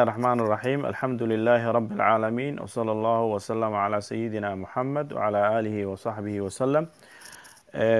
[0.00, 5.86] الله الرحمن الرحيم الحمد لله رب العالمين وصلى الله وسلم على سيدنا محمد وعلى آله
[5.86, 6.86] وصحبه وسلم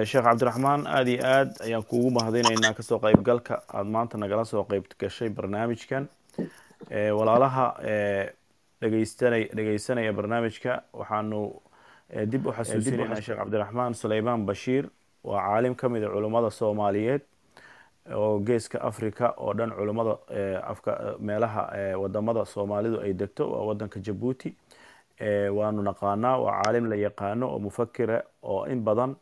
[0.08, 4.84] sheekh cabdiraxmaan aada iyo aad ayaan kuugu mahadinaynaa kasoo qeybgalka aada maanta nagala soo qeyb
[5.02, 6.04] gashay barnaamijkan
[7.18, 7.66] walaalaha
[8.82, 11.40] dhegeystanay dhegeysanaya barnaamijka waxaanu
[12.32, 14.84] dib u xasuusinayna sheekh cabdiraxmaan suleymaan bashiir
[15.30, 17.22] waa caalim ka mid a culummada soomaaliyeed
[18.15, 20.17] oo geeska africa oo dhan culummada
[20.63, 21.69] afka meelaha
[22.01, 24.55] waddamada soomaalidu ay degto waa wadanka jabuuti.
[25.57, 29.15] Waanu naqaanaa waa caalim la yaqaano oo mufakira oo in badan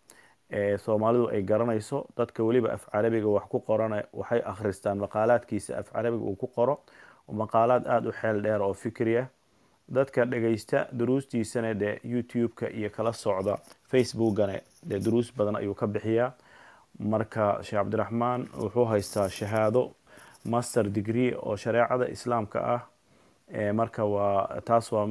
[0.86, 6.24] soomaalidu ay garanayso dadka weliba af carabiga wax ku qorana waxay akhristaan maqaalaadkiisa af carabiga
[6.24, 6.80] uu ku qoro.
[7.32, 9.26] Maqaalaad aada u xeel dheer oo fikri
[9.90, 13.58] dadka dhegeysta duruustiisana dee youtube-ka iyo kala socda
[13.92, 16.32] facebookana dee duruus badan ayuu ka bixiyaa
[17.00, 19.92] marka sheekh cabdiraxmaan wuxuu haystaa shahaado
[20.46, 22.82] master degree oo shareecada islaamka ah.
[23.74, 25.08] Marka waa taas waa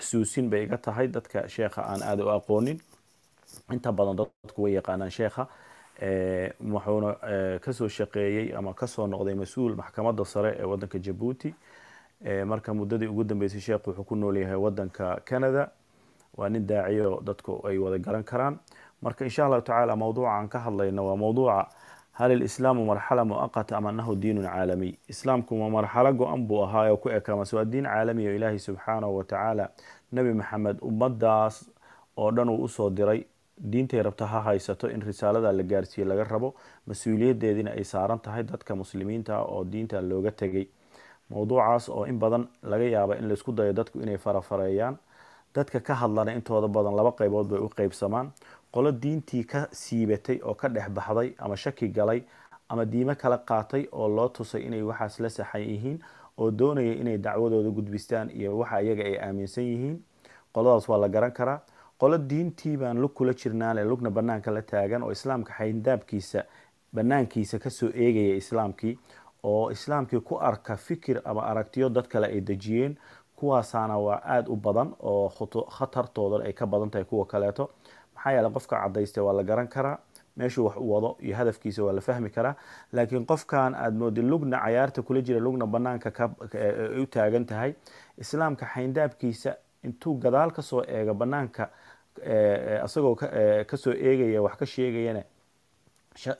[0.00, 2.80] xusuusin bay iga tahay dadka sheekha aan aada u aqoonin.
[3.72, 5.46] Inta badan dadku way yaqaanaan sheekha.
[6.60, 7.14] Wuxuuna
[7.60, 11.54] ka soo shaqeeyey ama ka soo noqday mas'uul maxkamadda sare ee wadanka jabuuti.
[12.46, 15.70] Marka muddadii ugu dambeysay sheekhu wuxuu ku nool yahay wadanka canada.
[16.36, 18.58] Waa nin daaciyo dadku ay wada garan karaan
[19.02, 21.66] marka insha allahu tacaala mawduuca aan ka hadlayno waa mawduuca
[22.18, 26.96] hal ilislaamu marxala muaqata am anahu diinun caalamiy islaamku ma marxalo go-an buu ahaa oo
[26.96, 29.64] ku ekaa mase waa diin caalami o ilaahay subxaanahu watacaala
[30.12, 31.56] nebi maxamed ummadaas
[32.16, 33.20] oo dhan uu u soo diray
[33.72, 36.48] diintay rabta ha haysato in risaalada la gaarsiiye laga rabo
[36.88, 40.66] mas'uuliyadeediina ay saaran tahay dadka muslimiinta oo diinta looga tegay
[41.30, 44.96] mowduucaas oo in badan laga yaaba in laysku dayo dadku inay farafareeyaan
[45.54, 48.26] dadka ka hadlana intooda badan laba qeybood bay u qeybsamaan
[48.72, 52.22] qolo diintii ka siibatay oo ka dhex baxday ama shaki galay
[52.68, 55.98] ama diimo kala qaatay oo loo tusay inay waxaas la saxan yihiin
[56.38, 59.96] oo doonaya inay dacwadooda gudbistaan iyo waxa iyaga ay aaminsan yihiin
[60.52, 61.60] qoladaas waa la garan karaa.
[62.00, 66.44] Qolo diintii baan lug kula jirnaale lugna banaanka la taagan oo islaamka xayndaabkiisa
[66.94, 68.98] banaankiisa ka soo eegaya islaamkii
[69.42, 72.96] oo islaamkii ku arka fikir ama aragtiyo dad kale ay dejiyeen
[73.36, 75.28] kuwaasaana waa aada u badan oo
[75.78, 77.70] khatartooda ay ka badan tahay kuwa kaleeto
[78.20, 79.98] maxaa yeele qofka cadaysta waa la garan karaa
[80.36, 82.54] meeshuu wax u wado iyo hadafkiisa waa la fahmi karaa.
[82.92, 86.30] Laakiin qofkan aada moodi lugna cayaarta kula jira lugna banaanka
[87.02, 87.74] u taagan tahay
[88.18, 89.54] islaamka xayndaabkiisa
[89.84, 91.68] intuu gadaal ka soo eego banaanka
[92.84, 93.14] isagoo
[93.70, 95.22] ka soo eegaya wax ka sheegayana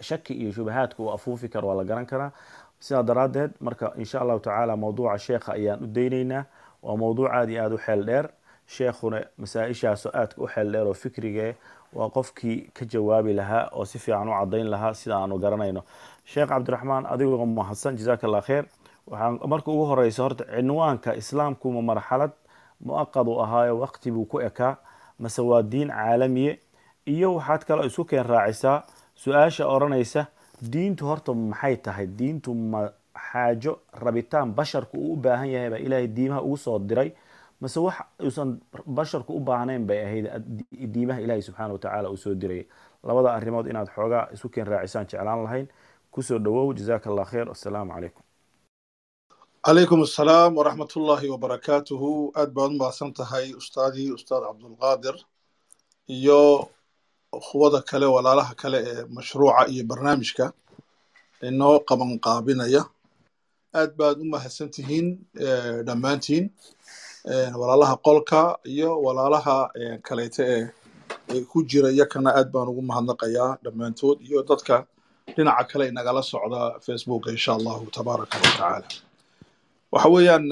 [0.01, 2.33] shaki iyo shubahaadka uu afuufi karo waa la garan karaa.
[2.81, 6.45] Sidaa daraadeed marka insha allahu tacaala mawduuca sheekha ayaan u dayneynaa
[6.83, 8.27] waa mawduuc aada iyo aada u xeel dheer
[8.75, 11.47] sheekhuna masaa-ishaasoo aadka u xeel dheer oo fikrige
[11.97, 15.83] waa qofkii ka jawaabi lahaa oo si fiican u cadayn lahaa sida aanu garanayno.
[16.25, 18.65] Sheekh cabdiraxmaan adigoo mahadsan jazaak allah kheer
[19.11, 22.33] waxaa marka ugu horeysa horta cinwaanka islaamku ma marxalad
[22.87, 24.77] mu'aqad u ahaayo waqti buu ku ekaa
[25.19, 26.53] mase waa diin caalamiye
[27.07, 28.83] iyo waxaad kaloo isku keen raacisaa
[29.23, 30.27] su'aasha odhanaysa
[30.73, 32.07] diintu horta maxay tahay?
[32.07, 32.89] Diintu ma
[33.33, 33.73] xaajo
[34.05, 37.11] rabitaan basharku uu u baahan yahay baa ilaahay diimaha ugu soo diray
[37.61, 38.51] mase wax uusan
[38.97, 40.27] basharku u baahnayn bay ahayd
[40.95, 42.67] diimaha ilaahay subxaana watacaala uu soo dirayay
[43.09, 45.67] labada arrimood inaad xoogaa isku keen raacisaan jeclaan lahayn.
[46.15, 46.73] Kusoo dhawow.
[46.79, 48.23] Jazaaka allah kheer assalaamu calaykum.
[49.67, 55.17] Calaykum assalaam waraxmat ullaahi wabarakaatuhu aad baad u mahadsan tahay ustaadii ustaad cabdulqaadir
[56.17, 56.41] iyo
[57.49, 60.47] kuwada kale walaalaha kale ee mashruuca iyo barnaamijka
[61.49, 62.83] inoo qaban qaabinaya
[63.81, 65.07] aad baad u mahadsan tihiin
[65.87, 66.45] dhammaantiin
[67.25, 69.71] walaalaha qolka iyo walaalaha
[70.03, 70.73] kaleete
[71.29, 74.87] ee ku jira iyakana aad baan ugu mahadnaqayaa dhammaantood iyo dadka
[75.37, 78.89] dhinaca kale inagala socda facebooka insha allahu tabaaraka wa tacaala.
[79.93, 80.47] Waxa weeyaan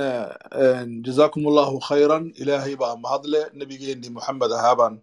[1.06, 2.24] jazaakum allahu khayran.
[2.42, 3.40] Ilaahay baa mahadle.
[3.58, 4.94] Nebigeenii moxamed ahaabaan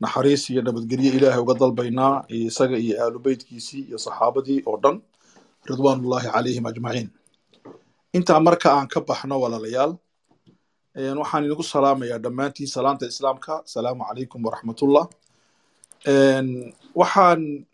[0.00, 4.96] naxariis iyo nabadgelye ilaahay uga dalbaynaa isaga iyo aalu beytkiisii iyo saxaabadii oo dhan.
[5.68, 7.08] Ridwaanullahi calayhim ajmaciin.
[8.16, 9.92] Intaa marka aan ka baxno walaalayaal
[10.94, 13.52] waxaan idinku salaamayaa dhammaantiin salaamta islaamka.
[13.66, 15.06] Asalaamu calaykum waraxmatullah
[17.00, 17.66] waxaan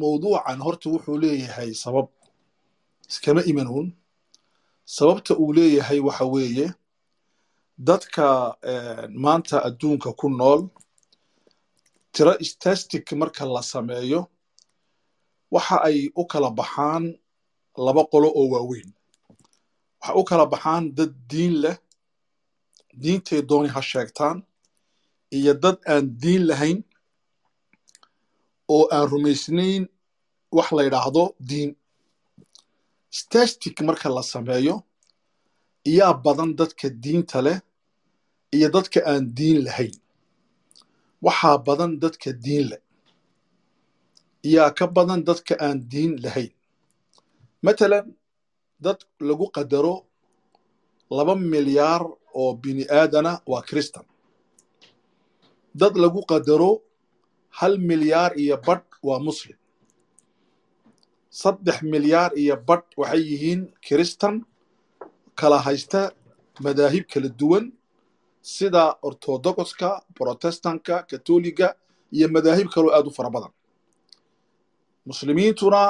[0.00, 2.06] mowduucan horta wuxuu leeyahay sabab.
[3.10, 3.88] Iskama imanuun
[4.84, 6.66] sababta uu leeyahay waxa weeye
[7.78, 8.26] dadka
[9.24, 10.60] maanta adduunka ku nool
[12.12, 14.20] tiro statistic marka la sameeyo
[15.50, 17.04] waxa ay u kala baxaan
[17.86, 18.88] laba qolo oo waaweyn.
[20.00, 21.76] Waxa u kala baxaan dad diin leh
[23.02, 24.36] diintay dooni ha sheegtaan
[25.38, 26.78] iyo dad aan diin lahayn
[28.74, 29.82] oo aan rumaysnayn
[30.56, 31.70] wax la yidhaahdo diin
[33.18, 34.74] statistic marka la sameeyo
[35.92, 37.58] iyaa badan dadka diinta leh
[38.56, 39.94] iyo dadka aan diin lahayn
[41.26, 42.80] waxaa badan dadka diin leh
[44.48, 46.52] iyaa ka badan dadka aan diin lahayn
[47.64, 48.06] matalan
[48.84, 48.98] dad
[49.28, 49.94] lagu qadaro
[51.16, 52.02] laba milyaar
[52.40, 54.04] oo bini aadana waa kristan.
[55.80, 56.72] Dad lagu qadaro
[57.58, 59.56] hal milyaar iyo badh waa muslim.
[61.40, 64.34] Saddex milyaar iyo badh waxay yihiin kiristan
[65.38, 66.00] kala haysta
[66.64, 67.64] madaahib kala duwan
[68.54, 71.68] sida ortodogoska protestanka katoliga
[72.16, 73.52] iyo madaahib kaloo aad u fara badan.
[75.08, 75.82] Muslimiintuna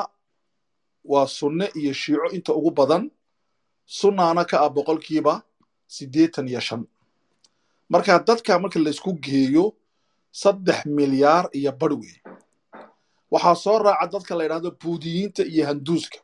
[1.12, 3.04] waa sunne iyo shiico inta ugu badan.
[3.98, 5.34] Sunnaana ka ah boqolkiiba
[5.94, 6.82] siddeetan iyo shan.
[7.92, 9.64] Marka dadka marka laysku geeyo
[10.42, 12.14] saddex milyaar iyo badh wey.
[13.32, 16.18] Waxaa soo raaca dadka la yidhahdo buudiyiinta iyo handuuska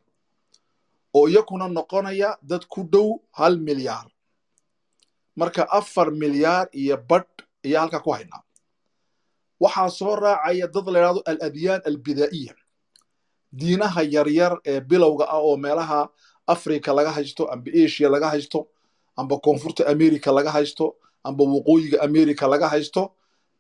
[1.17, 3.09] oo iyakuna noqonaya dad ku dhow
[3.39, 4.07] hal milyaar.
[5.37, 7.33] Marka afar milyaar iyo badh
[7.65, 8.43] ayaa halkaa ku haynaa
[9.61, 12.55] waxaa soo raacaya dad la yidhahdo aladyaan albidaa'iya.
[13.59, 16.09] Diinaha yaryar ee bilowga ah oo meelaha
[16.47, 18.59] africa laga haysto amba asia laga haysto
[19.17, 23.03] amba koonfurta america laga haysto amba waqooyiga america laga haysto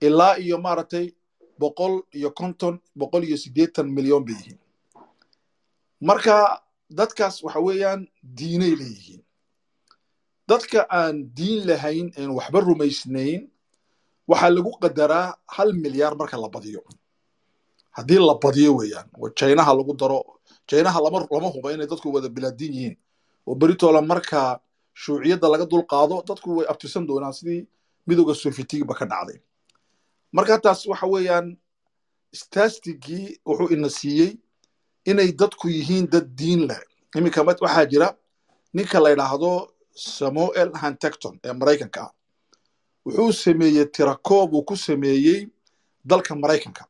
[0.01, 1.06] ilaa iyo maaragtay
[1.59, 4.59] boqol iyo konton boqol iyo siddeetan milyan bay yihiin.
[6.01, 6.37] Marka
[6.99, 9.23] dadkaas waxa weeyaan diinay leeyihiin
[10.49, 13.43] dadka aan diin lahayn een waxba rumaysnayn
[14.29, 16.81] waxaa lagu qadaraa hal milyaar marka la badiyo.
[17.97, 20.21] Haddii la badiyo weeyaan oo jaynaha lagu daro
[20.69, 22.97] jaynaha lama huba inay dadku wada bilaadiin yihiin.
[23.47, 24.61] Oo beritoola marka
[25.02, 27.67] shuuciyadda laga dul qaado dadku way abtirsan doonaan sidii
[28.06, 29.38] midowga sofiyetigiba ka dhacday.
[30.32, 31.46] Marka taas waxa weeyaan
[32.41, 34.31] stastigii wuxuu ina siiyey
[35.11, 36.81] inay dadku yihiin dad diin leh.
[37.17, 38.08] Iminka waxaa jira
[38.76, 39.50] ninka la yidhaahdo
[40.17, 42.00] samuel hantecton ee maraykanka.
[42.06, 42.12] Ah
[43.06, 45.41] wuxuu sameeyey tirakoob uu ku sameeyey
[46.05, 46.85] dalka maraykanka.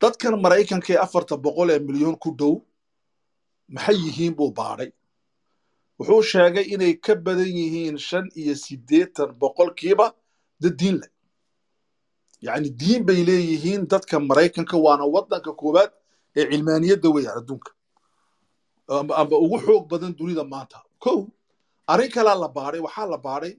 [0.00, 2.54] Dadkan maraykanka ee afarta boqol ee milyan ku dhow
[3.74, 4.90] maxay yihiin buu baadhay
[6.00, 10.06] wuxuu sheegay inay ka badan yihiin shan iyo siddeetan boqolkiiba
[10.62, 11.10] dad diin leh
[12.46, 15.90] yacni diin bay leeyihiin dadka maraykanka waana waddanka koowaad
[16.38, 17.70] ee cilmaaniyadda weeyaan adduunka.
[19.20, 20.78] Amba ugu xoog badan dunida maanta.
[21.04, 21.18] Kow
[21.92, 23.52] arrin kalaa la baadhay waxaa la baadhay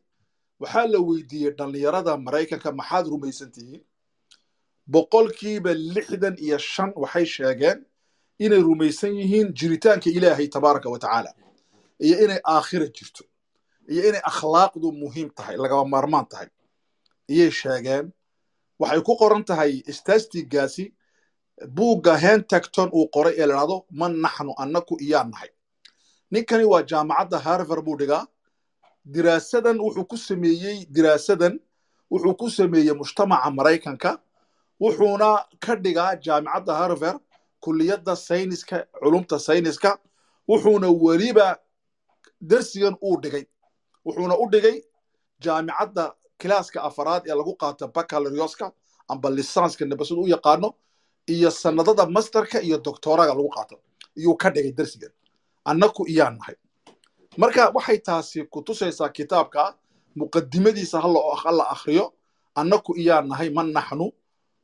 [0.61, 3.83] waxaa la weydiiyey dhallinyarada maraykanka maxaad rumaysan tihiin
[4.93, 7.79] boqolkiiba lixdan iyo shan waxay sheegeen
[8.45, 11.31] inay rumaysan yihiin jiritaanka ilaahay tabaaraka wa tacaala
[12.05, 13.23] iyo inay aakhira jirto
[13.91, 16.47] iyo inay akhlaaqdu muhiim tahay lagaba maarmaan tahay.
[17.33, 18.05] Iyay sheegeen
[18.81, 20.85] waxay ku qoran tahay stastigaasi
[21.75, 25.49] buugga hentacton uu qoray ee ladhahdo ma naxnu annaku iyaa nahay.
[26.31, 28.25] Ninkani waa jaamacadda harvard buu dhigaa.
[29.13, 31.53] Diraasadan wuxuu ku sameeyey diraasadan
[32.11, 34.11] wuxuu ku sameeyey mujtamaca maraykanka
[34.81, 35.29] wuxuuna
[35.63, 37.19] ka dhigaa jaamicadda harvard
[37.63, 39.91] kulliyadda sayniska culumta sayniska
[40.49, 41.47] wuxuuna weliba
[42.41, 43.45] darsigan uu dhigay.
[44.05, 44.77] Wuxuuna u dhigay
[45.43, 46.05] jaamicadda
[46.39, 48.71] kilaaska afaraad ee lagu qaato bacalorioska
[49.11, 50.69] amba lisanska nabasad u yaqaano
[51.27, 53.75] iyo sanadada masterka iyo doctoraga lagu qaato.
[54.17, 55.11] Iyuu ka dhigay darsigan.
[55.65, 56.55] Annaku iyaan nahay.
[57.37, 59.77] Marka waxay taasi ku tusaysaa kitaabka
[60.15, 62.13] muqadimadiisa ha la akhriyo
[62.55, 64.11] annaku iyaan nahay ma naxnu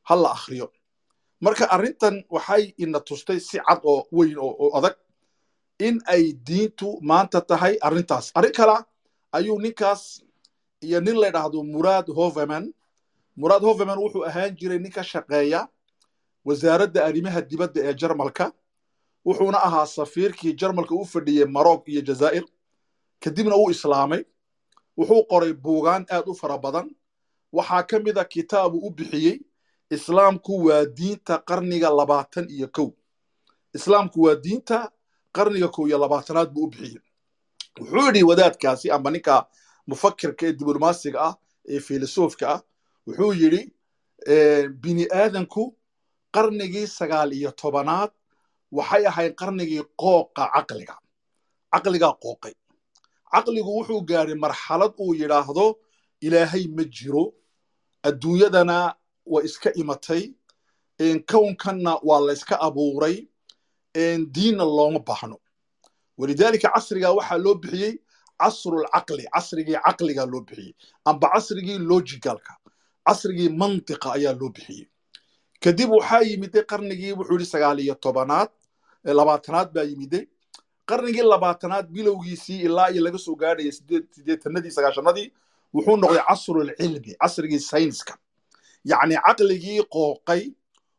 [0.08, 0.66] ha la akhriyo.
[1.40, 4.96] Marka arrintan waxay ina tustay si cad oo weyn oo adag
[5.78, 8.32] in ay diintu maanta tahay arrintaas.
[8.34, 8.84] Arrin kala
[9.32, 10.22] ayuu ninkaas
[10.80, 12.74] iyo nin la dhahdo muraad hoveman.
[13.36, 15.68] Muraad hoveman wuxuu ahaan jiray nin ka shaqeeya
[16.44, 18.52] wasaaradda arrimaha dibadda ee jarmalka.
[19.26, 22.44] Wuxuuna ahaa safiirkii jarmalka u fadhiyey maroc iyo jazaa'ir.
[23.22, 24.22] Kadibna uu islaamay.
[24.98, 26.90] Wuxuu qoray buugaan aad u fara badan.
[27.52, 29.40] Waxaa ka mid a kitaabu u bixiyey
[29.90, 32.88] islaamku waa diinta qarniga labaatan iyo kow.
[33.74, 34.90] Islaamku waa diinta
[35.38, 37.00] qarniga kow iyo labaatanaad buu u bixiyey.
[37.80, 39.34] Wuxuu yidhi wadaadkaasi amba ninka
[39.90, 41.34] mufakirka ee diblomaasiga ah
[41.72, 42.60] ee filosofka ah
[43.06, 43.62] wuxuu yidhi
[44.82, 45.62] bini aadanku
[46.34, 48.10] qarnigii sagaal iyo tobanaad
[48.76, 50.96] waxay ahayd qarnigii qooqa caqliga
[51.72, 52.54] caqligaa qooqay.
[53.32, 55.66] Caqligu wuxuu gaadhay marxalad uu yidhaahdo
[56.26, 57.24] ilaahay ma jiro
[58.08, 58.78] adduunyadana
[59.32, 60.22] waa iska imatay
[61.30, 63.16] kownkanna waa la yska abuuray
[64.34, 65.36] diinna looma baahno
[66.18, 67.94] walidaalika casrigaa waxaa loo bixiyey
[68.40, 70.72] casrulcaqli casrigii caqligaa loo bixiyey
[71.04, 72.52] amba casrigii logicalka
[73.06, 74.86] casrigii mantiqa ayaa loo bixiyey.
[75.62, 78.50] Kadib waxaa yimiday qarnigii wuxuu yidhi sagaal iyo tobanaad
[79.18, 80.24] labaatanaad baa yimiday
[80.90, 83.72] qarnigii labaatanaad bilowgiisii ilaa iyo laga soo gaadhaya
[84.16, 85.28] sideetanadii sagaashanadii
[85.74, 88.14] wuxuu noqday casrulcilmi casrigii sayniska.
[88.84, 90.42] Yacni caqligii qooqay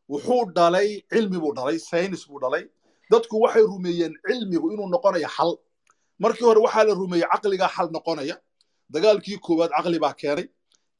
[0.10, 2.64] wuxuu dhalay cilmi buu dhalay saynis buu dhalay
[3.12, 5.52] dadku waxay rumeeyeen cilmigu inuu noqonayo xal.
[6.20, 8.36] Markii hore waxaa la rumeeyey caqligaa xal noqonaya.
[8.94, 10.48] Dagaalkii koowaad caqli baa keenay.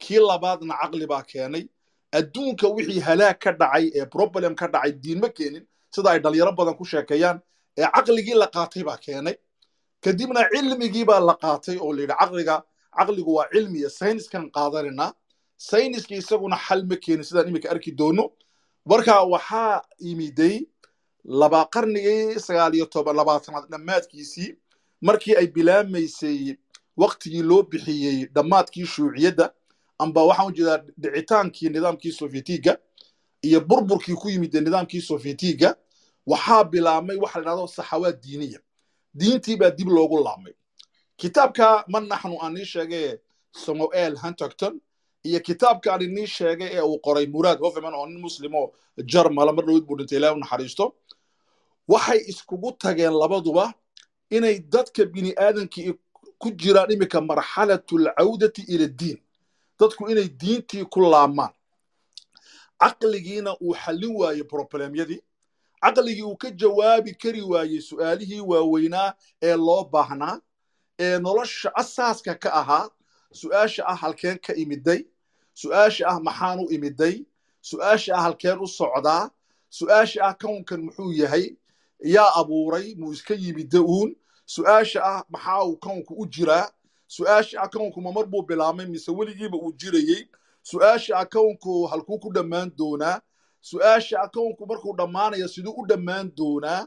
[0.02, 1.64] Kii labaadna caqli baa keenay.
[2.12, 5.64] Adduunka wixii halaag ka dhacay ee problem ka dhacay diin ma keenin.
[5.94, 7.38] Sida ay dhalinyaro badan ku sheekeeyaan
[7.78, 9.36] ee caqligii la qaatay baa keenay.
[10.04, 12.56] Kadibna cilmigii baa la qaatay oo la yidhi caqliga
[12.98, 15.12] caqligu waa cilmiya sayniskan qaadanayna.
[15.56, 18.24] Sayniski isaguna xal ma keenin sidaan iminka arki doono.
[18.86, 20.66] Marka waxaa yimiday
[21.24, 24.56] laba qarnigii sagaal iyo toban labaatanaad dhammaadkiisii
[25.00, 26.56] markii ay bilaamaysay
[26.96, 29.52] waktigii loo bixiyey dhammaadkii shuuciyadda
[29.98, 32.78] amba waxaan u jeedaa dhicitaankii nidaamkii sofietiga
[33.42, 35.76] iyo burburkii ku yimid nidaamkii sofietiga
[36.26, 38.60] waxaa bilaabmay waxa la dhahdo saxawaad diiniya.
[39.14, 40.52] Diintii baa dib loogu laabmay.
[41.16, 43.18] Kitaabka man naxnu aan nii sheegay
[43.52, 44.80] samuel huntington
[45.24, 48.72] iyo kitaabka aan inii sheegay ee uu qoray muraad hofeman oo nin muslimo
[49.12, 50.94] jarmala mar dhowid buu dhintay ilaah u naxariisto
[51.92, 53.64] waxay iskugu tageen labaduba
[54.36, 55.92] inay dadka bini aadamkii
[56.40, 59.18] ku jiraan iminka marxalatu alcawdati ila diin.
[59.80, 61.52] Dadku inay diintii ku laabmaan
[62.80, 65.20] caqligiina uu xallin waayey problemyadii
[65.82, 70.36] caqligii uu ka jawaabi kari waayey su'aalihii waaweynaa ee loo baahnaa
[71.04, 72.86] ee nolosha asaaska ka ahaa
[73.40, 75.00] su'aasha ah halkeen ka imiday
[75.60, 77.14] su'aasha ah maxaan u imiday
[77.70, 79.24] su'aasha ah halkeen u socdaa
[79.78, 81.44] su'aasha ah kownkan muxuu yahay
[82.02, 84.14] yaa abuuray muu iska yimida uun
[84.46, 86.68] su'aasha ah maxaa uu kownku u jiraa?
[87.08, 90.28] Su'aasha ah kownku ma mar buu bilaabmay mise weligiiba uu jirayey
[90.62, 93.20] su'aasha ah kownku halkuu ku dhammaan doonaa?
[93.62, 96.86] Su'aasha ah kownku markuu dhammaanaya siduu u dhammaan doonaa?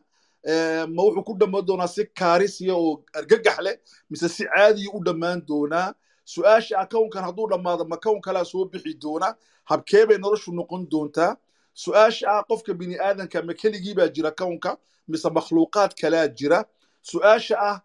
[0.96, 3.76] Ma wuxuu ku dhammaan doonaa si kaarisiya oo argagax leh
[4.10, 5.94] mise si caadiya u dhammaan doonaa?
[6.26, 9.36] Su'aasha ah kownkan hadduu dhammaado ma kown kalaa soo bixi doona
[9.70, 11.36] habkee bay noloshu noqon doontaa
[11.74, 14.78] su'aasha ah qofka bini aadanka ma keligii baa jira kownka
[15.08, 16.66] mise makhluuqaad kalaa jira
[17.02, 17.78] su'aasha ah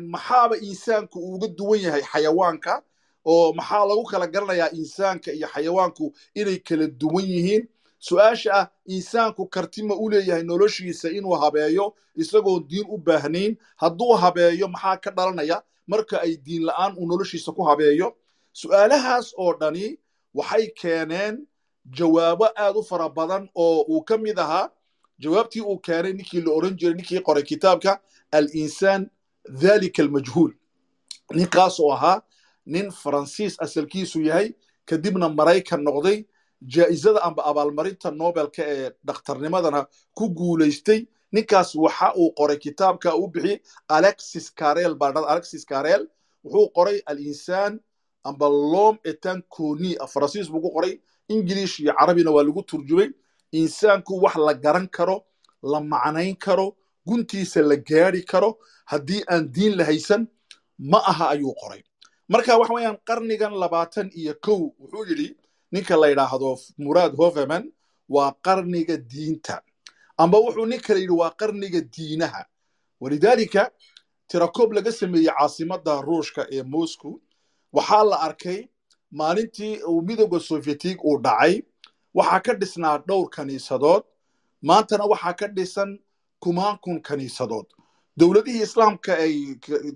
[0.00, 2.82] maxaaba insaanku uuga duwan yahay xayawaanka
[3.24, 9.46] oo maxaa lagu kala garanayaa insaanka iyo xayawaanku inay kala duwan yihiin su'aasha ah insaanku
[9.54, 15.10] karti ma u leeyahay noloshiisa inuu habeeyo isagoon diin u baahnayn hadduu habeeyo maxaa ka
[15.10, 18.16] dhalanaya marka ay diin la'aan uu noloshiisa ku habeeyo
[18.52, 19.98] su'aalahaas oo dhani
[20.34, 21.46] waxay keeneen
[21.90, 24.70] jawaabo aad u fara badan oo uu ka mid ahaa
[25.18, 28.00] jawaabtii uu keenay ninkii la oran jiray ninkii qoray kitaabka
[28.32, 29.10] alinsaan
[29.48, 30.52] dhalika almajhuul.
[31.34, 32.22] Ninkaas oo ahaa
[32.66, 34.52] nin faransiis asalkiisu yahay
[34.84, 36.24] kadibna maraykan noqday
[36.74, 41.06] jaa'izada amba abaalmarinta nobelka ee dhakhtarnimadana ku guulaystay.
[41.32, 43.58] Ninkaas waxa uu qoray kitaabka uu bixiyey
[43.88, 46.06] alexis carel baa dhada alexis carel
[46.44, 47.80] wuxuu qoray alinsaan
[48.24, 53.10] amba lom etan coni faransiis buu ku qoray ingilish iyo carabina waa lagu turjumay.
[53.52, 55.24] Insaanku wax la garan karo
[55.62, 56.76] la macnayn karo
[57.06, 58.58] guntiisa la gaari karo.
[58.86, 60.26] Haddii aan diin la haysan
[60.78, 61.82] ma aha ayuu qoray.
[62.28, 65.36] Marka waxa weeyaan qarnigan labaatan iyo kow wuxuu yidhi
[65.72, 67.72] ninka la yidhaahdo muraad hoveman
[68.08, 69.62] waa qarniga diinta.
[70.18, 72.44] Amba wuxuu nin kale yidhi waa qarniga diinaha.
[73.00, 73.70] Walidaalika
[74.28, 77.20] tirakoob laga sameeyey caasimadda ruushka ee moscow
[77.72, 78.68] waxaa la arkay
[79.12, 81.62] maalintii uu midooda sovyetig uu dhacay
[82.14, 84.02] waxaa ka dhisnaa dhowr kaniisadood.
[84.62, 85.98] Maantana waxaa ka dhisan
[86.40, 87.66] kumaan kun kaniisadood.
[88.16, 89.34] Dowladihii islaamka ay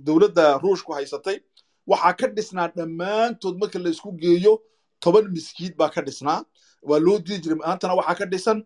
[0.06, 1.38] dowladda ruushku haysatay
[1.86, 4.58] waxaa ka dhisnaa dhammaantood marka la isku geeyo
[5.00, 6.44] toban miskiid baa ka dhisnaa.
[6.82, 8.64] Waa loo diri jiray maantana waxaa ka dhisan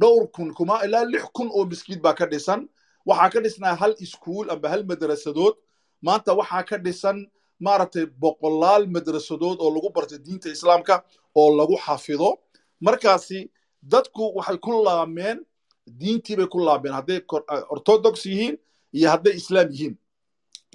[0.00, 2.68] dhowr kun kuma ilaa lix kun oo miskiid baa ka dhisan.
[3.06, 5.54] Waxaa ka dhisnaa hal iskuul amba hal madrasadood.
[6.02, 7.26] Maanta waxaa ka dhisan
[7.60, 11.02] maaragtay boqolaal madrasadood oo lagu bartay diinta islaamka
[11.34, 12.38] oo lagu xafido.
[12.80, 13.50] Markaasi
[13.82, 15.38] dadku waxay ku laameen
[16.00, 17.20] diintii bay ku laameen hadday
[17.74, 18.58] orthodox yihiin
[18.92, 19.94] iyo hadday islaam yihiin.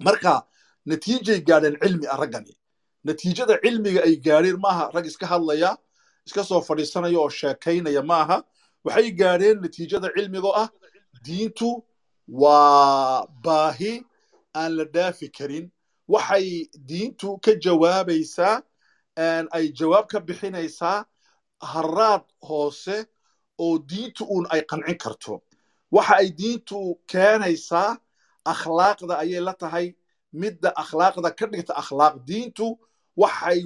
[0.05, 0.43] Marka
[0.85, 2.53] natiijay gaadheen cilmi ah raggani.
[3.03, 5.77] Natiijada cilmiga ay gaadheen maaha rag iska hadlaya
[6.27, 8.43] iska soo fadhiisanaya oo sheekaynaya maaha
[8.85, 10.69] waxay gaadheen natiijada cilmigoo ah.
[11.25, 11.83] Diintu
[12.27, 14.03] waa baahi
[14.55, 15.71] aan la dhaafi karin
[16.13, 16.47] waxay
[16.89, 18.55] diintu ka jawaabaysaa
[19.57, 21.05] ay jawaab ka bixinaysaa
[21.71, 22.97] haraad hoose
[23.63, 25.33] oo diintu uun ay qancin karto.
[25.95, 26.77] Waxa ay diintu
[27.11, 27.97] keenaysaa
[28.53, 29.87] akhlaaqda ayay la tahay.
[30.41, 32.67] Midda akhlaaqda ka dhigta akhlaaq diintu
[33.21, 33.59] waxay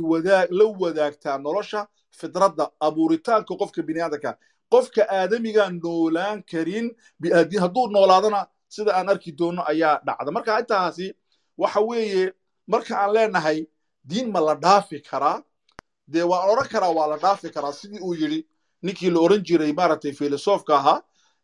[0.58, 1.82] la wadaagtaa nolosha
[2.20, 4.32] fidradda abuuritaanka qofka biniaadanka
[4.72, 6.88] qofka aadamigaan noolaan karin
[7.64, 8.42] hadduu noolaadana
[8.76, 10.32] sida aan arki doonno ayaa dhacda.
[10.32, 11.08] Marka intaasi
[11.58, 12.34] waxa weeye
[12.68, 13.68] marka aan leenahay
[14.04, 15.44] diin ma la dhaafi karaa?
[16.08, 17.72] Dee waan odhan karaa waa la dhaafi karaa?
[17.74, 18.48] Sidii uu yidhi
[18.82, 21.02] ninkii la odhan jiray maaragtay filosofka ahaa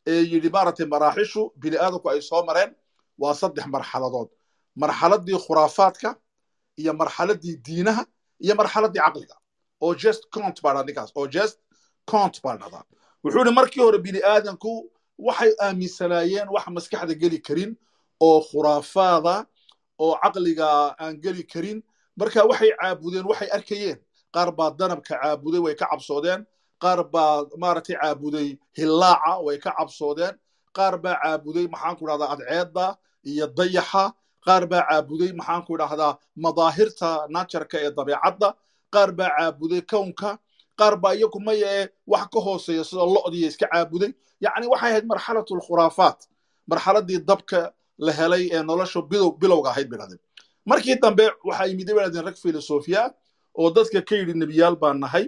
[0.08, 2.76] ee yidhi maaragtay maraaxishu bini aadamku ay soo mareen
[3.18, 4.30] waa saddex marxaladood.
[4.76, 6.16] Marxaladii khuraafaadka
[6.78, 8.06] iyo marxaladii diinaha
[8.40, 9.36] iyo marxaladii caqliga.
[9.82, 11.12] Oo just cont baa dhaa ninkaas.
[11.16, 11.60] Oo just
[12.06, 12.84] cont baa dhahdaa.
[13.24, 17.72] Wuxuu yidhi markii hore bini aadamku waxay aaminsanaayeen wax maskaxda geli karin
[18.20, 19.46] oo khuraafaada
[20.00, 21.84] oo caqliga aan geli karin.
[22.20, 23.98] Marka waxay caabudeen waxay arkayeen.
[24.34, 26.46] Qaar baa danabka caabuday way ka cabsoodeen.
[26.84, 30.36] Qaar baa maaragtay caabuday hillaaca way ka cabsoodeen.
[30.78, 32.86] Qaar baa caabuday maxaanku idhahdaa adceedda
[33.32, 34.04] iyo dayaxa.
[34.46, 38.50] Qaar baa caabuday maxaanku idhahdaa madaahirta najarka ee dabeecadda.
[38.94, 40.32] Qaar baa caabuday kownka.
[40.80, 44.12] Qaar baa iyagu mayae wax ka hooseeya sida lo'diya iska caabuday.
[44.44, 46.20] Yacni waxay ahayd marxalatu lkhuraafaat
[46.70, 47.60] marxaladii dabka
[48.06, 50.20] la helay ee nolosha bilow bilowga ahayd bay dhahdeen
[50.66, 53.04] markii dambe waxaa yimid bay dhahdeen rag filosofiya
[53.60, 55.26] oo dadka ka yidhi nebiyaal baan nahay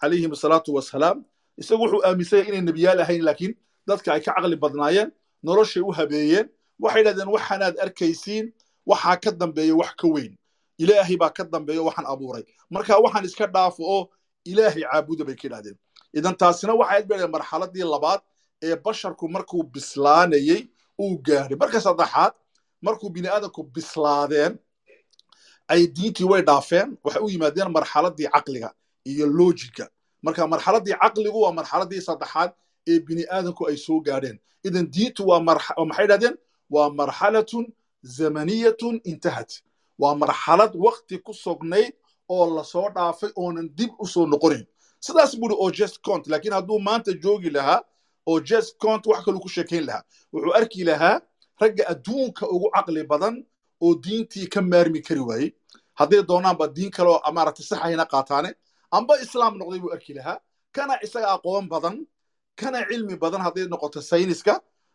[0.00, 1.18] calayhim asalaatu wasalaam.
[1.60, 3.52] Isagu wuxuu aaminsanya inay nebiyaal ahayn laakiin
[3.88, 5.08] dadka ay ka caqli badnaayeen
[5.42, 6.46] noloshay u habeeyeen.
[6.84, 8.44] Waxay dhahdeen waxaanaad arkaysiin
[8.90, 10.32] waxaa ka dambeeya wax ka weyn.
[10.82, 12.44] Ilaahay baa ka dambeeya waxaan abuuray.
[12.70, 14.02] Marka waxaan iska dhaafo oo
[14.44, 15.76] ilaahay caabuda bay ka idhahdeen
[16.18, 18.20] idan taasina waxay bay marxaladii labaad
[18.62, 20.60] ee basharku markuu bislaanayey
[21.02, 21.56] uu gaadhay.
[21.62, 22.32] Marka saddexaad
[22.82, 24.52] markuu bini aadamku bislaadeen
[25.72, 28.70] ay diintii way dhaafeen waxay u yimaadeen marxaladii caqliga
[29.10, 29.86] iyo lojiga
[30.22, 32.50] marka marxaladii caqligu waa marxaladii saddexaad
[32.90, 34.38] ee bini aadamku ay soo gaadheen.
[34.64, 35.40] Idan diintu waa
[35.88, 36.36] maxay dhahdeen
[36.74, 37.64] waa marxalatun
[38.16, 39.50] zamaniyatun intahat.
[39.98, 41.92] Waa marxalad wakti ku sognayd
[42.28, 44.66] oo la soo dhaafay oonan dib u soo noqonayn
[45.00, 47.80] sidaas buuri oo just cont laakiin hadduu maanta joogi lahaa
[48.30, 50.02] oo just cont wax kaluu ku sheekayn lahaa.
[50.32, 51.16] Wuxuu arki lahaa
[51.62, 53.34] ragga adduunka ugu caqli badan
[53.84, 55.50] oo diintii ka maarmi kari waayey.
[56.00, 58.50] Hadday doonaanba diin kaleo maaragtay saxayna qaataane
[58.96, 60.38] amba islaam noqday buu arki lahaa.
[60.76, 61.96] Kana isaga aqoon badan
[62.60, 64.54] kana cilmi badan hadday noqoto sayniska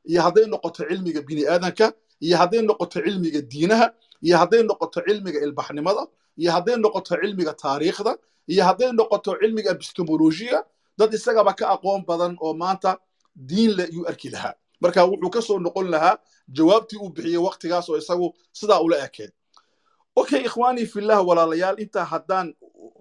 [0.10, 1.86] iyo hadday noqoto cilmiga bini aadanka
[2.26, 3.88] iyo hadday noqoto cilmiga diinaha
[4.26, 6.04] iyo hadday noqoto cilmiga ilbaxnimada
[6.42, 8.12] iyo hadday noqoto cilmiga taariikhda
[8.52, 10.60] iyo hadday noqoto cilmiga epistemologiya
[11.00, 12.92] dad isagaba ka aqoon badan oo maanta
[13.36, 14.54] diin le yuu arki lahaa.
[14.82, 16.18] Marka wuxuu ka soo noqon lahaa
[16.50, 19.32] jawaabtii uu bixiyey waktigaas oo isagu sidaa ula ekeen.
[20.16, 22.54] Okay ikhwaanii fillah walaalayaal intaa haddaan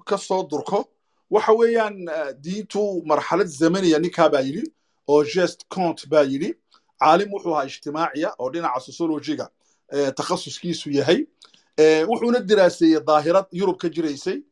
[0.07, 0.85] ka soo durko
[1.31, 2.07] waxa weeyaan
[2.41, 4.65] diintu marxalad zamaniya ninkaa baa yidhi
[5.09, 6.55] oo just cont baa yidhi.
[7.01, 9.51] Caalim wuxuu ahaa ijtimaaciya oo dhinaca sociologiga
[10.17, 11.27] takhasuskiisu yahay.
[12.09, 14.43] Wuxuuna diraaseeyey daahirad yurub ka jiraysay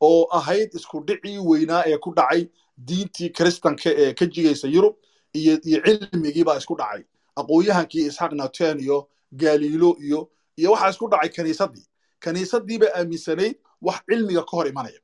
[0.00, 2.48] oo ahayd isku dhicii weynaa ee ku dhacay
[2.78, 4.94] diintii kristanka ee ka jigaysa yurub
[5.40, 7.02] iyo iyo cilmigii baa isku dhacay.
[7.40, 8.98] Aqoonyahankii isxaaq newton iyo
[9.32, 10.20] galiilo iyo
[10.56, 11.86] iyo waxaa isku dhacay kaniisaddii
[12.24, 15.00] kaniisaddii baa aaminsanayd wax cilmiga ka hor imanaya.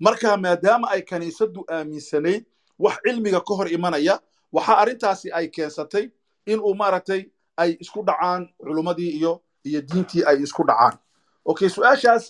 [0.00, 2.44] Marka maadaama ay kaniisaddu aaminsanayd
[2.78, 4.20] wax cilmiga ka hor imanaya
[4.52, 6.04] waxaa arrintaasi ay keensatay
[6.46, 7.22] in uu maaragtay
[7.56, 9.32] ay isku dhacaan culummadii iyo
[9.64, 10.98] iyo diintii ay isku dhacaan.
[11.44, 12.24] Okay su'aashaas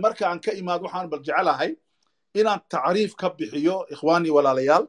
[0.00, 1.76] marka aan ka imaad waxaan bal jecelahay
[2.34, 4.86] inaan tacriif ka bixiyo ikhwaanii walaalayaal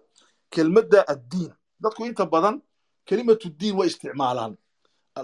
[0.50, 2.62] kelmadda addiin dadku inta badan
[3.06, 4.58] kelimatu diin way isticmaalaan.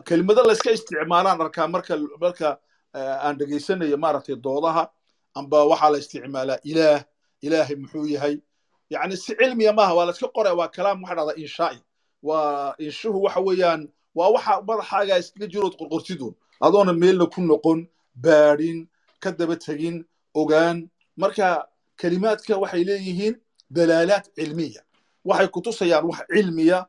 [0.05, 2.59] Kelimado layska isticmaalaan arkaa marka marka
[2.95, 4.89] aan dhegaysanayo maaragtay doodaha
[5.35, 7.03] amba waxaa la isticmaalaa ilaah.
[7.41, 8.41] Ilaahay muxuu yahay.
[8.89, 11.79] Yani si cilmiya maaha waa layska qoraya waa kalaam waxa dhahdaa inshaa'i
[12.23, 13.81] waa inshuhu waxa weeyaan
[14.15, 18.87] waa waxa madaxaaga iskaga jirood qorqortidoon adoona meelna ku noqon baadhin
[19.23, 20.03] ka daba tegin
[20.35, 20.89] ogaan.
[21.15, 23.35] Marka kelimaadka waxay leeyihiin
[23.71, 24.81] dalaalaat cilmiya
[25.29, 26.79] waxay kutusayaan wax cilmiya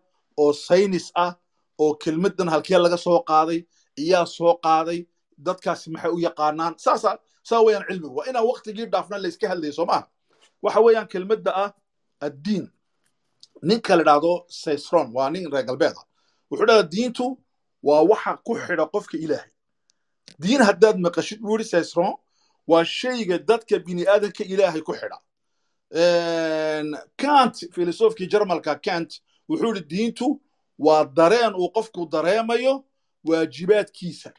[0.43, 1.33] oo saynis ah
[1.83, 3.61] oo kelmaddan halkee laga soo qaaday
[4.05, 5.01] iyaa soo qaaday
[5.47, 6.75] dadkaasi maxay u yaqaanaan?
[6.85, 7.11] Saasa
[7.49, 10.07] saa weeyaan cilmigu waa inaan waktigii dhaafna layska hadlaya soo maaha
[10.63, 11.71] waxa weeyaan kelmadda ah
[12.27, 12.67] addiin.
[13.63, 16.05] Ninka la dhahdo saysron waa nin reer galbeed ah.
[16.51, 17.27] Wuxuu dhahdaa diintu
[17.83, 19.51] waa waxa ku xidha qofka ilaahay.
[20.43, 22.15] Diin haddaad maqashid buu yidhi saysron
[22.71, 25.19] waa shayga dadka bini aadanka ilaahay ku xidha
[27.17, 30.41] kant filosofkii jarmalka kant wuxuu yidhi diintu
[30.79, 32.85] waa dareen uu qofku dareemayo
[33.25, 34.33] waajibaadkiisa.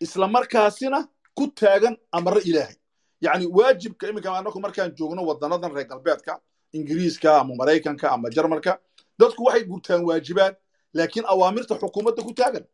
[0.00, 2.76] Isla markaasina ku taagan amre ilaahay.
[3.20, 6.40] Yacni waajibka iminka anaku markaan joogno wadanadan reer galbeedka
[6.72, 8.78] ingiriiska ama maraykanka ama jarmalka
[9.18, 10.56] dadku waxay gutaan waajibaad
[10.94, 12.64] laakiin awaamirta xukuumadda ku taagan.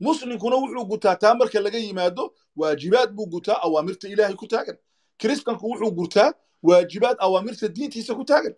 [0.00, 4.76] Muslimkuna wuxuu gutaa taa marka laga yimaado waajibaad buu gutaa awaamirta ilaahay ku taagan.
[5.18, 8.54] Kiristanku wuxuu gutaa waajibaad awaamirta diintiisa ku taagan.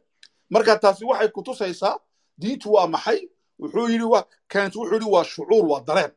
[0.51, 1.99] Marka taasi waxay kutusaysaa
[2.39, 3.29] diintu waa maxay?
[3.59, 4.07] Wuxuu yidhi
[4.49, 6.13] kant wuxuu yidhi waa shucuur waa dareen.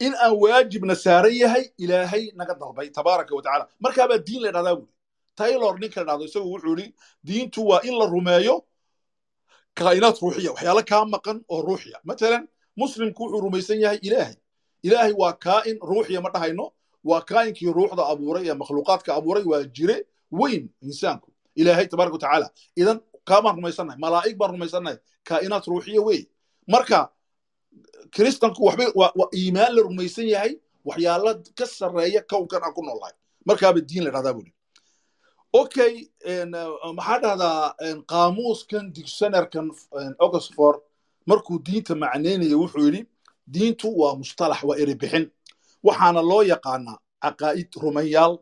[0.00, 3.68] In aan waajibna saaran yahay ilaahay naga dalbay tabaaraka wa tacaala.
[3.80, 4.92] Markaabaa diin la dhahdaa buuri
[5.36, 8.64] taylor ninka la dhahdo isagu wuxuu yidhi diintu waa in la rumeeyo
[9.74, 11.98] kaa'inaad ruuxiya waxyaalo kaa maqan oo ruuxiya.
[12.04, 14.34] Matalan muslimku wuxuu rumaysan yahay ilaahay.
[14.82, 16.72] Ilaahay waa kaa'in ruuxiya ma dhahayno
[17.04, 21.28] waa kaa'inkii ruuxda abuuray ee makhluuqaadka abuuray waa jire weyn insaanku.
[21.60, 26.20] Ilaahay tabaaraka wa tacaala idan kaamaan rumaysannahay malaa'ig baan rumaysannahay kaa'inaad ruuxiya wey
[26.72, 27.10] marka
[28.14, 30.52] kiristanku waxbay waa iimaan la rumaysan yahay
[30.88, 33.14] waxyaalo ka sarreeya kownkan aan ku noolnahay
[33.48, 34.52] markaaba diin la dhahdaa buuri
[35.60, 35.92] okay
[36.98, 37.74] maxaa dhahdaa
[38.12, 39.66] qaamuuskan dictionarykan
[40.26, 40.78] oxford
[41.30, 43.02] markuu diinta macneynaya wuxuu yidhi
[43.54, 45.24] diintu waa mustalax waa erebixin
[45.86, 48.34] waxaana loo yaqaanaa caqaa'id rumayaal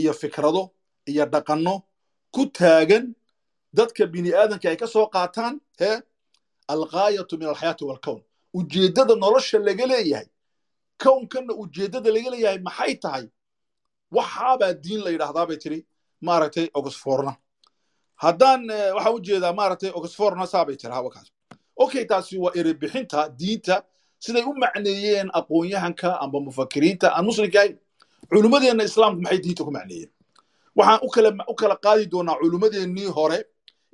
[0.00, 0.62] iyo fikrado
[1.10, 1.74] iyo dhaqanno
[2.34, 3.04] ku taagan
[3.78, 5.96] dadka bini aadanka ay ka soo qaataan hee
[6.74, 8.20] alghaayatu min alxayaati walkown
[8.58, 10.28] ujeeddada nolosha laga leeyahay
[11.02, 13.24] kownkanna ujeeddada laga leeyahay maxay tahay?
[14.16, 15.78] Waxaabaa diin la yidhaahdaa bay tiri
[16.26, 17.32] maaragtay oxfordna
[18.22, 18.60] haddaan
[18.96, 21.28] waxaan u jeedaa maaragtay oxfordna saabay tiri hawakaas
[21.84, 23.76] okay taasi waa erebixinta diinta
[24.24, 27.76] siday u macneeyeen aqoon-yahanka amba mufakiriinta aan muslimka ahayn
[28.30, 30.10] culummadeenna islaamku maxay diinta ku macneeyeen?
[30.76, 31.00] Waxaan
[31.48, 33.38] u kala qaadi doonaa culummadeennii hore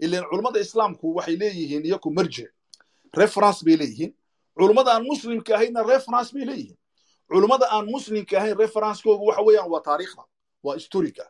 [0.05, 2.49] ilan culummada islaamku waxay leeyihiin iyaku marjic
[3.21, 4.13] reference bay leeyihiin.
[4.59, 6.77] Culummada aan muslimka ahaynna reference bay leeyihiin.
[7.31, 10.23] Culummada aan muslimka ahayn referencekoogu waxa weeyaan waa taariikhda
[10.65, 11.25] waa historica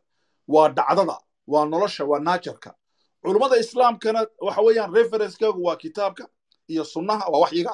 [0.49, 2.75] waa dhacdada waa nolosha waa najarka.
[3.23, 6.29] Culummada islaamkana waxa weeyaan referencekoogu waa kitaabka
[6.69, 7.73] iyo sunnaha waa waxyiga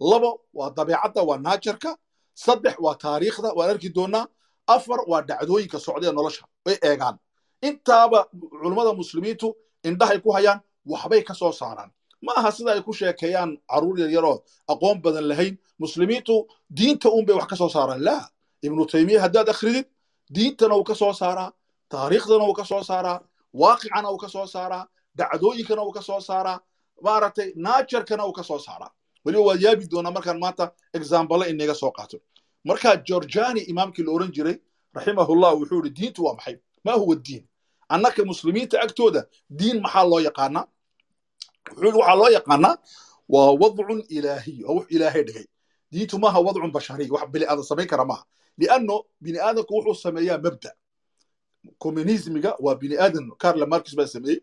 [0.00, 1.96] labo waa dabeecadda waa najarka
[2.34, 4.26] saddex waa taariikhda waan arki doonaa
[4.66, 7.16] afar waa dhacdooyinka socda ee nolosha bay eegaan.
[7.62, 8.26] Intaaba
[8.62, 11.90] culummada muslimiintu indhahay ku hayaan waxbay ka soo saaraan.
[12.22, 16.46] Ma aha sida ay ku sheekeeyaan carruur yaryaroo aqoon badan lahayn muslimiintu
[16.78, 18.00] diinta un bay wax ka soo saaraan.
[18.04, 18.28] Laa
[18.62, 19.86] ibnu taymiya haddaad akhridid
[20.34, 21.50] diintana uu ka soo saaraa
[21.88, 23.20] taariikhdana uu ka soo saaraa
[23.54, 24.84] waaqicana uu ka soo saaraa
[25.18, 26.58] dhacdooyinkana uu ka soo saaraa
[27.04, 28.90] maaragtay naajarkana uu ka soo saaraa
[29.26, 32.18] weliba waad yaabi doonaa markaan maanta exaambale inaga soo qaato.
[32.64, 34.56] Marka georgiani imaamkii la oran jiray
[34.94, 36.56] raximahullah wuxuu yidhi diintu waa maxay?
[36.84, 37.44] Ma huwa diin.
[37.88, 40.64] Annaka muslimiinta agtooda diin maxaa loo yaqaanaa?
[41.76, 42.74] Wuxuu waxaa loo yaqaanaa
[43.28, 45.46] waa wadcun ilaahiy oo wax ilaahay dhigay.
[45.92, 48.24] Diintu maaha wadcun bashariy wax bini aadan samayn kara maaha.
[48.58, 50.70] Lianno bini aadanku wuxuu sameeyaa mabda.
[51.78, 54.40] Communismiga waa bini aadan carla marcus baa sameeyey.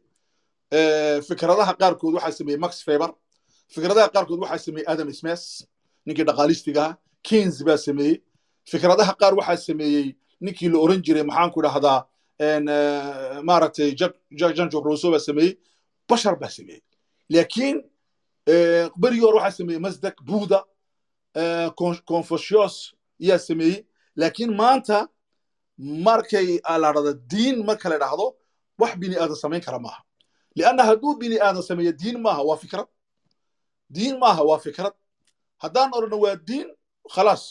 [1.28, 3.10] Fikradaha qaarkood waxaa sameeyey max faber
[3.68, 5.68] fikradaha qaarkood waxaa sameeyey adam smes
[6.06, 8.22] ninkii dhaqaalistigaha keynes baa sameeyey.
[8.72, 12.00] Fikradaha qaar waxaa sameeyey ninkii la oran jiray maxaanku idhahdaa
[13.44, 15.58] maaragtay jan rousseau baa sameeyey.
[16.10, 16.82] Bashar baa sameeyey.
[17.30, 17.78] Laakiin
[19.02, 20.64] berigii hore waxaa sameeyey masdak buda
[22.06, 23.86] confucius yaa sameeyey.
[24.16, 25.08] Laakiin maanta
[25.78, 28.36] markay la dhahdo diin marka la dhahdo
[28.80, 30.04] wax bini aadan samayn kara maaha.
[30.56, 32.88] Lianna hadduu bini aadan sameeyo diin maaha waa fikrad
[33.96, 34.94] diin maaha waa fikrad
[35.64, 36.68] haddaan odhano waa diin
[37.16, 37.44] khalaas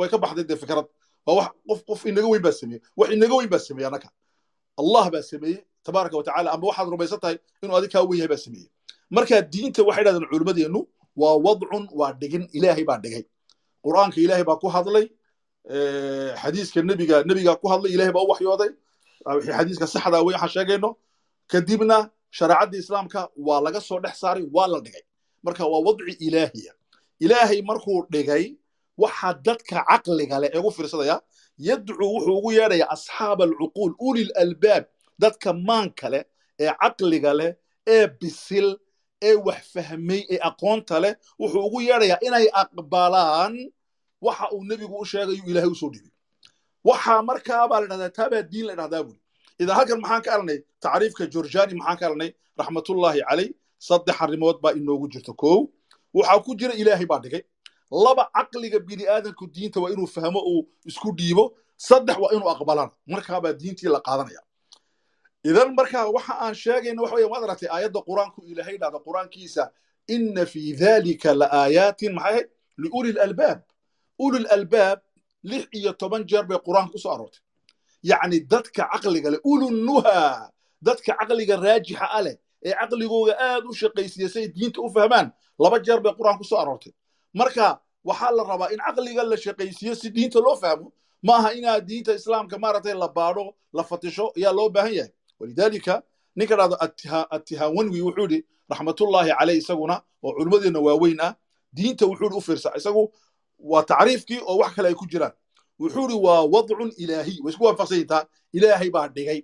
[0.00, 0.86] way ka baxday dee fikrad
[1.26, 4.08] waa wax qof qof inaga weyn baa sameeyey wax inaga weyn baa sameeyey annaka
[4.80, 8.68] allah baa sameeyey tabaaraka wa amba waxaad rumaysan tahay inuu adig kaa yahay baa sameeyey
[9.16, 10.80] marka diinta waxay dhahdeen culimmadeennu
[11.16, 13.24] waa wadcun waa dhigin ilaahay baa dhigay
[13.84, 15.06] qur'aanka ilaahay baa ku hadlay
[16.42, 18.70] xadiiska nebiga nebigaa ku hadlay ilaahay baa u waxyooday
[19.58, 20.90] xadiiska saxda wey waxaan sheegayno
[21.52, 25.04] kadibna shareecadda islaamka waa laga soo dhex saaray waa la dhigay
[25.46, 26.72] marka waa wadci ilaahiya
[27.24, 28.44] ilaahay markuu dhigay
[29.02, 31.16] waxa dadka caqliga leh ee ugu fiirsadaya
[31.68, 34.84] yadcuu wuxuu ugu yeedhaya asxaaba alcuquul ulil albaab
[35.22, 36.22] dadka maanka leh
[36.64, 37.50] ee caqliga leh
[37.94, 38.68] ee bisil
[39.28, 43.54] ee wax fahmay ee aqoonta leh wuxuu ugu yeedhayaa inay aqbalaan
[44.26, 46.12] waxa uu nebigu u sheegayu ilaahay u soo dhibay
[46.88, 49.18] waxa markaabaa la dhahdaa taabaa diin la dhahdaa buri
[49.62, 53.48] idan halkan maxaan ka arnay tacriifka georgiani maxaan ka arnay raxmatullaahi calay
[53.88, 55.58] saddex arrimood baa inoogu jirta kow
[56.14, 57.42] waxaa ku jira ilaahay baa dhigay.
[58.04, 61.44] Laba caqliga bini aadanku diinta waa inuu fahmo uu isku dhiibo.
[61.88, 64.40] Saddex waa inuu aqbalana markaabaa diintii la qaadanaya.
[65.48, 69.62] Idan marka waxa aan sheegayna waxa waad aragtay aayadda qur'aanku ilaahay dhahda qur'aankiisa
[70.14, 72.48] ina fi dalika la aayaatin maxay ahayd?
[72.82, 73.58] Liuli lalbaab
[74.24, 74.98] uli lalbaab
[75.50, 77.40] lix iyo toban jeer bay qur'aanka ku soo aroortay.
[78.10, 80.50] Yacni dadka caqliga leh ulunuha
[80.86, 85.32] dadka caqliga raajixa a leh ee caqligooga aad u shaqaysiya say diinta u fahmaan.
[85.58, 86.92] Laba jeer bay qur'aan ku soo aroortay.
[87.34, 90.92] Marka waxaa la rabaa in caqliga la shaqaysiyo si diinta loo fahmo.
[91.22, 95.12] Ma aha inaad diinta islaamka maaragtay la baadho la fatisho ayaa loo baahan yahay.
[95.40, 96.02] Walidaalika
[96.36, 96.76] ninka dhahdo
[97.30, 101.34] attihawanwi wuxuu yidhi raxmatullaahi caleyh isaguna oo culimmadeenna waaweyn ah
[101.72, 103.12] diinta wuxuu u fiirsa isagu
[103.58, 105.32] waa tacriifkii oo wax kale ay ku jiraan.
[105.80, 109.42] Wuxuu ihi waa wadcun ilaahiy way isku waafaqsan yihiin ilaahay baa dhigay.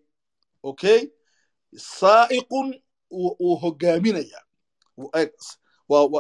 [0.63, 1.09] Okay?
[1.77, 2.75] Saa'iqun
[3.11, 4.41] uu hogaaminaya.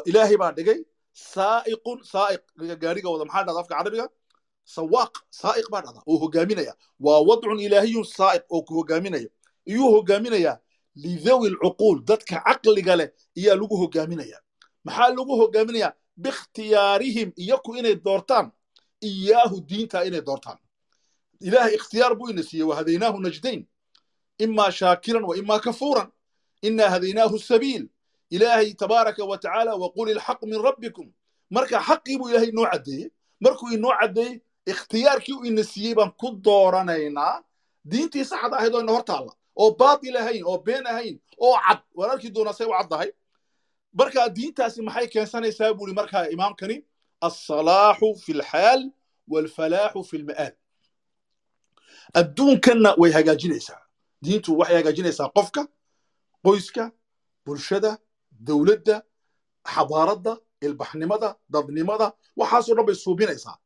[0.06, 2.42] Ilaahay baa dhigay saa'iqun saa'iq
[2.82, 4.06] gaariga wada maxaa dhahda afka carabiga?
[4.64, 6.74] Sawaaq saa'iq baa dhahda oo hogaaminaya.
[7.00, 9.28] Waa wadcun ilaahiyun saa'iq oo ku hogaaminaya.
[9.66, 10.58] Iyuu hogaaminayaa
[10.94, 14.38] lidawi lcuquul dadka caqliga leh iyaa lagu hogaaminaya.
[14.84, 18.52] Maxaa lagu hogaaminayaa biikhtiyaarihim iyaku inay doortaan.
[19.02, 20.58] Iyaahu diinta inay doortaan.
[21.40, 23.66] Ilahay ikhtiyaar buu ina siiyey wahadaynaahu najdayn.
[24.38, 26.08] Imaa shaakiran wa imaa kafuuran
[26.68, 27.84] inaa hadaynaahu sabiil.
[28.30, 31.06] Ilaahay tabaaraka wa tacaala waqul ilxaq min rabbikum.
[31.50, 34.34] Marka xaqii buu ilaahay inoo caddeeyey markuu inoo caddeeyey
[34.72, 37.42] ikhtiyaarkii uu ina siiyey baan ku dooranaynaa.
[37.90, 41.80] Diintii saxda ahayd oo ina hor taalla oo baatil ahayn oo been ahayn oo cad.
[41.94, 43.10] Waan arki doonaa say u caddahay
[43.98, 46.76] marka diintaasi maxay keensanaysaa buu ihi markaa imaamkani?
[47.20, 48.80] Alsalaaxu fi lxaal
[49.28, 50.54] waalfalaaxu fi lma'aal
[52.14, 53.80] adduunkanna way hagaajinaysaa.
[54.24, 55.62] Diintu waxay hagaajinaysaa qofka
[56.46, 56.84] qoyska
[57.46, 57.90] bulshada
[58.48, 58.96] dowladda
[59.74, 60.32] xadaaradda
[60.66, 62.06] ilbaxnimada dadnimada
[62.40, 63.56] waxaasoo dhan bay suubinaysaa.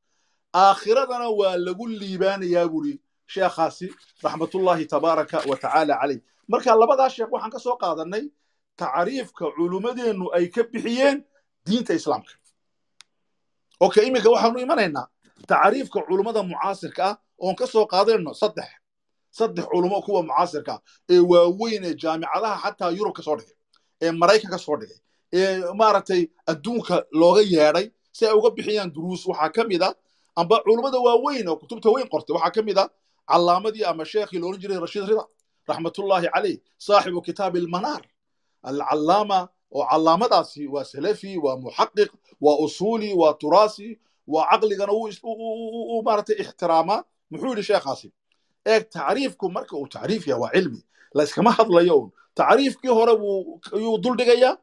[0.64, 2.92] Aakhiradana waa lagu liibaanayaa buuri
[3.34, 3.86] sheekhaasi
[4.24, 8.24] raxmatullaahi tabaaraka wa tacaala caleyh marka labadaa sheekh waxaan ka soo qaadanay
[8.80, 11.18] tacriifka culummadeennu ay ka bixiyeen
[11.66, 12.32] diinta islaamka.
[13.86, 15.06] Okay iminka waxaanu imanaynaa
[15.50, 18.68] tacriifka culummada mucaasirka ah oon ka soo qaadanayno saddex
[19.38, 20.80] saddex culummo kuwa mucaasirka ah
[21.14, 23.54] ee waaweyn ee jaamicadaha xataa yurub ka soo dhigay
[24.04, 24.98] ee maraykan ka dhigay
[25.32, 29.90] ee maaragtay adduunka looga yeedhay si ay uga bixiyaan duruus waxaa ka mid a
[30.40, 32.84] amba culummada waaweyn oo kutubta weyn qortay waxaa ka mid a
[33.30, 35.24] calaamadii ama sheekhii looran jiray rashiid rida
[35.70, 38.02] raxmatullaahi caleyh saaxibu kitaabi almanaar
[38.68, 39.38] alcalaama
[39.78, 42.10] oo calaamadaasi waa salafi waa muxaqiq
[42.44, 43.88] waa usuli waa turaasi
[44.34, 46.98] waa caqligana u maaragtay ixtiraamaa
[47.30, 48.08] muxuu yidhi sheekhaasi
[48.72, 50.80] eeg tacriifku marka uu tacriif yahay waa cilmi
[51.16, 53.12] la iskama hadlayo un tacriifkii hore
[53.84, 54.54] yuu duldhigayaa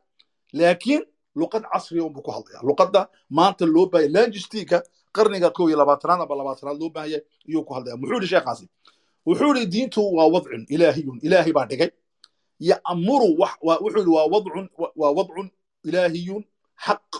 [0.59, 1.01] laakiin
[1.39, 3.01] luqad casriya unbuu ku hadlaya luqadda
[3.37, 4.77] maanta loo baahaya langistiga
[5.15, 8.65] qarniga kow iyo labaatanaad amba labaatanaad loo baahaya iyuu ku hadlaya muxuu yidhi sheekhaasi?
[9.27, 11.17] Wuxuu yidhi diintu waa wadcun ilaahiyun.
[11.27, 11.89] Ilaahay baa dhigay.
[12.69, 14.65] Ya'muru wuxuu yidhi waa wadcun
[15.01, 15.47] waa wadcun
[15.87, 16.43] ilaahiyun
[16.85, 17.11] xaq.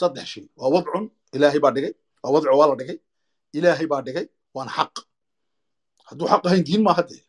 [0.00, 0.44] Saddex shay.
[0.56, 1.04] Waa wadcun
[1.36, 1.92] ilaahay baa dhigay.
[2.22, 2.98] Waa wadcu waa la dhigay.
[3.58, 4.94] Ilaahay baa dhigay waana xaq
[6.08, 7.22] hadduu xaq ahayn diin maaha dee.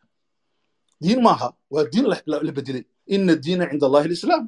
[1.02, 1.48] Diin maaha.
[1.70, 2.06] Waa diin
[2.46, 4.44] la bedelay ina diina cinda allahi alislaam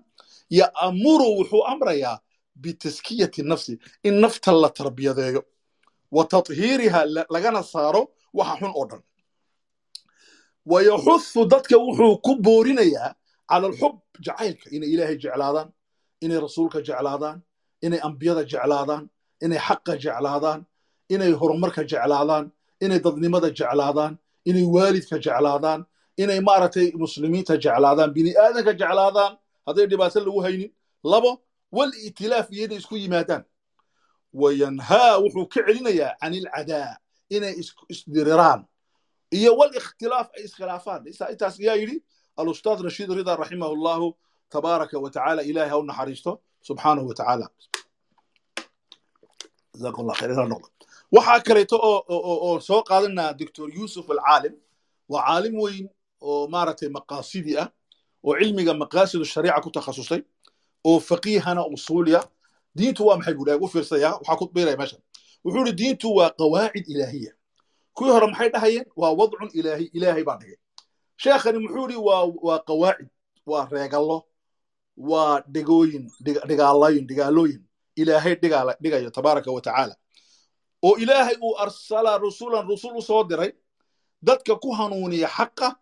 [0.60, 2.16] ya'muru wuxuu amrayaa
[2.62, 5.42] bitaskiyati nafsi in nafta la tarbiyadeeyo.
[6.16, 7.00] Wa tathiiriha
[7.34, 8.02] lagana saaro
[8.38, 9.02] waxa xun oo dhan.
[10.70, 10.78] Wa
[11.52, 13.14] dadka wuxuu ku boorinayaa
[13.50, 13.94] cala alxub
[14.26, 14.66] jacaylka.
[14.74, 15.68] Inay ilaahay jeclaadaan
[16.24, 17.38] inay rasuulka jeclaadaan
[17.86, 19.04] inay ambiyada jeclaadaan
[19.44, 20.60] inay xaqa jeclaadaan
[21.14, 25.80] inay horumarka jeclaadaan inay dadnimada jeclaadaan inay waalidka jeclaadaan
[26.22, 29.32] inay maaragtay muslimiinta jeclaadaan bini aadanka jeclaadaan.
[29.66, 30.70] Hadday dhibaato lagu haynin
[31.04, 31.30] labo
[31.72, 33.44] wal itilaaf iyo inay isku yimaadaan.
[34.32, 36.96] Wayanhaa wuxuu ka celinayaa can ilcadaa
[37.30, 37.54] inay
[37.92, 38.60] isdiriraan
[39.30, 41.00] iyo wal ikhtilaaf ay iskhilaafaan.
[41.06, 41.96] Intaas ayaa yidhi
[42.40, 44.08] alustaad rashiid rida raximahu llahu
[44.50, 46.32] tabaaraka wa tacaala ilahay ha u naxariisto
[46.68, 47.14] subxaanahu wa
[51.14, 54.55] waxaa kaleeto oo soo qaadanaa doctor yusuf alcaalim.
[55.09, 55.87] Waa caalim weyn
[56.20, 57.68] oo maaragtay maqaasidi ah
[58.27, 60.23] oo cilmiga maqaasidu shariica ku takhasusay
[60.85, 62.20] oo faqiihana usuuliya.
[62.77, 65.01] Diintu waa maxay buudhaag u fiirsaya waxaa ku biiraya meeshan
[65.44, 67.33] wuxuu yidhi diintu waa qawaacid ilaahiya.
[67.94, 68.87] Kuwii hore maxay dhahayeen?
[68.96, 70.59] Waa wadcun ilaahi ilaahay baa dhigay.
[71.16, 73.09] Sheekhani muxuu yidhi waa waa qawaacid
[73.46, 74.18] waa reegallo
[74.96, 76.05] waa dhigooyin
[76.49, 77.61] dhigaalooyin dhigaalooyin
[77.96, 78.35] ilaahay
[78.83, 79.61] dhigayo tabaaraka wa
[80.82, 83.52] oo ilaahay uu arsala rusulan rusul u soo diray
[84.22, 85.76] dadka ku hanuuniya xaqa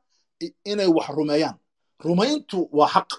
[0.65, 1.57] inay wax rumeeyaan.
[2.05, 3.11] Rumayntu waa xaq.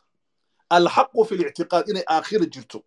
[0.69, 2.79] Alxaqu fi lictiqaad inay aakhira jirto.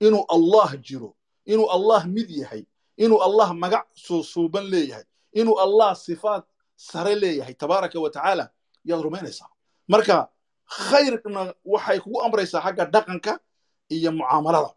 [0.00, 1.10] Inuu allah jiro
[1.46, 2.62] inuu allah mid yahay
[2.96, 6.44] inuu allah magac suusuuban leeyahay inuu allah sifaat
[6.76, 8.44] sare leeyahay tabaaraka wa tacaala
[8.84, 9.48] yaad rumaynaysaa
[9.88, 10.28] marka
[10.66, 13.32] khayrna waxay kugu amraysaa xagga dhaqanka
[13.88, 14.70] iyo mucaamalada.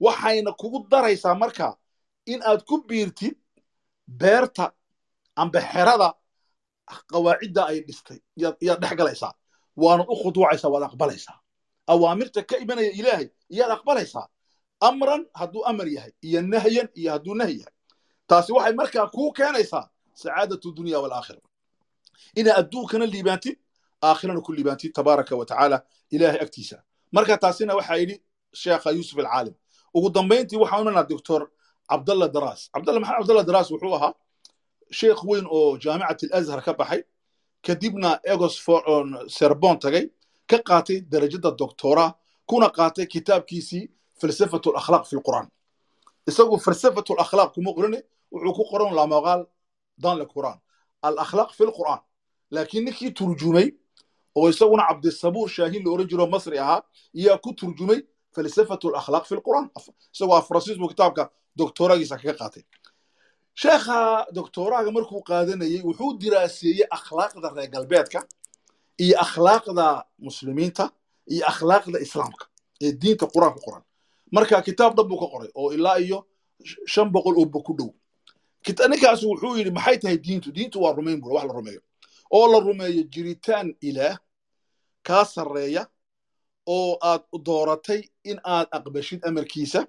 [0.00, 1.76] Waxayna kugu daraysaa marka
[2.26, 3.34] in aad ku biirtid
[4.06, 4.72] beerta
[5.36, 6.14] amba xerada
[7.12, 8.20] qawaacidda ay dhistay.
[8.36, 9.32] Yaad dhex galaysaa.
[9.76, 11.38] Waanad u khuduucaysaa waad aqbalaysaa.
[11.92, 14.26] Awaamirta ka imanaya ilaahay iyaad aqbalaysaa.
[14.80, 17.74] Amran hadduu amar yahay iyo nahyan iyo hadduu nahy yahay.
[18.26, 21.40] Taasi waxay markaa kuu keenaysaa sacaadatu dunya walaakhira
[22.36, 23.56] inaa adduunkana liibaantid
[24.02, 26.82] aakhirana ku liibaantid tabaaraka wa tacaala ilaahay agtiisa.
[27.12, 28.16] Marka taasina waxaa yidhi
[28.52, 29.54] sheekha yuusuf alcaalim.
[29.94, 31.50] Ugu dambayntii waxaan imanaa doctor
[31.90, 34.12] cabdalla daraas cabdalla maxamed cabdalla daraas wuxuu ahaa
[34.98, 37.02] sheekh weyn oo jaamicat alazhar ka baxay
[37.66, 38.54] kadibna egos
[39.36, 40.04] serbon tagay
[40.50, 42.14] ka qaatay darajada doctora
[42.46, 43.84] kuna qaatay kitaabkiisii
[44.20, 45.48] falsafatu alakhlaaq fi lqur'aan
[46.30, 49.46] isagu falsafatu alakhlaaq kuma qorine wuxuu ku qoran la maqaal
[49.98, 50.56] dans le quran.
[51.02, 52.00] Alakhlaaq fi lqur'aan
[52.50, 53.68] laakiin ninkii turjumay
[54.34, 56.82] oo isaguna cabdisabuur shaahin la oran jiro masri ahaa
[57.14, 58.00] iyaa ku turjumay
[58.36, 59.66] falsafatu alakhlaaq fi lqur'aan
[60.14, 61.22] isagoo afransiis buu kitaabka
[61.60, 62.62] doctoragiisa kaga qaatay
[63.62, 68.20] sheekha doctoraga markuu qaadanayey wuxuu diraaseeyey akhlaaqda reer galbeedka
[69.04, 69.86] iyo akhlaaqda
[70.26, 70.84] muslimiinta
[71.32, 72.44] iyo akhlaaqda islaamka
[72.84, 73.82] ee diinta qur'aan ku qoran
[74.36, 76.18] marka kitaab dhan buu ka qoray oo ilaa iyo
[76.92, 77.90] shan boqol bog ku dhow
[78.90, 81.80] ninkaas wuxuu yidhi maxay tahay diintu diintu waa rumayn bura wax la rumeeyo
[82.36, 84.16] oo la rumeeyo jiritaan ilaah
[85.06, 85.82] kaa sarreeya
[86.66, 89.86] oo aad dooratay in aad aqbashid amarkiisa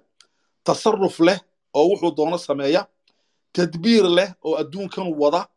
[0.64, 1.38] tasarruf leh
[1.74, 2.86] oo wuxuu doono sameeya
[3.52, 5.48] tadbiir leh oo adduunkan wada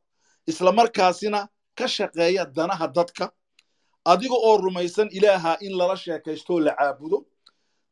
[0.47, 3.31] isla markaasina ka shaqeeya danaha dadka
[4.05, 7.17] adiga oo rumaysan ilaaha in lala sheekaysto la caabudo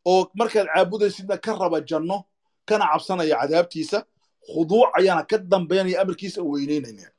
[0.05, 2.17] oo markaad caabudaysidna ka raba janno
[2.65, 3.97] kana cabsanaya cadaabtiisa
[4.53, 7.09] khuduucayana ka dambaynaya amarkiisa weynaynaya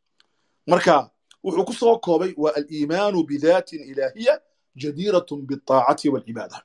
[0.66, 1.10] marka
[1.44, 4.34] wuxuu ku soo koobay waa aliimaanu bidaatin ilaahiya
[4.76, 6.62] jadiiratun biaacati walcibaada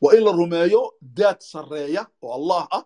[0.00, 2.84] waa in la rumeeyo daad sarreeya oo allah ah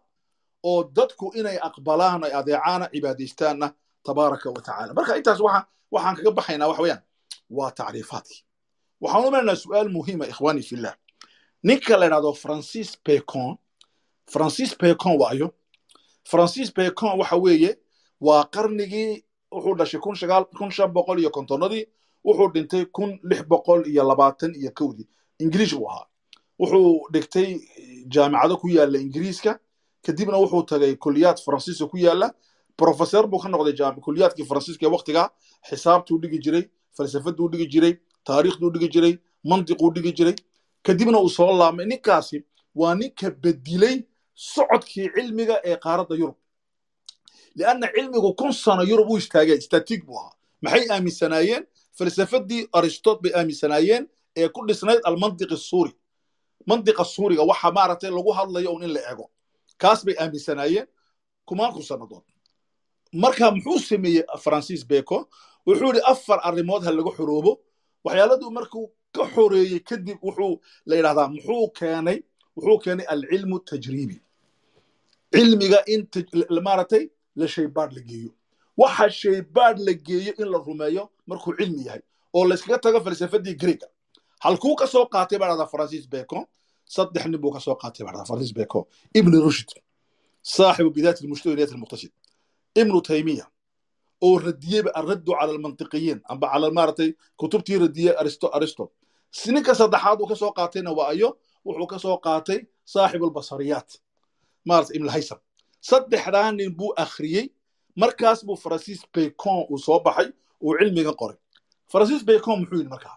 [0.62, 6.68] oo dadku inay aqbalaan ay adeecaana cibaadaystaanna tabaaraka wa tacala marka intaas waxaan kaga baxaynaa
[6.68, 7.02] waxa weeyaan
[7.50, 8.40] waa tacriifaadkii
[9.00, 10.94] waxaan u maraynaa su'aal muhiima ikhwaani fillah
[11.62, 13.56] ninka la idhahdo francis pecon
[14.32, 15.48] francis pecon waayo
[16.30, 17.78] francis pecon waxa weeye
[18.20, 20.00] waa qarnigii wuxuu dhashay
[20.58, 21.84] kun shan boqol iyo kontonnadii
[22.26, 25.08] wuxuu dhintay kun lix boqol iyo labaatan iyo kowdii.
[25.38, 26.06] Ingiliish buu ahaa.
[26.60, 27.48] Wuxuu dhigtay
[28.08, 29.58] jaamicado ku yaalla ingiriiska.
[30.04, 32.32] Kadibna wuxuu tagay kuliyaad faransiiska ku yaalla
[32.76, 35.28] professor buu ka noqday kuliyaadkii faransiiska ee waktigaa
[35.68, 36.64] xisaabtuu dhigi jiray
[36.96, 40.34] falsafaduu dhigi jiray taariikhduu dhigi jiray mantiquu dhigi jiray.
[40.82, 46.36] Kadibna uu soo laamay ninkaasi waa ninka bedilay socodkii cilmiga ee qaaradda yurub.
[47.56, 50.32] Lianna cilmigu kun sano yurub u istaageen statig buu ahaa.
[50.62, 51.64] Maxay aaminsanaayeen
[51.98, 54.04] falsafadii aristot bay aaminsanaayeen
[54.36, 55.92] ee ku dhisnayd almantiqi suuri
[56.66, 59.30] mantiqa suuriga waxa maaragtay lagu hadlayo un in la ego
[59.78, 60.86] kaas bay aaminsanaayeen
[61.48, 62.24] kumaan kun sannadood
[63.12, 65.24] marka muxuu sameeyey francis bacon
[65.66, 67.52] wuxuu yidhi afar arrimood ha laga xoroobo
[68.04, 72.18] waxyaaladuu markuu ka xoreeyey kadib wuxuu la yidhahdaa muxuu keenay
[72.56, 74.16] wuxuu keenay alcilmu tajriibi
[75.32, 76.00] cilmiga in
[76.66, 77.04] maaragtay
[77.36, 78.30] la shaybaadh la geeyo
[78.76, 82.02] waxa shaybaadh la geeyo in la rumeeyo markuu cilmi yahay
[82.36, 83.86] oo layskaga tago falsafadii greega
[84.44, 86.44] halkuu ka soo qaatay baa dhahdaa francis bacon.
[86.94, 88.84] Saddex nin buu ka soo qaatay baa dhahdaa francis bacon.
[89.14, 89.70] Ibn rushd
[90.42, 92.12] saaxibu bidaat almujtahid niyat almuqtasid.
[92.80, 93.46] Ibnu taymiya
[94.26, 97.10] oo radiyeyba alraddu cala almantiqiyiin amba cala maaragtay
[97.40, 98.84] kutubtii radiyey aristo aristo.
[99.54, 101.28] Ninka saddexaad uu ka soo qaatayna waa ayo
[101.66, 103.88] wuxuu ka soo qaatay saaxibu albasariyaat
[104.68, 105.38] maarata ibn haysam
[105.80, 107.46] saddexdaa nin buu akhriyey
[107.96, 110.28] markaas buu francis bacon uu soo baxay
[110.62, 111.36] uu cilmiga qoray.
[111.88, 113.16] Francis bacon muxuu yidhi markaa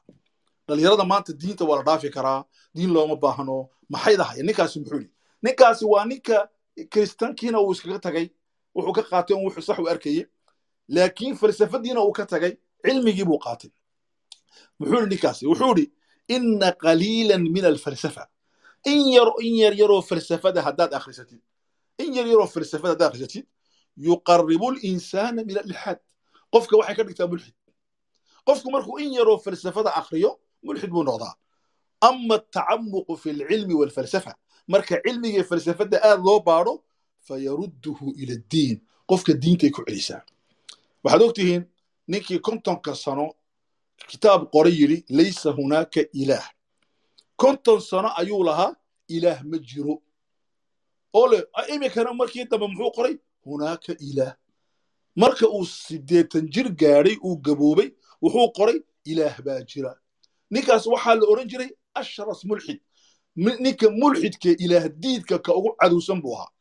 [0.68, 5.12] dhalinyarada maanta diinta waa la dhaafi karaa diin looma baahno maxay dahay ninkaasi muxuu yidhi
[5.44, 6.50] ninkaasi waa ninka
[6.92, 8.30] kiristankiina uu iskaga tagay
[8.76, 10.26] wuxuu ka qaatay un wuxuu sax u arkayey
[10.88, 13.72] laakiin falsafadiina uu ka tagay cilmigii buu qaatay.
[14.80, 15.92] Muxuu yidhi ninkaasi wuxuu yidhi
[16.28, 18.28] ina qaliilan min alfalsafa.
[18.86, 21.42] In yar in yar yaroo falsafada haddaad akhrisatid
[21.98, 23.46] in yar falsafada haddaad akhrisatid
[24.08, 26.00] yuqaribu linsaana min alilxaad
[26.54, 27.56] qofka waxay ka dhigtaa mulxid
[28.48, 30.32] qofku markuu in yaroo falsafada akhriyo
[30.64, 31.34] mulxid buu noqdaa
[32.02, 34.34] ama atacamuqu fi alcilmi walfalsafa
[34.68, 36.74] marka cilmiga falsafada aad loo baadho
[37.28, 38.78] fayarudduhu ila addiin
[39.10, 40.22] qofka diintay ku celisaa
[41.04, 41.64] waxaad ogtihiin
[42.08, 43.26] ninkii kontonka sano
[44.10, 46.46] kitaab qoray yidhi laysa hunaaka ilaah
[47.42, 48.72] konton sano ayuu lahaa
[49.16, 49.96] ilaah ma jiro
[51.14, 51.38] oo le
[51.74, 53.16] imikana markii dambe muxuu qoray
[53.46, 54.34] hunaaka ilaah
[55.16, 57.90] marka uu siddeetan jir gaadhay uu gaboobay
[58.22, 58.80] wuxuu qoray
[59.12, 59.92] ilaah baa jira
[60.52, 61.70] ninkaas waxaa la odhan jiray
[62.02, 62.80] ashras mulxid
[63.36, 66.52] ninka mulxidkee ilaah diidka ka ugu cadowsan buu ahaa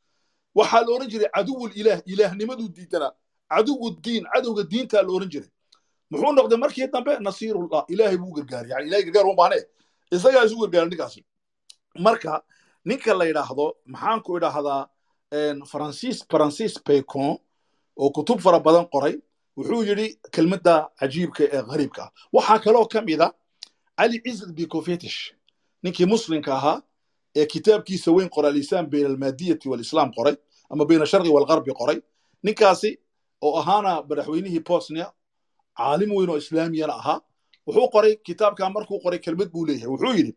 [0.54, 3.12] waxaa la odhan jiray caduwul ilaah ilaahnimaduu diidanaa
[3.52, 5.50] caduwu diin cadowga diintaa la odhan jiray
[6.10, 9.58] muxuu noqday markii dambe nasiirullah ilaahay buu gargaaray yani ilahay gargaar uma baahne
[10.16, 11.20] isagaa isu gargaaray ninkaasi
[12.06, 12.42] marka
[12.84, 14.82] ninka la yidhaahdo maxaan ku idhaahdaa
[15.66, 17.38] francis francis bacon
[17.96, 19.20] oo kutub fara badan qoray
[19.56, 22.02] wuxuu yidhi kelmadda cajiibka ee gariibka.
[22.02, 23.32] Ah waxaa kaloo ka mid a
[23.98, 25.34] cali cizad bicofetish
[25.82, 26.82] ninkii muslimka ahaa
[27.36, 30.36] ee kitaabkiisa weyn qoray alisaan bayna almaadiyati walislaam qoray
[30.70, 32.00] ama bayna sharqi walgarbi qoray.
[32.42, 32.98] Ninkaasi
[33.42, 35.12] oo ahaana madaxweynihii bosnia
[35.76, 37.20] caalim weyn oo islaamiyana ahaa
[37.66, 39.88] wuxuu qoray kitaabkaa markuu qoray kelmad buu leeyahay.
[39.88, 40.32] Wuxuu yidhi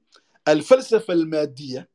[0.45, 1.85] alfalsafa almaadiya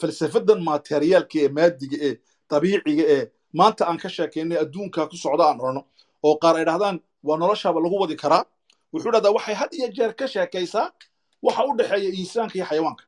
[0.00, 2.14] falsafadan materiyaalka ee maadiga ee
[2.50, 3.22] dabiiciga ee
[3.58, 5.82] maanta aan ka sheekaynay adduunka ku socda aan rano
[6.22, 8.44] oo qaar ay dhahdaan waa noloshaaba lagu wadi karaa.
[8.92, 10.90] Wuxuu dhahdaa waxay had iyo jeer ka sheekaysaa
[11.42, 13.04] waxa u dhexeeya insaanka iyo xayawaanka.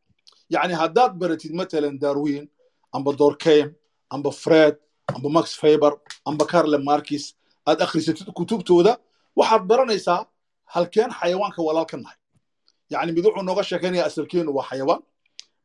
[0.51, 2.49] Yacni haddaad baratid matalan darwin
[2.93, 3.75] amba dorkheim
[4.11, 4.77] amba fred
[5.15, 5.93] amba max faber
[6.29, 7.35] amba carle markis
[7.67, 8.93] aad akhrisatid kutubtooda
[9.37, 10.27] waxaad baranaysaa
[10.75, 12.17] halkeen xayawaanka walaal ka nahay.
[12.93, 15.03] Yacni mid wuxuu nooga sheekaynayaa asalkeenu waa xayawaan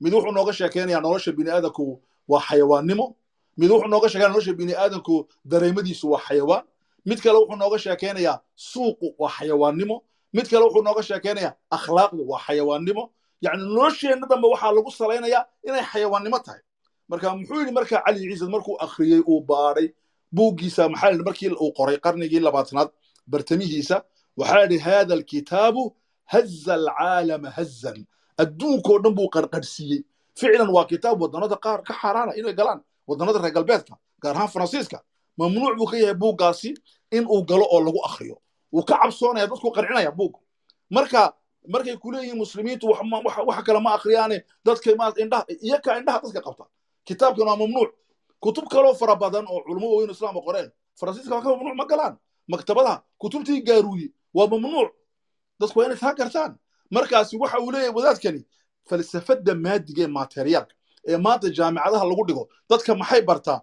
[0.02, 1.84] mid wuxuu nooga sheekaynayaa nolosha bini'aadanku
[2.32, 3.06] waa xayawaannimo
[3.60, 5.16] mid wuxuu nooga sheekeynaya nolosha bini'aadanku
[5.51, 6.64] dareemadiisu waa xayawaan.
[7.10, 9.97] Mid kale wuxuu nooga sheekaynayaa suuqu waa xayawaannimo.
[10.34, 13.03] Mid kale wuxuu nooga sheekaynayaa akhlaaqdu waa xayawaannimo.
[13.45, 16.62] Yacni nolosheenna dhanba waxaa lagu salaynayaa inay xayawaannimo tahay.
[17.10, 19.88] Marka muxuu yidhi marka cali ciise markuu akhriyey uu baadhay
[20.36, 22.89] buuggiisa maxaa yidhi markii uu qoray qarnigii labaatanaad
[23.32, 23.97] bartamihiisa
[24.39, 25.84] waxaa yidhi hada alkitaabu
[26.34, 27.97] haza alcaalama hazan
[28.43, 29.99] adduunkoo dhan buu qarqarhsiiyey
[30.39, 35.01] ficlan waa kitaab wadannada qaar ka xaaraana inay galaan wadannada reer galbeedka gaar ahaan faransiiska
[35.38, 36.74] mamnuuc buu ka yahay buuggaasi
[37.12, 38.41] in uu galo oo lagu akhriyo.
[38.72, 40.36] Wuu ka cabsoonaya dadku qarcinaya buug.
[40.89, 41.34] Marka
[41.68, 46.66] markay ku leeyihiin muslimiintu wax kale ma akhriyaane dadka indhaha iyakaa indhaha dadka qabta.
[47.05, 47.91] Kitaabkan waa mamnuuc.
[48.39, 52.18] Kutub kaloo fara badan oo culummo waaweyn islaama qoreen faransiiska waa ka mamnuuc ma galaan.
[52.47, 54.91] Maktabadaha kutubtii gaaruuyi waa mamnuuc.
[55.60, 56.58] Dadku waa inay taa gartaan.
[56.91, 58.45] Markaasi waxa uu leeyahay wadaadkani
[58.89, 60.76] falsafadda maadiga materiyaalka
[61.08, 63.60] ee maanta jaamicadaha lagu dhigo dadka maxay bartaa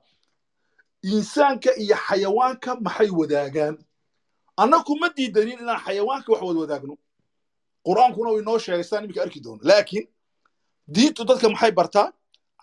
[1.03, 3.77] insaanka iyo xayawaanka maxay wadaagaan?
[4.57, 6.95] Annaku ma diidanin inaan xayawaanka wax wad wadaagno?
[7.87, 9.61] Qur'aankuna uu inoo sheegay sidaan iminka arki doono.
[9.69, 10.07] Laakiin
[10.95, 12.09] diintu dadka maxay bartaa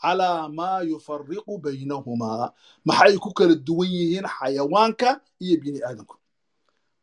[0.01, 2.47] calaa maa yufariqu baynahumaa
[2.85, 5.09] maxay ku kala duwan yihiin xayawaanka
[5.43, 6.15] iyo bini aadamku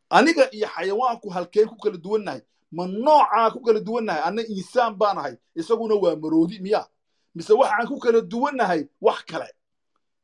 [0.09, 2.41] aniga iyo xayawaanku halkeen ku kala duwannahay
[2.75, 4.21] ma noocaa ku kala duwannahay?
[4.27, 6.81] Anna insaan baanahay isaguna waa maroodi miya
[7.39, 9.47] mise waxaan ku kala duwannahay wax kale.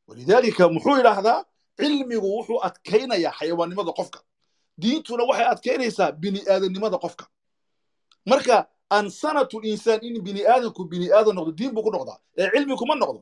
[0.08, 1.40] Walidaalika muxuu yidhaahdaa
[1.80, 4.20] cilmigu wuxuu adkaynayaa xayawaannimada qofka.
[4.82, 7.26] Diintuna waxay adkaynaysaa bini aadamnimada qofka.
[8.26, 12.20] Marka ansanatu insaan in bini aadamku bini aadan noqdo diin buu ku noqdaa.
[12.38, 13.20] Ee cilmi kuma noqdo.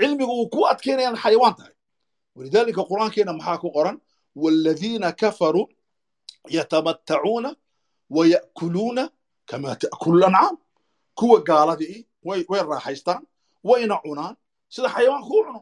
[0.00, 1.74] Cilmigu uu ku adkaynayaan xayawaan tahay.
[2.36, 3.96] Walidaalika qur'aankeena maxaa ku qoran?
[4.42, 5.68] Waaladiina kafaruu
[6.56, 7.50] yatamattacuuna
[8.16, 9.04] waya'kuluuna
[9.50, 10.56] kamaa ta'kulu lancaam
[11.18, 13.22] kuwa gaaladii way raaxaystaan
[13.68, 14.34] wayna cunaan
[14.74, 15.60] sida xayawaanku u cuno.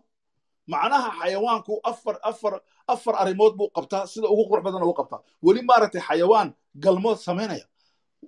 [0.72, 2.54] Macnaha xayawaanku afar afar
[2.92, 5.20] afar arrimood buu qabtaa sida ugu qurux badan ugu qabtaa.
[5.44, 6.48] Weli maaragtay xayawaan
[6.84, 7.66] galmood samaynaya.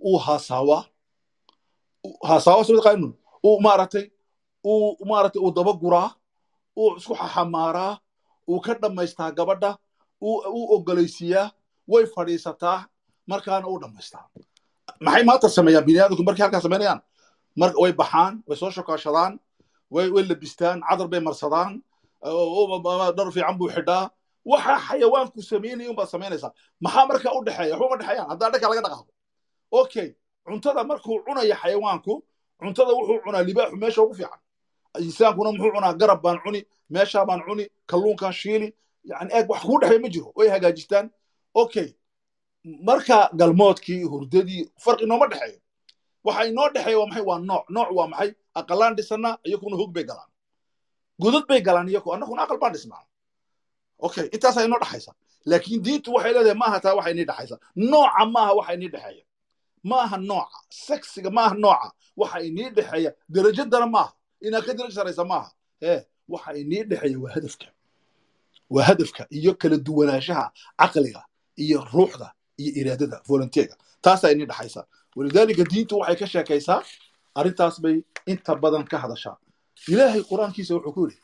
[0.09, 0.83] Uu haasaawaa
[2.29, 2.63] haasaawa
[3.47, 4.05] uu maaragtay
[4.65, 6.11] uu maaragtay uu daba guraa
[6.77, 7.93] uu isku xaxamaaraa
[8.51, 9.71] uu ka dhammaystaa gabadha
[10.21, 11.47] uu ogolaysiiyaa
[11.93, 12.79] way fadhiisataa
[13.31, 14.25] markaana uu dhammaystaa.
[15.05, 17.01] Maxay maanta sameeyaan biniaadamku markay halkaa samaynayaan
[17.83, 19.33] way baxaan way soo shokaashadaan
[19.91, 21.83] way labistaan cadar bay marsadaan.
[23.17, 24.11] Dhar fiican buu xidhaa.
[24.45, 27.77] Waxa xayawaanku samaynaya unbaad samaynaysaa maxaa markaa u dhexeeya?
[27.77, 29.13] Waxba ma dhexeeyaan haddaa dhanka laga dhaqaaqo.
[29.73, 30.09] Okay
[30.47, 32.13] cuntada markuu cunaya xayawaanku
[32.61, 34.41] cuntada wuxuu cunaa libaaxu meesha ugu fiican.
[35.01, 36.61] Insaankuna muxuu cunaa garab baan cuni
[36.91, 38.69] meeshaa baan cuni kalluunkaan shiili.
[39.05, 40.33] Yani eeg wax kuu dhexeeya ma jiro.
[40.37, 41.11] Way hagaajistaan.
[41.55, 41.89] Okay
[42.65, 45.59] marka galmoodkii hurdadii farqi nooma dhexeeyo.
[46.25, 47.25] Waxa inoo dhexeeya waa maxay?
[47.25, 47.65] Waa nooc.
[47.71, 50.31] Nooc waa maxay aqalaan dhisannaa iyakuna hog bay galaan.
[51.23, 53.03] Godad bay galaan iyaku annaguna aqal baan dhisnaa.
[53.99, 55.13] Okay intaasaa inoo dhexaysa
[55.51, 59.25] laakiin diintu waxay leedahay maaha taa waxa inii dhexaysa nooca maaha waxa inii dhexeeya
[59.91, 61.89] maaha nooca sexiga maaha nooca
[62.21, 64.13] waxa inii dhexeeya derajadana maaha.
[64.47, 65.51] Inaad ka daraja saraysa maaha.
[65.83, 67.67] Ee waxa inii dhexeeya waa hadafka.
[68.71, 70.47] Waa hadafka iyo kala duwanaanshaha
[70.81, 71.23] caqliga
[71.57, 74.87] iyo ruuxda iyo iraadada volunteerga taasaa inii dhexaysa
[75.17, 76.81] walidaalika diintu waxay ka sheekaysaa
[77.35, 79.37] arrintaas bay inta badan ka hadashaa.
[79.89, 81.19] Ilaahay qur'aankiisa wuxuu ku yidhi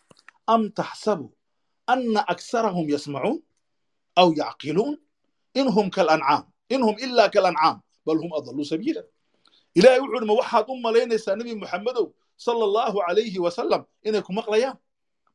[0.47, 1.27] am taxsabu
[1.87, 3.39] anna aksarahum yasmacuun
[4.21, 4.99] aw yacqiluun
[5.55, 6.45] inhum kalancaam
[6.75, 9.03] inhum ilaa kalancaam bal hum adalluu sabiila.
[9.79, 12.07] Ilaahay wuxuu yidhi ma waxaad u malaynaysaa nebi muxammedow
[12.37, 14.77] sala allahu calayhi wasalam inay ku maqlayaan?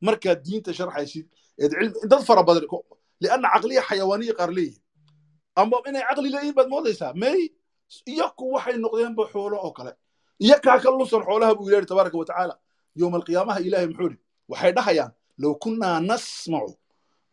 [0.06, 1.26] Markaad diinta sharxaysid
[1.58, 2.64] eed cilmi dad fara badan
[3.22, 4.82] lianna caqliya xayawaaniya qaar leeyihiin
[5.56, 7.12] ama inay caqli leeyihiin baad moodaysaa?
[7.22, 7.40] May
[8.12, 9.92] iyaku waxay noqdeenba xoolo oo kale
[10.44, 12.54] iyakaa ka lunsan xoolaha buu ilahi tabaaraka watacaala
[13.00, 14.18] yowma alqiyaamaha ilaahay muxuu yidhi
[14.50, 15.12] waxay dhahayaan
[15.42, 16.72] low kunnaa nasmacu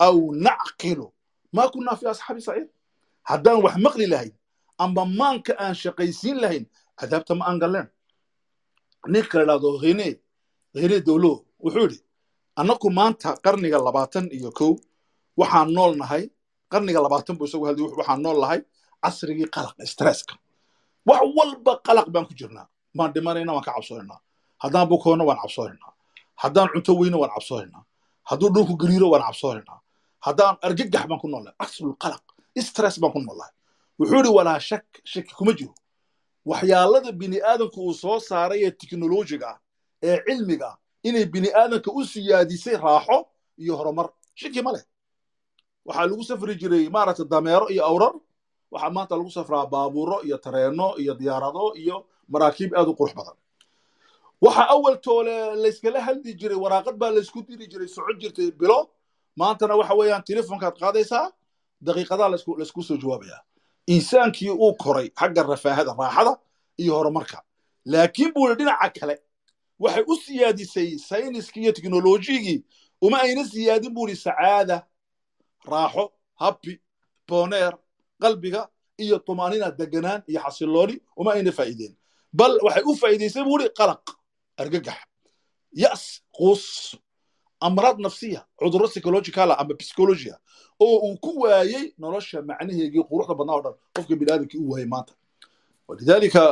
[0.05, 1.07] aw nacqilu
[1.55, 2.67] maa kunnaa fi asxaabi saciid?
[3.29, 4.33] Haddaan wax maqli lahayn
[4.83, 6.65] amba maanka aan shaqaysiin lahayn
[6.99, 7.87] cadaabta ma aan galleen
[9.13, 10.07] ninka la dhahdo hene
[10.81, 11.31] hene dowlo
[11.63, 11.99] wuxuu yidhi
[12.59, 14.71] annaku maanta qarniga labaatan iyo kow
[15.39, 16.23] waxaan nool nahay.
[16.71, 18.59] Qarniga labaatan buu isagu hadlay waxaan nool nahay
[19.03, 20.33] casrigii qalaq stresska.
[21.09, 24.19] Wax walba qalaq baan ku jirnaa maan dhimanayna waan ka cabsoonaynaa
[24.63, 25.91] haddaan bukoonno waan cabsoonaynaa
[26.43, 27.83] haddaan cunto weyno waan cabsoonaynaa
[28.29, 29.79] hadduu dhulku gariiro waan cabsoonaynaa
[30.25, 32.23] haddaan argagax baan ku noolnahay casrul qalaq.
[32.67, 33.53] Stress baan ku noolnahay
[33.99, 35.73] wuxuu yidhi walaa shak shaki kuma jiro.
[36.45, 39.59] Waxyaalada bini aadamku uu soo saaray ee teknolojiga
[40.03, 43.17] ee cilmiga inay bini aadamka u siyaadisay raaxo
[43.57, 44.09] iyo horumar.
[44.35, 44.83] Shaki ma leh.
[45.85, 48.13] Waxaa lagu safri jiray maaragtay dameero iyo awrar.
[48.71, 53.35] Waxaa maanta lagu safraa baabuuro iyo tareeno iyo diyaarado iyo maraakiib aad u qurux badan.
[54.41, 58.89] Waxa awal toole layskala hadli jiray waraaqad baa laysku diri jiray socon jirtay bilo.
[59.37, 61.31] Maantana waxa weeyaan telefonkaad qaadaysaa
[61.81, 63.41] daqiiqadaa laysku soo jawaabayaa.
[63.87, 66.37] Insaankii uu koray xagga rafaahada raaxada
[66.77, 67.43] iyo horumarka.
[67.85, 69.15] Laakiin buu yidhi dhinaca kale
[69.79, 72.63] waxay u siyaadisay sayniskii iyo teknolojigii
[73.01, 74.87] uma ayna siyaadin buu yidhi sacaada
[75.65, 76.81] raaxo habbi
[77.27, 77.73] boneer
[78.21, 81.95] qalbiga iyo tumaanina deganaan iyo xasilooni uma ayna faa'iideen
[82.33, 84.03] bal waxay u faa'iidaysay buu yidhi qalaq
[84.61, 84.99] argagax
[85.83, 86.03] yas
[86.37, 86.63] quus
[87.67, 90.35] amraad nafsiya cudurro psychologicala ama psychologia
[90.79, 95.13] oo uu ku waayey nolosha macnaheegii quruxda badnaa o dhan qofka biniaadamkii u waayey maanta.
[95.87, 96.43] Walidaalika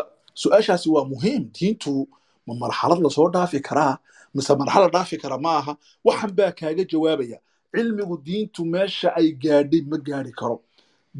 [0.42, 2.08] su'aashaasi waa muhiim diintu
[2.48, 3.98] ma marxalad la soo dhaafi karaa
[4.36, 5.74] mise marxalad dhaafi kara ma aha
[6.08, 7.38] waxan baa kaaga jawaabaya
[7.76, 10.58] cilmigu diintu meesha ay gaadhay ma gaadhi karo.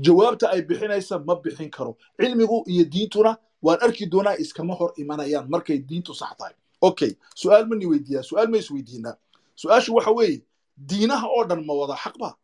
[0.06, 1.92] Jawaabta ay bixinaysa ma bixin karo.
[2.20, 3.32] Cilmigu iyo diintuna
[3.62, 6.54] waan arki doonaa iskama hor imanayaan markay diintu sax tahay.
[6.82, 9.16] Okay su'aal ma weydiiyaa su'aal ma isweydiinaa
[9.56, 10.42] su'aashu waxa weeye
[10.90, 12.36] diinaha oo dhan ma wada xaq ba?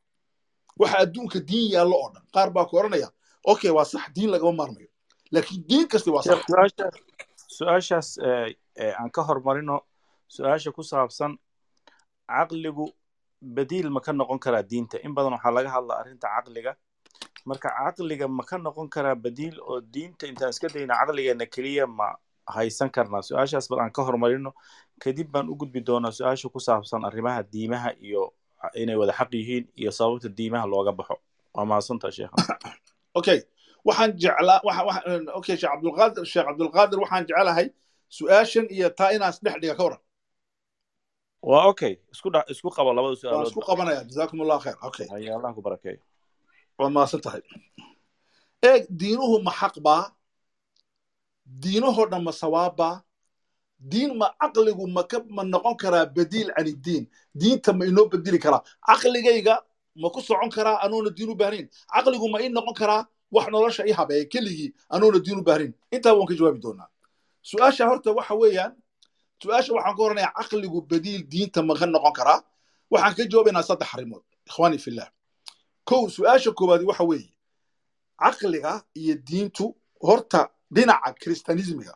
[0.78, 3.10] Waxa adduunka diin yaallo oo dhan qaar baa ku odhanaya
[3.44, 4.88] okay waa sax diin lagama maarmayo.
[5.32, 6.24] Laakiin diin kasti waa
[7.58, 8.20] su'aashaas
[9.00, 9.82] aan ka hormarino
[10.28, 11.38] su'aasha ku saabsan
[12.30, 12.94] caqligu
[13.42, 14.98] badiil ma ka noqon karaa diinta.
[15.04, 16.78] In badan waxaa laga hadlaa arrinta caqliga
[17.48, 22.12] marka caqliga ma ka noqon karaa badiil oo diinta intaan iska dayna caqligeena keliya ma
[22.56, 23.22] haysan karnaa?
[23.24, 24.52] Su'aashaas bal aan ka hormarino
[25.00, 28.34] kadib baan u gudbi doonaa su'aasha ku saabsan arrimaha diimaha iyo
[28.76, 31.16] inay wada xaq yihiin iyo sababta diimaha looga baxo.
[31.56, 32.36] Waa mahadsantaa sheekhan
[33.20, 33.40] okay.
[33.88, 34.60] Waxaan jeclaa
[35.40, 37.68] okay sheekh cabdulqaadir sheekh cabdulqaadir waxaan jeclahay
[38.10, 40.02] su'aashan iyo taa inaan isdhex dhiga ka waran.
[41.48, 41.94] Waa okay.
[42.12, 43.48] Isku isku qabo labada su'aalood.
[43.48, 46.04] Isku qabanaya jazakum allah khair okay allah ku barakeeyo
[46.80, 47.42] waa mahadsan tahay.
[48.70, 50.04] Eeg diinuhu ma xaq baa?
[51.46, 52.96] Diinahoo dhan ma sawaab baa?
[53.92, 54.86] Diin ma caqligu
[55.36, 57.04] ma noqon karaa badiil can iddiin
[57.40, 58.62] diinta ma inoo bedeli karaa.
[58.88, 59.56] Caqligayga
[60.02, 61.68] ma ku socon karaa anuuna diin u baahnayn?
[61.94, 65.74] Caqligu ma ii noqon karaa wax nolosha ii habeeya keligii anuuna diin u baahnayn.
[65.96, 66.90] Intaa waan ka jawaabi doonaa.
[67.50, 68.74] Su'aasha horta waxa weeyaan
[69.44, 72.40] su'aasha waxaan ka horanayaa caqligu badiil diinta ma ka noqon karaa?
[72.92, 74.24] Waxaan ka jawaabaynaa saddex arrimood.
[74.50, 75.08] Ikhwaani fillah
[75.90, 77.30] kow su'aasha koowaadi waxa weeye
[78.22, 79.66] caqliga iyo diintu
[80.08, 80.42] horta
[80.76, 81.94] dhinaca kristanismiga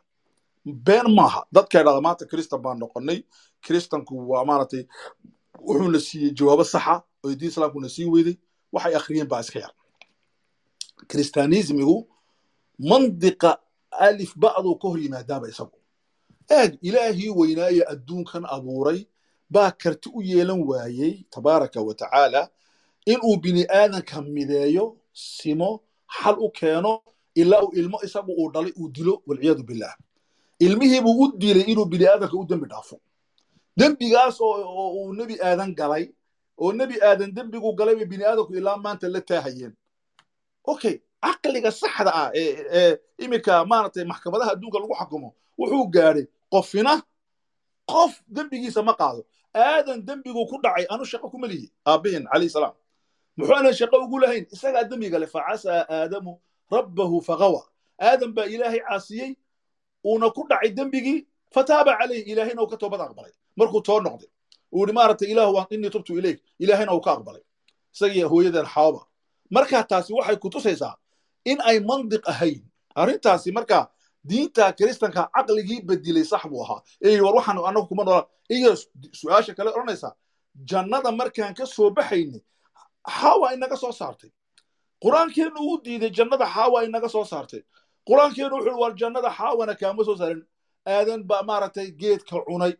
[0.65, 1.41] been maaha.
[1.55, 3.19] Dadka idhahda maanta kristan baan noqonnay.
[3.65, 4.83] Kristanku waa maaragtay
[5.67, 8.35] wuxuuna siiyey jawaabo saxa oo diin islaamkuna sii weyday.
[8.73, 9.73] Waxay akhriyeen baa iska yar.
[11.09, 11.97] Kristanismigu
[12.79, 13.51] mandiqa
[13.91, 15.77] alif ba'duu ka hor yimaadaaba isagu.
[16.49, 18.99] Eeg ilaahii weynaaye adduunkan abuuray
[19.49, 22.49] baa karti u yeelan waayey tabaaraka wa tacaala
[23.05, 27.01] inuu bini aadanka mideeyo simo xal u keeno
[27.35, 29.95] ilaa uu ilmo isagu uu dhalay uu dilo walciyaadu billah.
[30.59, 32.99] Ilmihiibuu u dilay inuu bini aadanka u dembi dhaafo.
[33.77, 36.05] Dembigaas oo uu nebi aadan galay
[36.57, 39.73] oo nebi aadan dembigu galay bay bini aadanku ilaa maanta la taahayeen.
[40.63, 45.29] Okay caqliga saxda ah ee iminka maaragtay maxkamadaha adduunka lagu xukumo
[45.59, 46.93] wuxuu gaadhay qofina
[47.91, 49.21] qof dembigiisa ma qaado.
[49.55, 52.73] Aadan dembigu ku dhacay anu shaqo kuma lihi aabbaheen calayhi salaam
[53.37, 56.31] muxuu aanan shaqo ugu lahayn isagaa dembiga le facasaa aadamu
[56.75, 57.61] rabbahu fagawa
[58.09, 59.31] aadan baa ilaahay caasiyey
[60.05, 61.19] uuna ku dhacay dembigii
[61.55, 64.29] fataaba calayh ilaahayna uu ka toobad aqbalay markuu too noqday
[64.75, 67.43] uu yihi maaragtay ilaahu waan innii tubtu ilayk ilaahayna uu ka aqbalay
[67.95, 69.01] isagii hooyadan xaaba
[69.55, 70.95] markaa taasi waxay ku tusaysaa
[71.51, 72.61] in ay mandiq ahayn
[73.01, 73.83] arrintaasi markaa
[74.29, 78.23] diinta kiristanka caqligii bedilay sax buu ahaa ee war waxaan annagu kuma noola
[78.55, 78.71] iyo
[79.19, 80.13] su'aasha kale odhanaysaa
[80.69, 82.39] jannada markaan ka soo baxayni
[83.07, 84.31] xaawa inaga soo saartay.
[85.03, 87.61] Qur'aankeenu uu diiday jannada xaawa inaga soo saartay.
[88.07, 90.45] Qur'aankeenu wuxuu war jannada xaawana kaama soo saarin.
[90.87, 92.73] Aadan baa maaragtay geedka cunay.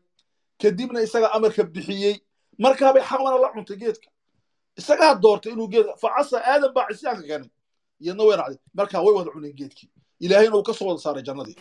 [0.61, 2.21] Kadibna isaga amarka bixiyey.
[2.59, 4.09] Markaabay xaawana la cuntay geedka.
[4.77, 7.49] Isagaa doortay inuu geedka facasa aadan baa cisyaanka keenay.
[8.01, 9.89] Iyadna way racday markaa way wada cuneen geedkii.
[10.19, 11.57] Ilaahayna uu ka wada saaray jannadii.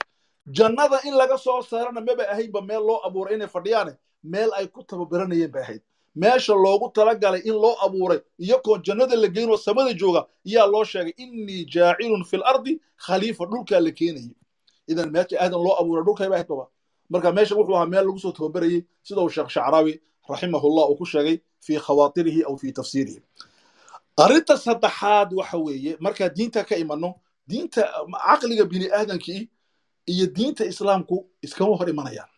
[0.46, 4.82] Jannada in laga soo saarana maba ahaynba meel loo abuuray inay fadhiyaane meel ay ku
[4.82, 5.82] tababaranayeen bay ahayd
[6.14, 11.14] meesha loogu talagalay in loo abuuray iyakoo jannada la geynoo samada jooga yaa loo sheegay
[11.16, 14.34] innii jaacilun fi lardi khaliifa dhulkaa la keenayay.
[14.88, 16.48] Idan meesha aadan loo abuuray dhulkayba ahayd
[17.10, 21.06] marka meesha wuxuu ahaa meel lagu soo tababarayey sida uu sheekh shacraawi raximahullah uu ku
[21.06, 23.22] sheegay fii khawaatirihi aw fii tafsiirihi.
[24.16, 27.14] Arrinta saddexaad waxa weeye markaa diinta ka imanno
[27.48, 27.82] diinta
[28.26, 29.48] caqliga bini aadamkii
[30.06, 32.28] iyo diinta islaamku iskama hor imanayaan.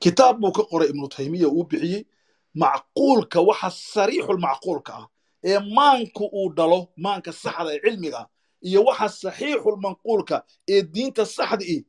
[0.00, 2.06] Kitaab buu ka qoray ibnu taymiya uu bixiyey
[2.54, 5.06] macquulka waxa sariixulmacquulka ah
[5.44, 8.20] ee maanku uu dhalo maanka saxda ee cilmiga
[8.68, 10.36] iyo waxa saxiixulmanquulka
[10.68, 11.86] ee diinta saxda i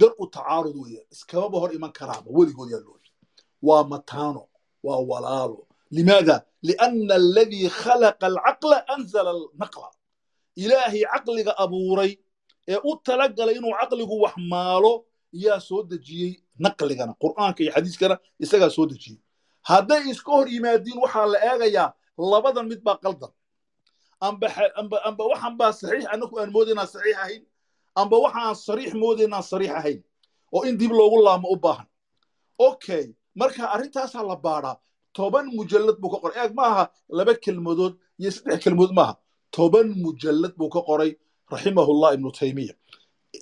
[0.00, 1.02] dar u tacaarud weeye.
[1.14, 3.08] Iskamaba hor iman karaaba weligood yaa looyi
[3.62, 4.42] waa mataano
[4.86, 5.66] waa walaalo.
[5.90, 6.36] Limaada?
[6.62, 9.88] Lianna aladii khalaqa alcaqla anzala alnaqla.
[10.62, 12.12] Ilaahay caqliga abuuray
[12.72, 14.92] ee u talagalay inuu caqligu wax maalo
[15.44, 16.32] yaa soo dejiyey
[16.64, 19.18] naqligana qur'aanka iyo xadiiskana isagaa soo dejiyey
[19.62, 23.30] hadday iska hor yimaadiin waxaa la eegayaa labadan mid baa qaldan.
[24.20, 27.42] Amba waxan baa saxiix annagu aan moodaynaa saxiix ahayn
[28.00, 30.00] amba waxaan sariix moodaynaa sariix ahayn
[30.52, 31.86] oo in dib loogu laamo u baahan.
[32.58, 33.04] Okay
[33.34, 34.76] marka arrintaasaa la baadhaa
[35.12, 36.36] toban mujallad buu ka qoray.
[36.42, 39.14] Eeg maaha laba kelmadood iyo saddex kelmadood maaha
[39.50, 41.10] toban mujallad buu ka qoray
[41.52, 42.74] raximahullah ibnu taymiya.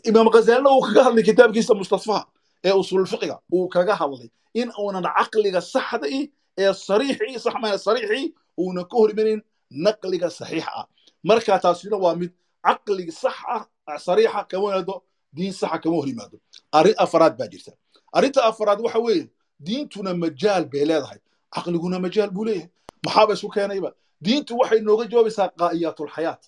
[0.05, 2.23] Imaam khazaalina uu kaga hadlay kitaabkiisa mustasfaha
[2.65, 4.31] ee usulfiqiga uu kaga hadlay.
[4.55, 6.07] In uunan caqliga saxda
[6.59, 10.87] ee sariixii saxmaya sariixii uunan ka hor imanin naqliga saxiixa ah.
[11.25, 12.33] Marka taasina waa mid
[12.67, 15.03] caqli sax ah sariixa kama yimaado
[15.33, 16.37] diin saxa kama hor yimaado
[16.73, 17.73] arrin afaraad baa jirta.
[18.13, 19.29] Arrinta afaraad waxa weeye
[19.61, 21.19] diintuna majaal bay leedahay.
[21.55, 22.71] Caqliguna majaal buu leeyahay.
[23.05, 23.93] Maxaaba isu keenayba?
[24.25, 26.43] Diintu waxay nooga jawaabaysaa qaa'iyaatlxayaat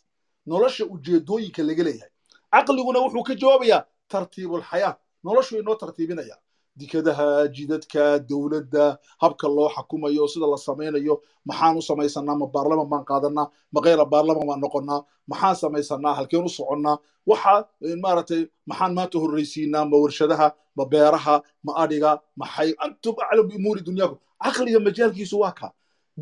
[0.46, 2.10] nolosha ujeedooyinka laga leeyahay.
[2.54, 6.36] Caqliguna wuxuu ka jawaabayaa tartiibulxayaat noloshu inoo tartiibinaya.
[6.78, 11.14] Dikadaha jidadka dowladda habka loo xakumayo sida la samaynayo
[11.44, 15.00] maxaan u samaysanaa ma baarlaman baan qaadanaa ma keyra baarlaman baan noqonnaa?
[15.26, 16.96] Maxaan samaysanaa halkeen u soconnaa?
[17.26, 17.66] Waxa
[18.02, 20.54] maaragtay maxaan maanta horreysiinaa ma warshadaha?
[20.76, 21.42] Ma beeraha?
[21.66, 25.72] Ma adhiga maxay antum aclam biumuuri dunyaakum caqliga majaalkiisu waa kaa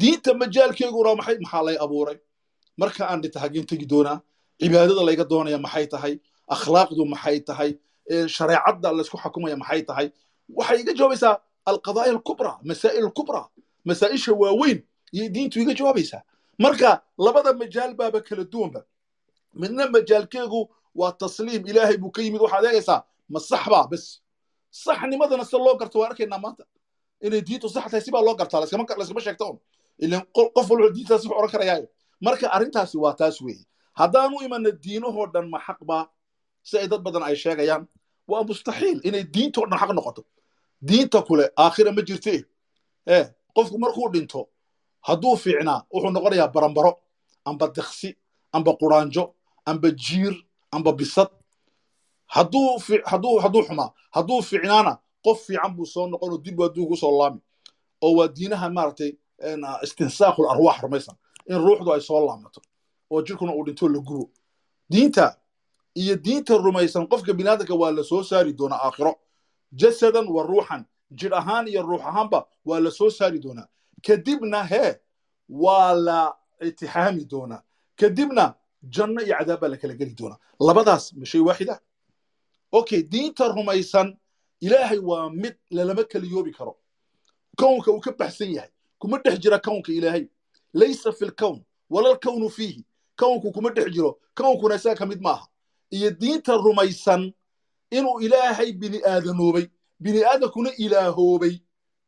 [0.01, 1.37] diinta majaalkeeguna maxay?
[1.45, 2.19] Maxaa lay abuuray?
[2.81, 4.21] Marka aan dhinta hageen tegi doonaa.
[4.61, 6.15] Cibaadada layga doonaya maxay tahay?
[6.49, 7.71] Akhlaaqdu maxay tahay
[8.11, 10.07] shareecadda laysku xakumaya maxay tahay?
[10.49, 11.35] Waxay iga jawaabaysaa
[11.67, 13.49] alqadaaya alkubra masaa'il alkubra
[13.85, 14.83] masaa'isha waaweyn
[15.13, 16.23] iyo diintu iga jawaabaysaa.
[16.59, 18.85] Marka labada majaal baaba kala duwanba.
[19.55, 24.21] Midna majaalkeegu waa tasliim ilaahay buu ka yimid waxaad eegaysaa ma sax baa bes.
[24.71, 26.65] Saxnimadana sida loo garto waan arkaynaa maanta.
[27.21, 29.59] Inay diintu sax tahay sibaa loo gartaa layskama sheegta un
[29.99, 31.89] ilan qof walba diintaas wuxuu oran karayaayo.
[32.21, 33.65] Marka arrintaasi waa taas weeye.
[33.99, 36.07] Haddaanu imana diinahoo dhan ma xaq baa
[36.69, 37.85] si ay dad badan ay sheegayaan
[38.31, 40.23] waa mustaxiil inay diintoo dhan xaq noqoto.
[40.89, 42.35] Diinta kule aakhira ma jirte.
[43.07, 43.19] E
[43.55, 44.41] qofku markuu dhinto
[45.07, 46.93] hadduu fiicnaa wuxuu noqonayaa barambaro
[47.49, 48.09] amba deksi
[48.57, 49.25] amba quraanjo
[49.71, 50.35] amba jiir
[50.75, 51.29] amba bisad.
[52.35, 52.79] Hadduu
[53.67, 54.93] xumaa hadduu fiicnaana
[55.25, 57.41] qof fiican buu soo noqonoo dib aduu ku soo laami.
[58.03, 59.11] Oo waa diinaha maaragtay
[59.85, 61.17] istinsaaqul arwaax rumaysan.
[61.49, 62.61] In ruuxdu ay soo laamato
[63.11, 64.31] oo jirkuna uu dhinto la gubo.
[64.91, 65.37] Diinta
[65.97, 69.13] iyo diinta rumaysan qofka binaadamka waa la soo saari doonaa aakhiro.
[69.73, 70.85] Jasadan wa ruuxan
[71.19, 73.69] jir ahaan iyo ruux ahaanba waa la soo saari doonaa.
[74.07, 74.93] Kadibna hee
[75.49, 76.19] waa la
[76.61, 77.63] itixaami doonaa.
[77.97, 78.55] Kadibna
[78.95, 80.39] janno iyo cadaab baa la kala geli doonaa.
[80.61, 81.81] Labadaas ma shay waaxida.
[82.73, 84.17] Okay diinta rumaysan
[84.61, 86.77] ilaahay waa mid lalama keliyoobi karo.
[87.57, 90.29] Kownka uu ka baxsan yahay kuma dhex jira kownka ilaahay.
[90.75, 92.85] Laysa fi lkown wala lkownu fiihi.
[93.17, 95.47] Kownku kuma dhex jiro kownkuna isaga ka mid maaha
[95.91, 97.33] iyo diinta rumaysan
[97.91, 99.67] inuu ilaahay bini aadanoobay.
[100.01, 101.59] Bini aadankuna ilaahoobay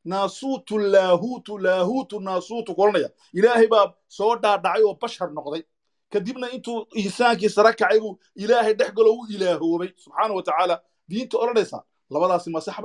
[0.05, 3.11] naasuutu laahuutu laahuutu naasuutu kulanaya.
[3.33, 5.63] Ilaahay baa soo dhaadhacay oo bashar noqday.
[6.11, 11.39] Kadibna intuu insaankii sara kacay buu ilaahay dhex galo u ilaahoobay subxaana wa tacaala diinta
[11.39, 12.77] odhanaysa labadaasi ma sax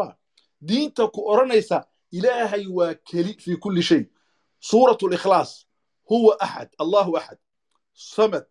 [0.61, 4.05] diinta ku odhanaysa ilaahay waa keli fi kulli shay.
[4.59, 5.65] Suuratu likhlaas
[6.05, 7.37] huwa axad allahu axad
[7.93, 8.45] samad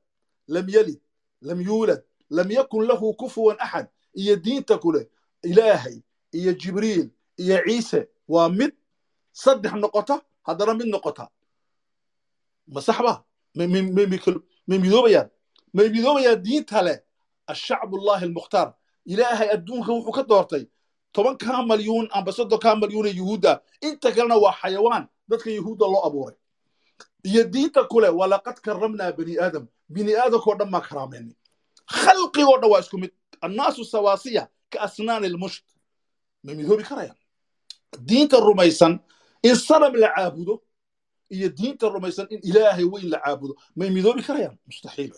[0.49, 1.01] lam yalid
[1.41, 2.03] lam yuulad
[2.37, 3.87] lam yakun lahu kufuwan axad
[4.21, 5.03] iyo diinta kule
[5.51, 5.97] ilaahay
[6.39, 7.07] iyo jibriil
[7.43, 8.73] iyo ciise waa mid
[9.43, 10.17] saddex noqota
[10.47, 11.25] haddana mid noqota
[12.75, 13.15] ma sax ba
[13.57, 13.67] may
[14.79, 15.29] midoobayaan
[15.77, 16.99] may midoobayaan diinta leh
[17.53, 18.69] ashacbullahi almukhtaar
[19.13, 20.65] ilaahay adduunka wuxuu ka doortay
[21.15, 23.53] tobankaa malyuun amba soddonkaa malyuun ee yuhuudda
[23.89, 26.37] inta kalena waa xayawaan dadka yuhuudda loo abuuray
[27.29, 29.65] iyo diinta kule walaqad karamnaa bani aadam
[29.95, 31.33] bini aadankoo dhan maa karaamayni
[32.01, 33.13] khalqigoo dhan waa isku mid
[33.47, 35.65] annaasu sawaasiya ka asnaani lmusht
[36.45, 37.19] ma midoobi karayaan
[38.09, 38.93] diinta rumaysan
[39.49, 40.55] in sanam la caabudo
[41.37, 45.13] iyo diinta rumaysan in ilaahay weyn la caabudo may midoobi karayaan mustaxiil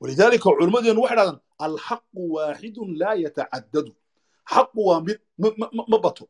[0.00, 3.92] walidaalika culimmadeenu waxay dhahdaan alxaqu waaxidun laa yatacaddadu
[4.54, 5.18] xaqu waa mid
[5.90, 6.24] ma bato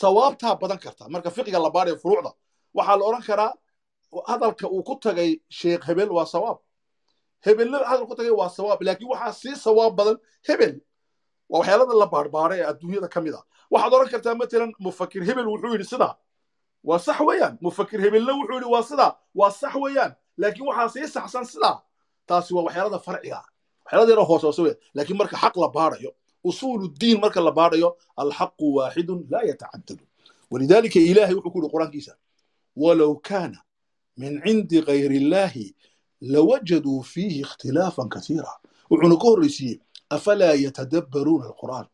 [0.00, 2.30] sawaabtaa badan karta marka fiqiga la baarayo furuucda
[2.76, 3.52] waxaa la odhan karaa
[4.30, 6.58] hadalka uu ku tagay sheekh hebel waa sawaab
[7.46, 10.16] hebelle hadal ku tagay waa sawaab laakiin waxaa sii sawaab badan
[10.48, 10.74] hebel.
[11.50, 15.46] Waa waxyaalada la baarbaara ee adduunyada ka mid a waxaad odhan kartaa matalan mufakir hebel
[15.52, 16.14] wuxuu yidhi sidaa?
[16.84, 17.58] Waa sax weeyaan.
[17.60, 19.12] Mufakir hebelna wuxuu yidhi waa sidaa?
[19.34, 20.12] Waa sax weeyaan.
[20.40, 21.76] Laakiin waxaa sii saxsan sidaa?
[22.26, 23.40] Taasi waa waxyaalada farciga.
[23.84, 26.10] Waxyaalada yaro hoos hoose weya laakiin marka xaq la baarayo
[26.44, 30.04] usuulu diin marka la baarayo alxaqu waaxidun laa yatacaddadu
[30.50, 32.12] walidaalika ilaahay wuxuu ku yidhi qur'aankiisa
[32.76, 33.58] walow kaana
[34.16, 35.66] min cindi gayri illaahi
[36.32, 38.52] lawajaduu fiihi ikhtilaafan kasiira
[38.90, 39.76] wuxuuna ka horraysiiyey
[40.16, 41.86] afalaa yatadabbaruuna alqur'aan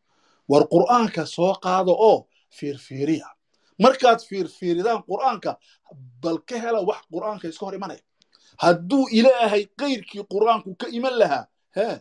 [0.51, 2.17] war qur'aanka soo qaada oo
[2.57, 3.27] fiirfiiriya
[3.83, 5.51] markaad fiirfiiridaan qur'aanka
[6.23, 8.01] bal ka hela wax qur'aanka iska hor imanaya
[8.63, 11.45] hadduu ilaahay kayrkii qur'aanku ka iman lahaa
[11.77, 11.95] hee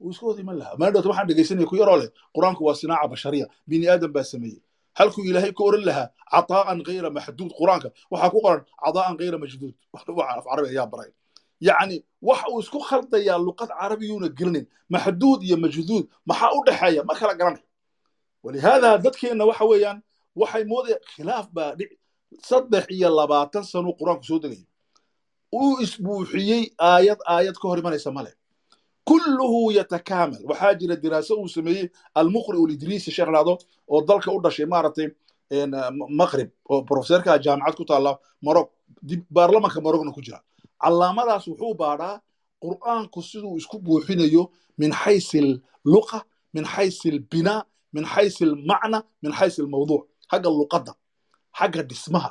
[0.00, 3.46] wuu iska wada iman lahaa maadhowta waxaan dhegaysanaya ku yaroo leh qur'aanku waa sinaaca bashariya
[3.68, 4.60] bini aadam baa sameeyey
[4.98, 9.74] halkuu ilaahay ka oran lahaa cataa'an gayra maxduud qur'aanka waxaa ku qoran cadaa'an gayra majduud
[9.92, 11.10] af carabi ayaa baray
[11.60, 14.66] yacni waxa uu isku khaldayaa luqad carabiyuuna gelinin.
[14.92, 17.02] Maxduud iyo majduud maxaa u dhexeeya?
[17.04, 17.62] Ma kala garanay
[18.44, 19.98] walihaada dadkeenna waxa weeyaan
[20.40, 21.96] waxay moodaya khilaaf baa dhici
[22.48, 24.64] saddex iyo labaatan sanuu qur'aanku soo degaya
[25.54, 28.32] uu isbuuxiyey aayad aayad ka hor imanaysa male
[29.08, 33.58] kulluhu yatakaamal waxaa jira diraaso uu sameeyey almuqri ulidriisi sheekh dhahdo
[33.92, 35.08] oo dalka u dhashay maaragtay
[36.20, 38.68] maqrib oo profeserka jaamacad ku taalla marog
[39.30, 40.40] baarlamanka marogna ku jira
[40.82, 42.20] calaamadaas wuxuu baadhaa
[42.64, 44.42] qur'aanku siduu isku buuxinayo
[44.78, 45.40] min xaysi
[45.84, 46.18] luqa
[46.54, 50.92] min xaysi lbinaa min xaysi lmacna min xaysi lmawduuc xagga luqadda
[51.58, 52.30] xagga dhismaha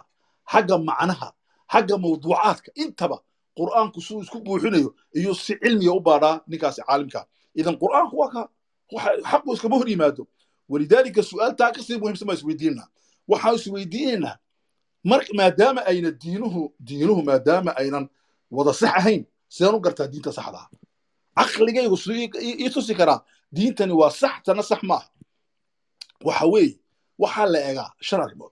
[0.51, 1.29] xagga macnaha
[1.71, 2.71] xagga mawduucaadka.
[2.75, 3.17] Intaba
[3.57, 7.25] qur'aanku siduu isku buuxinayo iyo si cilmiga u baadhaa ninkaasi caalimka.
[7.55, 8.41] Idan qur'aanku waa ka
[9.31, 10.27] xaqu iskama hor yimaado.
[10.69, 12.87] Walidaalika su'aaltaa ka sii muhiimsan baa isweydiinaa
[13.27, 14.37] waxaan isweydiinaynaa
[15.37, 18.09] maadaama ayna diinuhu diinuhu maadaama aynan
[18.55, 19.21] wada sax ahayn
[19.55, 20.59] sidaan u gartaa diinta saxda
[21.35, 21.97] ah caqligaygu
[22.63, 23.19] ii tusi karaa
[23.55, 25.07] diintani waa sax tana sax maaha
[26.27, 26.73] waxa weeye
[27.21, 28.51] waxaa la egaa shan arrimood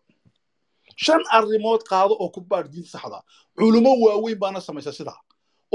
[1.05, 3.19] shan arrimood qaado oo ku baadh diinta saxda
[3.57, 5.19] culummo waaweyn baana samaysa sidaa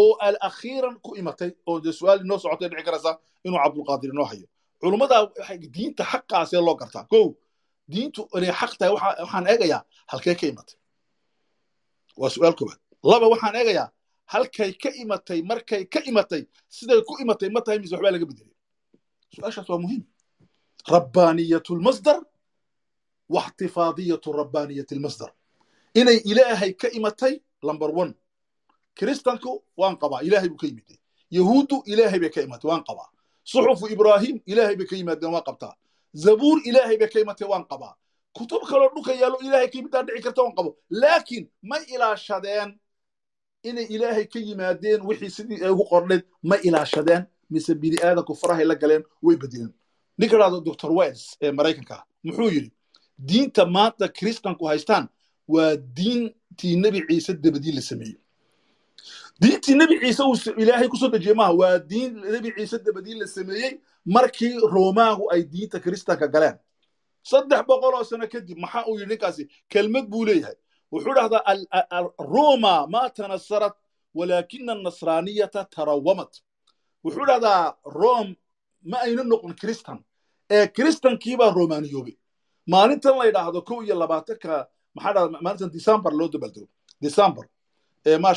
[0.02, 3.10] oo al akhiiran ku imatay oo dee su'aal inoo socotay dhici karaysa
[3.44, 4.46] inuu cabdulqaadir inoo hayo
[4.80, 5.22] culummadaa
[5.74, 7.26] diinta xaqaasee loo gartaa kow
[7.92, 10.76] diintu inay xaq tahay waxaan eegayaa halkee ka imatay
[12.20, 12.78] waa su'aal koowaad
[13.10, 13.88] laba waxaan eegayaa
[14.33, 18.55] halkay ka imatay markay ka imatay siday ku imatay ma tahay mise waxbaa laga bedelay
[19.33, 20.03] su-aashaas waa muhiim
[20.95, 22.19] rabbaaniyatu lmasdar
[23.29, 25.31] واحتفاظية ربانية المصدر
[25.97, 28.15] إني إلهي كإمتي لمبر ون
[28.97, 30.99] كريستانكو وانقبا إلهي بكيمتي
[31.31, 33.05] يهود إلهي بكيمتي وانقبا
[33.45, 35.75] صحف إبراهيم إلهي بكيمتي وانقبتا
[36.13, 37.95] زبور إلهي بكيمتي وانقبا
[38.33, 42.79] كتب كلو يالو إلهي كيمتي دعي كرتا وانقبا لكن ما إلى شدين
[43.62, 48.64] inay ilaahay ka yimaadeen wixii sidii ay ugu qordhayd ma ilaashadeen mise bini aadanku farahay
[48.64, 49.72] la galeen way badileen
[50.18, 52.70] ninka dhahdo doctor wels ee maraykanka muxuu yidhi
[53.18, 55.08] diinta maanta kristanku haystaan
[55.48, 58.16] waa diintii nebi ciise dabadii la sameeyey.
[59.40, 63.26] Diintii nebi ciise uu ilaahay ku soo dejiye maaha waa diin nebi ciise dabadii la
[63.26, 66.56] sameeyey markii roomaanku ay diinta kristanka galeen.
[67.22, 70.54] Saddex boqoloo sano kadib maxaa uu yidhi ninkaasi kelmad buu leeyahay
[70.92, 71.42] wuxuu dhahdaa
[72.34, 73.74] roma ma tanasarat
[74.14, 76.32] walaakina anasraaniyata tarawamat.
[77.04, 78.28] Wuxuu dhahdaa rom
[78.90, 79.98] ma ayna noqon kiristan
[80.50, 82.16] ee kiristankiibaa romaaniyoobay
[82.66, 84.52] maalintan la yidhaahdo kow iyo labaatanka
[84.94, 86.68] maxaa dhahda maalintan december loo dabaaldego
[87.00, 87.44] december
[88.20, 88.34] maa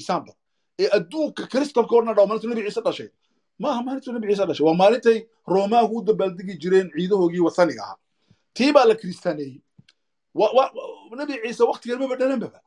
[0.00, 0.34] december.
[0.80, 3.08] Ee adduunka kristanka o dhan dhaw maalintu nebi ciise dhashay.
[3.58, 4.64] Maaha maalintu nebi ciise dhashay.
[4.66, 7.98] Waa maalintay roomaagu u dabaaldegi jireen ciidahoogii wasaniga ahaa.
[8.54, 9.60] Tii baa la kiristaaneeyey
[11.18, 12.60] nebi ciise waktigan maba dhalanbaba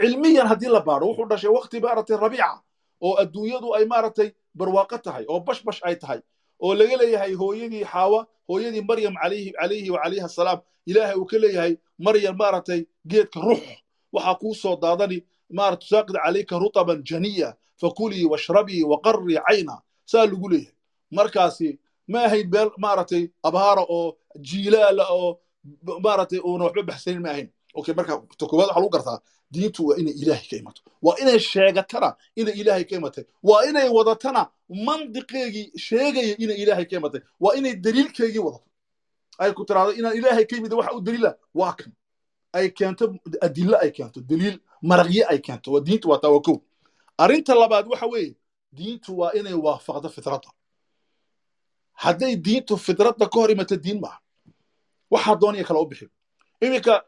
[0.00, 2.60] cilmiyan haddii la baaro wuxuu dhashay wakti maaragtay rabiica
[3.06, 6.20] oo adduunyadu ay maaragtay barwaaqo tahay oo bashbash ay tahay
[6.64, 11.76] oo laga leeyahay hooyadii xaawa hooyadii maryam calayhi wa calayhi assalaam ilaahay uu ka leeyahay
[11.98, 13.62] maryam maaragtay geedka ruux.
[14.12, 19.74] Waxaa kuu soo daadani maarata tusaaqid calayka rutaban janiya fakulii washrabii waqarrii cayna.
[20.04, 20.74] Saa lagu leeyahay.
[21.10, 25.38] Markaasi ma ahayn meel maaragtay abhaara oo jiilaala oo
[26.04, 27.48] maaragtay uuna waxba baxsanin ma ahayn.
[27.74, 29.18] Okay marka ta koowaad waxaa lagu gartaa
[29.50, 33.24] diintu waa inay ilaahay ka imato waa inay sheegatana inay ilaahay ka imatay.
[33.42, 37.20] Waa inay wadatana mandiqeegii sheegaya inay ilaahay ka imatay.
[37.40, 38.68] Waa inay daliilkeegii wadato.
[39.38, 41.34] Ay ku tiraahdo inaan ilaahay ka imid waxa u daliila.
[41.54, 41.92] Waa kan.
[42.52, 43.04] Ay keento
[43.46, 45.72] adilo ay keento daliil maraqye ay keento.
[45.72, 46.30] Waa diintu waa taa
[47.18, 48.36] arrinta labaad waxa weeye
[48.72, 50.50] diintu waa inay waafaqdo fitradda
[51.92, 54.18] hadday diintu fitradda ka hor imato diin maaha
[55.10, 56.06] waxaa doonaya kala u bixi.
[56.60, 57.04] Iminka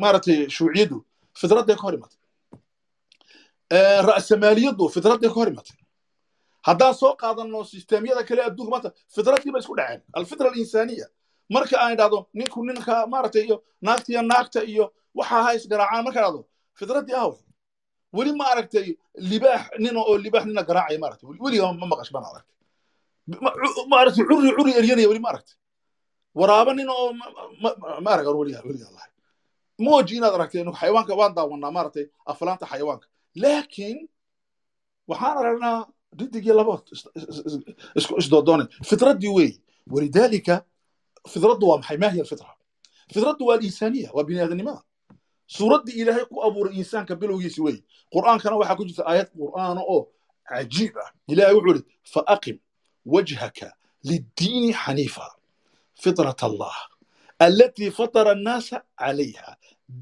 [0.00, 1.04] maaragtay shuuciyadu
[1.40, 2.18] fitradday ka hor imatay
[4.08, 5.76] ra'samaaliyadu fitradday ka hor imatay
[6.66, 10.00] haddaan soo qaadano sisteemyada kale adduunka maanta fitraddii ba isku dhaceen.
[10.12, 11.06] Alfitra alinsaniya.
[11.50, 14.84] Marka aan idhahdo ninku ninka maaragtay iyo naagta iyo naagta iyo
[15.14, 16.40] waxa ha isgaraacaan marka idhahdo
[16.78, 17.38] fitraddii ahwe
[18.12, 18.96] weli ma aragtay
[19.30, 21.26] libaax nina oo libaax nina garaacaya maaragtay.
[21.44, 22.56] Weliga ma maqash aragtay.
[23.92, 25.56] Maaragtay curi curi eryanaya weli ma aragtay
[26.38, 27.12] waraaba nin oo
[28.04, 29.06] ma arag weliga weliga allah
[29.84, 33.06] mooji inaad aragtay xayawaanka waan daawanaa maaragtay aflaanta xayawaanka.
[33.42, 33.98] Laakiin
[35.10, 35.78] waxaan aragnaa
[36.20, 36.82] riddig iyo labood
[38.20, 39.50] isdoodoonay fitraddii wey
[39.92, 40.54] walidaalika
[41.32, 41.96] fitraddu waa maxay?
[42.02, 42.54] Maa hiya alfitra
[43.14, 44.82] fitraddu waa alinsaniya waa bini aadanimada
[45.46, 47.76] suuraddii ilaahay ku abuuray insaanka bilowgiisi wey
[48.14, 50.08] qur'aankana waxaa ku jirta aayad qur'aana oo
[50.48, 51.10] cajiib ah.
[51.28, 51.84] Ilahay wuxuu ihi
[52.14, 52.56] faaqim
[53.06, 53.68] wajhaka
[54.10, 55.26] liddiini xaniifa
[55.97, 56.93] fitrat allah
[57.41, 59.57] التي فطر الناس عليها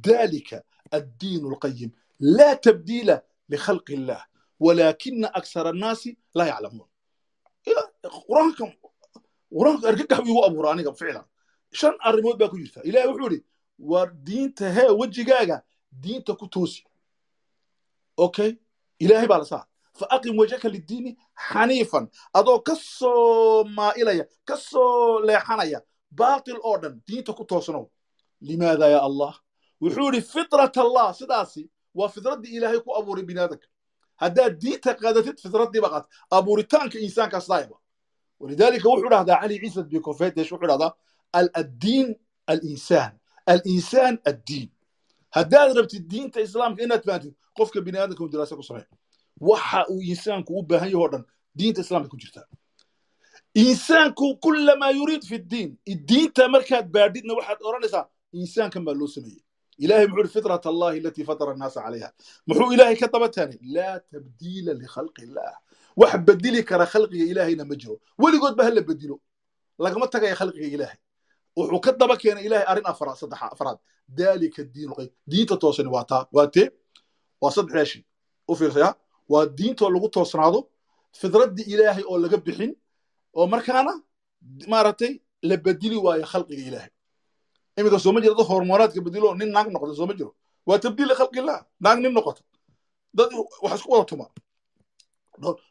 [0.08, 3.18] ذلك الدين القيم لا تبديل
[3.50, 4.26] لخلق الله
[4.60, 6.88] ولكن أكثر الناس لا يعلمون
[8.04, 8.74] قرآنكم
[9.56, 11.26] قرآنك أرجع بيو أبو رانيكم فعلا
[11.72, 13.44] شن الريموت باكو جرتا إلهي وحوري
[13.80, 14.92] ودين تها
[19.99, 21.17] fa aqim wajhaka lidiini
[21.51, 24.57] xaniifan adoo ka soo maailaya ka
[25.25, 25.81] leexanaya
[26.11, 27.91] baatil oo dhan diinta ku toosnow
[28.41, 29.35] limaada ya allah?
[29.81, 31.15] Wuxuu idhi fitrat allah.
[31.15, 33.67] Sidaasi waa fitraddii ilaahay ku abuuray binaadanka
[34.17, 37.77] haddaad diinta qaadatid fitradii baqaad abuuritaanka insaankaas daa'ima
[38.41, 40.93] wuxuu dhahdaa cali ciisa bikofedesh wuxuu dhahdaa
[41.61, 42.17] addiin
[42.47, 43.13] alinsaan.
[43.47, 44.71] Alinsaan addiin.
[45.37, 48.85] Haddaad rabtid diinta islaamka inaad fahamtid qofka bini aadamka ku samey
[49.41, 51.25] waxa uu insaanku u baahan yaho dhan
[51.59, 52.47] diinta islaamka ku jirtaa
[53.55, 55.71] insaanku kulamaa yuriid fi ddiin
[56.09, 59.43] diinta markaad baadhidna waxaad odhanaysaa insaankan baa loo sameeyey.
[59.79, 62.09] Ilahay muxuu fitrat allahi alatii fatara annaasa calayha
[62.49, 65.53] muxuu ilaahay ka daba taanay laa tabdiila likhalqi illah
[66.01, 67.97] wax bedeli kara khalqiga ilaahayna ma jiro.
[68.23, 69.17] Weligoodba hala bedilo
[69.79, 70.99] lagama tagaya khalqiga ilaahay.
[71.57, 73.79] Wuxuu ka daba keenay ilahay arrin afaraad saddex afaraad.
[74.19, 76.69] Dalika diinu qayb diinta toosani waa taa waa tee
[77.43, 78.03] waa saddexdaa shay
[78.49, 78.95] u fiirsaya
[79.33, 80.61] waa diintoo lagu toosnaado
[81.21, 82.73] fidraddii ilaahay oo laga bixin
[83.39, 83.93] oo markaana
[84.73, 85.13] maaragtay
[85.49, 86.91] la bedeli waayo khalqiga ilaahay.
[87.79, 90.33] Iminka sooma jiro dad hormoonaadka bedelo nin naag noqda sooma jiro.
[90.67, 92.43] Waa tabdiil likhalqillah naag nin noqoto.
[93.17, 93.31] Dad
[93.63, 94.27] wax isku wada tuma.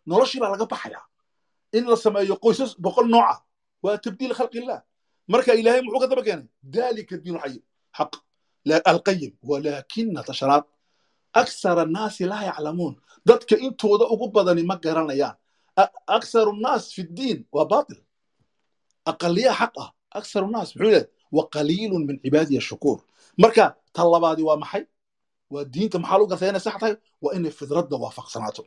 [0.09, 1.01] Noloshii baa laga baxaya.
[1.77, 3.35] In la sameeyo qoysas boqol nooca
[3.83, 4.79] waa tabdiil khalqillah
[5.31, 6.47] marka ilaahay muxuu ka daba keenay?
[6.63, 7.59] Dalika diinu xayi
[7.97, 8.11] xaq.
[8.91, 10.63] Alqayim walaakina tasharaad
[11.41, 12.93] aksar annaasi laa yaclamuun
[13.27, 15.36] dadka intooda ugu badani ma garanayaan
[16.17, 17.99] aksaru nnaas fi ddiin waa batil
[19.11, 21.07] aqaliya xaq ah aksaru nnaas muxuu leeyahay
[21.38, 22.99] waqaliilun min cibaadiya shukuur
[23.41, 23.65] marka
[23.95, 24.83] ta labaadi waa maxay
[25.53, 28.61] waa diinta maxaa lagu gartaa inay sax tahay waa inay fidradda waafaqsanaato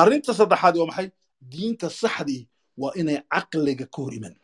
[0.00, 1.08] arrinta saddexaadi waa maxay
[1.52, 2.42] diinta saxdii
[2.82, 4.34] waa inay caqliga ka hor iman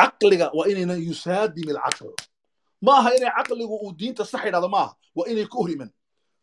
[0.00, 2.08] caqliga waa inayna yusaadim ilcaql
[2.84, 5.90] ma aha inay caqligu uu diinta sax yidhahdo maaha waa inay ka hor iman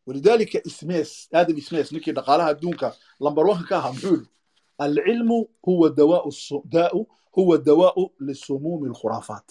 [0.07, 2.87] walidaalika ismees aadam ismees ninkii dhaqaalaha adduunka
[3.19, 4.29] wanka ka ahaa muxuu yidhi
[4.77, 5.89] alcilmu huwa
[6.65, 9.47] daau huwa dawaau lisumuumi alkhuraafaat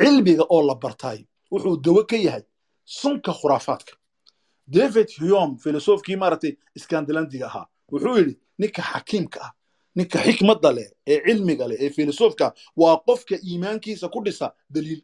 [0.00, 1.20] cilmiga oo la bartaay
[1.50, 2.42] wuxuu dawo ka yahay
[2.84, 3.92] sunka khuraafaadka
[4.66, 9.52] david hume filosofkii maaragtay iskandalandiga ahaa wuxuu yidhi ninka xakiimka ah
[9.94, 15.02] ninka xikmadda leh ee cilmiga leh ee filosofka waa qofka iimaankiisa ku dhisa daliil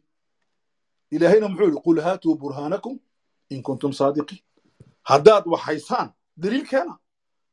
[1.11, 2.99] ilaahayna muxuu yidhi qul haatuu burhaanakum
[3.49, 4.41] in kuntum saadiqiin
[5.03, 6.97] haddaad waxhaysaan daliil keena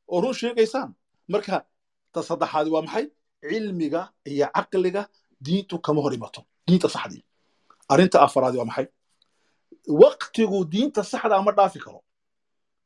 [0.08, 0.94] oo run sheegaysaan.
[1.28, 1.64] Marka
[2.12, 3.10] ta saddexaadi waa maxay?
[3.50, 5.08] Cilmiga iyo caqliga
[5.40, 7.24] diintu kama hor imato diinta saxdii.
[7.88, 8.86] Arrinta afaraadi waa maxay?
[9.88, 12.02] Waktigu diinta saxda ma dhaafi karo?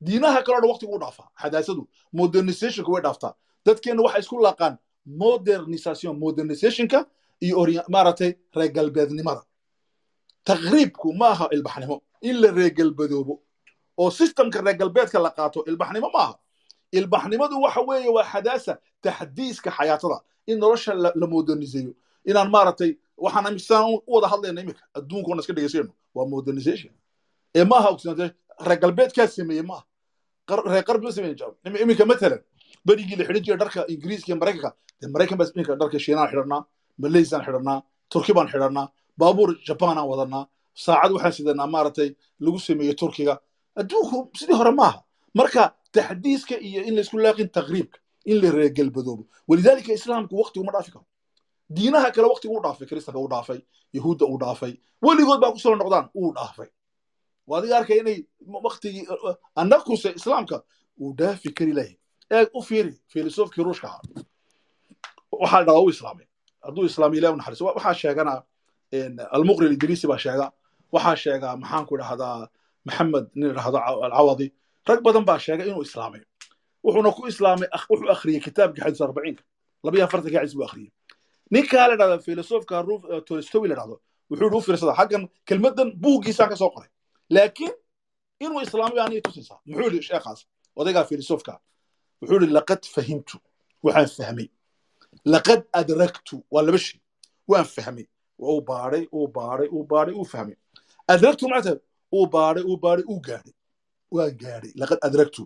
[0.01, 1.29] Diinaha kaloo dhan waktigu u dhaafaa.
[1.43, 3.35] Xadaasadu modernizationka way dhaaftaa.
[3.67, 7.07] Dadkeenna waxay isku laaqaan modernisation modernizationka
[7.41, 9.43] iyo maaragtay reer galbeednimada
[10.45, 12.03] taqriibku ma aha ilbaxnimo.
[12.23, 13.43] In la reer galbadoobo
[14.01, 16.35] oo systemka reer galbeedka la qaato ilbaxnimo ma aha
[16.99, 18.73] ilbaxnimadu waxa weeye waa xadaasa
[19.05, 20.19] taxdiiska xayaatada.
[20.51, 21.93] In nolosha la moderniseeyo
[22.31, 22.91] inaan maaragtay
[23.25, 24.83] waxaan amisaan u wada hadlayna iminka.
[24.99, 26.93] Adduunka iska dhegeysayno waa modernization.
[27.55, 27.89] Ee maaha
[28.67, 29.85] reer galbeedkaa sameeye maaha.
[30.73, 31.37] Reer qarbi ma sameeye
[31.85, 32.41] iminka matalan
[32.87, 34.71] berigii la xidhan jiray dharka ingiriiska maraykanka
[35.01, 36.63] dee maraykan baa dharka shiinaan xidhanaa
[37.03, 37.79] malaysaan xidhanaa
[38.13, 38.87] turki baan xidhanaa
[39.21, 40.45] baabuur jabanaan wadanaa
[40.85, 42.09] saacad waxaan sidanaa maaragtay
[42.45, 43.35] lagu sameeye turkiga
[43.81, 45.01] adduunku sidii hore maaha.
[45.35, 45.63] Marka
[45.93, 47.99] taxdiiska iyo in la isku laaqin taqriibka
[48.31, 51.05] in la reegalbadoobo walidaalika islaamku waqtigu ma dhaafi karo.
[51.77, 53.61] Diinaha kale waqtigu u dhaafay kristanka u dhaafay
[53.97, 54.73] yahuudda u dhaafay
[55.03, 56.69] weligood baa ku soo noqdaan uu dhaafay.
[57.47, 58.19] Waa adiga arkay inay
[58.67, 59.05] waqtigii
[59.61, 60.63] annakuse islaamka
[61.01, 61.95] uu dhaafi kari lahay.
[62.31, 64.03] Eeg u fiiri filosofkii ruushka ahaa.
[65.33, 66.27] Waxaa dhahdaa u islaamay.
[66.65, 68.43] Hadduu islaamay ilahi u naxariiso waxaa sheegana
[69.37, 70.47] almuqri idriisi baa sheega
[70.93, 72.49] waxaa sheega maxaanku idhahdaa
[72.87, 74.47] maxamed nin idhahdo alcawadi
[74.89, 76.23] rag badan baa sheegay inuu islaamay.
[76.85, 79.43] Wuxuuna ku islaamay wuxuu akhriyey kitaabkii xadiis arbaciinka.
[79.85, 80.93] Labayo afartanka xadiis buu akhriyey
[81.51, 82.75] ninkaa la dhahda filosofka
[83.29, 83.97] tolstoy la dhahdo
[84.31, 86.91] wuxuu yidhi u xaggan kelmaddan buuggiisaan ka soo qoray.
[87.35, 87.73] Laakiin
[88.45, 90.41] inuu islaamay aanay tusaysaa muxuu yidhi sheekhaas
[90.81, 91.53] odaygaa filosofka
[92.21, 93.37] wuxuu yidhi laqad fahimtu
[93.85, 94.49] waxaan fahmay.
[95.35, 97.01] Laqad adraktu waa laba shay
[97.51, 98.07] waan fahmay.
[98.41, 100.57] Uu baadhay uu baadhay uu baadhay uu fahmay.
[101.13, 101.73] Adraktu macta
[102.17, 103.55] uu baadhay uu baadhay uu gaadhay
[104.15, 105.43] waan gaadhay laqad adraktu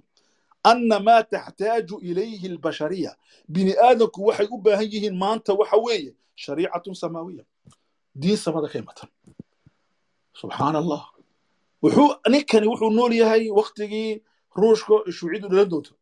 [0.70, 3.12] ana maa taxtaaju ilayhi albashariya.
[3.48, 6.12] Bini aadamku waxay u baahan yihiin maanta waxa weeye
[6.42, 7.44] shariicatun samaawiya
[8.20, 9.08] diin samada ka imatan
[10.40, 11.02] subxaan allah
[11.82, 14.10] wuxuu ninkani wuxuu nool yahay waktigii
[14.60, 15.92] ruushka shuucidu dhalan doonto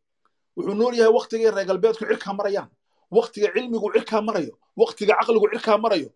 [0.56, 2.70] wuxuu nool yahay waktigii reer galbeedku cirkaa marayaan.
[3.18, 4.54] Waktiga cilmigu cirkaa marayo.
[4.80, 6.08] Waktiga caqligu cirkaa marayo.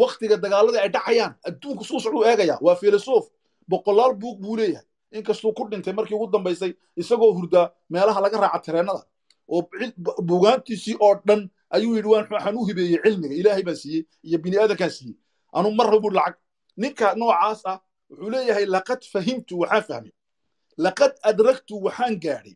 [0.00, 1.32] Waktiga dagaalada ay dhacayaan.
[1.48, 2.58] Adduunku suu socduu eegaya.
[2.64, 3.24] Waa filosof
[3.68, 4.86] boqolaal buug buu leeyahay.
[5.12, 9.02] Inkastuu ku dhintay markii ugu dambaysay isagoo hurdaa meelaha laga raaca tareennada
[9.48, 9.62] oo
[10.28, 14.90] bugaantiisii oo dhan ayuu yidhi waxaan u hibeeyey cilmiga ilaahay baan siiyey iyo bini aadankaan
[14.90, 15.16] siiyey.
[15.52, 16.36] Anu mar raba buri lacag
[16.76, 17.78] ninka noocaas ah
[18.10, 20.12] wuxuu leeyahay laqad fahimtu waxaan fahmay.
[20.78, 22.54] Laqad adraktu waxaan gaadhay.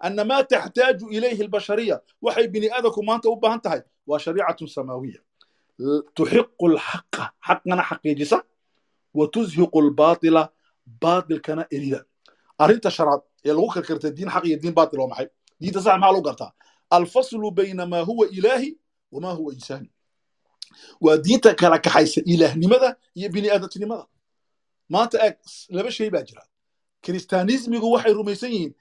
[0.00, 1.96] Ana maa taxtaaju ilayhi albashariya.
[2.22, 5.20] Waxay bini aadanku maanta u baahan tahay waa shariicatun samaawiya
[6.16, 8.38] tuxiqu alxaqa xaqana xaqiijisa
[9.14, 10.42] wa tuzhiqu albaatila
[11.02, 12.00] baatilkana erida
[12.58, 15.28] arrinta shanaad ee lagu karkarta diin xaq iyo diin baatil waa maxay
[15.60, 16.52] diinta sax maxaa lagu gartaa
[16.96, 18.70] alfaslu bayna maa huwa ilaahi
[19.12, 19.88] wamaa huwa insaani
[21.04, 24.06] waa diinta kala kaxaysa ilaahnimada iyo bini aadantinimada
[24.88, 25.36] maanta eeg
[25.76, 26.42] laba shay baa jira
[27.04, 28.74] kiristaanismigu waxay rumaysan yihiin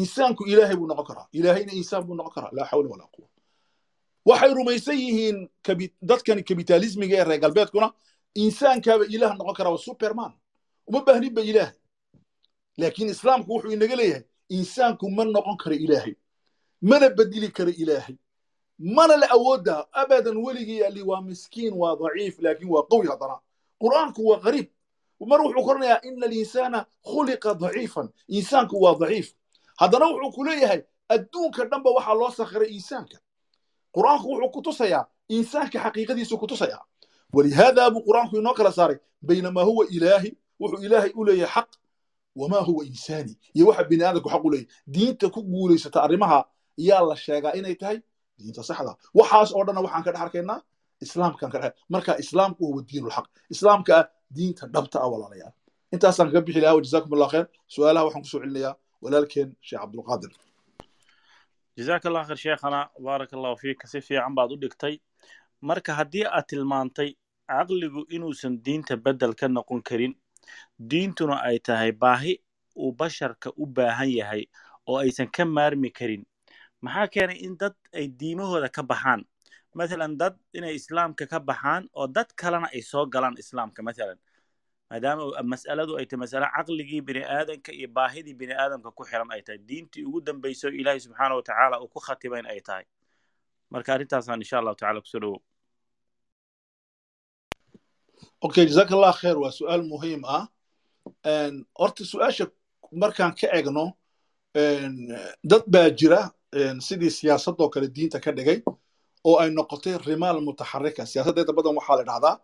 [0.00, 3.28] insaanku ilaahay buu noqon karaa ilaahayna insaan buu noqon karaa laa xawla walaa quwa
[4.30, 5.38] waxay rumaysan yihiin
[6.10, 7.88] dadkani kapitalismiga ee reer galbeedkuna
[8.34, 10.32] insaankaaba ilaah noqon karaa waa superman.
[10.86, 11.74] Uma baahnin ba ilaahay
[12.78, 16.14] laakiin islaamku wuxuu inaga leeyahay insaanku ma noqon karo ilaahay
[16.80, 18.16] mana bedeli karo ilaahay
[18.78, 23.36] mana la awooddaa abadan weligii ali waa miskiin waa daciif laakiin waa qawi haddana.
[23.82, 24.68] Qur'aanku waa qariib.
[25.20, 28.08] Mar wuxuu koranayaa ina alinsaana khuliqa daciifan.
[28.28, 29.34] Insaanku waa daciif.
[29.78, 33.16] Haddana wuxuu ku leeyahay adduunka dhanba waxaa loo sakhiray insaanka.
[33.94, 36.82] Qur'aanku wuxuu ku tusayaa insaanka xaqiiqadiisu ku tusayaa
[37.36, 40.30] walihaada buu qur'aanku inoo kala saaray baynamaa huwa ilaahi
[40.60, 41.68] wuxuu ilaahay u leeyahay xaq
[42.40, 46.38] wamaa huwa insaani iyo waxa bini aadamku xaq u leeyahay diinta ku guulaysata arrimaha
[46.88, 47.98] yaa la sheegaa inay tahay
[48.38, 50.58] diinta saxda waxaas oo dhanna waxaan ka dhex arkaynaa
[51.04, 51.58] islaamkan ka
[51.94, 54.06] marka islaamku huwa diinulxaq islaamka ah
[54.36, 55.52] diinta dhabta ah walaalayaal
[55.94, 58.74] intaasaan kaga bixi lahaa wajazaakum allah khayr su'aalaha waxaan ku soo celinayaa
[59.04, 60.30] walaalkeen sheekh cabdulqaadir
[61.78, 64.94] jazaaka allah khayr sheekhana baaraka allahu fiika si fiican baad u dhigtay
[65.70, 67.08] marka haddii aad tilmaantay
[67.48, 70.14] caqligu inuusan diinta beddel ka noqon karin.
[70.78, 72.38] Diintuna ay tahay baahi
[72.76, 74.46] uu basharka u baahan yahay
[74.88, 76.24] oo aysan ka maarmi karin.
[76.82, 79.22] Maxaa keenay in dad ay diimahooda ka baxaan?
[79.74, 84.18] Mathalan dad inay islaamka ka baxaan oo dad kalena ay soo galaan islaamka mathalan.
[84.90, 89.42] Maadaama mas'aladu ay tahay mas'ale caqligii bini aadanka iyo baahidii bini aadamka ku xiran ay
[89.42, 89.58] tahay.
[89.58, 92.84] Diintii ugu dambayso ilaahay subxaana wa tacaala uu ku khatimayn ay tahay.
[93.70, 95.40] Marka arrintaasaan insha allahu tacala ku soo dhowow
[98.46, 100.44] okay jazaaka allah khayr waa su'aal muhiim ah.
[101.80, 102.44] Horta su'aasha
[103.02, 103.84] markaan ka egno
[105.50, 106.20] dad baa jira
[106.86, 108.58] sidii siyaasadoo kale diinta ka dhigay
[109.24, 112.36] oo ay noqotay rimaal mutaxarika siyaasaddeeda badan waxaa la dhahdaa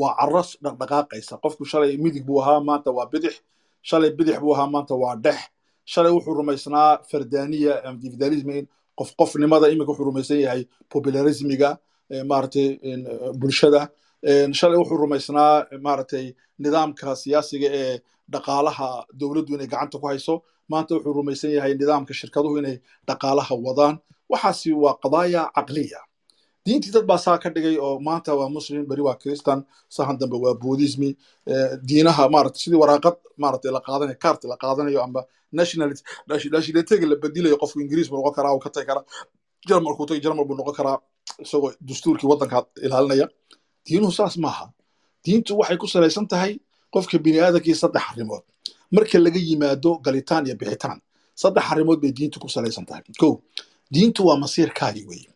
[0.00, 1.34] waa caras dhaqdhaqaaqaysa.
[1.44, 3.34] Qofku shalay midig buu ahaa maanta waa bidix.
[3.82, 5.40] Shalay bidix buu ahaa maanta waa dhex.
[5.92, 8.50] Shalay wuxuu rumaysnaa fardaniya individualism
[8.98, 11.78] qof qofnimada iminka wuxuu rumaysan yahay popularismiga
[12.30, 12.68] maaragtay
[13.40, 13.88] bulshada
[14.58, 16.26] shalay wuxuu rumaysnaa maaragtay
[16.64, 17.94] nidaamka siyaasiga ee
[18.34, 18.88] dhaqaalaha
[19.20, 20.34] dowladdu inay gacanta ku hayso.
[20.70, 22.76] Maanta wuxuu rumaysan yahay nidaamka shirkaduhu inay
[23.08, 23.94] dhaqaalaha wadaan.
[24.32, 26.00] Waxaasi waa qadaaya caqliya.
[26.66, 29.60] Diintii dad baa saa ka dhigay oo maanta waa muslim beri waa christian
[29.96, 31.10] sahan dambe waa buddhismi.
[31.88, 35.20] Diinaha maarata sidii waraaqad maarata la qaadanayo kaart la qaadanayo amba
[35.52, 39.04] nationality nationalityga la bedilayo qofku ingiriis buu noqon karaa uu ka tagi karaa
[39.68, 40.98] jarmalku tagi jarmal buu noqon karaa
[41.44, 43.26] isagoo dastuurkii waddanka ilaalinaya
[43.86, 44.66] diinuhu saas maaha.
[45.24, 46.52] Diintu waxay ku salaysan tahay
[46.92, 48.44] qofka bini aadamkii saddex arrimood.
[48.94, 51.00] Marka laga yimaado galitaan iyo bixitaan
[51.42, 53.02] saddex arrimood bay diintu ku salaysan tahay.
[53.20, 53.42] Ko
[53.94, 55.30] diintu waa masiirkaagi weeye.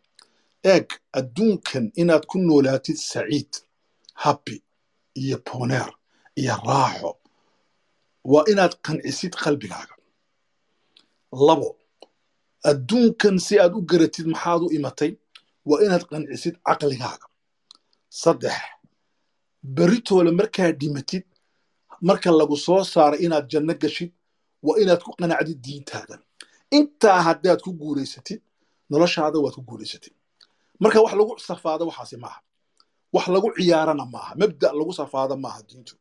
[0.72, 0.86] Eeg
[1.18, 3.52] adduunkan inaad ku noolaatid saciid
[4.22, 4.56] habbi
[5.22, 5.90] iyo boneer
[6.40, 7.10] iyo raaxo
[8.32, 9.94] waa inaad qancisid qalbigaaga.
[11.32, 11.76] Labo
[12.70, 15.12] adduunkan si aad u garatid maxaad u imatay
[15.68, 17.26] waa inaad qancisid caqligaaga
[18.10, 18.54] saddex.
[19.62, 21.24] Beritoole markaad dhimatid
[22.02, 24.12] marka lagu soo saaray inaad janno gashid
[24.62, 26.16] waa inaad ku qanacdid diintaada
[26.78, 28.40] intaa haddaad ku guulaysatid
[28.90, 30.14] noloshaada waad ku guulaysatid.
[30.82, 32.40] Marka wax lagu safaado waxaasi maaha
[33.12, 35.94] wax lagu ciyaarana maaha mabda lagu safaado maaha diintu.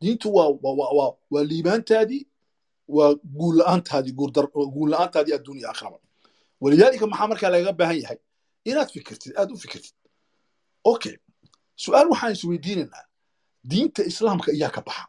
[0.00, 2.22] Diintu waa liibaantaadii
[2.88, 3.14] waa
[4.74, 5.98] guulla-aantaadii adduunya aakhiraba
[6.60, 8.18] walidaalika maxaa markaa lagaga baahan yahay?
[8.64, 9.94] Inaad fikirtid aad u fikirtid.
[10.84, 11.16] Okay
[11.82, 13.04] su'aal waxaan isweydiinaynaa
[13.70, 15.04] diinta islaamka iyaa ka baxa.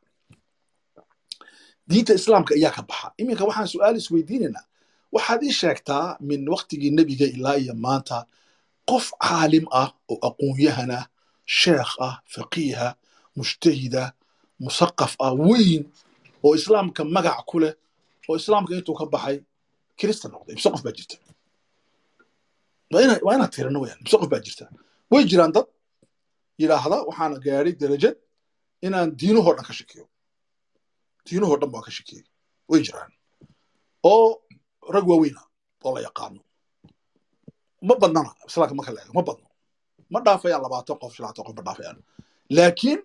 [1.89, 3.07] Diinta islaamka iyaa ka baxa.
[3.21, 4.65] Iminka waxaan su'aal isweydiinaynaa
[5.15, 8.17] waxaad ii sheegtaa min waktigii nebiga ilaa iyo maanta
[8.89, 10.99] qof caalim ah oo aqoon-yahana
[11.59, 12.87] sheekh ah faqiiha
[13.37, 14.03] mujtahida
[14.63, 15.83] musaqaf ah weyn
[16.45, 17.73] oo islaamka magac ku leh
[18.29, 19.37] oo islaamka intuu ka baxay
[19.99, 20.53] kirista noqday.
[20.55, 21.15] Ibse qof baa jirta.
[22.93, 24.65] Waa inaad tirano weyaan ibse qof baa jirta.
[25.11, 25.67] Way jiraan dad
[26.61, 28.15] yidhaahda waxaana gaadhay derajad
[28.85, 30.05] inaan diinahoo dhan ka shakiyo.
[31.27, 32.23] Diinahoo dhan baan ka shakiyey.
[32.69, 33.11] Way jiraan.
[34.11, 34.41] Oo
[34.95, 35.41] rag waaweyna
[35.85, 36.41] oo la yaqaano.
[37.87, 39.47] Ma badnana islaamka marka la eego ma badno.
[40.13, 41.97] Ma dhaafayaan labaatan qof labaatan qof ma dhaafayaan.
[42.57, 42.99] Laakiin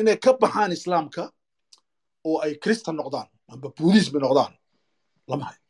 [0.00, 1.22] inay ka baxaan islaamka
[2.28, 4.52] oo ay kristan noqdaan amba buudismi noqdaan
[5.30, 5.60] lama hayo.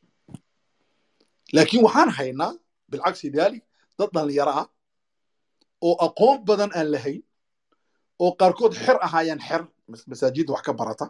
[1.54, 2.52] Laakiin waxaan haynaa
[2.90, 3.62] bilcagsi daalik
[3.98, 4.66] dad dhalinyaro ah
[5.86, 7.22] oo aqoon badan aan lahayn
[8.24, 9.62] oo qaarkood xer ahaayeen xer
[10.10, 11.06] masaajidda wax ka barata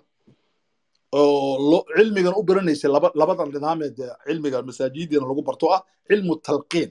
[1.13, 3.97] oo cilmigan u baranaysay labadan nidaameed
[4.27, 6.91] cilmiga masaajidiina lagu barto ah cilmu talqiin.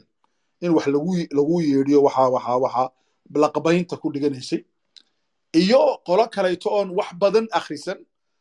[0.65, 0.86] In wax
[1.38, 2.91] lagu yeedhiyo waxa
[3.43, 4.61] laqabaynta ku dhiganaysay.
[5.61, 7.99] Iyo qolo kaleeto oon wax badan akhrisan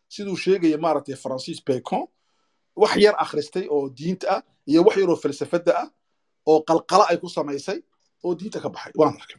[0.08, 2.06] siduu sheegaya maaragtay francis bacon
[2.76, 5.88] wax yar akhristay oo diinta ah iyo wax yaroo falsafadda ah
[6.50, 7.78] oo qalqala ay ku samaysay
[8.24, 9.38] oo diinta ka baxay waan arkay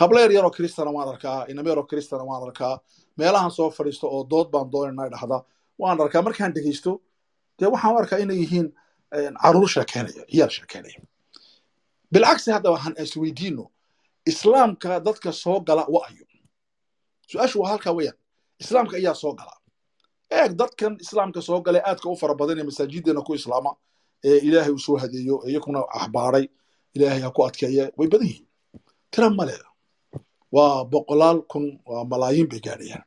[0.00, 2.74] hableer yaroo kristana waan arkaa inama yaroo kristana waan arkaa.
[3.18, 5.38] Meelahan soo fadhiisto oo dood baan doonayna dhahda
[5.78, 6.22] waan arkaa.
[6.22, 7.00] Markaan dhegeysto
[7.58, 8.68] dee waxaan arkaa inay yihiin
[9.42, 11.00] carruur sheekeynaya ciyaal sheekeynaya.
[12.12, 13.64] Bilcagsi hadda waxaan isweydiino
[14.26, 16.24] islaamka dadka soo gala wa ayo
[17.30, 18.18] su'aashu waa halkaa weeyaan.
[18.62, 19.54] Islaamka ayaa soo gala.
[20.30, 23.70] Eeg dadkan islaamka soo gala aadka u fara badan ee masaajideena ku islaama
[24.24, 26.44] ee ilaahay uu soo hadeeyo iyakuna axbaaray
[26.96, 28.46] ilaahay ha ku adkeeye way badan yihiin
[29.12, 29.56] tira male
[30.56, 33.04] waa boqolaal kun waa malaayiin bay gaadhayaan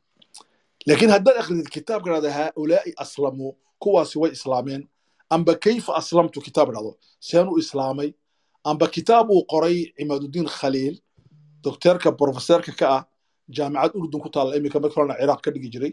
[0.86, 4.82] laakiin haddaad akridid kitaabka dhahda haaulaa'i aslamuu kuwaasi way islaameen
[5.34, 6.92] amba kayfa aslamtu kitaab dhahdo
[7.28, 8.08] seen u islaamay
[8.70, 10.94] amba kitaab uu qoray cimaadudiin khaliil
[11.64, 13.02] dokteerka profeseerka ka ah
[13.56, 15.92] jaamicad urdun ku taalla iminka markii ciraaq ka dhigi jiray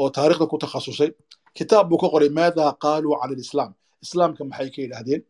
[0.00, 1.10] oo taariikhda ku takhasusay
[1.58, 3.70] kitaab buu ka qoray maada qaaluu can alislaam
[4.04, 5.22] islaamka maxay ka yidhaahdeen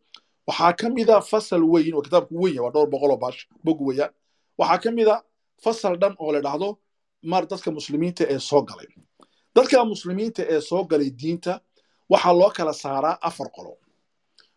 [0.49, 4.13] waxaa ka mida fasal weyn oo kitaabku weyn waa dhowr boqoloo baash bog weeyaan
[4.59, 5.23] waxaa ka mida
[5.65, 6.79] fasal dhan oo la dhahdo
[7.23, 8.87] mar dadka muslimiinta ee soo galay.
[9.55, 11.61] Dadka muslimiinta ee soo galay diinta
[12.11, 13.73] waxaa loo kala saaraa afar qolo.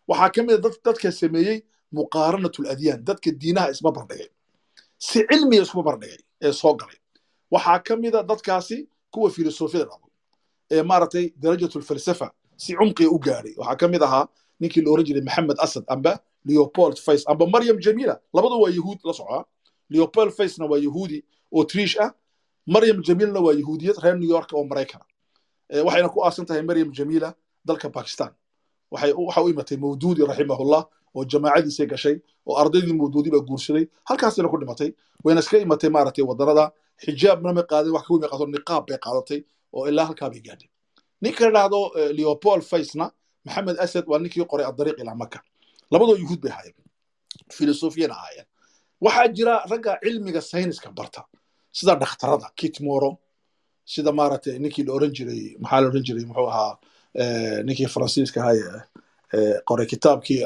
[0.08, 1.58] Waxaa ka mida dadka sameeyey
[1.92, 4.28] muqaaranatul adyaan dadka diinaha isma bardhigay
[4.98, 6.98] si cilmiga isma bardhigay ee soo galay.
[7.50, 10.06] Waxaa ka mida dadkaasi kuwa filosofiyada dhabo
[10.74, 13.54] ee maaragtay darajatul falsafa si cumqiga u gaadhay.
[13.60, 14.26] Waxaa ka mid ahaa
[14.60, 18.20] ninkii la oran jiray maxamed asad amba leopold face amba maryam jamila.
[18.34, 19.44] Labadu waa yahuud la socdaa
[19.90, 22.12] leopold facena waa yahuudi oo triish ah.
[22.66, 25.04] Maryam jamilna waa yahuudiyad reer new york oo maraykana
[25.84, 27.34] waxayna ku aasan tahay maryam jamila
[27.64, 28.30] dalka bakistan
[28.90, 30.82] waxa u imatay mawduudi raximahullah
[31.14, 32.16] oo jamaacadiisay gashay
[32.46, 33.86] oo ardaydii mawduudi baa guursaday.
[34.04, 34.92] Halkaasina ku dhimatay.
[35.24, 36.70] Wayna iska imatay maaragtay wadanada.
[37.02, 39.40] Xijaabna ma qaadan wax kaweyn bay qaadato niqaab bay qaadatay
[39.72, 40.68] oo ilaa halkaa gaadhay.
[41.22, 43.10] Ninka la dhahdo leopold facena
[43.46, 45.38] maxamed asad waa ninkii qoray adariiq ilaa maka
[45.92, 46.76] labadoo yuhuud bay ahaayeen.
[47.56, 48.46] Filosofiyana ahaayeen.
[49.04, 51.20] Waxaa jira ragga cilmiga sayniska barta
[51.78, 53.10] sida dhakhtarada kitmoro
[53.92, 56.72] sida maaragtay ninkii la oran jiray maxaa la oran jiray muxuu ahaa
[57.66, 58.80] ninkii faransiiska ahaa
[59.68, 60.40] qoray kitaabkii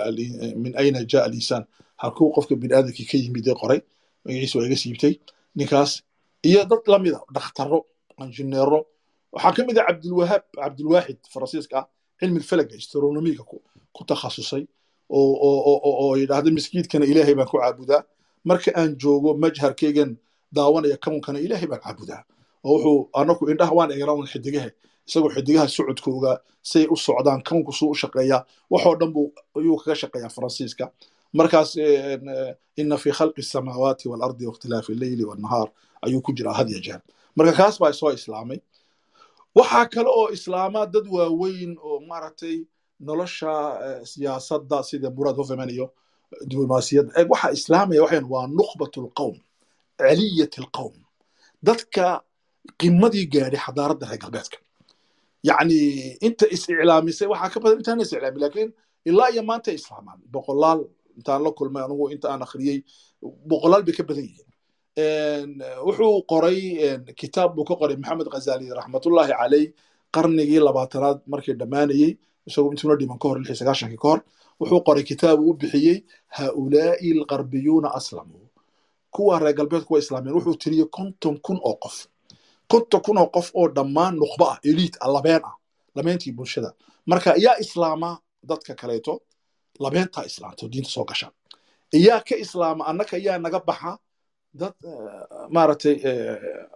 [0.62, 1.64] min ayna jaa alinsaan
[2.02, 3.80] halkuu qofka biniaadamkii ka yimid ee qoray
[4.24, 5.14] magaciisa waa iga siibtay
[5.58, 5.90] ninkaas
[6.48, 7.78] iyo dad lamida dhakhtaro
[8.24, 8.78] injineero
[9.34, 11.86] waxaa ka mid ah cabdulwahaab cabdulwaaxid faransiiska ah
[12.20, 13.42] cilmi falaga astronomiga
[13.96, 14.64] ku takhasusay
[15.10, 18.02] oo yidhaahda miskiidkana ilaahay baan ku caabudaa
[18.44, 20.16] marka aan joogo majharkaygan
[20.52, 22.22] daawanaya kawnkana ilaahay baan caabudaa
[22.64, 24.70] oo wuxuu anaku indhaha waan eegnaa xidigaha
[25.08, 26.32] isagoo xidigaha socodkooga
[26.62, 28.42] say u socdaan kawnku suu u shaqeeyaa
[28.72, 29.26] waxoo dhan buu
[29.56, 30.84] ayuu kaga shaqeeyaa faransiiska
[31.38, 31.70] markaas
[32.80, 35.68] ina fi khalqi samaawaati waalardi wakhtilaafi alleyli wannahaar
[36.06, 37.00] ayuu ku jiraa had ya jeer
[37.36, 38.58] marka kaas baa soo islaamay
[39.58, 42.56] waxaa kale oo islaamaa dad waaweyn oo maaragtay
[43.06, 43.52] nolosha
[44.12, 45.86] siyaasadda sida muraad hofeman iyo
[46.50, 49.36] diblomaasiyadda eeg waxa islaamaya waxayn waa nukhbat lqowm
[50.00, 50.94] celiyat lqowm
[51.66, 52.04] dadka
[52.80, 54.58] qimadii gaadhay xadaaradda reer galbeedka.
[55.48, 55.78] Yacni
[56.26, 58.70] inta is-iclaamisay waxaa ka badan intaana is-iclaamin laakiin
[59.08, 60.18] ilaa iyo maanta islaamaan.
[60.34, 60.80] Boqolaal
[61.18, 62.78] intaan la kulmay anugu inta aan akhriyey
[63.50, 64.49] boqolaal bay ka badan yihiin
[64.96, 69.72] wuxuu qoray kitaab buu ka qoray maxamed ghazali raxmatullahi caley
[70.14, 74.20] qarnigii labaatanaad markii dhammaanayey isagoo intuuna dhiman ka hor lix iyo ka hor
[74.60, 78.46] wuxuu qoray kitaab uu bixiyey haulaa'i alqarbiyuuna aslamuu
[79.10, 82.06] kuwa reer galbeedku waa islaameen wuxuu tiriyey konton kun oo qof.
[82.68, 85.54] Konton kun oo qof oo dhammaan nukhba ah eliit ah labeen ah
[85.94, 86.72] labeentii bulshada.
[87.06, 88.18] Marka yaa islaama
[88.48, 89.20] dadka kaleeto
[89.80, 91.30] labeentaa islaamta oo diinta soo gasha.
[91.92, 93.98] Iyaa ka islaama annaka yaa naga baxa
[94.54, 94.74] dad
[95.50, 95.96] maaragtay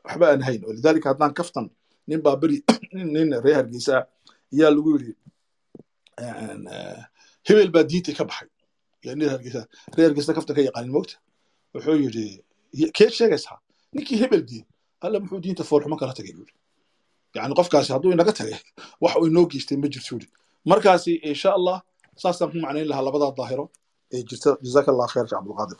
[0.04, 0.62] waxba aan hayn.
[0.68, 1.70] Walidaalika haddaan kaftan
[2.06, 2.62] nin baa beri
[3.14, 4.06] nin reer hargeysa
[4.52, 5.12] ayaa lagu yidhi
[7.48, 8.48] hebel baa diintii ka baxay.
[9.04, 11.16] Nin hargeysa reer hargeysa kaftan ka yaqaanin mogta
[11.74, 12.44] wuxuu yidhi
[12.96, 13.58] keed sheegaysaa
[13.94, 14.66] ninkii hebel diin
[15.04, 16.32] alla muxuu diinta foolxumo kala tagay?
[16.38, 16.46] Buu
[17.34, 18.58] yani qofkaasi hadduu inaga tagay
[19.02, 20.28] wax uu inoo geystay ma jirto yidhi.
[20.70, 21.82] Markaasi insha allah
[22.22, 23.64] saasaan ku macnayn lahaa labadaa daahiro
[24.14, 24.50] ee jirta.
[24.64, 25.78] Jazaaka allah sheekh cabdulqaadir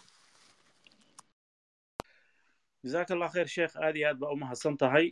[2.85, 5.06] jazaaka allah kheer sheekh aad iyo aad baa u mahadsan tahay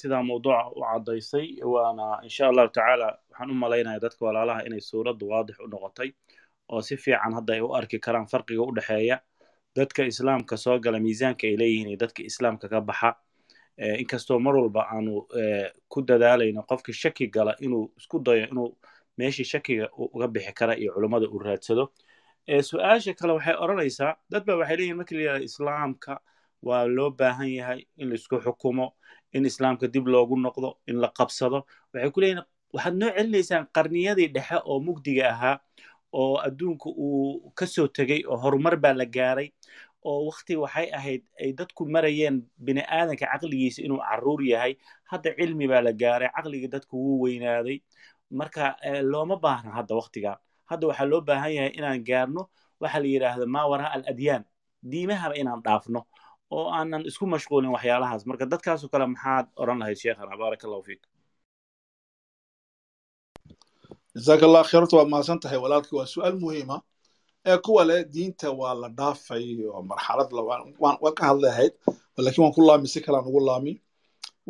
[0.00, 5.24] sidaa mawduuca u caddaysay waana insha allahu tacaala waxaan u malaynaya dadka walaalaha inay suuraddu
[5.32, 6.10] waadix u noqotay
[6.72, 9.16] oo si fiican hadda ay u arki karaan farqiga u dhexeeya
[9.76, 13.10] dadka islaamka soo gala miisaanka ay leeyihiin iyo dadka islaamka ka baxa
[14.02, 15.14] inkastoo mar walba aanu
[15.92, 18.68] ku dadaalayno qofkii shaki gala inuu isku dayo inuu
[19.18, 21.84] meeshii shakiga uga bixi kara iyo culummada uu raadsado
[22.68, 26.12] su'aasha kale waxay odhanaysaa dad ba waxay leeyihiin markii la yidhahda islaamka
[26.62, 28.86] waa loo baahan yahay in la isku xukumo
[29.32, 31.58] in islaamka dib loogu noqdo in la qabsado.
[31.92, 32.42] Waxay ku leeyihiin
[32.74, 35.56] waxaad noo celinaysaan qarniyadii dhexe oo mugdiga ahaa
[36.12, 39.48] oo adduunka uu ka soo tegey oo horumar baa la gaaray
[40.04, 44.72] oo wakti waxay ahayd ay dadku marayeen bini aadanka caqligiisa inuu carruur yahay.
[45.10, 47.78] Hadda cilmi baa la gaaray caqligii dadku wuu weynaaday.
[48.30, 48.76] Marka
[49.12, 50.36] looma baahna hadda waktigan
[50.70, 52.42] hadda waxaa loo baahan yahay inaan gaarno
[52.80, 54.44] waxa la yidhaahda maa waraa al adyaan
[54.90, 56.00] diimahaba inaan dhaafno
[56.56, 58.22] oo aanan isku mashquulin waxyaalahaas.
[58.28, 61.02] Marka dadkaasoo kale maxaad odhan lahayd sheekhana baaraka allahu fiik.
[64.16, 65.96] Jazaaka allah kheerta waad mahadsan tahay walaalkii.
[65.98, 66.76] Waa su'aal muhiima
[67.50, 70.30] ee kuwa leh diinta waa la dhaafay oo marxalad
[70.82, 71.72] waan ka hadlahayd
[72.24, 73.72] laakiin waan ku laami si kalaan ugu laami.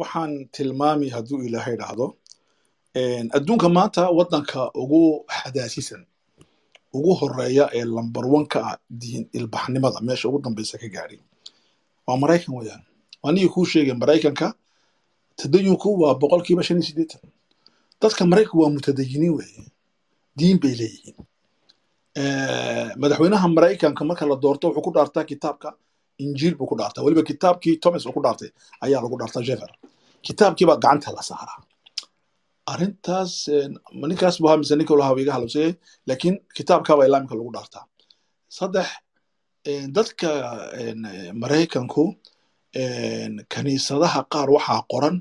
[0.00, 2.06] Waxaan tilmaami hadduu ilaahay dhahdo
[3.36, 5.02] adduunka maanta waddanka ugu
[5.38, 6.02] xadaasisan
[6.96, 11.20] ugu horreeya ee lambar wanka ah diin ilbaxnimada meesha ugu dambaysa ka gaadhay
[12.12, 12.82] waa maraykan weeyaan.
[13.26, 14.46] Anigii kuu sheegay maraykanka
[15.40, 17.20] tadayunku waa boqolkiiba shan iyo siddeetan.
[18.00, 19.64] Dadka maraykanka waa mutadayiniin weeye.
[20.38, 21.16] Diin bay leeyihiin.
[23.00, 25.68] Madaxweynaha maraykanka marka la doorto wuxuu ku dhaartaa kitaabka
[26.24, 27.02] injiil buu ku dhaartaa.
[27.04, 28.50] Weliba kitaabkii thomas ku dhaartay
[28.84, 29.70] ayaa lagu dhaartaa jefer
[30.26, 31.60] kitaabkiibaa gacanta la saaraa.
[32.72, 33.32] Arrintaas
[33.92, 35.72] ninkaas buu ahaa mise ninka lahaa iga halabsayay
[36.06, 37.84] laakiin kitaabkaabaa ilaamika lagu dhaartaa.
[38.56, 38.86] Saddex
[39.66, 40.30] dadka
[41.34, 42.04] maraykanku
[43.52, 45.16] kaniisadaha qaar waxaa qoran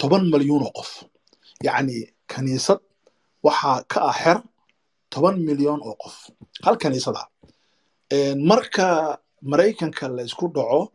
[0.00, 0.90] toban milyuun oo qof.
[1.66, 1.96] Yacni
[2.32, 2.80] kaniisad
[3.46, 4.38] waxaa ka ah xer
[5.12, 6.16] toban milyan oo qof.
[6.64, 7.22] Hal kaniisada
[8.50, 10.92] marka maraykanka la isku dhaco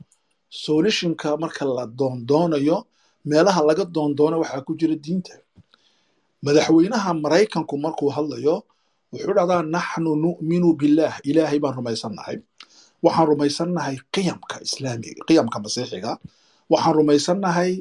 [0.50, 2.78] solishinka marka la doondoonayo
[3.30, 5.34] meelaha laga doondoono waxaa ku jira diinta.
[6.46, 8.56] Madaxweynaha maraykanku markuu hadlayo
[9.14, 12.38] wuxuu dhahdaa naxnu nu'minu billah ilaahay baan rumaysannahay
[13.06, 16.12] waxaan rumaysannahay qiyamka islaamiga qiyamka masiixiga.
[16.72, 17.72] Waxaan rumaysannahay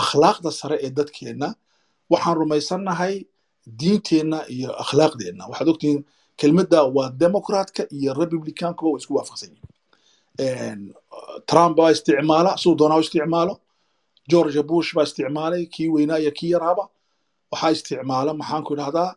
[0.00, 1.48] akhlaaqda sare ee dadkeenna.
[2.12, 3.14] Waxaan rumaysannahay
[3.80, 5.42] diinteenna iyo akhlaaqdeenna.
[5.50, 6.00] Waxaad ogtihiin
[6.40, 10.80] kelmadda waa democratka iyo republicankuba waa isku waafaqsan yihiin
[11.50, 13.54] trump baa isticmaala siduu doonaa u isticmaalo
[14.30, 16.84] georgia bush baa isticmaalay kii weynaa iyo kii yaraaba.
[17.52, 19.10] Waxaa isticmaala maxaanku idhahdaa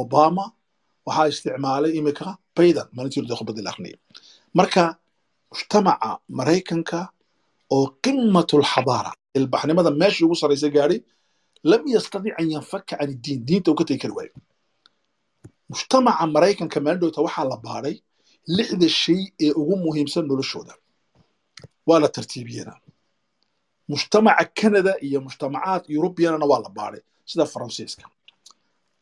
[0.00, 0.44] obama.
[1.06, 3.96] Waxaa isticmaalay imika baydan maalintii khudbadii la akhriyay
[4.58, 4.84] marka
[5.52, 6.98] mujtamaca maraykanka
[7.76, 11.00] oo qimatu lxadaara ilbaxnimada meeshii ugu sarraysa gaadhay
[11.70, 14.34] lam yastadic an yanfaka can iddiin diinta uu ka tegi kari waayo.
[15.70, 17.94] Mujtamaca maraykanka maaldhowta waxaa la baadhay
[18.56, 20.74] lixda shay ee ugu muhiimsan noloshooda.
[21.88, 22.74] Waa la tartiibiyena
[23.90, 28.04] mujtamaca canada iyo mujtamacaad yurubiyanana waa la baadhay sida faransiiska.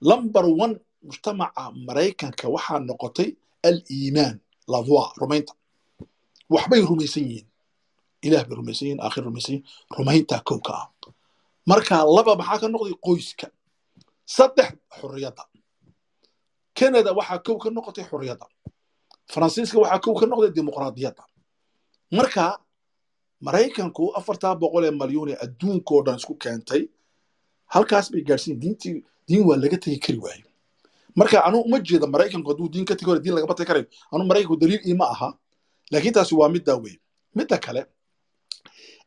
[0.08, 0.74] Lumber one
[1.06, 3.28] mujtamaca maraykanka waxaa noqotay
[3.68, 4.36] aliimaan
[4.72, 5.52] ladwa rumaynta
[6.54, 7.46] waxbay rumaysan yihiin.
[8.26, 9.66] Ilaah bay rumaysan yihiin aakhir rumaysan yihiin
[9.98, 10.72] rumayntaa kowka.
[10.80, 10.86] Ah
[11.70, 12.94] marka laba maxaa ka noqday?
[13.06, 13.46] Qoyska.
[14.36, 14.70] Saddex
[15.00, 15.44] xurriyadda
[16.78, 18.46] canada waxaa kow ka noqotay xurriyadda
[19.32, 21.22] faransiiska waxaa kow ka noqday dimuqraadiyadda.
[22.16, 22.44] Marka
[23.46, 26.82] maraykanku afartaa boqol ee malyuun ee adduunkao dhan isku keentay
[27.74, 28.56] halkaas bay gaadhsiin.
[28.60, 28.96] Diintii
[29.28, 30.46] diin waa laga tegi kari waayo
[31.18, 34.56] marka anu uma jeeda maraykanku hadduu diin ka tegi diin lagama tagi karayo anu maraykanku
[34.62, 35.28] daliil iima aha.
[35.92, 36.96] Laakiin taasi waa middaa wey
[37.36, 37.82] midda kale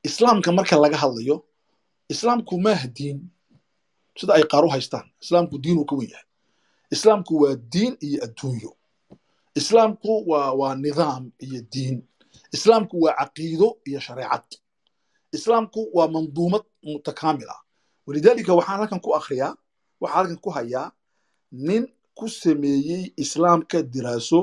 [0.07, 1.35] islaamka marka laga hadlayo
[2.09, 3.19] islaamku maaha diin.
[4.17, 6.25] Sida ay qaar u haystaan islaamku diinuu ka wen yahay.
[6.95, 8.71] Islaamku waa diin iyo adduunyo.
[9.59, 11.97] Islaamku waa nidaam iyo diin.
[12.55, 14.47] Islaamku waa caqiido iyo shareecad.
[15.37, 17.61] Islaamku waa manduumad mutakaamil ah.
[18.07, 19.53] Walidaalika waxaan halkan ku akhriyaa
[20.01, 20.91] waxaan halkan ku hayaa
[21.51, 21.83] nin
[22.17, 24.39] ku sameeyey islaamka diraaso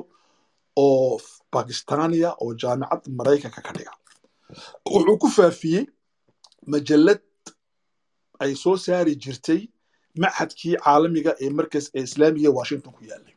[0.85, 1.21] oo
[1.53, 3.93] bakistaniya oo jaamicad maraykanka ka dhiga.
[4.93, 5.85] Wuxuu ku faafiyey
[6.73, 7.23] majallad
[8.43, 9.61] ay soo saari jirtay
[10.23, 13.35] maxadkii caalamiga ee markas ee islaamiga washington ku yaalay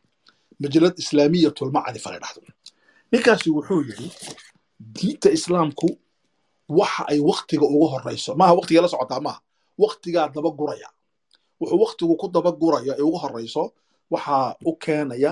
[0.62, 2.40] majallad islaamiyatulmacani fala dhahdo
[3.12, 4.08] ninkaasi wuxuu yidhi
[4.96, 5.88] diinta islaamku
[6.78, 8.30] waxa ay waktiga ugu horeyso.
[8.40, 9.40] Maaha waktiga la socotaa maaha.
[9.84, 10.88] Waktigaa daba guraya.
[11.60, 13.62] Wuxuu waktigu ku daba guraya ee ugu horeyso
[14.12, 15.30] waxaa u keenaya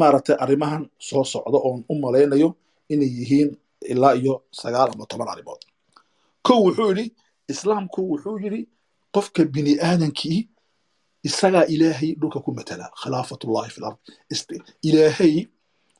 [0.00, 2.48] maaragtay arrimahan soo socda oon u malaynayo
[2.92, 3.50] inay yihiin
[3.92, 5.62] ilaa iyo sagaal ama toban arrimood.
[6.46, 7.06] Kow wuxuu yidhi
[7.52, 8.60] islaamku wuxuu yidhi
[9.14, 10.40] qofka bini aadankii
[11.28, 13.96] isagaa ilaahay dhulka ku matala khilaafatullahi fi lard
[14.88, 15.34] ilaahay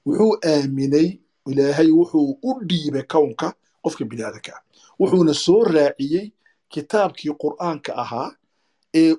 [0.07, 1.09] wuxuu aaminay
[1.51, 3.49] ilaahay wuxuu u dhiibay kownka
[3.85, 4.55] qofka bini aadanka
[5.01, 6.27] wuxuuna soo raaciyey
[6.73, 8.31] kitaabkii qur'aanka ahaa
[9.03, 9.13] ee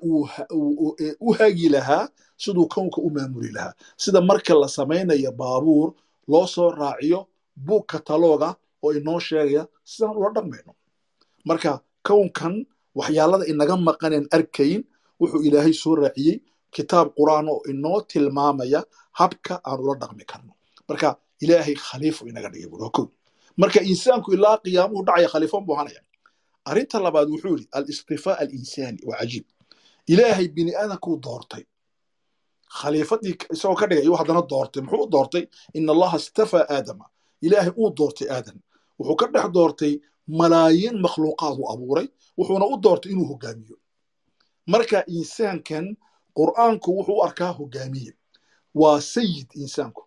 [1.26, 2.04] u hagi lahaa
[2.42, 3.74] siduu kownka u maamuli lahaa.
[4.02, 5.88] Sida marka la samaynayo baabuur
[6.32, 7.20] loo soo raaciyo
[7.66, 8.50] buug katalooga
[8.84, 10.72] oo inoo sheegaya sidaan ula dhaqmayno
[11.48, 11.70] marka
[12.08, 12.54] kownkan
[12.98, 14.80] waxyaalada inaga maqaneen arkayn
[15.20, 16.36] wuxuu ilaahay soo raaciyey
[16.74, 18.80] kitaab qur'aan oo inoo tilmaamaya
[19.20, 20.52] habka aan ula dhaqmi karno.
[20.88, 21.08] Marka
[21.44, 23.06] ilaahay khaliifu inaga dhigay buu kow
[23.60, 26.00] marka insaanku ilaa qiyaamuhu dhacaya khaliifan buu hanaya.
[26.68, 29.44] Arrinta labaad wuxuu yidhi alistifaa alinsaani waa cajiib
[30.12, 31.64] ilaahay bini aadankuu doortay
[32.78, 35.44] khaliifadii isagoo ka dhigay haddana doortay muxuu u doortay
[35.76, 37.04] ina allaha istafaa aadama
[37.46, 38.58] ilaahay uu doortay aadan
[38.98, 39.92] wuxuu ka dhex doortay
[40.40, 42.06] malaayiin makhluuqaad uu abuuray
[42.38, 43.76] wuxuuna u doortay inuu hogaamiyo
[44.72, 45.86] marka insaankan
[46.38, 48.12] qur'aanku wuxuu u arkaa hogaamiye
[48.80, 50.02] waa sayid insaanku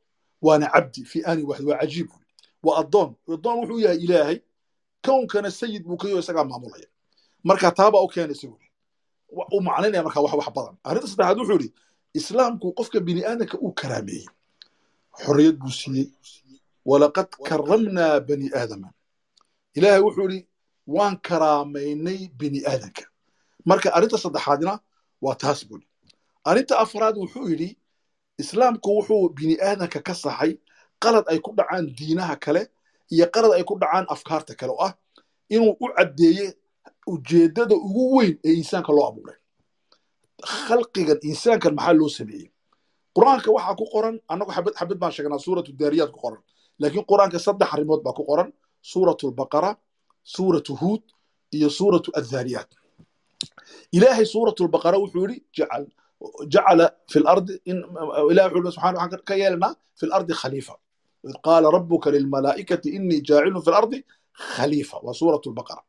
[0.46, 2.10] waana cabdi fi aani waxid waa cajiib
[2.66, 4.38] waa addoon addoon wuxuu yahay ilaahay
[5.06, 6.88] kownkana sayid buu kayo isagaa maamulaya
[7.44, 8.68] marka taabaa u keenaysa wuri
[9.56, 11.70] u macnaynaya marka wax wax badan arrinta saddexaad wuxuu yidhi
[12.20, 14.26] islaamku qofka bini aadanka uu karaameeyey
[15.24, 16.08] xorriyad buu siiyey.
[16.90, 18.90] Walaqad karamnaa bani aadama.
[19.78, 20.40] Ilaahay wuxuu yidhi
[20.96, 23.04] waan karaamaynay bini aadanka
[23.70, 24.74] marka arrinta saddexaadna
[25.26, 25.86] waa taas buli
[26.50, 27.70] arrinta afraad wuxuu yidhi
[28.42, 30.52] islaamku wuxuu bini aadanka ka saxay
[31.04, 32.62] qalad ay ku dhacaan diinaha kale
[33.14, 34.94] iyo qalad ay ku dhacaan afkaarta kale oo ah
[35.54, 36.46] inuu u caddeeye
[37.14, 39.38] ujeeddada ugu weyn ee insaanka loo abuuray
[40.46, 42.48] khalqigan insaankan maxaa loo sameeyey?
[43.16, 46.42] Qur'aanka waxaa ku qoran annagu xabad xabad baan sheegnaa suuratu daariyaad ku qoran.
[46.82, 48.50] Laakiin qur'aanka saddex arrimood baa ku qoran
[48.92, 49.72] suuratu albaqara
[50.36, 51.04] suuratu huud
[51.58, 52.70] iyo suuratu adhaariyaat
[53.98, 55.84] ilaahay suuratu albaqara wuxuu yidhi jacal
[56.54, 57.54] jacala fi lardi
[58.32, 60.74] ilahi wuxuu waxaan ka yeelanaa fi lardi khaliifa.
[61.30, 63.98] Id qaala rabuka lilmalaa'ikati inii jaacilun fi lardi
[64.56, 64.96] khaliifa.
[65.06, 65.82] Waa suuratu albaqara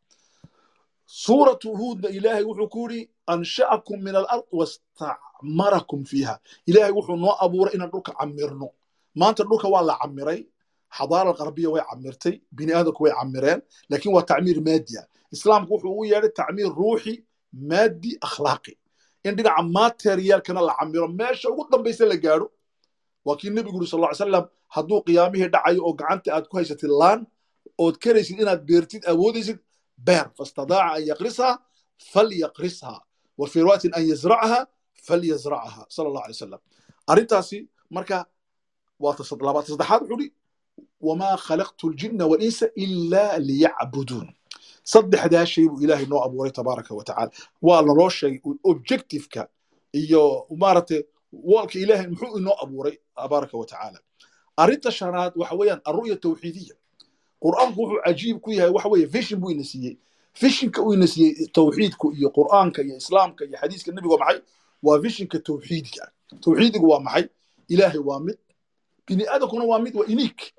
[1.06, 6.34] suuratu huudna ilaahay wuxuu ku yidhi ansha'akum min alard wastacmarakum fiiha.
[6.66, 8.68] Ilaahay wuxuu noo abuuray inaan dhulka camirno.
[9.14, 10.40] Maanta dhulka waa la camiray
[10.96, 13.60] xadaara alqarbiya way camirtay bini aadamku way camireen
[13.90, 17.14] laakiin waa tacmiir maadi ah islaamku wuxuu ugu yeedhay tacmiir ruuxi
[17.70, 18.72] maadi akhlaaqi.
[19.24, 22.46] In dhinaca materialkana la camiro meesha ugu dambaysa la gaadho
[23.26, 26.90] waa kii nebigu yuri sal ly salam hadduu qiyaamihii dhacayo oo gacanta aad ku haysatid
[27.00, 27.26] laan
[27.78, 29.58] ood karaysid inaad beertid awoodaysid
[29.98, 31.58] beer fastadaaca an yaqrisha
[32.12, 33.00] falyaqrisha
[33.38, 34.66] wa fii riwaayatin an yazracaha
[35.06, 36.60] falyazracaha sala allah alay salam
[37.06, 38.26] arrintaasi marka
[38.98, 40.32] waa ta labaad saddexaad wuxuu hi
[41.00, 44.28] wamaa khalaqtu ljinna walinsa ilaa liyacbuduun
[44.92, 47.30] saddexdaa shay buu ilaahay noo abuuray tabaaraka wa tacaala
[47.62, 49.48] waa laloo sheegay objectiveka
[49.92, 51.02] iyo maaragtay
[51.32, 53.98] woolka ilaahay muxuu inoo abuuray tabaaraka wa tacaala
[54.56, 56.74] arrinta shanaad waxa weeyaan alru'ya tawxiidiya
[57.42, 59.96] qur'aanku wuxuu cajiib ku yahay waxa weeye vision buu ina siiyey.
[60.40, 64.40] Visionka uu ina siiyey tawxiidku iyo qur'aanka iyo islaamka iyo xadiiska nebiga maxay?
[64.82, 66.12] Waa visionka tawxiidka.
[66.40, 67.28] Tawxiidigu waa maxay?
[67.68, 68.38] Ilaahay waa mid.
[69.06, 70.52] Bini aadamkuna waa mid waa unique.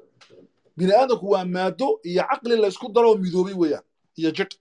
[0.77, 3.83] Bini aadamku waa maado iyo caqli laysku daro oo midoobay weeyaan
[4.15, 4.55] iyo jidh.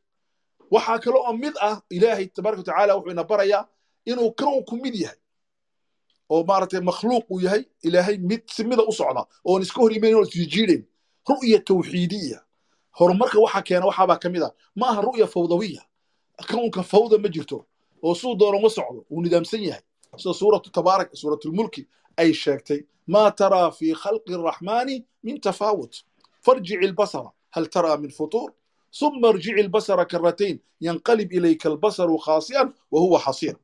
[0.70, 3.68] Waxaa kale oo mid ah ilaahay tabaaraka watacaala wuxuu ina barayaa
[4.04, 5.18] inuu kownku mid yahay.
[6.30, 10.22] Oo maaragtay makhluuq uu yahay ilaahay mid si u socda oon iska hor imayn oo
[10.22, 10.84] isjiijiidayn
[11.28, 12.40] ru'ya tawxiidiya.
[12.98, 15.82] Horumarka waxa keena waxaabaa ka mid ah, a ma aha ru'ya fawdawiya.
[16.48, 17.66] Kawnka fawda ma jirto
[18.02, 19.82] oo suu dooran wa socdo wuu nidaamsan yahay.
[20.16, 21.86] Sida suuratu tabaarak suuratulmulki
[22.16, 26.04] ay sheegtay maa taraa fii khalqi araxmaani min tafaawut.
[26.42, 28.52] Farjic ilbasara hal taraa min futuur.
[28.90, 33.56] Suma irjic ilbasara karatayn yanqalib ilayka albasaru khaasi'an wa huwa xasiir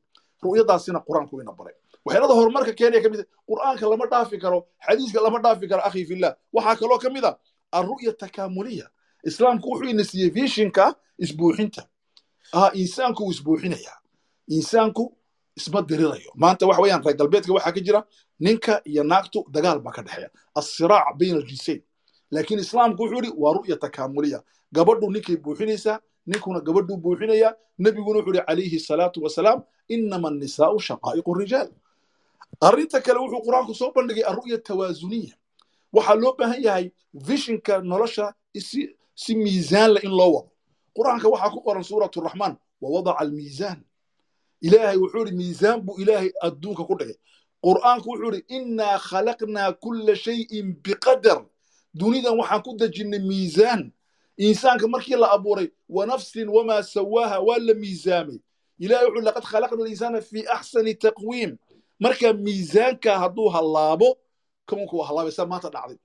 [0.43, 1.73] ru'yadaasina qur'aanku ina baray.
[2.05, 6.05] Waxyaalada horumarka keenaya ka mid ah, qur'aanka lama dhaafi karo xadiiska lama dhaafi karo akhi
[6.05, 6.35] fillah.
[6.53, 7.37] Waxaa kaloo ka mid a
[7.77, 8.85] alru'ya takaamuliya
[9.29, 10.85] islaamku wuxuu ina siiyey vishinka
[11.25, 11.81] isbuuxinta
[12.59, 13.97] ah insaanku wuu isbuuxinayaa
[14.57, 15.03] insaanku
[15.59, 18.01] isma dirirayo maanta waxa weeyaan reer galbeedka waxaa ka jira
[18.45, 20.29] ninka iyo naagtu dagaal baa ka dhexeeya
[20.59, 21.81] assiraac bayna aljinsayn
[22.33, 24.39] laakiin islaamku wuxuu yidhi waa ru'ya takaamuliya
[24.75, 25.97] gabadhu ninkay buuxinaysaa
[26.29, 27.51] ninkuna gabadhuu buuxinayaa
[27.83, 29.59] nebiguna wuxuu yidhi calayhi salaatu wasalaam
[29.95, 31.69] inama annisaa'u shaqaa'iqu rijaal
[32.67, 35.35] arrinta kale wuxuu qur'aanku soo bandhigay arru'ya tawaasuniya
[35.93, 38.33] waxaa loo baahan yahay vishinka nolosha
[38.67, 38.81] si
[39.15, 40.49] si miisaan leh in loo wado.
[40.97, 43.79] Qur'aanka waxaa ku qoran suuratu raxmaan wawadaca almiisaan.
[44.61, 47.17] Ilaahay wuxuu yidhi miisaan buu ilaahay adduunka ku dhigay.
[47.65, 51.39] Qur'aanku wuxuu yidhi innaa khalaqnaa kulla shayin biqadar.
[51.93, 53.91] Dunidan waxaan ku dejinnay miisaan.
[54.37, 58.37] Insaanka markii la abuuray wa nafsin wamaa sawaaha waa la miisaamay.
[58.79, 61.51] Ilahay wuxuu laqad khalaqna alinsaana fii axsani taqwiim.
[61.99, 64.17] Marka miisaanka hadduu hallaabo
[64.65, 65.97] kownka waa hallaabaysa maanta dhacday.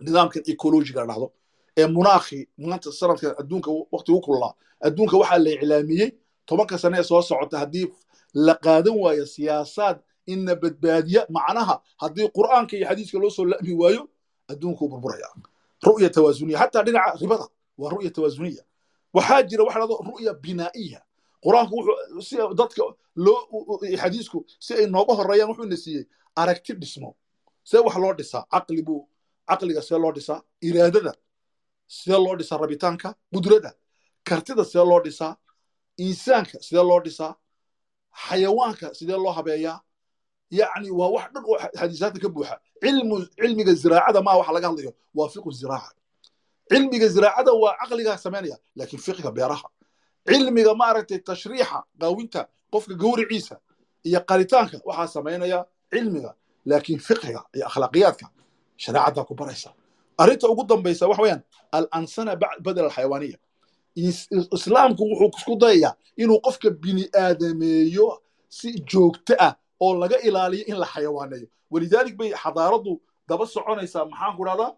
[0.00, 1.32] Nidaamkan ecologiga dhacdo
[1.76, 6.10] ee munaakhi maanta sanadkan adduunka waqti u kullaa adduunka waxaa la iclaamiyey
[6.46, 7.86] tobanka sane ee soo socota haddii
[8.34, 14.08] la qaadan waayo siyaasaad ina badbaadiya macnaha haddii qur'aanka iyo xadiiska loo soo la'mi waayo
[14.48, 15.28] adduunkuu burburaya.
[15.86, 17.46] Ru'ya tawaasuniya xataa dhinaca ribada
[17.78, 18.62] waa ru'ya tawaasuniya.
[19.14, 21.00] Waxaa jira waxa dhahdo ru'ya binaa'iya.
[21.44, 22.82] Qur'aanku wuxuu si dadka
[23.16, 23.38] loo
[24.02, 26.04] xadiisku si ay nooga horeeyaan wuxuu ina siiyey
[26.36, 27.16] aragti dhismo
[27.68, 29.00] see wax loo dhisaa caqli buu
[29.48, 30.38] caqliga see loo dhisaa
[30.68, 31.12] iraadada
[31.98, 33.70] see loo dhisaa rabitaanka qudradda
[34.28, 35.32] kartida see loo dhisaa
[36.06, 37.32] insaanka sidee loo dhisaa
[38.28, 39.78] xayawaanka sidee loo habeeyaa
[40.58, 42.54] yacni waa wax dhan oo xadiisaadka ka buuxa.
[43.40, 44.92] Cilmiga ziraacada maa waxa laga hadlayo?
[45.14, 45.90] Waa fiqu ziraaca.
[46.70, 49.68] Cilmiga ziraacada waa caqligaa samaynaya laakiin fiqiga beeraha.
[50.28, 52.40] Cilmiga maaragtay tashriixa qaawinta
[52.72, 53.56] qofka gawriciisa
[54.08, 55.58] iyo qaritaanka waxaa samaynaya
[55.92, 56.30] cilmiga
[56.66, 58.26] laakiin fiqiga iyo akhlaaqiyaadka
[58.76, 59.70] shareecaddaa ku baraysa
[60.18, 62.32] arrinta ugu dambaysa waxa weeyaan alansana
[62.64, 63.38] badel alxayawaaniya
[64.56, 68.06] islaamku wuxuu isku dayayaa inuu qofka bini aadameeyo
[68.48, 72.92] si joogto ah oo laga ilaaliyo in la xayawaaneeyo walidalik bay xadaaraddu
[73.28, 74.70] daba soconaysaa maxaan ku dhahdaa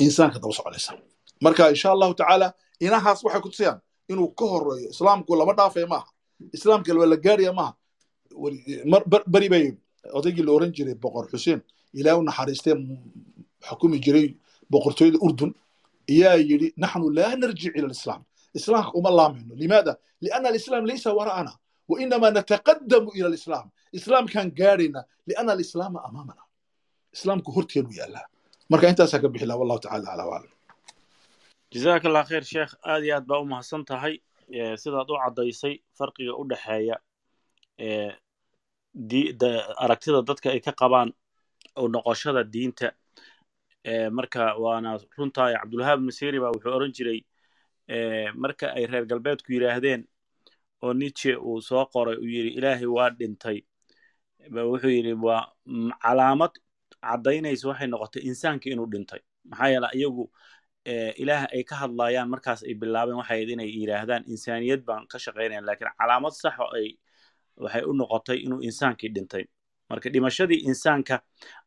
[0.00, 0.96] insaanka daba soconaysaa
[1.44, 2.48] marka insha allahu tacaala
[2.80, 6.08] inahaas waxay ku tusayaan inuu ka horeeyo islaamku lama dhaafaya maaha
[6.56, 7.72] islaamka waa la gaaraya maaha
[9.34, 9.64] beri bay
[10.18, 11.60] odaygii la oran jiray boqor xuseen
[11.94, 12.74] ilaa u naxariistee
[13.68, 14.26] xukumi jiray
[14.70, 15.50] boqortooyada urdun.
[16.10, 18.22] Ayaa yidhi naxnu laa narjic ila alislaam.
[18.58, 19.92] Islaamka uma laamayno limaada?
[20.24, 21.52] Lianna alislaam laysa wara'ana.
[21.88, 23.66] Wa nataqadamu ila alislaam.
[23.92, 26.42] Islaamkaan gaadhaynaa lianna alislaama amaamana.
[27.16, 28.26] Islaamku horteenu yaallaa.
[28.70, 30.52] Marka intaasaa ka bixi laha tacala alaa aclam
[31.72, 32.72] jazaaka allah khayr sheekh.
[32.90, 34.14] Aad iyo aad baa u mahadsan tahay
[34.82, 36.96] sidaad u caddaysay farqiga u dhexeeya
[38.94, 41.12] aragtida dadka ay ka qabaan
[41.76, 42.92] noqoshada diinta
[44.10, 47.20] marka waana runtahay cabdulwahaab masiri ba wuxuu oran jiray
[48.34, 50.06] marka ay reer galbeedku yidhaahdeen
[50.82, 53.58] oo nietzsche uu soo qoray uu yidhi ilaahay waa dhintay.
[54.52, 55.42] Wuxuu yidhi waa
[56.02, 56.52] calaamad
[57.02, 59.20] caddaynaysa waxay noqotay insaanka inuu dhintay.
[59.50, 60.24] Maxaa yeele iyagu
[61.22, 65.90] ilaah ay ka hadlayaan markaas ay bilaabeen waxay inay yidhaahdaan insaaniyad baan ka shaqaynaya lakiin
[66.00, 66.96] calaamad sax oo ay
[67.56, 69.44] waxay u noqotay inuu insaankii dhintay.
[69.90, 71.20] Marka dhimashadii insaanka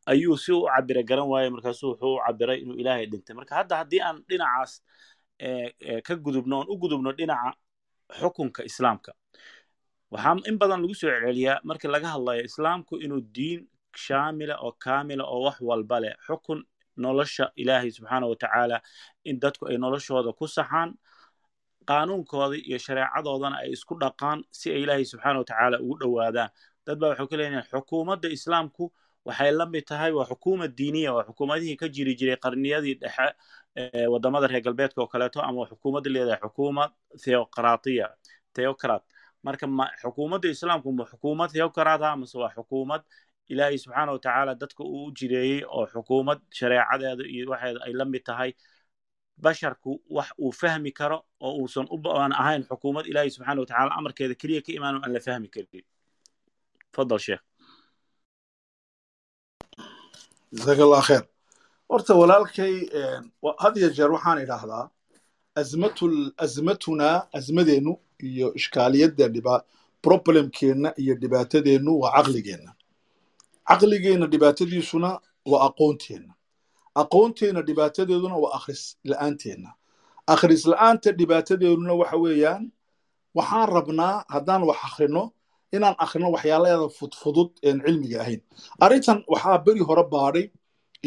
[0.06, 3.36] ayuu si u cabira garan waaye markaasuu wuxuu u cabiray inuu ilaahay dhintay.
[3.36, 4.72] Marka hadda haddii aan dhinacaas
[6.08, 7.54] ka gudubno oon u gudubno dhinaca
[8.20, 9.12] xukunka islaamka
[10.12, 15.24] waxaa in badan lagu soo celceliyaa markii laga hadlayo islaamku inuu diin shaamila oo kaamila
[15.34, 16.60] oo wax walba leh xukun
[16.98, 18.78] nolosha ilaahay subxaana wa tacaala
[19.30, 20.90] in dadku ay noloshooda ku saxaan
[21.90, 26.50] qaanuunkooda iyo shareecadoodana ay isku dhaqaan si ay ilaahay subxaana wa tacaala ugu dhowaadaan.
[26.86, 28.84] Dad baa waxay ku leeyihiin xukuumadda islaamku
[29.28, 33.28] waxay la mid tahay waa xukuumad diiniya waa xukuumadihii ka jiri jiray qarniyadii dhexe
[34.14, 36.92] waddamada reer galbeedka oo kaleeto ama xukuumadda leedahay xukuumad
[37.24, 38.08] theocratiya
[38.56, 39.04] theocrat
[39.44, 43.02] marka ma xukuumadda islaamku ma xukuumad theocrat ah mase waa xukuumad
[43.52, 48.06] ilaahay subxaana wa tacaala dadka uu u jireeyey oo xukuumad shareecadeeda iyo waxeeda ay la
[48.06, 48.52] mid tahay
[49.38, 51.88] basharku wax uu fahmi karo oo uusan
[52.22, 55.86] aan ahayn xukuumad ilaahay subxaana wa tacaala amarkeeda keliya ka imaan aan la fahmi karin.
[56.96, 57.42] Fadal sheekh.
[60.54, 61.04] Jazaak allah
[61.90, 62.74] horta walaalkay
[63.64, 64.90] had iyo jeer waxaan idhaahdaa
[65.62, 67.94] azmatul azmatunaa azmadeennu
[68.30, 69.56] iyo ishkaaliyadda dhiba
[70.02, 72.72] problemkeenna iyo dhibaatadeennu waa caqligeenna.
[73.70, 75.10] Caqligeenna dhibaatadiisuna
[75.52, 76.34] waa aqoonteenna
[77.02, 79.70] aqoonteenna dhibaatadeeduna waa akhris la'aanteenna
[80.34, 82.64] akhris la'aanta dhibaatadeeduna waxa weeyaan
[83.38, 85.24] waxaan rabnaa haddaan wax akhrino
[85.76, 88.42] inaan akhrino waxyaalaheeda fudfudud een cilmiga ahayn.
[88.86, 90.46] Arrintan waxaa beri hore baadhay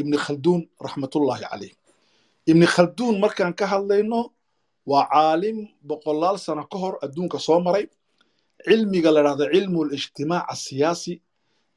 [0.00, 1.72] ibni khalduun raxmatullaahi caleyh
[2.50, 4.20] ibni khalduun markaan ka hadlayno
[4.90, 5.58] waa caalim
[5.88, 7.86] boqolaal sano ka hor adduunka soo maray.
[8.68, 11.12] Cilmiga la dhahda cilmu lijtimaac asiyaasi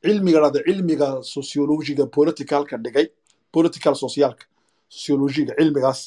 [0.05, 3.07] cilmiga dhahda cilmiga sociologiga politicalka dhigay
[3.55, 4.45] political socialka
[4.95, 5.99] sociologiga cilmigaas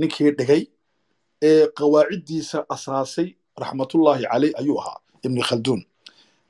[0.00, 0.62] ninkii dhigay
[1.48, 3.28] ee qawaaciddiisa asaasay
[3.62, 5.80] raxmatullaahi caleyh ayuu ahaa ibni khalduun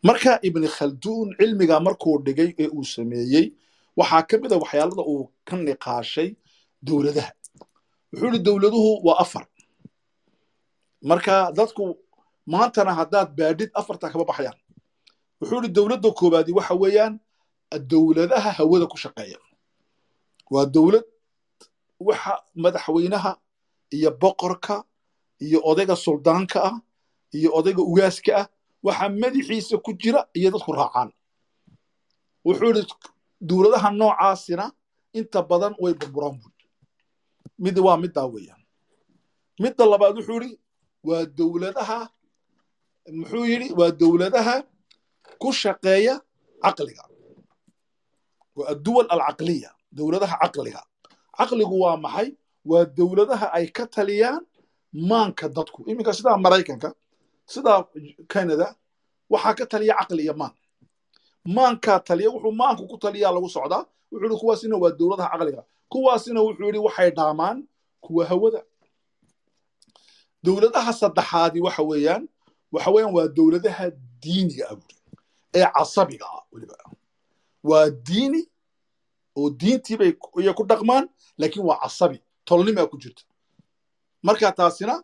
[0.09, 3.47] marka ibni khalduun cilmiga markuu dhigay ee uu sameeyey
[3.99, 6.29] waxaa ka mid a waxyaalada uu ka niqaashay
[6.87, 7.31] dowladaha.
[8.13, 9.45] Wuxuu yidhi dowladuhu waa afar.
[11.11, 11.85] Marka dadku
[12.53, 14.59] maantana haddaad baadhid afarta kama baxayaan.
[15.41, 17.15] Wuxuu yidhi dowladda koowaadi waxa weeyaan
[17.93, 19.39] dowladaha hawada ku shaqeeya
[20.53, 21.05] waa dowlad
[22.09, 23.33] waxa madaxweynaha
[23.97, 24.77] iyo boqorka
[25.45, 26.77] iyo odayga suldaanka ah
[27.37, 28.47] iyo odayga ugaaska ah
[28.87, 31.11] waxa madaxiisa ku jira iyo dadku raacaan.
[32.47, 32.83] Wuxuu yidhi
[33.49, 34.65] dowladaha noocaasina
[35.19, 36.57] inta badan way burburaan buud
[37.65, 38.63] mid waa middaa weeyaan.
[39.63, 40.53] Midda labaad wuxuu yidhi
[41.09, 41.99] waa dowladaha
[43.19, 44.55] muxuu yidhi waa dowladaha
[45.43, 46.15] ku shaqeeya
[46.65, 47.05] caqliga.
[48.57, 50.83] Waa adduwal alcaqliya dowladaha caqliga.
[51.39, 52.29] Caqligu waa maxay?
[52.71, 54.43] Waa dowladaha ay ka taliyaan
[55.11, 55.81] maanka dadku.
[55.91, 56.91] Iminka sidaa maraykanka
[57.53, 57.81] sidaa
[58.33, 58.69] canada
[59.33, 60.53] waxaa ka taliya caqli iyo maan.
[61.57, 63.85] Maankaa taliya wuxuu maanku ku taliyaa lagu socdaa.
[64.13, 65.63] Wuxuu yidhi kuwaasina waa dowladaha caqliga.
[65.93, 67.59] Kuwaasina wuxuu yidhi waxay dhaamaan
[68.05, 68.61] kuwa hawada.
[70.45, 72.23] Dowladaha saddexaadi waxa weeyaan
[72.75, 73.85] waxa weeyaan waa dowladaha
[74.23, 74.77] diiniga ah
[75.59, 76.77] ee casabiga ah weliba.
[77.69, 78.41] Waa diini
[79.39, 80.13] oo diintiibay
[80.59, 81.05] ku dhaqmaan
[81.41, 82.19] laakiin waa casabi.
[82.49, 83.23] Tolnimaa ku jirta.
[84.27, 84.95] Marka taasina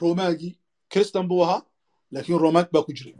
[0.00, 0.52] romaagii
[0.92, 1.62] kristan buu ahaa
[2.12, 3.14] laakiin romaag baa ku jiray.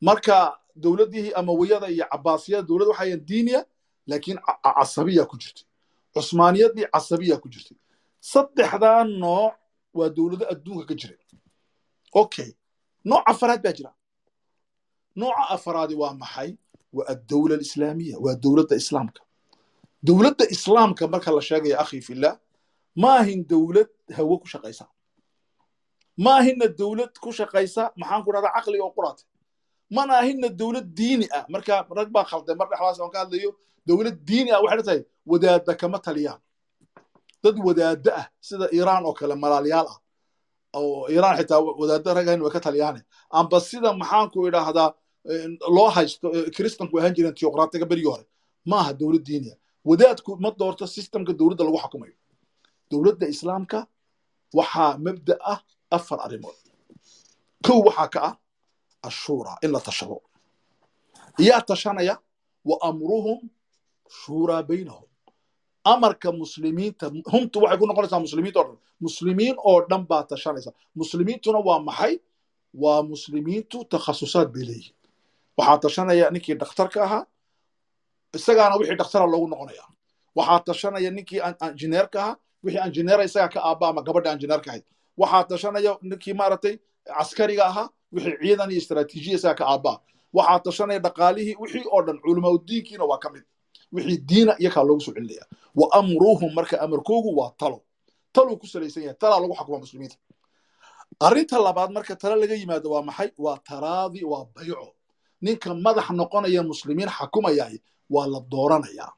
[0.00, 0.36] Marka
[0.82, 3.60] dowladdihii amawiyada iyo cabaasiyada dowlad waxayan diiniya
[4.06, 5.64] laakiin casabiya ku jirtay.
[6.14, 7.76] Cusmaaniyadii casabiya ku jirtay.
[8.32, 9.54] Saddexdaa nooc
[9.98, 11.18] waa dowlado adduunka ka jiray.
[12.20, 12.50] Okay
[13.04, 13.92] nooc afaraad baa jira.
[15.16, 16.50] Nooca afaraadi waa maxay?
[16.92, 19.20] Waa addowla alislaamiya waa dowladda islaamka
[20.02, 22.34] dowladda islaamka marka la sheegaya akhi fillah
[22.96, 24.86] maahin dowlad hawo ku shaqaysa.
[26.18, 29.22] Maahina dowlad ku shaqaysa maxaan ku dhahdaa caqliga oo quraate.
[29.90, 31.44] Mana ahina dowlad diini ah.
[31.48, 33.50] Marka rag baa khalday mar dhexdaas aan ka hadlayo
[33.86, 36.40] dowlad diini ah waxay tahay wadaadda kama taliyaan.
[37.42, 39.98] Dad wadaadda ah sida iiraan oo kale malaalyaal ah
[40.78, 43.00] oo iiraan xitaa wadaadda ragayn way ka taliyaane.
[43.30, 44.90] Amba sida maxaan ku idhaahdaa
[45.76, 46.26] loo haysto
[46.56, 48.24] kristanku ahaan jireen tiyokratiga berigii hore
[48.66, 52.14] maaha dowlad diini ah wadaadku ma doorto sistemka dowladda lagu xukumayo
[52.90, 53.78] dowladda islaamka
[54.58, 55.60] waxaa mabda ah
[55.96, 56.56] afar arrimood
[57.66, 58.34] kow waxaa ka ah
[59.08, 60.16] ashuura in la tashado
[61.38, 62.14] yaa tashanaya
[62.68, 63.38] wa amruhum
[64.20, 65.06] shuuraa baynahum
[65.92, 71.58] amarka muslimiinta humtu waxay ku noqonaysaa muslimiinta oo dhan muslimiin oo dhan baa tashanaysa muslimiintuna
[71.68, 72.14] waa maxay
[72.82, 74.94] waa muslimiintu takhasusaad bay leeyihiin
[75.58, 77.22] waxaa tashanaya ninkii dhakhtarka ahaa
[78.34, 79.84] isagaana wixii dhakhtara loogu noqonaya.
[80.36, 81.40] Waxaa tashanaya ninkii
[81.70, 84.84] injineerka ahaa wixii injineera isagaa ka aaba ama gabadha injineerka ahayd.
[85.16, 86.74] Waxaa tashanaya ninkii maaragtay
[87.04, 89.98] caskariga ahaa wixii ciidan iyo istaraatiijiya isagaa ka aabaa
[90.32, 93.44] waxaa tashanaya dhaqaalihii wixii oo dhan culimaudiinkiina waa ka mid.
[93.92, 95.44] Wixii diina iyakaa loogu soo celinaya
[95.74, 97.82] wa amruhum marka amarkoogu waa talo.
[98.32, 100.16] Taluu ku salaysan yahay talaa lagu xukuma muslimiinta.
[101.20, 103.30] Arrinta labaad marka tale laga yimaado waa maxay?
[103.38, 104.94] Waa taraadi waa bayco.
[105.42, 107.80] Ninka madax noqonaya muslimiin xakumayay
[108.10, 109.12] waa la dooranayaa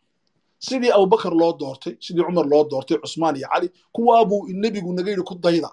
[0.58, 5.22] sidii abubakar loo doortay sidii cumar loo doortay cusmaan iyo cali kuwaabuu nebigu naga yidhi
[5.22, 5.70] ku dayda.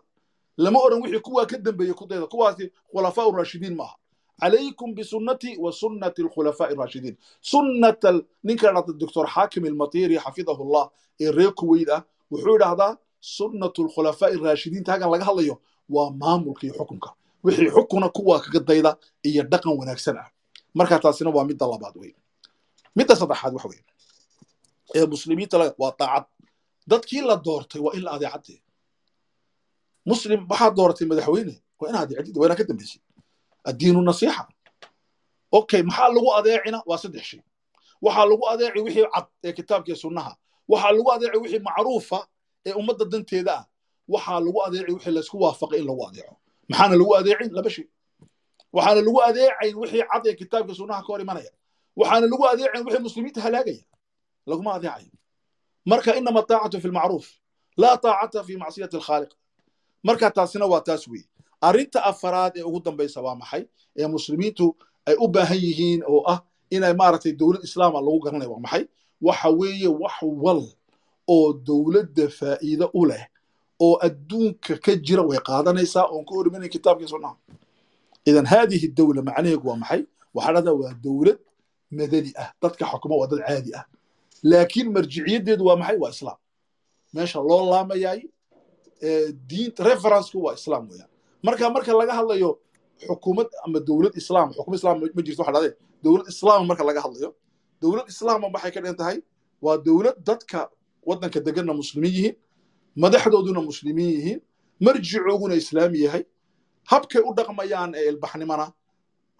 [0.57, 2.25] Lama odhan wixii kuwaa ka dambeeyey ku dayda.
[2.27, 3.95] Kuwaasi khulafaa raashidiin maaha.
[4.39, 7.17] Calaykum bisunnatii wa sunnati alkhulafaa'i raashidiin.
[7.41, 10.89] Sunnata ninka dhahda doctor xaakim ilmatiri xafidahullah
[11.19, 15.55] ee reer kuweyd ah wuxuu idhahdaa sunnatu alkhulafaa'i raashidiinta hagan laga hadlayo
[15.89, 17.09] waa maamulka iyo xukunka.
[17.43, 20.29] Wixii xukuna kuwaa kaga dayda iyo dhaqan wanaagsan ah.
[20.73, 22.13] Marka taasina waa midda labaad wey
[22.97, 23.83] midda saddexaad waxa weye
[24.95, 26.25] ee muslimiinta waa daacad.
[26.91, 28.59] Dadkii la doortay waa in la adeecadee
[30.09, 33.01] muslim waxaad dooratay madaxweyne waa inaad adeecdid waa inaa ka dambaysay
[33.69, 34.43] addiinu nasiixa.
[35.57, 36.79] Okay maxaa lagu adeecina?
[36.89, 37.41] Waa saddex shay.
[38.05, 40.31] Waxaa lagu adeeci wixii cad ee kitaabka iyo sunnaha.
[40.71, 42.19] Waxaa lagu adeeci wixii macruufa
[42.67, 43.65] ee ummadda danteeda ah.
[44.13, 46.35] Waxaa lagu adeeci wixii laysku waafaqay in lagu adeeco.
[46.69, 47.49] Maxaana lagu adeecin?
[47.57, 47.85] Laba shay.
[48.75, 51.51] Waxaana lagu adeecayn wixii cad ee kitaabka sunnaha ka hor imanaya
[51.99, 53.83] waxaana lagu adeecayn wixii muslimiinta halaagaya.
[54.49, 55.11] Laguma adeecayo
[55.89, 57.27] marka inama taacatu fi lmacruuf
[57.81, 59.31] laa taacata fi macsiyati alkhaaliq.
[60.07, 61.27] Marka taasina waa taas weeye.
[61.67, 63.63] Arrinta afaraad ee ugu dambaysa waa maxay?
[63.99, 64.65] Ee muslimiintu
[65.05, 66.39] ay u baahan yihiin oo ah
[66.75, 68.83] inay maaragtay dowlad islaama lagu garanayo waa maxay?
[69.21, 70.63] Waxa weeye wax wal
[71.35, 73.23] oo dowladda faa'iido u leh
[73.85, 77.35] oo adduunka ka jira way qaadanaysaa oon ka hor imanayn kitaabkii sunnaha
[78.29, 80.01] idan haadihi dowla macnaheegu waa maxay?
[80.35, 81.39] Waxaa dhahdaa waa dowlad
[81.91, 83.85] madani ah dadka xukuma waa dad caadi ah
[84.43, 86.37] laakiin marjiciyaddeedu waa maxay waa islaam
[87.13, 88.19] meesha loo laamayay
[89.49, 91.09] diinta referenceku waa islaam weeyaan
[91.43, 92.59] marka marka laga hadlayo
[93.07, 95.71] xukuumad ama dowlad islaam xukum islaam ma jirto waxa dhahde
[96.03, 97.29] dowlad islaam marka laga hadlayo.
[97.81, 99.17] dowlad islaama waxay ka dhigan tahay
[99.61, 100.69] waa dowlad dadka
[101.09, 102.35] waddanka deganna muslimiin yihiin
[103.03, 104.39] madaxdooduna muslimiin yihiin
[104.85, 106.23] marjicooguna islaami yahay
[106.91, 108.65] habkay u dhaqmayaan ee ilbaxnimana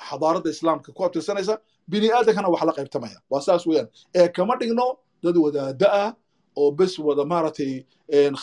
[0.09, 1.55] xadaaradda islaamka ku abtirsanaysa
[1.87, 3.87] bini aadankana wax la qaybtamaya waa saas weeyaan.
[4.15, 6.13] Ee kama dhigno dad wadaada ah
[6.55, 7.85] oo bes wada maaragtay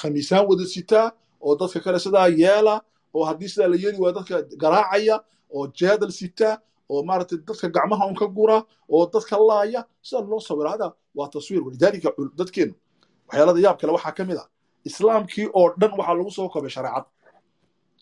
[0.00, 2.80] khamiisaan wada sitaa oo dadka kale sidaa yeela
[3.14, 5.20] oo haddii sidaa la yeeli waa dadka garaacaya
[5.54, 6.58] oo jeedal sitaa
[6.90, 10.70] oo maaragtay dadka gacmaha un ka gura oo dadka laaya sida loo sawira.
[10.70, 12.74] Hada waa taswiir walidaalika dadkeenu.
[13.28, 14.48] Waxyaalada yaab kale waxaa ka mid ah.
[14.84, 17.04] Islaamkii oo dhan waxaa lagu soo koobay shareecad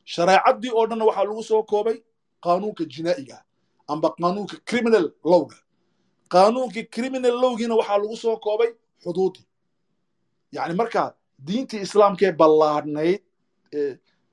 [0.05, 1.97] shareecaddii oo dhanna waxaa lagu soo koobay
[2.45, 3.39] qaanuunka jinaa'iga
[3.89, 5.57] amba qaanuunka criminal lowga
[6.35, 8.71] qaanuunkii criminal lowgiina waxaa lagu soo koobay
[9.05, 9.45] xuduudii
[10.57, 11.03] yacni marka
[11.47, 13.21] diintii islaamkee ballaadhnayd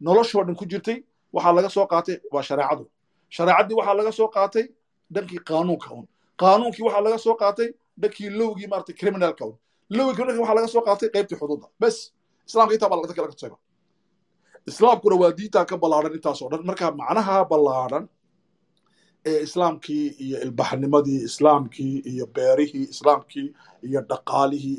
[0.05, 0.97] noloshoo dhan ku jirtay
[1.33, 2.83] waxaa laga soo qaatay waa shareecadu.
[3.35, 4.65] Shareecaddii waxaa laga soo qaatay
[5.13, 6.05] dhankii qaanuunka un
[6.41, 7.69] qaanuunkii waxaa laga soo qaatay
[8.01, 9.55] dhankii lowgii maarata criminalka un
[9.97, 11.67] lowgii dhanka waxaa laga soo qaatay qaybtii xuduudda.
[11.81, 11.95] Bes
[12.47, 13.57] islaamka intaa baa dadka laga tusayba
[14.69, 16.61] islaamkuna waa diintaa ka ballaadhan intaasoo dhan.
[16.69, 18.03] Marka macnaha ballaadhan
[19.25, 23.47] islaamkii iyo ilbaxnimadii islaamkii iyo beerihii islaamkii
[23.87, 24.77] iyo dhaqaalihii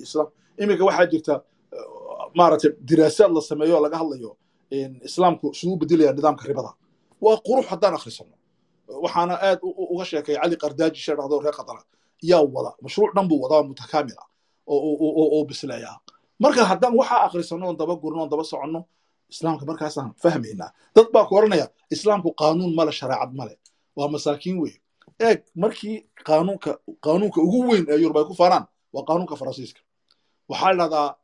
[0.63, 1.35] iminka waxaa jirta
[2.39, 4.37] maaragtay diraasaad la sameeyo laga hadlayo
[5.09, 6.73] islaamku siduu bedelaya nidaamka ribada.
[7.21, 8.35] Waa qurux haddaan akhrisano
[9.05, 11.83] waxaana aad uga sheekay cali qardaaji shee dhahdo reer qatara
[12.31, 14.23] yaa wada mashruuc dhan buu wadaa mutakaamila
[14.67, 15.97] oo bisleeyaa
[16.43, 18.81] marka haddaan waxaa akhrisano daba gurno daba soconno
[19.33, 23.55] islaamka markaasaan fahmaynaa dad baa ku odhanaya islaamku qaanuun male shareecad male
[23.97, 24.75] waa masaakiin wey
[25.21, 29.81] eeg markii qaanuunka qaanuunka ugu weyn ee yurub ay ku faanaan waa qaanuunka faransiiska.
[30.49, 31.17] Waxaa la dhahdaa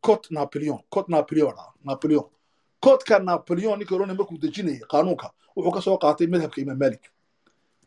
[0.00, 2.24] cot napoleon cot napoleon napoleon.
[2.84, 7.02] Codka napoleon odhanaya markuu dejinayay qaanuunka wuxuu ka soo qaatay madhabka imaam malik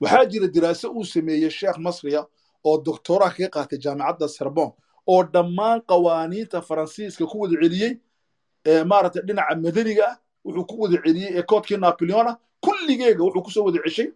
[0.01, 2.25] waxaa jira diraaso uu sameeyey sheekh masriya
[2.63, 4.71] oo doctoraa kaga qaatay jaamicadda serbon
[5.07, 7.91] oo dhammaan qawaaniinta faransiiska ku wada celiyey
[8.85, 13.63] maaragtay dhinaca madaniga ah wuxuu ku wada celiyey ee koodkii napoleona kulligeega wuxuu ku soo
[13.67, 14.07] wada ceshay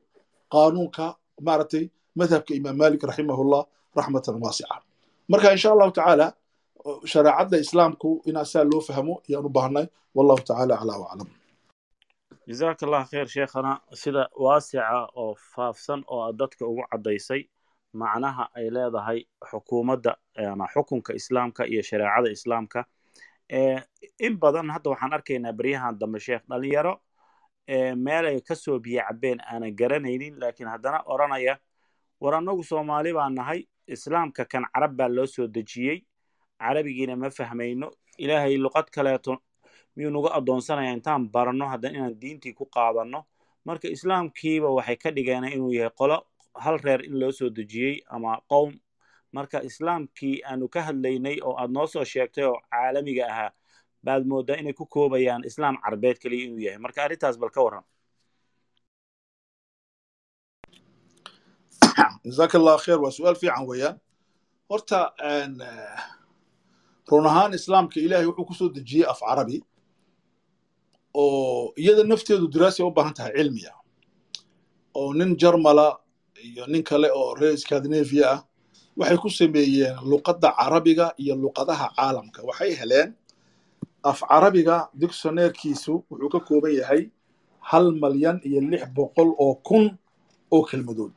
[0.54, 1.06] qaanuunka
[1.48, 1.84] maaragtay
[2.20, 3.62] madhabka imaam malik raximahullah
[3.98, 4.76] raxmatan waasica.
[5.32, 6.28] Marka insha allahu tacaala
[7.12, 9.86] shareecadda islaamku inaa saa loo fahmo ayaan u baahnay
[10.18, 11.30] wallahu tacaala aclaa waclam
[12.50, 13.72] jazaaka allah khayr sheekhana
[14.02, 14.84] sida waasica
[15.22, 17.42] oo faafsan oo aad dadka ugu caddaysay
[18.02, 19.20] macnaha ay leedahay
[19.50, 20.12] xukuumadda
[20.52, 22.80] ama xukunka islaamka iyo shareecada islaamka.
[24.26, 26.94] In badan hadda waxaan arkaynaa beryahan dambe sheekh dhalinyaro
[28.06, 31.58] meel ay ka soo biyo cabeen aanan garanaynin laakiin haddana odranaya
[32.22, 35.98] war annagu soomaali baa nahay islaamka kan carab baa loo soo dejiyey
[36.60, 37.88] carabigiina ma fahmayno
[38.18, 39.38] ilaahay luqad kaleeto
[39.96, 43.26] miyuu nagu addoonsanaya intaan baranno haddana inaan diintii ku qaadanno.
[43.66, 46.18] Marka islaamkiiba waxay ka dhigeen inuu yahay qolo
[46.64, 48.72] hal reer in loo soo dejiyey ama qowm.
[49.34, 53.52] Marka islaamkii aanu ka hadlaynay oo aad noo soo sheegtay oo caalamiga ahaa
[54.06, 56.80] baad moodaa inay ku koobayaan islaam carbeed keliya inuu yahay.
[56.84, 57.86] Marka arrintaas bal ka warran.
[62.26, 63.98] Jazaaka allah kheer waa su'aal fiican weeyaan.
[64.70, 65.00] Horta
[67.12, 69.58] run ahaan islaamka ilaahay wuxuu ku soo dejiyey af carabi
[71.14, 73.74] oo iyada nafteedu diraasay u baahan tahay cilmiya.
[74.96, 75.88] Oo nin jarmala
[76.44, 78.40] iyo nin kale oo reer scandinavia ah
[78.98, 82.40] waxay ku sameeyeen luqadda carabiga iyo luqadaha caalamka.
[82.50, 83.10] Waxay heleen
[84.04, 87.10] af carabiga dictionairkiisu wuxuu ka kooban yahay
[87.70, 89.98] hal malyan iyo lix boqol oo kun
[90.52, 91.12] oo kelmadood.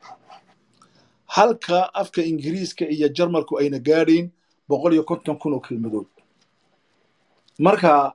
[1.27, 4.31] Halka afka ingiriiska iyo jarmalku ayna gaadhayn
[4.69, 6.07] boqol iyo konton kun oo kelmadood.
[7.59, 8.15] Marka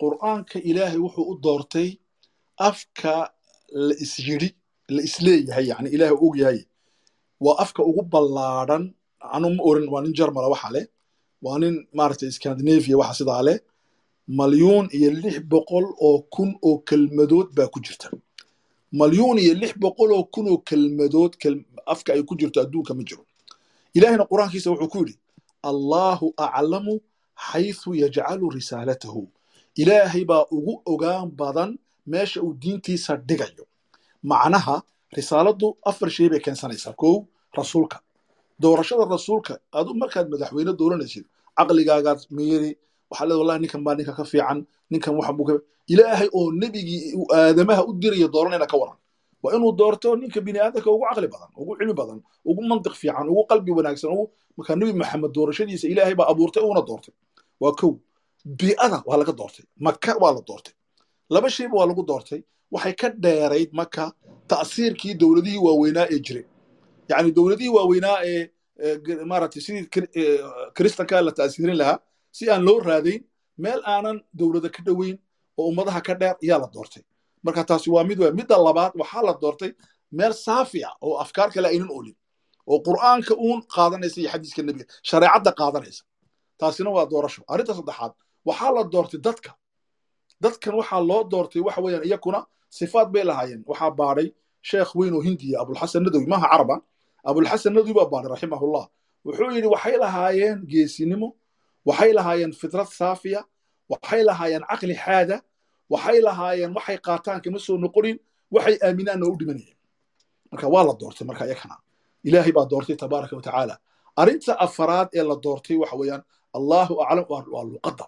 [0.00, 1.88] qur'aanka ilaahay wuxuu u doortay
[2.58, 3.30] afka
[3.72, 4.48] la isyidhi
[4.88, 6.60] la is leeyahay yani ilaahay og yahay
[7.40, 8.84] waa afka ugu ballaadhan
[9.36, 10.86] anu ma oran waa nin jarmala waxa leh
[11.44, 13.58] waa nin maaragtay scandinavia waxa sidaa leh
[14.28, 18.10] malyuun iyo lix boqol oo kun oo kelmadood baa ku jirta.
[18.92, 21.32] Malyuun iyo lix boqol oo kun oo kelmadood
[21.86, 23.24] afka ay ku jirto adduunka ma jiro.
[23.94, 25.14] Ilaahayna qur'aankiisa wuxuu ku yidhi
[25.62, 27.00] allahu aclamu
[27.50, 29.28] xaythu yajcalu risaalatahu.
[29.76, 33.64] Ilaahay baa ugu ogaan badan meesha uu diintiisa dhigayo.
[34.22, 34.82] Macnaha
[35.16, 36.92] risaaladdu afar shay bay keensanaysaa.
[36.92, 37.24] Kow
[37.56, 38.00] rasuulka.
[38.60, 41.24] Doorashada rasuulka adu markaad madaxweyne dooranaysid
[41.58, 42.70] caqligaagaad miiri
[43.10, 44.58] waxaa leeda wallahi ninkan baa ninka ka fiican
[44.90, 45.54] ninkan waxa buu ka
[45.92, 47.00] ilaahay oo nebigii
[47.36, 48.98] aadamaha u diraya dooranayna ka waran.
[49.42, 52.18] Waa inuu doorto ninka bini aadamka ugu caqli badan ugu cilmi badan
[52.50, 54.24] ugu mantiq fiican ugu qalbi wanaagsan ugu
[54.56, 57.14] markaa nebi maxamed doorashadiisa ilaahay baa abuurtay uuna doortay.
[57.62, 57.92] Waa kow
[58.58, 60.74] bii'ada waa laga doortay maka waa la doortay.
[61.34, 62.40] Laba shayba waa lagu doortay
[62.74, 64.04] waxay ka dheerayd maka
[64.50, 66.44] ta'siirkii dowladihii waaweynaa ee jiray.
[67.10, 68.42] Yacni dowladihii waaweynaa ee
[69.30, 69.84] maaragtay sidii
[70.76, 71.98] kiristankaa la ta'siirin lahaa
[72.36, 73.22] si aan loo raadayn
[73.62, 75.16] meel aanan dowladda ka dhoweyn
[75.58, 77.02] oo ummadaha ka dheer ayaa la doortay.
[77.44, 79.70] Marka taasi waa mid weyn midda labaad waxaa la doortay
[80.18, 82.16] meel saafi ah oo afkaar kale aynan olin
[82.70, 86.02] oo qur'aanka uun qaadanaysa iyo xadiiska nebiga shareecadda qaadanaysa.
[86.60, 87.40] Taasina waa doorasho.
[87.52, 88.12] Arrinta saddexaad
[88.48, 89.50] waxaa la doortay dadka.
[90.42, 92.40] Dadkan waxaa loo doortay waxa weeyaan iyakuna
[92.78, 93.62] sifaad bay lahaayeen.
[93.70, 94.28] Waxaa baadhay
[94.68, 96.76] sheekh weyn oo hindiya abulxasan nadowi maaha caraba?
[97.28, 98.84] Abulxasan nadowi baa baadhay raximahullah.
[99.24, 101.28] Wuxuu yidhi waxay lahaayeen geesinimo
[101.88, 103.40] waxay lahaayeen fitrad saafiya
[103.92, 105.36] waxay lahaayeen caqli xaada
[105.92, 108.16] waxay lahaayeen waxay qaataan kama soo noqonin
[108.54, 109.76] waxay aaminaanna u dhimanayeen
[110.52, 111.76] marka waa la doortay marka iyakana
[112.28, 113.76] ilaahay baa doortay tabaaraka wa tacaala.
[114.20, 116.22] Arrinta afaraad ee la doortay waxa weeyaan
[116.58, 118.04] allahu aclam waa luqadda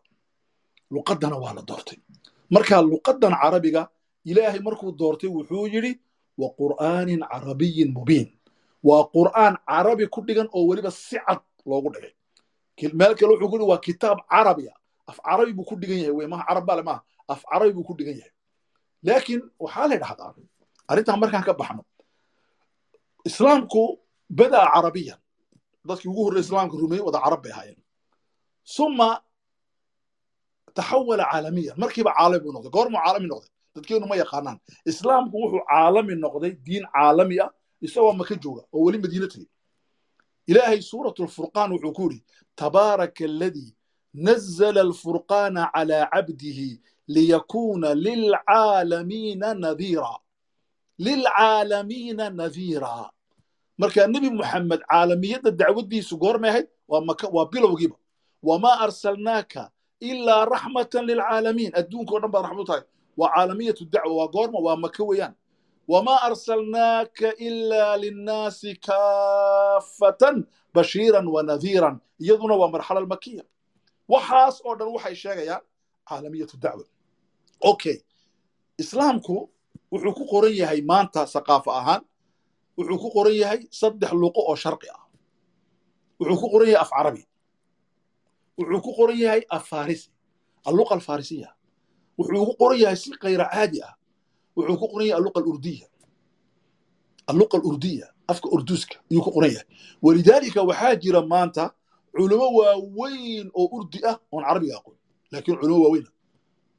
[0.95, 1.99] luqaddana waa la doortay.
[2.55, 3.83] Marka luqaddan carabiga
[4.31, 5.93] ilaahay markuu doortay wuxuu yidhi
[6.41, 8.29] wa qur'aanin carabiyin mubiin.
[8.89, 11.41] Waa qur'aan carabi ku dhigan oo weliba si cad
[11.71, 12.13] loogu dhigay
[12.99, 14.73] meel kale wuxuu ku waa kitaab carabiya
[15.11, 17.01] af carabi buu ku dhigan yahay wey maha carab bale maaha.
[17.29, 18.33] Af carabi buu ku dhigan yahay.
[19.07, 20.35] Laakiin waxaa la dhahdaa
[20.91, 21.83] arrintan markaan ka baxno
[23.29, 23.83] islaamku
[24.39, 25.19] badaa carabiyan.
[25.89, 27.81] Dadkii ugu horrey islaamka rumeeyey wada carab bay ahaayeen.
[28.65, 29.09] Suma
[30.77, 33.51] taxawala caalamiyan markiiba caalami buu noqday goormuu caalami noqday.
[33.75, 34.59] Dadkeenu ma yaqaanaan.
[34.91, 37.51] Islaamku wuxuu caalami noqday diin caalami ah
[37.81, 39.49] isagoo maka jooga oo weli madiina tegey
[40.51, 42.21] ilaahay suuratu lfurqaan wuxuu ku yidhi
[42.61, 43.71] tabaaraka aladii
[44.27, 46.71] nazala alfurqaana calaa cabdihi
[47.15, 50.13] liyakuuna lilcaalamiina nadiira
[51.05, 52.95] lilcaalamiina nadiira
[53.81, 57.97] marka nebi muxamed caalamiyadda dacwaddiisu goormay ahayd waa bilowgiiba
[58.49, 59.63] wamaa arsalnaaka
[60.11, 62.83] ilaa raxmatan lilcaalamiin adduunka o dhan baad raxmad u tahay
[63.21, 65.35] waa caalamiyatu dacwa waa goorma waa maka weeyaan
[65.89, 70.37] wamaa arsalnaaka ilaa linnaasi kaafatan
[70.75, 73.45] bashiiran wa nadiiran iyaduna waa marxala almakiya
[74.13, 75.63] waxaas oo dhan waxay sheegayaan
[76.09, 76.85] caalamiyatu dacwa
[77.71, 77.97] okay.
[78.83, 79.37] islaamku
[79.93, 82.03] wuxuu ku qoran yahay maanta saqaafo ahaan
[82.79, 85.03] wuxuu ku qoran yahay saddex luqo oo sharqi ah
[86.21, 87.23] wuxuu ku qoran yahay af carabi
[88.59, 90.09] wuxuu ku qoran yahay af farisi
[90.69, 91.49] alluqa alfarisiya
[92.19, 93.95] wuxuu ku qoran yahay si kayra caadi ah
[94.59, 95.87] wuxuu ku qoran yahay alluqa alurdiya.
[97.31, 97.57] Alluqa
[98.29, 99.67] afka urduska ayuu ku qoran yahay
[100.03, 101.73] walidaalika waxaa jira maanta
[102.13, 104.97] culamo waaweyn oo urdi ah oon carabiga aqoon
[105.33, 106.07] laakiin culamo waaweyn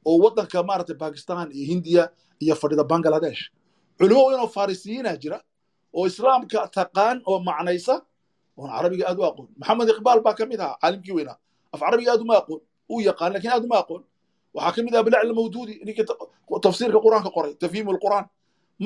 [0.06, 2.02] oo waddanka maaragtay bakistan iyo hindiya
[2.40, 3.50] iyo fadhida bangladesh.
[3.98, 5.38] Culamo weyn oo farisiyiina jira
[5.92, 7.94] oo islaamka taqaan oo macnaysa
[8.56, 9.48] oon carabiga aad u aqoon.
[9.58, 11.38] Maxamed iqbaal baa ka mid ahaa caalimkii weynaa.
[11.72, 14.02] Af carabiga aad uma aqoon uu yaqaan laakiin aad uma aqoon
[14.54, 16.06] waxaa ka mid ah bilacl mawduudi ninkii
[16.66, 18.26] tafsiirka qur'aanka qoray tafhiimu lqur'aan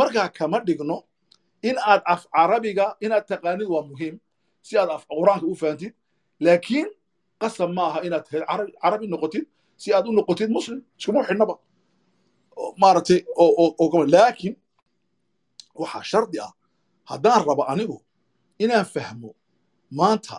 [0.00, 0.96] markaa kama dhigno
[1.68, 4.14] in aad af carabiga inaad taqaanid waa muhiim
[4.66, 5.92] si aad af qur'aanka u fahantid
[6.46, 6.88] laakiin
[7.42, 8.24] qasab ma aha inaad
[8.82, 9.44] carabi noqotid
[9.82, 11.54] si aad u noqotid muslim iskuma xidhnaba
[12.82, 13.20] maaragtay
[14.14, 14.54] laakiin
[15.80, 16.52] waxaa shardi ah
[17.10, 17.96] haddaan rabo anigu
[18.64, 19.30] inaan fahmo
[19.98, 20.36] maanta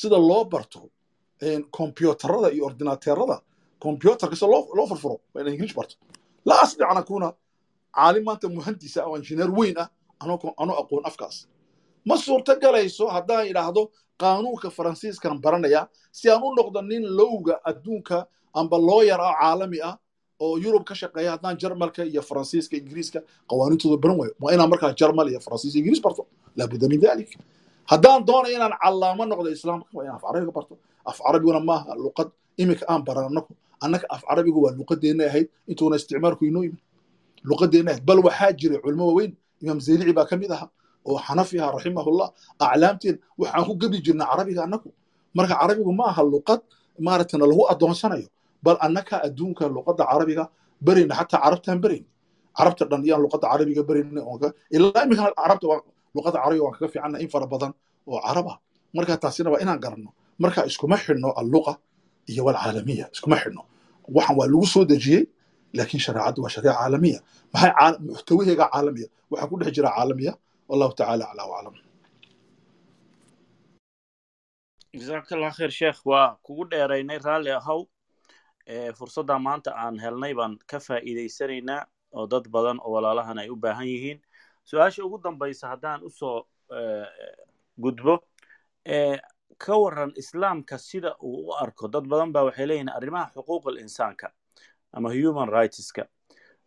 [0.00, 0.80] sida loo barto
[1.76, 3.36] kombyuutarada iyo ordinateerada
[3.82, 4.48] kombyuutarka sida
[4.78, 5.44] loo furfuro waa
[5.78, 5.94] barto
[6.48, 7.32] laa asdic an
[7.96, 9.88] caalim maanta muhandisa oo injineer weyn ah
[10.20, 11.36] anoo aqoon afkaas
[12.08, 13.82] ma suurto galayso haddaan idhaahdo
[14.22, 19.96] qaanuunka faransiiskan baranaya si aan u noqdo nin lowga adduunka amba looyar ah caalami ah
[20.40, 23.20] oo yurub ka shaqeeya haddaan jarmalka iyo faransiiska ingiriiska
[23.50, 26.22] qawaaniintooda baran waayo waa inaan markaa jarmal iyo faransiis iyo ingiriis barto
[26.56, 27.30] laabudda min dalik
[27.90, 30.74] haddaan doonayo inaan callaamo noqdo islaamka waa inaan af carabiga barto
[31.10, 32.28] af carabiguna maaha luqad
[32.62, 33.52] iminka aan baran annagu
[33.84, 36.80] annaka af carabigu waa luqadeenna ahayd intuuna isticmaalku inoo yimid
[37.50, 39.32] luqadeenna ahayd bal waxaa jiray culmo waaweyn
[39.62, 40.68] imaam zaylici baa ka mid ahaa
[41.08, 42.28] oo xanafi aha raximahullah
[42.66, 44.88] aclaamteen waxaan ku gebli jirnay carabiga annagu
[45.36, 46.60] marka carabigu ma aha luqad
[47.06, 48.28] maaragtana lagu addoonsanayo
[48.64, 50.44] bal annaka adduunka luqadda carabiga
[50.86, 52.04] berayna xataa carabtaan berayn
[52.58, 54.20] carabta dhan iyaan luqadda carabiga berayna
[54.76, 55.66] ilaa iminkan carabta
[56.16, 57.72] luqadda carabiga waan kaga fiicanna in fara badan
[58.10, 58.56] oo carab ah
[58.96, 60.10] marka taasina waa inaan garanno
[60.42, 61.72] marka iskuma xidhno alluqa
[62.30, 63.62] iyo walcaalamiya iskuma xidhno.
[64.16, 65.22] Waxan waa lagu soo dejiyey
[65.76, 67.18] laakiin shareecaddu waa shareeca caalamiya.
[67.52, 69.08] Maxay muxtawaheega caalamiya.
[69.30, 70.32] Waxaa ku dhex jira caalamiya.
[70.68, 71.74] Wallahu tacaala aclaa waclam
[74.96, 77.80] jazakallah khayr sheekh waa kugu dheeraynay raalli ahow.
[78.98, 81.82] Fursadda maanta aan helnay baan ka faa'iidaysanaynaa
[82.18, 84.18] oo dad badan oo walaalahan ay u baahan yihiin.
[84.64, 86.46] Su'aasha ugu dambaysa haddaan u soo
[87.78, 88.14] gudbo
[89.58, 94.32] ka waran islaamka sida uu u arko dad badan ba waxay leeyihiin arrimaha xuquuqul insaanka
[94.92, 96.06] ama human rightska.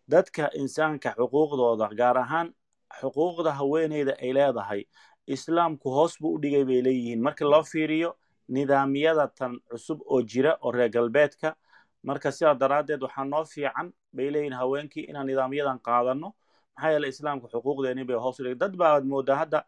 [0.08, 2.54] Dadka insaanka xuquuqdooda gaar ahaan
[3.02, 4.82] xuquuqda haweeneyda ay leedahay
[5.28, 7.22] islaamku hoos buu u dhigay bay leeyihiin.
[7.22, 8.16] Marka loo fiiriyo
[8.48, 11.56] nidaamyada tan cusub oo jira oo reer galbeedka
[12.04, 16.34] marka sidaa daraaddeed waxaa noo fiican bay leeyihiin haweenkii inaan nidaamyadan qaadanno
[16.76, 18.56] maxaa yeele islaamka xuquuqdeeni bay hoos u dhigay.
[18.58, 19.64] Dad baad moodaa hadda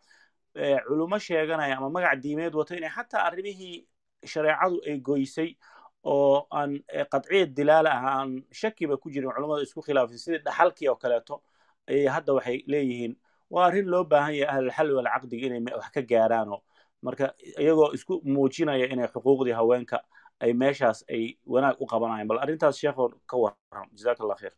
[0.88, 3.88] culumo sheeganaya ama magac diimeed wato inay xataa arrimihii
[4.26, 5.50] shareecadu ay goysay
[6.04, 6.72] oo aan
[7.14, 11.44] qadciyad dilaala ah aan shakiba ku jirin culummada isku khilaafsan sidii dhaxalkii oo kaleeto
[11.90, 13.14] ayay hadda waxay leeyihiin
[13.50, 16.60] waa arrin loo baahan yahay ahlulxalli walcaqdiga inay wax ka gaaraanoo
[17.02, 17.34] marka
[17.64, 19.98] iyagoo isku muujinaya inay xuquuqdii haweenka
[20.44, 22.28] ay meeshaas ay wanaag u qabanayaan.
[22.28, 24.54] Bal arrintaas sheekhow ka waran jazaka allah khayr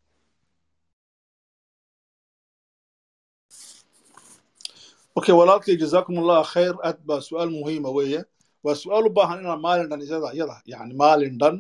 [5.16, 8.22] okay walaalkay jazakum allah khayr aad baa su'aal muhiima weeye
[8.64, 11.56] waa su'aal u baahan inaan maalin dhan iyada iyada yani maalin dhan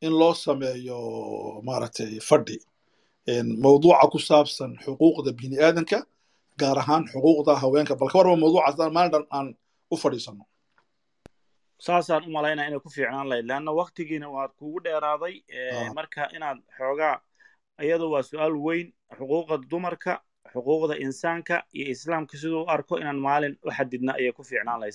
[0.00, 0.98] in loo sameeyo
[1.64, 2.58] maaragtay fadhi.
[3.64, 5.98] Mawduuca ku saabsan xuquuqda bini aadanka
[6.60, 7.96] gaar ahaan xuquuqda haweenka.
[8.00, 9.46] Bal ka warba mawduucaas maalin dhan aan
[9.90, 10.44] u fadhiisano.
[11.80, 13.46] Saasaan u malaynaya inay ku fiicnaan lahayd.
[13.50, 15.34] Leanna waktigiina waad kugu dheeraaday.
[15.96, 17.16] Marka inaad xoogaa
[17.82, 20.20] iyadu waa su'aal weyn xuquuqda dumarka
[20.54, 24.94] xuquuqda insaanka iyo islaamka siduu u arko inaan maalin u xadidna ayay ku fiicnaan lahayd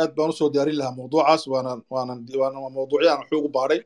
[0.00, 2.18] aad baan u soo diyaarin lahaa mawduucaas waanan
[3.30, 3.80] xoog u baadhay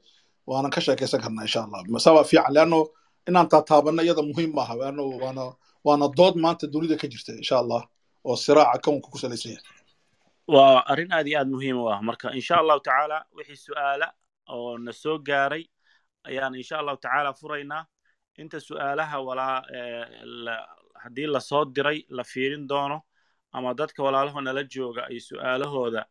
[0.51, 2.81] waanan ka sheekaysan karnaa insha allah masaba fiican leanno
[3.29, 5.45] inaan taataabanno iyada muhiim maaha waana
[5.87, 7.83] waana dood maanta dunida ka jirta insha allah
[8.29, 9.53] oo siraaca kownka ku salaysan.
[9.53, 9.65] Yahay
[10.55, 11.99] waa arrin aad iyo aad muhiim u ah.
[12.09, 14.07] Marka insha allahu tacaala wixii su'aala
[14.55, 15.65] oo na soo gaaray
[16.29, 17.83] ayaan insha allahu tacaala furaynaa
[18.43, 19.57] inta su'aalaha walaa
[21.03, 22.99] haddii la soo diray la fiirin doono
[23.53, 26.03] ama dadka walaalaho nala jooga ay su'aalahooda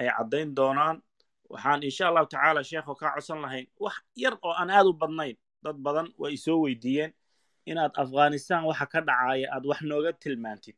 [0.00, 0.96] ay caddayn doonaan
[1.52, 5.36] waxaan insha allahu tacaala sheekho kaa codsan lahayn wax yar oo aan aad u badnayn
[5.64, 7.12] dad badan way isoo weydiiyeen
[7.70, 10.76] inaad afghanistan waxa ka dhacaya aad wax nooga tilmaantid.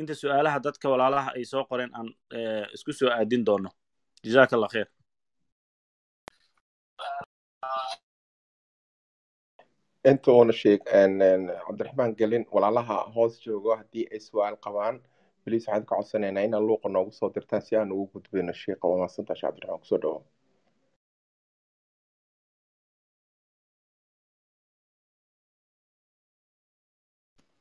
[0.00, 2.08] Inta su'aalaha dadka walaalaha ay soo qoreen aan
[2.76, 3.70] isku soo aadin doono.
[4.24, 4.88] Jazaka allah khayr
[10.10, 10.80] inta uuna sheeg
[11.64, 14.96] cabdiraxmaan gelin walaalaha hoos joogo haddii ay su'aal qabaan
[15.44, 19.00] beliis waxaan ka codsanaynaa inaad luuqa noogu soo dirtaan si aan ugu gudbayno sheekha waa
[19.02, 20.18] mahadsantaha shee cabdiraxmaan ku soo dhawo.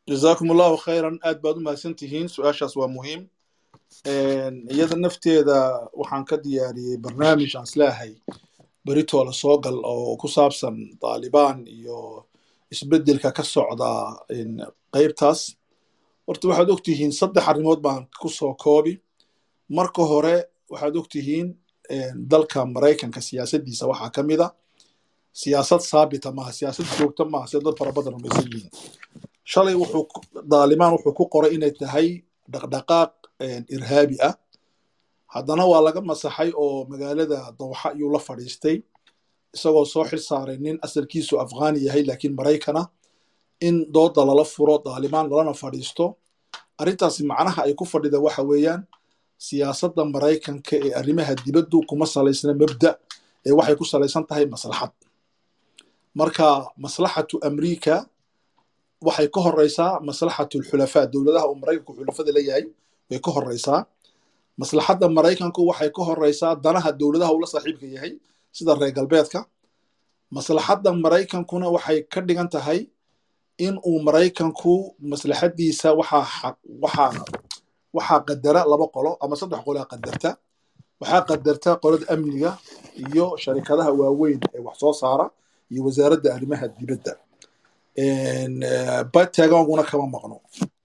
[0.09, 1.15] Jazaakum allahu khayran.
[1.27, 3.21] Aad baad u mahadsan tihiin su'aashaas waa muhiim.
[4.73, 5.57] Iyada nafteeda
[5.99, 8.11] waxaan ka diyaariyey barnaamij aan isleehay
[8.87, 11.97] beritoola soo gal oo ku saabsan taalibaan iyo
[12.73, 13.89] isbeddelka ka socda
[14.93, 15.39] qaybtaas
[16.27, 18.93] horta waxaad ogtihiin saddex arrimood baan ku soo koobi.
[19.77, 20.35] Marka hore
[20.71, 21.47] waxaad ogtihiin
[22.31, 24.47] dalka maraykanka siyaasaddiisa waxaa ka mid a.
[25.41, 28.71] Siyaasad saabita maaha siyaasad joogta maaha sida dad fara badan rumaysan yihiin.
[29.51, 30.03] Shalay wuxuu
[30.51, 32.07] daalibaan wuxuu ku qoray inay tahay
[32.53, 33.11] dhaqdhaqaaq
[33.75, 34.35] irhaabi ah.
[35.33, 38.77] Haddana waa laga masaxay oo magaalada dawxa ayuu la fadhiistay
[39.55, 42.83] isagoo soo xil saaray nin asalkiisu afghani yahay laakiin maraykana
[43.67, 46.05] in dooda lala furo daalimaan lalana fadhiisto.
[46.81, 48.81] Arrintaasi macnaha ay ku fadhida waxa weeyaan
[49.45, 52.89] siyaasadda maraykanka ee arrimaha dibaddu kuma salaysna mabda
[53.47, 54.91] ee waxay ku salaysan tahay maslaxad.
[56.19, 56.47] Marka
[56.83, 57.95] maslaxatu amriika
[59.07, 62.63] waxay ka horeysaa maslaxatu lxulafaa dowladaha uu maraykanku xulafada leeyahay
[63.09, 63.79] way ka horeysaa
[64.61, 68.13] maslaxadda maraykanku waxay ka horeysaa danaha dowladaha uu la saaxiibka yahay
[68.55, 69.39] sida reer galbeedka
[70.35, 72.79] maslaxadda maraykankuna waxay ka dhigan tahay
[73.65, 74.73] in uu maraykanku
[75.11, 75.89] maslaxaddiisa
[77.93, 80.29] waxaa qadara laba qolo ama saddex qolaa qadarta.
[81.01, 82.51] Waxaa qadarta qolada amniga
[83.03, 85.25] iyo sharikadaha waaweyn ee wax soo saara
[85.71, 87.13] iyo wasaaradda arrimaha dibadda.
[89.13, 90.37] Bataganguna kama maqno.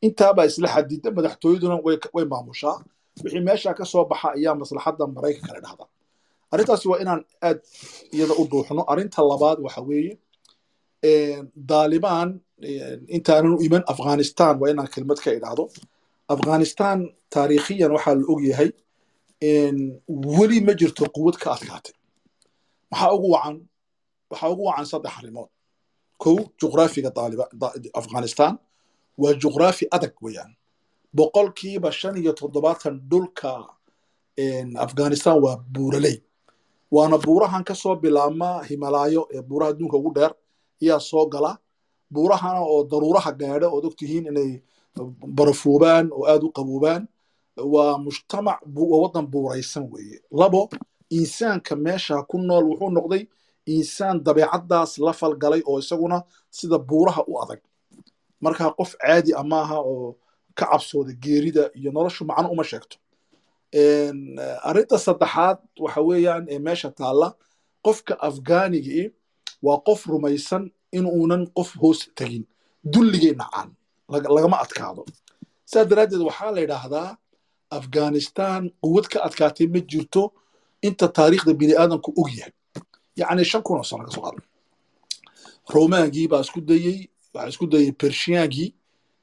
[0.06, 1.76] Intaabaa isla xadida madaxtooyaduna
[2.14, 2.76] way maamushaa.
[3.22, 5.84] Wixii meesha ka soo baxa ayaa maslaxadda maraykanka la dhahda
[6.56, 7.58] arrintaasi waa inaan aad
[8.16, 8.82] iyada u duuxno.
[8.92, 10.12] Arrinta labaad waxa weeye
[11.70, 12.28] daaliban
[13.16, 15.64] intaanan iman afghanistan waa inaan kelmad ka idhaahdo.
[16.34, 16.98] Afghanistan
[17.34, 18.70] taariikhiyan waxaa la ogyahay
[20.38, 21.94] weli ma jirto quwad ka adkaatay.
[22.90, 23.56] Maxaa ugu wacan?
[24.30, 25.50] Waxaa ugu wacan saddex arrimood.
[26.22, 27.10] Kow juqraafiga
[28.00, 28.52] afghanistan
[29.22, 30.52] waa juqraafi adag weeyaan.
[31.16, 33.52] Boqolkiiba shan iyo toddobaatan dhulka
[34.86, 36.16] afghanistan waa buuraley
[36.90, 40.32] waana buurahan ka soo bilaabma himalaayo ee buuraha adduunka ugu dheer
[40.82, 41.58] ayaa soo gala.
[42.10, 44.62] Buurahana oo daruuraha gaadha ood ogtihiin inay
[45.36, 47.02] barafoobaan oo aad u qaboobaan
[47.74, 48.58] waa mujtamac
[49.02, 50.18] waddan buuraysan weeye.
[50.30, 50.68] Labo
[51.10, 53.22] insaanka meesha ku nool wuxuu noqday
[53.66, 57.60] insaan dabeecaddaas la falgalay oo isaguna sida buuraha u adag.
[58.40, 60.16] Marka qof caadi a maaha oo
[60.58, 62.96] ka cabsooda geerida iyo noloshu macno uma sheegto
[63.74, 67.28] arrinta saddexaad waxa weeyaan ee meesha taalla
[67.84, 69.10] qofka afghanigii
[69.62, 72.44] waa qof rumaysan inuunan qof hoos tegin
[72.93, 73.68] dulligay nacaan
[74.36, 75.02] lagama adkaado.
[75.70, 77.16] Saa daraaddeed waxaa la yidhaahdaa
[77.78, 80.22] afghanistan quwad ka adkaatay ma jirto
[80.86, 82.52] inta taariikhda bini aadamku og yahay.
[83.20, 84.44] Yacni shan kun oo sano ka soo qaadan
[85.74, 86.98] romangii baa isku dayey
[87.34, 88.68] waxaa isku dayey pershiyaangii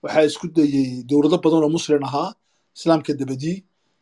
[0.04, 2.30] waxaa isku dayey dowlado badan oo muslim ahaa
[2.78, 3.58] islaamka dabadii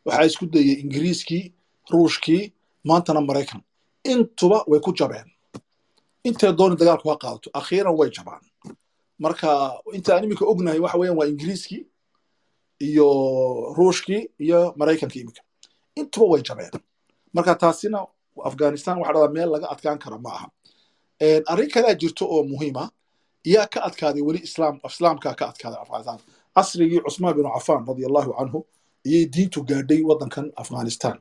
[0.05, 1.43] waxaa isku dayey ingiriiskii
[1.91, 2.43] ruushkii
[2.87, 3.61] maantana maraykan
[4.11, 5.27] intuba way ku jabeen.
[6.27, 8.41] Intay dooni dagaalku ha qaadato akhiiran way jabaan.
[9.23, 9.49] Marka
[9.97, 11.81] inta aan ognahay waxa weeyaan waa ingiriiskii
[12.87, 13.07] iyo
[13.77, 15.41] ruushkii iyo maraykanka iminka.
[15.99, 16.71] Intuba way jabeen.
[17.35, 17.99] Marka taasina
[18.49, 20.47] afghanistan waxa dhada meel laga adkaan kara ma aha.
[21.51, 22.89] Arrin kalea jirto oo muhiima
[23.45, 26.19] yaa ka adkaaday weli islaam islaamkaa ka adkaaday afghanistan.
[26.55, 28.59] Casrigii cusmaan binu cafaan radia allahu canhu
[29.07, 31.15] ayay diintu gaadhay waddankan afghanistan.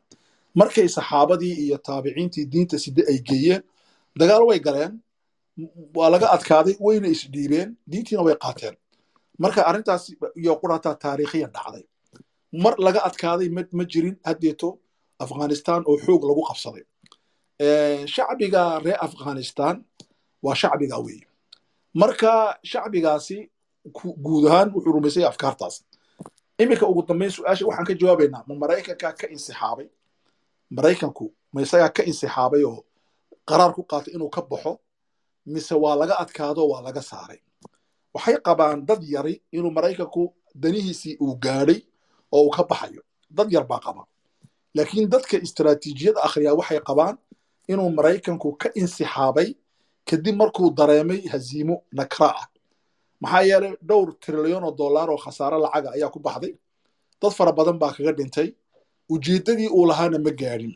[0.61, 3.63] Markay saxaabadii iyo taabiciintii diinta side ay geeyeen
[4.21, 4.93] dagaal way galeen
[5.97, 8.75] waa laga adkaaday wayna isdhiibeen diintiina way qaateen.
[9.43, 10.03] Marka arrintaas
[10.43, 11.85] iyo qurataa taariikhiyan dhacday.
[12.65, 13.49] Mar laga adkaaday
[13.79, 14.69] ma jirin haddeeto
[15.25, 16.85] afghanistan oo xoog lagu qabsaday.
[18.15, 19.75] Shacbiga reer afghanistan
[20.45, 21.27] waa shacbiga weeye
[22.01, 22.33] marka
[22.71, 23.39] shacbigaasi
[24.25, 25.75] guud ahaan wuxuu rumaysay afkaartaas
[26.63, 29.89] iminka ugu dambeyn su'aasha waxaan ka jawaabaynaa ma maraykankaa ka insixaabay
[30.77, 32.81] maraykanku ma isagaa ka insixaabay oo
[33.49, 34.73] qaraar ku qaatay inuu ka baxo?
[35.53, 37.41] Mise waa laga adkaado waa laga saaray?
[38.15, 40.23] Waxay qabaan dad yari inuu maraykanku
[40.63, 41.81] danihiisii uu gaadhay
[42.33, 43.03] oo uu ka baxayo.
[43.37, 44.03] Dad yar baa qaba.
[44.77, 47.17] Laakiin dadka istaraatiijiyada akhriyaa waxay qabaan
[47.73, 49.49] inuu maraykanku ka insixaabay
[50.09, 52.47] kadib markuu dareemay haziimo nakra ah
[53.23, 56.53] maxaa yeelay dhowr trilyan oo dollar oo khasaare lacaga ayaa ku baxday.
[57.21, 58.49] Dad fara badan baa kaga dhintay.
[59.13, 60.75] Ujeeddadii uu lahaana ma gaadhin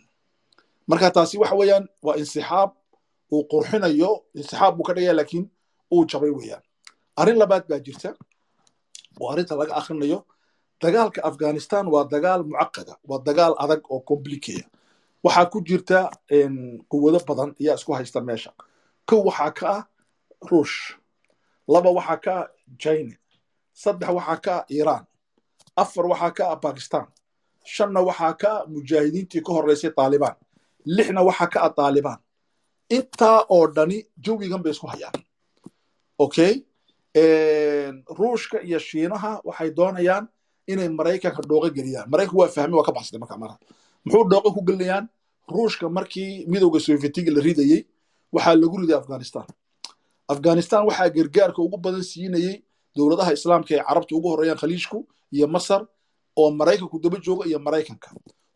[0.89, 2.71] marka taasi waxa weeyaan waa insixaab
[3.33, 5.45] uu qurxinayo insixaab buu ka dhigaya laakiin
[5.95, 6.63] uu jabay weeyaan.
[7.21, 8.11] Arrin labaad baa jirta.
[9.21, 10.19] Oo arrinta laga akhrinayo
[10.83, 14.67] dagaalka afghanistan waa dagaal mucaqada waa dagaal adag oo complicated.
[15.25, 15.99] Waxaa ku jirta
[16.91, 18.51] quwado badan ayaa isku haysta meesha.
[19.09, 19.83] Kow waxaa ka ah
[20.51, 20.77] ruush
[21.73, 22.49] laba waxaa ka ah
[22.83, 23.15] china
[23.83, 25.05] saddex waxaa ka ah iiraan
[25.83, 27.07] afar waxaa ka ah bakistan
[27.75, 30.37] shanna waxaa ka ah mujaahidiintii ka horreysay taalibaan
[30.97, 32.21] lixna waxaa ka ah taalibaan
[32.97, 35.17] intaa oo dhani jawigan bay isku hayaan.
[36.25, 36.53] Okay
[38.19, 40.25] ruushka iyo shiinaha waxay doonayaan
[40.67, 42.07] inay maraykanka dhooqo geliyaan.
[42.13, 43.55] Maraykanku waa fahmay waa ka baxsatay marka mara.
[44.05, 45.09] Muxuu dhooqo ku gelinayaan
[45.55, 47.81] ruushka markii midowga sovietiga la ridayey
[48.35, 49.47] waxaa lagu riday afghanistan
[50.35, 52.55] afghanistan waxaa gargaarka ugu badan siinayey
[52.97, 54.99] dowladaha islaamka ee carabta ugu horreeyaan khaliijku
[55.37, 55.81] iyo masar
[56.41, 58.09] oo maraykanku daba jooga iyo maraykanka.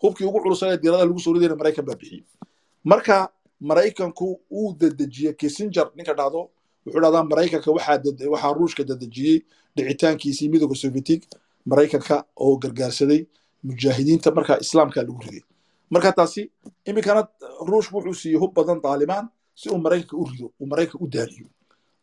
[0.02, 2.24] Hubkii ugu culusaa ee diiradaha lagu soo ridayna maraykan baa bixiyey.
[2.90, 3.16] Marka
[3.60, 4.26] maraykanku
[4.58, 6.40] uu dedejiyey kissinger ninka dhahdo
[6.86, 9.36] wuxuu dhahdaa maraykanka waxaa ruushka dedejiyey
[9.76, 11.20] dhicitaankiisii midooda sovietig
[11.70, 13.20] maraykanka oo gargaarsaday
[13.66, 15.42] mujaahidiinta markaa islaamka lagu riday.
[15.90, 16.42] Marka taasi
[16.90, 17.22] iminkana
[17.68, 19.26] ruushku wuxuu siiyey hub badan daalimaan
[19.60, 21.46] si uu maraykanka u rido uu maraykanka u daaliyo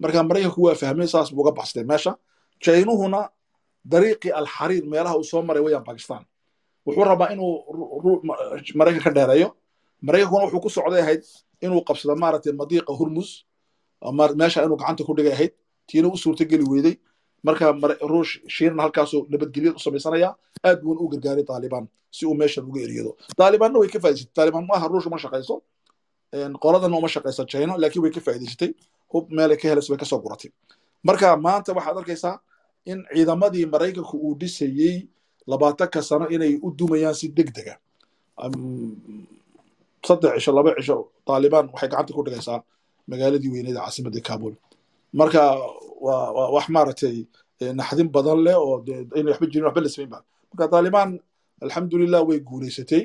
[0.02, 2.12] marka maraykanku waa fahmay saas buu uga baxsatay meesha.
[2.64, 3.22] Jaynuhuna
[3.92, 6.24] dariiqii alxariir meelaha uu soo maray wayaan bakistan
[6.86, 7.52] wuxuu rabaa inuu
[8.28, 8.40] ma-
[8.80, 9.50] maraykan ka dheereeyo.
[10.08, 11.24] Maraykankuna wuxuu ku socday ahayd
[11.66, 13.30] inuu qabsado maaragtay madiiqa hurmus
[14.02, 15.54] ama meesha inuu gacanta ku dhigay ahayd.
[15.88, 16.96] Tiina u suurtogeli weyday
[17.46, 17.66] marka
[18.12, 20.30] ruush shiirna halkaasuu nabadgelyad u samaysanaya
[20.68, 21.86] aad buuna u gargaaray taalibaan
[22.16, 23.12] si uu meeshan uga eriyado.
[23.38, 24.34] Taalibaanna way ka faa'idaysatay.
[24.38, 25.56] Taalibaan maaha ruush uma shaqayso.
[26.64, 28.70] Qoladana uma shaqaysa china laakiin way ka faa'idaysatay
[29.12, 30.52] hub meelay ka helayso way ka soo guratay.
[31.08, 32.36] Marka maanta waxaad arkaysaa
[32.86, 35.08] in ciidamadii maraykanku uu dhisayey
[35.48, 37.76] labaatanka sano inay u dumayaan si degdega.
[40.06, 40.96] Saddex cisho laba cisho
[41.28, 42.60] taalibaan waxay gacanta ku dhigaysaa
[43.10, 44.54] magaaladii weyneed ee caasimadda kabul.
[45.14, 45.42] Marka
[46.06, 47.18] waa wax maaragtay
[47.62, 48.84] eh, naxdin badan leh oo
[49.20, 50.20] inay waxba jirin waxba la samayn ba
[50.52, 51.10] marka taalibaan
[51.64, 53.04] alxamdulilah way guulaysatay.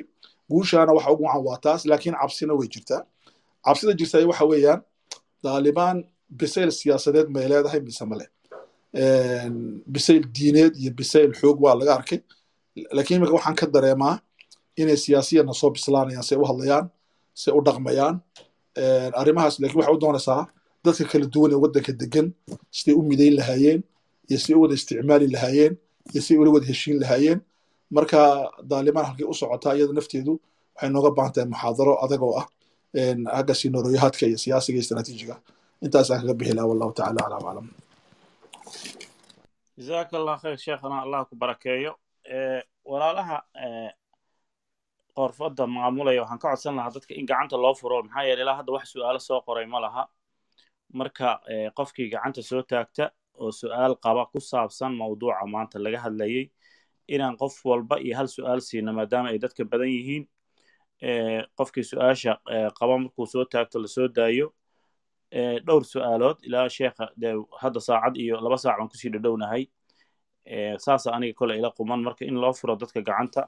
[0.49, 3.01] Guushaana waxa ugu wacan waa taas laakiin cabsina way jirtaa.
[3.65, 4.79] Cabsida jirta waxa weeyaan
[5.43, 5.97] taalibaan
[6.39, 8.25] bisayl siyaasadeed may leedahay mise male
[9.93, 12.19] bisayl diineed iyo bisayl xoog waa laga arkay.
[12.95, 14.15] Laakiin imika waxaan ka dareemaa
[14.81, 16.85] inay siyaasiyana soo bislaanayaan say u hadlayaan
[17.41, 18.15] say u dhaqmayaan.
[19.21, 20.41] Arrimahaas laakiin waxay u doonaysaa
[20.85, 22.27] dadka kala duwan ee waddanka degan
[22.77, 23.79] siday u midayn lahaayeen
[24.29, 25.73] iyo siday u wada isticmaali lahaayeen
[26.13, 27.39] iyo siday ula wada heshiin lahaayeen.
[27.95, 28.19] Marka
[28.71, 30.33] daalimaan halkay u socotaa iyada nafteedu
[30.75, 32.45] waxay nooga baahan tahay muxaadaro adag oo ah
[33.35, 35.35] hagga sinoroyahaadka iyo siyaasiga iyo istaraatiijiga
[35.85, 37.67] intaasaan kaga bixi laha wallahu tacala aclam aclam
[39.77, 41.91] jazaaka allah khayr sheekhana allah ku barakeeyo.
[42.85, 43.37] Walaalaha
[45.17, 48.03] qorfadda maamulaya waxaan ka codsan lahaa dadka in gacanta loo furo.
[48.03, 50.03] Maxaa yeelay ilaa hadda wax su'aalo soo qoray ma laha.
[50.93, 51.27] Marka
[51.77, 53.11] qofkii gacanta soo taagta
[53.41, 56.45] oo su'aal qaba ku saabsan mawduuca maanta laga hadlayay
[57.07, 60.23] inaan qof walba iyo hal su'aal siino maadaama ay dadka badan yihiin
[61.57, 64.53] qofkii su'aasha eh, qaba markuu soo taagto la soo daayo
[65.33, 67.05] Eh, dhowr su'aalood ilaa sheekha.
[67.15, 69.63] Dee hadda saacad iyo laba saac baan ku sii dhadhownahay.
[70.45, 72.03] Eh, saasa aniga kole ila quman.
[72.03, 73.47] Marka in loo furo dadka gacanta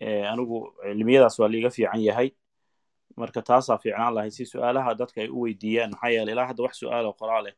[0.00, 2.30] Eh, anigu cilmiyadaas waa liiga fiican yahay.
[3.16, 5.90] Marka taasaa fiicnaan lahayd si su'aalaha dadka ay u weydiiyaan.
[5.94, 7.54] Maxaa yeelay ilaa hadda wax su'aal oo eh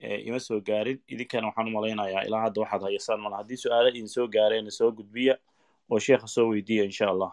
[0.00, 0.98] eh, ima soo gaarin.
[1.08, 4.90] Idinkana waxaan u malaynayaa ilaa hadda waxaad hayasaan malaha haddii su'aalo idin soo gaareen soo
[4.92, 5.34] gudbiya
[5.90, 7.30] oo sheekha soo weydiiya insha allah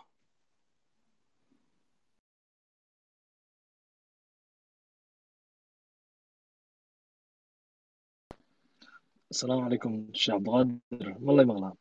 [9.34, 11.74] asalaamu calaykum sheekh abdiqaadir ma lay maqlaa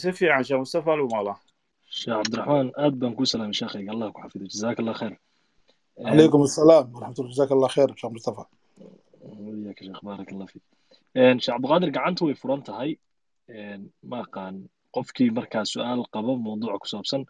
[0.00, 1.38] si fiican sheekh mustafa lagu maqlaa
[1.98, 5.14] sheekh cabdiraxmaan aad baan ku salaamay sheekhayga allah ku xafido jazaaka allah khayr
[6.08, 8.42] calaykum asalaam waraxmatullah jazaaka allah khayr sheekh mustafa
[9.44, 10.64] wayaaka sheekh baarak allah fiik
[11.42, 12.90] sheekh cabdiqaadir gacanta way furan tahay
[14.10, 14.54] ma aqaan
[14.96, 17.22] qofkii markaa su'aal qabo mawduuca ku saabsan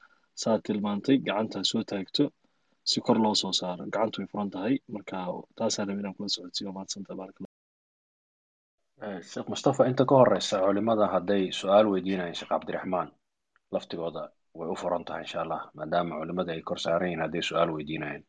[0.43, 2.24] saad tilmaantay gacantaa soo taagto
[2.90, 5.16] si kor loo soo saaro gacantu way furan tahay marka
[5.59, 7.36] taasaan rabay inaan kula socodsiiyo mahadsantahay baarak
[9.30, 13.08] sheekh mustafa inta ka horeysa culimada hadday su'aal weydiinayaan sheekh cabdiraxmaan
[13.74, 14.22] laftigooda
[14.58, 18.22] way u furan tahay insha allah maadaama culimada ay kor saaran yihiin hadday su'aal weydiinayaan.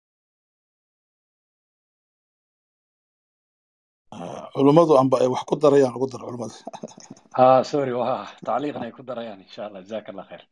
[4.55, 6.55] Culummadu amba ay wax ku darayaan ugu dar culummada
[7.37, 10.43] ha sorry waa tacliiqan ay ku darayaan insha allah jazaak allah khayr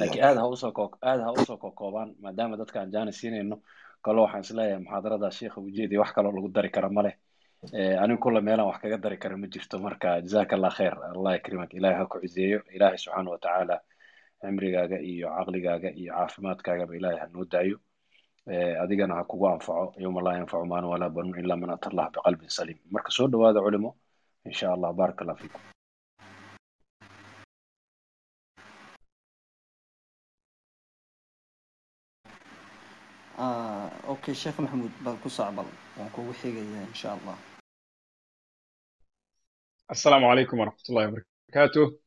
[0.00, 3.12] laakiin aad ha u soo koo aad ha u soo kokoobaan maadaama dadka aan jaani
[3.20, 3.56] siinayno
[4.04, 7.14] kalo waxaan is leeyahay muxaadarada sheekha ujeediya wax kaloo lagu dari kara ma leh.
[7.14, 7.23] Eh,
[7.72, 9.78] Eh, anigu kulle meelaan wax kaga dari kara ma jirto.
[9.78, 10.94] Marka jazaka allah khayr.
[11.14, 13.80] Allah yakrimak ilahay ha ku cizeeyo ilaahay subxaana watacaala
[14.40, 17.76] cimrigaaga iyo caqligaaga iyo caafimaadkaagaba ilahay hanoo daayo.
[18.46, 19.94] Eh, adigana ha kugu anfaco.
[19.98, 22.78] Yowma laa yanfacu maan walaa banuun ilaa man ata allah biqalbin saliim.
[22.90, 23.96] Marka soo dhawaada culimo
[24.44, 25.60] in sha allah baaraka allah fiikum
[33.38, 37.53] ah, okay sheekh maxamuud baan ku sacbal waan kugu xigayaa in allah
[39.93, 41.97] السلام عليكم ورحمة الله وبركاته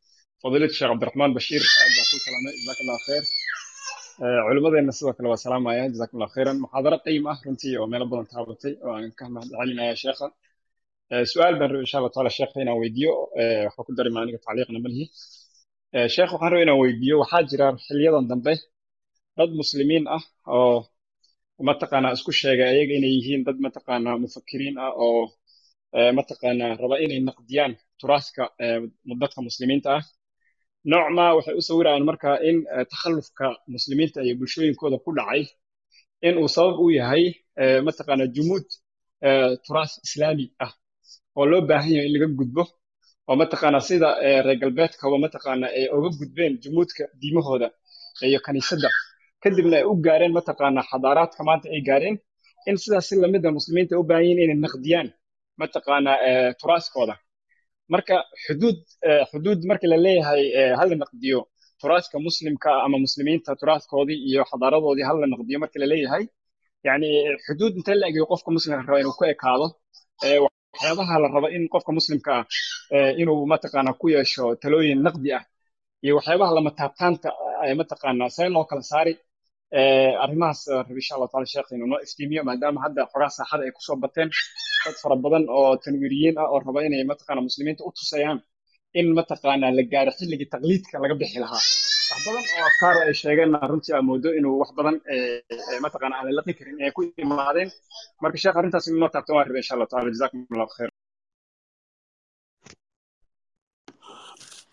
[0.45, 3.23] فضيلة الشيخ عبد الرحمن بشير أبدا كل سلامة جزاك الله خير
[4.23, 8.07] آه، علماء sidoo kale waa salaamaya jazakum allah khayran muxaadaro qiim ah runtii oo meelo
[8.11, 10.27] badan taabatay oo aan ka mahadcelinaya sheekha
[11.13, 14.23] آه، su-aal baan rabay insha allah taala sheekha inaan weydiiyo آه، waxba ku dari maa
[14.25, 15.05] aniga tacliiqna ma lihi
[15.97, 18.53] آه، sheekh waxaan rabay inaan weydiiyo waxaa jira xiliyadan dambe
[19.39, 20.23] dad muslimiin ah
[20.57, 20.77] oo
[21.69, 25.29] mataqaanaa isku sheega ayaga inay yihiin dad mataqaanaa mufakiriin ah oo آه،
[26.18, 28.80] mataqaanaa raba inay naqdiyaan turaaska آه،
[29.22, 30.04] dadka muslimiinta ah.
[30.92, 33.46] Noocma waxay u sawirayaan marka in eh, takhallufka
[33.76, 35.44] muslimiinta iyo bulshooyinkooda ku dhacay
[36.28, 37.24] in uu sabab u yahay
[37.62, 38.66] eh, mataqaana jumuud
[39.28, 40.72] eh, turaas islaami ah
[41.38, 42.64] oo loo baahan yahay in laga gudbo.
[43.28, 47.68] Oo mataqaana sida eh, reer galbeedkaba mataqaana ay uga gudbeen jumuudka diimahooda
[48.30, 48.90] iyo kaniisadda.
[49.44, 52.16] Kadibna ay u gaareen mataqaana xadaaraadka maanta ay gaareen
[52.70, 55.08] in sidaas si la mid a muslimiinta u baahan yihiin inay naqdiyaan
[55.62, 57.16] mataqaana eh, turaaskooda
[57.94, 58.16] marka
[58.46, 58.78] xuduud
[59.08, 61.40] eh, xuduud marka la leeyahay eh, hal la naqdiyo
[61.82, 66.20] turaaska muslimka ah ama muslimiinta turaaskoodii iyo xadaaradoodii hal la naqdiyo marka la
[66.88, 67.10] yani
[67.46, 69.68] xuduud intee la egayo qofka muslimka raba inuu ku ekaado
[70.46, 75.44] waxyaabaha la rabo in qofka muslimka ah inuu mataqaana ku yeesho talooyin naqdi ah
[76.04, 77.30] iyo waxyaabaha lama taabtaanta
[77.80, 79.14] mataqaana see loo kala saari
[80.24, 83.82] arrimahaas rabi insha allahu taala sheekh inuu noo iftiimiyo maadaama hadda xogaa saaxada ay ku
[83.88, 84.30] soo bateen
[84.86, 88.40] dad fara badan oo tanwiiriyiin ah oo raba inay mataqaana muslimiinta u tusayaan
[89.00, 91.62] in mataqaana la gaaro xilligii taqliidka laga bixi lahaa.
[92.12, 94.96] Wax badan oo afkaar ay sheegeenna runtii aa moodo inuu wax badan
[95.86, 97.70] mataqaana aan la karin inay ku imaadeen.
[98.22, 100.10] Marka sheekh arrintaas inuu noo taabtan waa rabay insha allahu taala.
[100.16, 100.90] Jazakum allahu khayr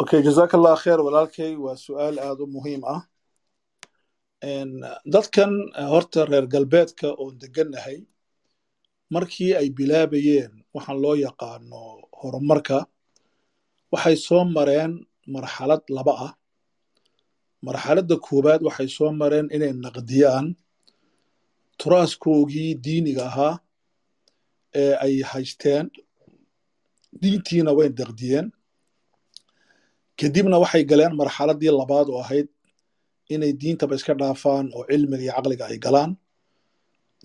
[0.02, 3.00] okay jazaaka allah kheer walaalkay waa su'aal aada u muhiim ah
[5.14, 7.98] dadkan eh, horta reer galbeedka oon degannahay
[9.14, 11.82] markii ay bilaabayeen waxaan loo yaqaano
[12.20, 12.78] horumarka
[13.92, 14.92] waxay soo mareen
[15.34, 16.32] marxalad laba ah.
[17.66, 20.46] Marxaladda koowaad waxay soo mareen inay naqdiyaan
[21.80, 23.54] turaaskoogii diiniga ahaa
[24.82, 25.86] ee ay haysteen
[27.22, 28.46] diintiina way naqdiyeen.
[30.18, 32.48] Kadibna waxay galeen marxaladdii labaad oo ahayd
[33.34, 36.12] inay diintaba iska dhaafaan oo cilmiga iyo caqliga ay galaan.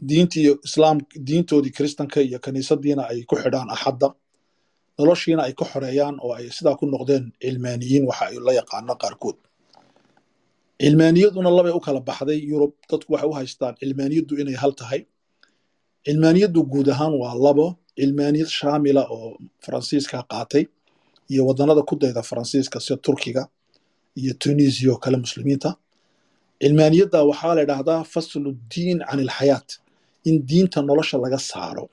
[0.09, 0.97] Diintii islaam
[1.27, 4.09] diintoodii kiristanka iyo kaniisadiina ay ku xidhaan axadda.
[4.97, 9.37] Noloshiina ay ka xoreeyaan oo ay sidaa ku noqdeen cilmaaniyiin waxa ay la yaqaano qaarkood.
[10.81, 12.39] Cilmaaniyaduna labay u kala baxday.
[12.51, 15.01] Yurub dadku waxay u haystaan cilmaaniyaddu inay hal tahay.
[16.05, 17.67] Cilmaaniyaddu guud ahaan waa labo.
[17.99, 19.29] Cilmaaniyad shaamila oo
[19.65, 20.63] faransiiska qaatay
[21.31, 23.43] iyo wadannada ku dayda faransiiska sida turkiga
[24.21, 25.69] iyo tunisia oo kale muslimiinta
[26.61, 29.69] cilmaaniyadda waxaa la idhaahdaa faslu diin can ilxayaat
[30.29, 31.85] in diinta nolosha laga saaro.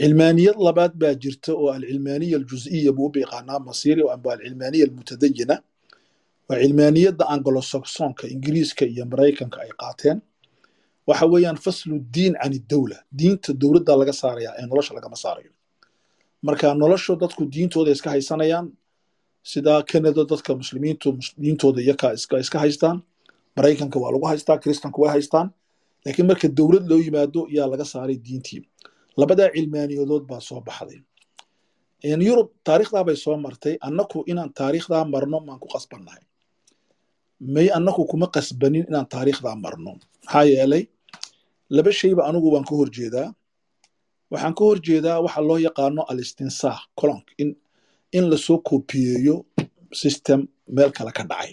[0.00, 5.56] Cilmaaniyad labaad baa jirta oo alcilmaaniya aljuz'iya buu u yaqaanaa masiri amba alcilmaaniya almutadayina
[6.48, 10.18] waa cilmaaniyadda anglosaksonka ingiriiska iyo maraykanka ay qaateen.
[11.08, 15.50] Waxa weeyaan faslu diin can idowla diinta dowladda laga saaraya ee nolosha lagama saarayo.
[16.46, 18.66] Marka noloshu dadku diintooda iska haysanayaan
[19.50, 21.08] sida canada dadka muslimiintu
[21.42, 22.12] diintooda iyakaa
[22.42, 22.98] iska haystaan
[23.56, 25.48] maraykanka waa lagu haystaa kiristanku way haystaan
[26.04, 28.60] laakiin marka dowlad loo yimaado yaa laga saaray diintii.
[29.20, 31.00] Labadaa cilmaaniyadood baa soo baxday.
[32.28, 36.22] Yurub taariikhdaa bay soo martay annaku inaan taariikhdaa marno maan ku qasbannahay.
[37.54, 39.92] May annaku kuma qasbanin inaan taariikhdaa marno.
[40.24, 40.82] Maxaa yeelay
[41.76, 43.28] laba shayba anigu waan ka horjeedaa
[44.32, 47.48] waxaan ka horjeedaa waxa loo yaqaano alistinsaax colonk in
[48.16, 49.36] in la soo kobiyeeyo
[50.02, 50.40] system
[50.74, 51.52] meel kale ka dhacay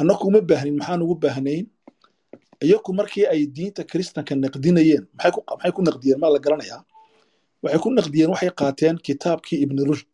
[0.00, 1.66] annaku uma baahnin maxaan ugu baahnayn?
[2.64, 6.18] Iyaku markii ay diinta kiristanka naqdinayeen maxay ku naqdiyeen?
[6.22, 6.80] Maa la garanayaa.
[7.62, 10.12] Waxay ku naqdiyeen waxay qaateen kitaabkii ibni rushd.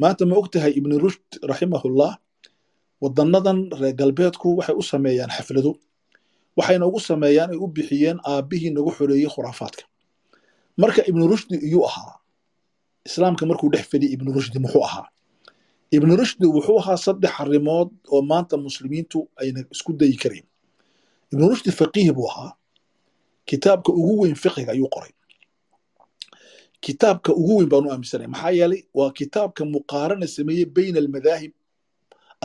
[0.00, 2.12] Maanta ma og tahay ibni rushd raximahullah
[3.02, 5.72] waddannadan reer galbeedku waxay u sameeyaan xaflado
[6.58, 9.82] waxayna ugu sameeyaan ay u bixiyeen aabbihii nagu xoreeyey khuraafaadka.
[10.82, 12.14] Marka ibnu rushdi iyuu ahaa
[13.08, 15.06] islaamka markuu dhex fadhiyay ibnu rushdi muxuu ahaa
[15.96, 20.46] ibnu rushdi wuxuu ahaa saddex arrimood oo maanta muslimiintu ayna isku dayi karayn
[21.32, 22.52] ibnu rushdi faqiih buu ahaa.
[23.48, 25.12] Kitaabka ugu weyn fiqiga ayuu qoray.
[26.84, 31.52] Kitaabka ugu weyn baan u aaminsanaya maxaa yeelay waa kitaabka muqaarana sameeyey bayna almadaahib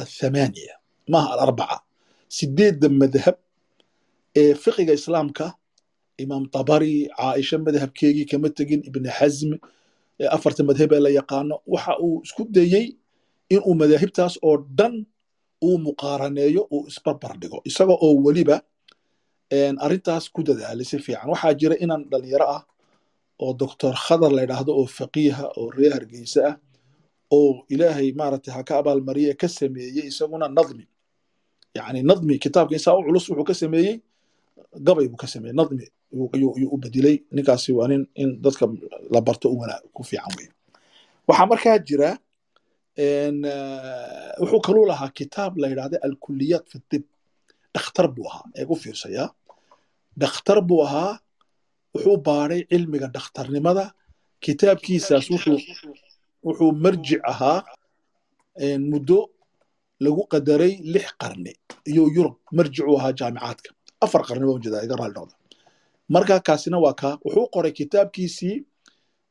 [0.02, 0.76] athamaaniya
[1.12, 1.78] maaha alarbaca
[2.38, 3.36] sideedda madhab
[4.42, 5.46] ee fiqiga islaamka.
[6.24, 9.52] Imaam tabari caaisha madhabkeegii kama tegin ibni xasm
[10.36, 12.86] afarta madhab ee la yaqaano waxa uu isku dayey
[13.54, 14.96] inuu madaahibtaas oo dhan
[15.68, 18.58] uu muqaaraneeyo uu isbarbar dhigo isaga oo weliba
[19.86, 21.30] arrintaas ku dadaalay si fiican.
[21.34, 22.64] Waxaa jira inaan dhalinyaro ah
[23.44, 26.56] oo doctor khadar la yidhaahdo oo faqiiha oo reer hargeysa ah
[27.38, 30.86] oo ilaahay maaragtay ha ka abaalmariye ka sameeyey isaguna nadmi.
[31.78, 33.96] Yani nadmi kitaabka insaa u culus wuxuu ka sameeyey
[34.86, 35.56] gabay buu ka sameeyey.
[35.60, 35.86] Nadmi
[36.34, 38.66] ayuu u bedilay ninkaasi waa nin in dadka
[39.14, 39.48] la barto
[39.96, 40.48] ku fiican wey
[41.28, 42.10] waxaa markaa jira
[44.42, 47.04] wuxuu kaluu lahaa kitaab la yidhahda alkuliyaat fi tib
[47.76, 48.46] dhakhtar buu ahaa.
[48.60, 49.26] Ee u fiirsaya
[50.22, 51.20] dhakhtar buu ahaa.
[51.94, 53.86] Wuxuu baaray cilmiga dhakhtarnimada.
[54.44, 55.26] Kitaabkiisaas
[56.46, 57.60] wuxuu marjic ahaa
[58.92, 59.20] muddo
[60.04, 61.54] lagu qadaray lix qarni.
[61.92, 63.70] Iyo yurub marjicu ahaa jaamicaadka.
[64.06, 65.36] Afar qarni baan jeedaa iga raali noqda
[66.14, 67.14] marka kaasina waa kaa.
[67.26, 68.58] Wuxuu qoray kitaabkiisii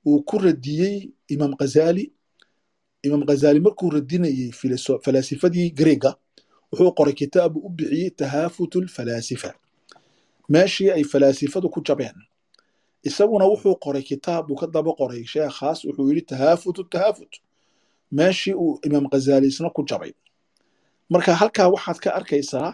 [0.09, 0.97] uu ku radiyey
[1.34, 2.05] imaam ghazali
[3.02, 4.50] imaam ghazali markuu radinayey
[5.04, 6.14] falaasifadii greega
[6.72, 9.54] wuxuu qoray kitaab uu u bixiyey tahaafut lfalaasifa
[10.48, 12.14] meeshii ay falaasifadu ku jabeen
[13.02, 17.32] isaguna wuxuu qoray kitaab uu ka daba qoray sheekhaas wuxuu yidhi tahaafut tahaafut
[18.12, 20.12] meeshii uu imaam ghazali isna ku jabay.
[21.10, 22.72] Marka halkaa waxaad ka arkaysaa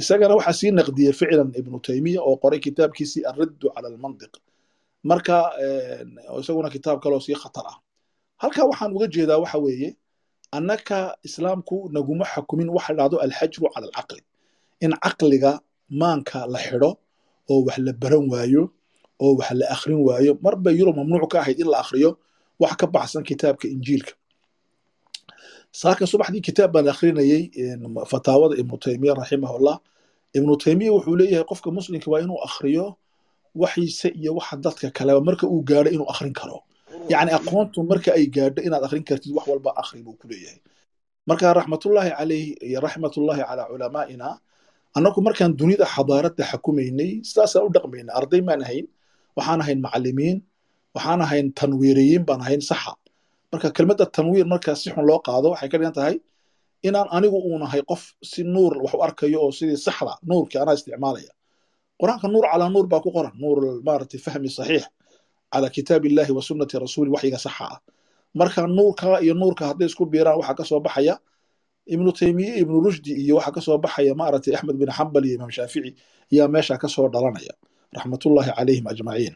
[0.00, 4.32] isagana waxaa sii naqdiyey ficlan ibnu taymiya oo qoray kitaabkiisii alraddu cala almantiq
[5.10, 5.36] marka
[6.40, 7.76] isaguna kitaab kaloo sii khatar ah.
[8.42, 9.90] Halkaa waxaan uga jeedaa waxa weeye
[10.56, 14.22] annaka islaamku naguma xakumin waxa dhahdo alxajru cala alcaqli.
[14.84, 15.52] In caqliga
[16.00, 16.90] maanka la xidho
[17.52, 18.62] oo wax la baran waayo
[19.24, 22.10] oo wax la akhrin waayo marba yurub mamnuuc ka ahayd in la akhriyo
[22.62, 24.12] wax ka baxsan kitaabka injiilka.
[25.80, 27.42] Saaka subaxdii kitaab baan akhrinayey
[28.10, 29.76] fataawada ibnu taymiya raximahullah.
[30.36, 32.84] Ibnu taymiya wuxuu leeyahay qofka muslimka waa inuu akhriyo
[33.62, 36.58] waxiise iyo waxa dadka kaleba marka uu gaadho inuu akhrin karo.
[37.12, 40.58] Yacni aqoontu marka ay gaadho inaad akhrin kartid wax walba akhri buu ku leeyahay.
[41.28, 44.28] Marka raxmatullaahi calayh iyo raxmatullaahi calaa culamaa'ina
[44.96, 48.86] annagu markaan dunida xadaaradda xakumaynay sidaasaan u dhaqmaynay arday maan ahayn
[49.36, 50.36] waxaan ahayn macallimiin
[50.96, 52.92] waxaan ahayn tanwiiriyiin baan ahayn saxa.
[53.52, 56.16] Marka kelmadda tanwiir marka si xun loo qaado waxay ka dhigan tahay
[56.88, 61.32] inaan anigu uunahay qof si nuur wax u arkayo oo sidii saxda nuurkii anaa isticmaalaya
[62.00, 63.32] qur'aanka nuur calaa nuur baa ku qoran.
[63.42, 64.84] Nuur maaragtay fahmi saxiix
[65.52, 67.78] calaa kitaabi illahi wa sunnati rasuuli waxyiga saxa ah.
[68.38, 71.14] Marka nuurka iyo nuurka hadday isku biiraan waxaa ka soo baxaya
[71.94, 75.50] ibnu taymiye ibnu rushdi iyo waxaa ka soo baxaya maaragtay axmed bin xambal iyo imaam
[75.56, 75.90] shaafici
[76.32, 77.54] ayaa meesha ka soo dhalanaya.
[77.96, 79.34] Raxmatullaahi calayhim ajmaciin.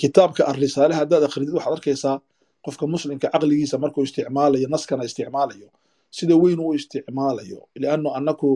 [0.00, 2.16] Kitaabka arrisaale haddaad akhridid waxaad arkaysaa
[2.64, 5.68] qofka muslimka caqligiisa markuu isticmaalayo naskana isticmaalayo
[6.16, 7.58] sida weyn u isticmaalayo.
[7.80, 8.50] Liannu annaku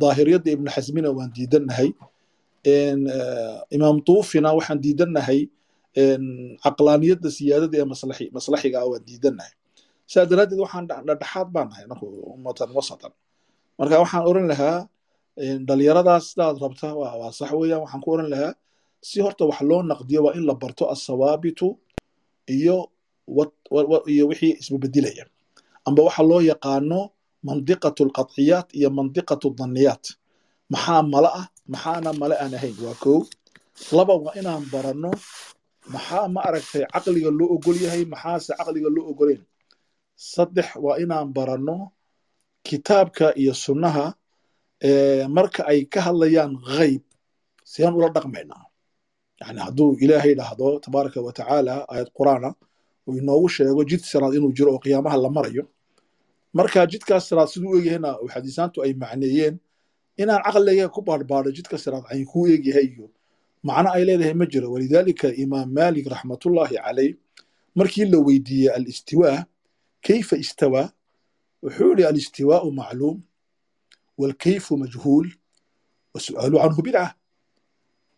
[0.00, 1.88] daahiriyadda ibnu xasmina waan diidannahay
[2.64, 5.40] imaam tuufina waxaan diidannahay
[6.64, 9.52] caqlaaniyadda siyaadada ee maslaxi maslaxiga ah waan diidannahay.
[10.12, 12.06] Saa daraaddeed waxaan dhexdhexaad baan nahay anaku
[12.36, 13.12] ummatan wasatan.
[13.78, 14.78] Marka waxaan oran lahaa
[15.68, 18.52] dhalinyaradaas sidaad rabta waa sax weeyaan waxaan ku oran lahaa
[19.08, 21.68] si horta wax loo naqdiyo waa in la barto asawaabitu
[22.56, 22.76] iyo
[24.12, 25.24] iyo wixii isbabedilaya
[25.88, 27.00] amba waxa loo yaqaano
[27.48, 30.04] mandiqatu alqadciyaat iyo mandiqatu dhanniyaat
[30.72, 31.46] maxaa mala ah?
[31.72, 32.74] Maxaana male aan ahayn?
[32.84, 33.18] Waa kow
[33.96, 35.10] laba waa inaan baranno.
[35.92, 38.02] Maxaa ma aragtay caqliga loo ogol yahay?
[38.12, 39.42] Maxaase caqliga loo ogoleyn
[40.32, 41.76] saddex waa inaan baranno
[42.66, 44.06] kitaabka iyo sunnaha
[45.36, 47.02] marka ay ka hadlayaan ghayb.
[47.70, 48.64] Sidaan ula dhaqmaynaa
[49.40, 52.50] yani hadduu ilaahay dhahdo tabaaraka wa tacaala aayad qur'aana
[53.08, 55.64] uu inoogu sheego jid siraad inuu jiro oo qiyaamaha la marayo.
[56.56, 57.70] Marka jidkaas siraad siduu
[58.22, 59.54] u xadiisaantu ay macneeyeen
[60.20, 63.06] inaan caqliga ku baadhbaadho jidka siraad ay kuu eegyahay iyo
[63.66, 64.68] macno ay leedahay ma jiro.
[64.74, 67.12] Walidaalika imaam maalik raxmatullaahi calayh
[67.78, 69.44] markii la weydiiyey alistiwaa
[70.06, 70.86] kayfa istawaa
[71.62, 73.18] wuxuu yihi alistiwaau macluum
[74.18, 75.28] walkayfu majhuul
[76.14, 77.14] wasu'aalu canhu bidca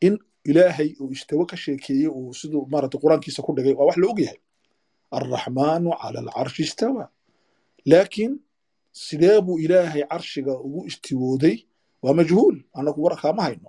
[0.06, 0.14] in
[0.44, 4.18] ilaahay uu istawo ka sheekeeyey uu siduu maarata qur'aankiisa ku dhigay waa wax la og
[4.20, 4.38] yahay.
[5.16, 7.04] Alraxmaanu cala alcarshi istawa.
[7.86, 8.32] Laakiin
[8.92, 11.56] sidee buu ilaahay carshiga ugu istiwooday
[12.04, 13.68] waa majhuul annagu warkaa ma hayno.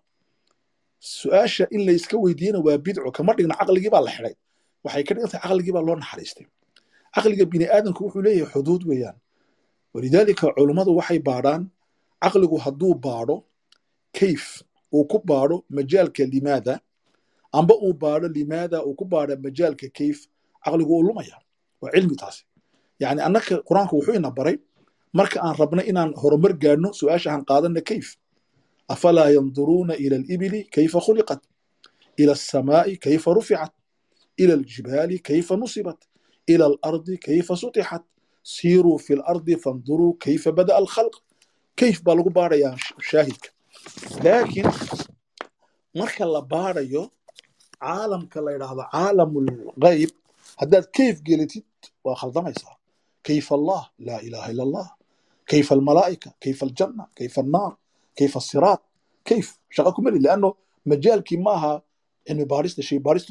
[1.18, 3.10] Su'aasha in layska weydiiyena waa bidco.
[3.18, 4.36] Kama dhigna caqligii baa la xidhay
[4.86, 6.46] waxay ka dhigan caqligii baa loo naxariistay.
[7.16, 9.18] Caqliga bini aadamku wuxuu leeyahay xuduud weeyaan.
[9.94, 11.64] Walidaalika culummadu waxay baadhaan
[12.24, 13.36] caqligu hadduu baadho
[14.18, 14.44] kayf
[14.96, 16.74] uu ku baadho majaalka limaada.
[17.58, 20.18] Amba uu baadho limaada uu ku baadho majaalka kayf
[20.66, 21.38] caqligu uu lumaya
[21.82, 22.42] waa cilmi taasi.
[23.02, 24.58] Yani annaka qur'aanku wuxuu ina baray
[25.18, 28.08] marka aan rabno inaan horumar gaadhno su'aasha qaadanna kayf
[28.94, 31.42] afalaa yanduruuna ila alibili kayfa khuliqat
[32.22, 33.74] ila alsamaa'i kayfa ruficat
[34.42, 36.00] ila aljibaali kayfa nusibat
[36.48, 38.04] ila alardi kayfa sutixat
[38.54, 41.16] siiruu fi lardi fanduruu kayfa bada'a alkhalq
[41.80, 42.76] kayf baa lagu baadhayaa
[43.10, 43.50] shaahidka
[44.24, 44.70] laakiin
[46.00, 47.04] marka la baadhayo
[47.80, 49.50] caalamka la yidhaahdo caalamul
[49.84, 50.12] ghayb
[50.62, 51.68] haddaad kayf gelatid
[52.06, 52.76] waa khaldamaysaa
[53.28, 54.88] kayfa allah laa ilaha ila allah
[55.52, 57.74] kayfa almalaa'ika kayfa aljanna kayfa annaar
[58.18, 58.82] kayfa asiraat
[59.28, 60.50] kayf shaqa kuma li leanno
[60.92, 61.72] majaalkii maaha
[62.26, 63.30] cilmi baadhista shay baadhistu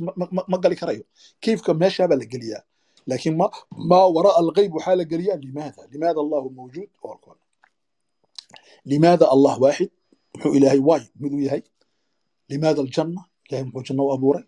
[0.50, 1.04] ma gali karayo
[1.44, 2.62] kayfka meeshaabaa la geliyaa
[3.08, 3.46] laakiin ma
[3.90, 6.88] maa waraa alghayb waxaa la geliyaa limaada limaada allahu mawjuud
[8.92, 9.90] limaada allah waaxid
[10.34, 11.62] muxuu ilaahay waay miduu yahay
[12.52, 14.44] limaada aljanna ilahay muxuu janna u abuuray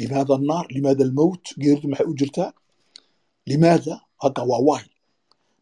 [0.00, 2.50] limaada annaar limaada almowt geeridu maxay u jirtaa
[3.50, 4.86] limaada halka waa waay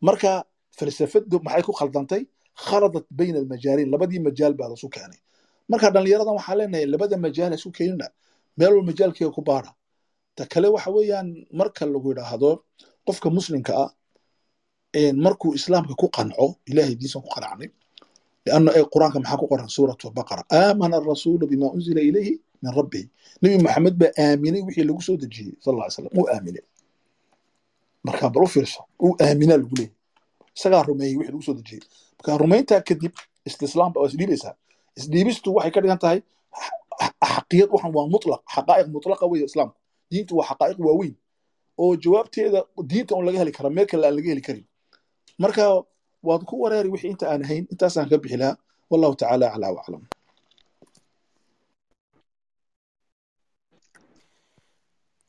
[0.07, 0.31] marka
[0.79, 2.23] falsafadu maxay ku khaldantay
[2.67, 5.21] khaladat bayna almajaaliin labadii majaal baad isu keenay
[5.71, 8.07] marka dhallinyaradan waxaa leenahay labada majaal isu keenina
[8.59, 9.71] meel wal majaalkiiga ku baara
[10.37, 11.29] ta kale waxa weeyaan
[11.61, 12.51] marka lagu idhaahdo
[13.07, 13.91] qofka muslimka ah
[15.25, 17.69] markuu islaamka ku qanco ilahay diisan ku qanacnay
[18.47, 22.33] lianna ee qur'aanka maxaa ku qoran suuratu baqara aamana arasuulu bimaa unzila ilayhi
[22.63, 23.05] min rabbihi
[23.43, 26.65] nebi maxamed baa aaminay wixii lagu soo dejiyey sal ll slam uu aaminay
[28.07, 29.95] marka bal u fiirso uu aaminaa lagu leeyahy
[30.57, 31.83] isagaa rumeeyey wixii lagu soo dejiyey.
[32.19, 33.13] Marka rumayntaa kadib
[33.49, 34.55] istislaamba waa isdhiibaysaa
[34.99, 36.19] isdhiibistu waxay ka dhigan tahay
[37.35, 39.77] xaqiyad waxan waa mutlaq xaqaa'iq mutlaqa weeye islaamku
[40.11, 41.15] diintu waa xaqaa'iq waaweyn
[41.83, 42.61] oo jawaabteeda
[42.91, 44.65] diinta un laga heli karaa meel kale aan laga heli karin.
[45.43, 45.63] Marka
[46.29, 48.57] waad ku wareeri wixii inta aan ahayn intaasaan ka bixi lahaa
[48.91, 50.03] wallahu tacaala aclaa waclam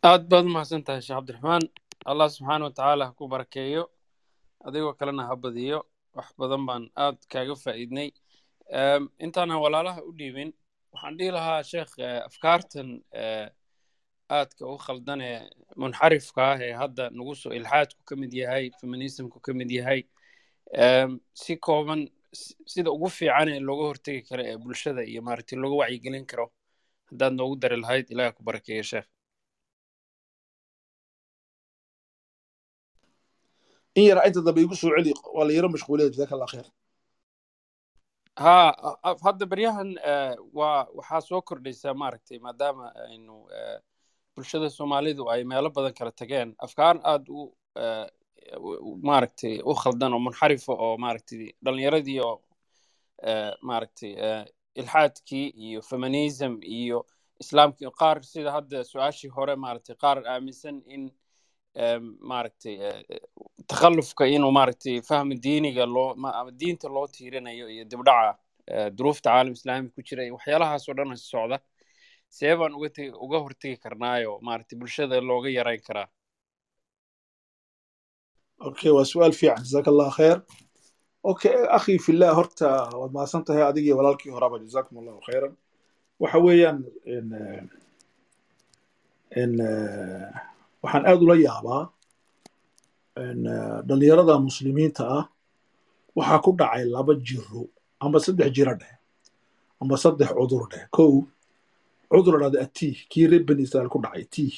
[0.09, 1.63] aad baad umahadsan tahay sheekh cabdiraxmaan.
[2.11, 3.83] Allah subxaana wa tacaala ha ku barakeeyo
[4.67, 5.79] adigoo kalena ha badiyo
[6.17, 8.09] wax badan baan aad kaaga faa'iidnay.
[9.25, 10.49] Intaanan walaalaha u dhiibin
[10.93, 11.93] waxaan dhihi lahaa sheekh
[12.29, 12.89] afkaartan
[14.37, 15.39] aadka u khaldan ee
[15.81, 20.01] munxarifka ah ee hadda nagu soo ilxaadku ka mid yahay feminismku ka mid yahay
[21.43, 22.01] si kooban
[22.73, 26.45] sida ugu fiican ee looga hortegi karo ee bulshada iyo maaragtay looga wacyigelin karo
[27.09, 29.07] haddaad noogu dari lahayd ilaah ku barakeeyo sheekh
[33.95, 36.63] in yara inta dambe igu soo celi waa la yaro mashquuliya jazaaka
[38.43, 38.53] ha
[39.25, 39.89] hadda beryahan
[40.59, 43.35] waa waxaa soo kordhaysa maaragtay maadaama aynu
[44.35, 47.41] bulshada soomaalidu ay meelo badan kala tageen afkaar aad u
[49.09, 52.35] maaragtay u khaldan oo munxarifa oo maaragtay dhalinyaradii oo
[53.61, 54.11] maaragtay
[54.79, 56.99] ilxaadkii iyo feminism iyo
[57.43, 61.11] islaamkii qaar sida hadda su'aashii hore maaragtay qaar aaminsan in
[62.19, 62.75] maaragtay
[63.67, 68.37] takhallufka inuu maaragtay fahmi diiniga loo ama diinta loo tiirinayo iyo dibdhaca
[68.97, 71.59] duruufta caalam islaami ku jira iyo waxyaalahaasoo dhan socda.
[72.29, 76.07] See baan uga tegi uga hortegi karnaayo maaragtay bulshada looga yarayn karaa.
[78.59, 79.63] Okay waa su'aal fiican.
[79.63, 80.37] Jazaaka allah kheer
[81.23, 82.69] okay akhi fillah horta
[82.99, 85.53] waad mahadsan tahay adigii walaalkii horaba jazakum allahu khayran.
[86.19, 86.79] Waxa weeyaan
[89.31, 89.51] n
[90.83, 91.83] waxaan aad ula yaabaa
[93.87, 95.25] dhalinyarada muslimiinta ah
[96.17, 97.69] waxaa ku dhacay laba jiro
[98.03, 98.95] amba saddex jiro dheh
[99.81, 100.85] amba saddex cudur dheh.
[100.93, 101.25] Kow
[102.11, 104.55] cudur dhahda atiih kii reer bani israel ku dhacay tiih.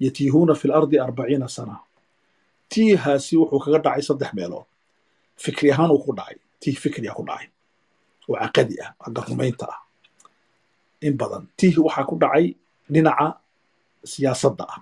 [0.00, 1.76] Yatiihuuna fi lardi arbaciina sana.
[2.70, 4.66] Tiihaasi wuxuu kaga dhacay saddex meelood.
[5.36, 7.50] Fikri ahaan uu ku dhacay tiih fikriya ku dhacay.
[8.28, 9.22] Oo caqadi ah agga
[9.66, 9.82] ah.
[11.02, 12.54] In badan tiih waxaa ku dhacay
[12.86, 13.42] dhinaca
[14.04, 14.80] siyaasadda ah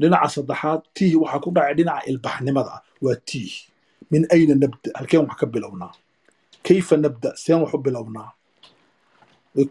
[0.00, 3.52] dhinaca saddexaad tiih waxaa ku dhacay dhinaca ilbaxnimada ah waa tiih
[4.12, 4.88] min ayna nabda?
[4.98, 5.92] Halkeen wax ka bilownaa.
[6.66, 7.30] Kayfa nabda?
[7.42, 8.30] Seen wax u bilownaa.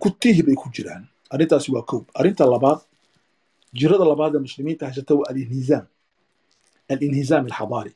[0.01, 1.03] Ku tiih bay ku jiraan.
[1.33, 2.01] Arrintaasi waa kow.
[2.19, 2.79] Arrinta labaad
[3.79, 5.85] jirada labaad ee muslimiinta haysata waa alinhizaam
[6.93, 7.93] alinhizaam alxadaari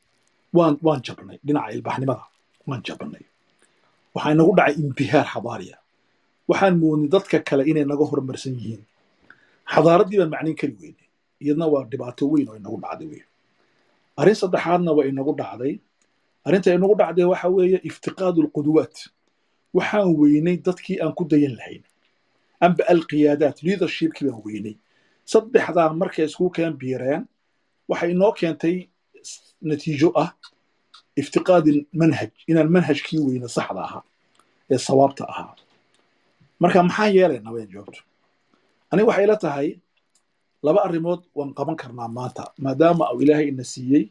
[0.57, 2.23] waan waan jabnay dhinaca ilbaxnimada.
[2.67, 3.23] Waan jabnay.
[4.15, 5.77] Waxaa inagu dhacay imbihaar xadaariya
[6.49, 8.81] waxaan moodnay dadka kale inay naga horumarsan yihiin.
[9.73, 11.07] Xadaaraddii baan macnayn kari weynay
[11.43, 13.23] iyadna waa dhibaato weyn oo inagu dhacday wey
[14.19, 15.73] arrin saddexaadna waa inagu dhacday.
[16.45, 18.95] Arrinta inagu dhacday waxa weeye iftiqaadu alquduwaat
[19.77, 21.83] waxaan weynay dadkii aan ku dayan lahayn.
[22.65, 24.75] Amba alqiyaadaat leadershipkii baan weynay.
[25.31, 27.23] Saddexdaa markay isku keen biireen
[27.89, 28.75] waxay inoo keentay
[29.69, 30.31] natiijo ah
[31.21, 34.03] iftiqaadi manhaj inaan manhajkii weyna saxda ahaa
[34.73, 35.53] ee sawaabta ahaa.
[36.61, 37.99] Marka maxaan yeelaynaa wayn joogto
[38.91, 39.67] aniga waxay la tahay
[40.63, 44.03] laba arrimood waan qaban karnaa maanta maadaama uu ilaahay ina siiyey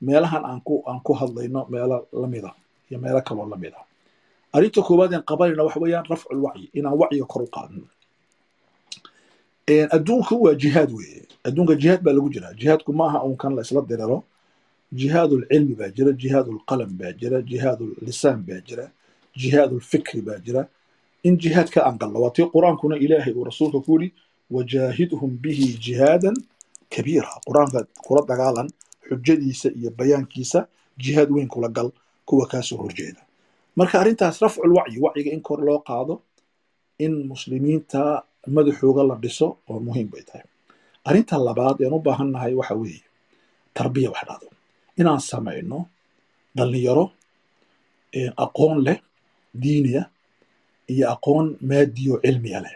[0.00, 2.50] meelahan aan ku hadlayno meelo lamida
[2.90, 3.78] iyo meelo kaloo lamida
[4.52, 7.84] arrinta koowaad aan qabanayna waxa weeyaan rafcul wacyi inaan wacyiga kor u qaadno.
[9.96, 11.22] Adduunku waa jihaad weeye.
[11.44, 12.54] Adduunka jihaad baa lagu jiraa.
[12.54, 14.22] Jihaadku maaha uun kan la isla diriro.
[14.92, 18.90] Lcilmi baa jira jihaadu lqalam baa jira jihaadu lisaan baa jira
[19.66, 20.68] lfikri baa jira.
[21.24, 24.14] In jihaadka aan galno waa tii qur'aankuna ilaahay uu rasuulka ku yidhi
[24.54, 26.36] wajaahidhum bihi jihaadan
[26.94, 28.68] kabiira qur'aanka kula dagaalan
[29.08, 30.60] xujadiisa iyo bayaankiisa
[31.02, 31.88] jihaad weyn kula gal
[32.28, 33.20] kuwa kaasoo horjeeda
[33.78, 36.14] marka arrintaas rafcul wacyi wacyiga in kor loo qaado
[37.04, 38.00] in muslimiinta
[38.56, 40.46] madaxooga la dhiso oo muhiim bay tahay
[41.08, 43.02] arrinta labaad een u baahannahay waxa weeye
[43.76, 44.48] tarbiya wax dhahdo
[45.00, 45.78] inaan samayno
[46.56, 47.04] dhallinyaro
[48.44, 48.98] aqoon leh
[49.62, 50.02] diiniya
[50.92, 52.74] iyo aqoon maadiyo cilmiya leh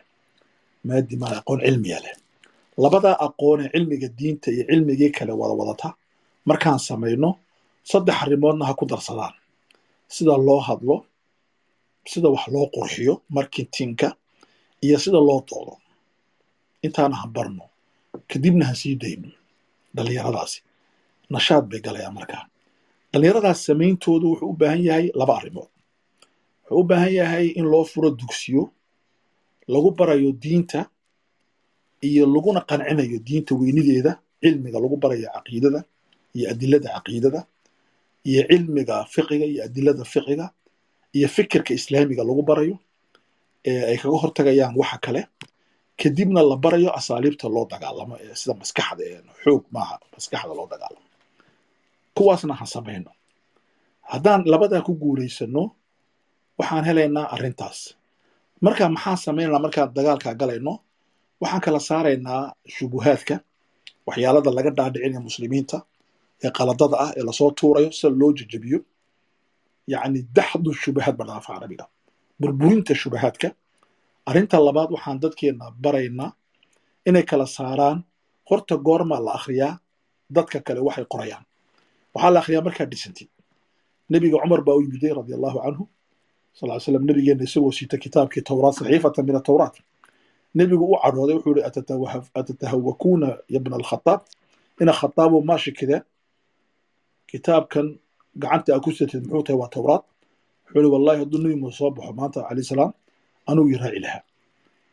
[0.87, 2.15] maadi maa aqoon cilmiya leh
[2.83, 5.89] labadaa aqoonee cilmiga diinta iyo cilmigii kale wada wadata
[6.49, 7.31] markaan samayno
[7.91, 9.35] saddex arrimoodna ha ku darsadaan.
[10.15, 10.97] Sida loo hadlo
[12.11, 14.09] sida wax loo qurxiyo marketingka
[14.85, 15.75] iyo sida loo doodo
[16.87, 17.65] intaana ha barno
[18.31, 19.29] kadibna ha sii dayno
[19.95, 20.59] dhallinyaradaasi
[21.35, 22.45] nashaad bay galayaan markaa
[23.13, 25.69] dhallinyaradaas samayntoodu wuxuu u baahan yahay laba arrimood.
[26.71, 28.63] Wuxuu u baahan yahay in loo furo dugsiyo
[29.73, 30.81] lagu barayo diinta
[32.09, 35.81] iyo laguna qancinayo diinta weynideeda cilmiga lagu barayo caqiidada
[36.37, 37.41] iyo adilada caqiidada
[38.31, 40.47] iyo cilmiga fiqiga iyo adilada fiqiga
[41.17, 42.77] iyo fikirka islaamiga lagu barayo
[43.71, 45.23] ee ay kaga hortagayaan waxa kale.
[46.01, 49.05] Kadibna la barayo asaaliibta loo dagaalamo ee sida maskaxda
[49.45, 51.07] xoog maaha maskaxda loo dagaalamo.
[52.17, 53.11] Kuwaasna ha samayno.
[54.11, 55.63] Haddaan labadaa ku guulaysano
[56.59, 57.79] waxaan helaynaa arrintaas
[58.65, 60.73] marka maxaa samaynanaa markaan dagaalkaa galayno
[61.43, 62.43] waxaan kala saaraynaa
[62.75, 63.35] shubuhaadka
[64.07, 65.77] waxyaalada laga dhaadhicinaya muslimiinta
[66.45, 68.79] ee qaladada ah ee la soo tuurayo sida loo jejebiyo.
[69.93, 71.85] Yacni daxdu shubahaad ba dhaafa carabiga
[72.41, 73.49] burburinta shubahaadka
[74.29, 76.31] arrinta labaad waxaan dadkeenna baraynaa
[77.09, 77.99] inay kala saaraan
[78.49, 79.73] horta goormaa la akhriyaa
[80.37, 81.45] dadka kale waxay qorayaan.
[82.15, 83.29] Waxaa la akhriyaa markaa dhisantid
[84.13, 85.83] nebiga cumar baa u yimiday radia allahu canhu
[86.59, 89.75] sal slam nebigeenna isagoo siita kitaabkii towraat saxiifatan min atowraat
[90.59, 91.67] nebigu u cadhooday wuxuu yihi
[92.41, 94.21] atatahawakuuna yabna alkhataab
[94.83, 96.03] ina khataabo maashi kideen
[97.31, 97.87] kitaabkan
[98.43, 100.05] gacanta aa ku sitid muxuu tahay waa towraat
[100.65, 102.93] wuxuu yihi wallahi hadduu nebi soo baxo maanta calayh salaam
[103.51, 104.23] anuu ii raaci lahaa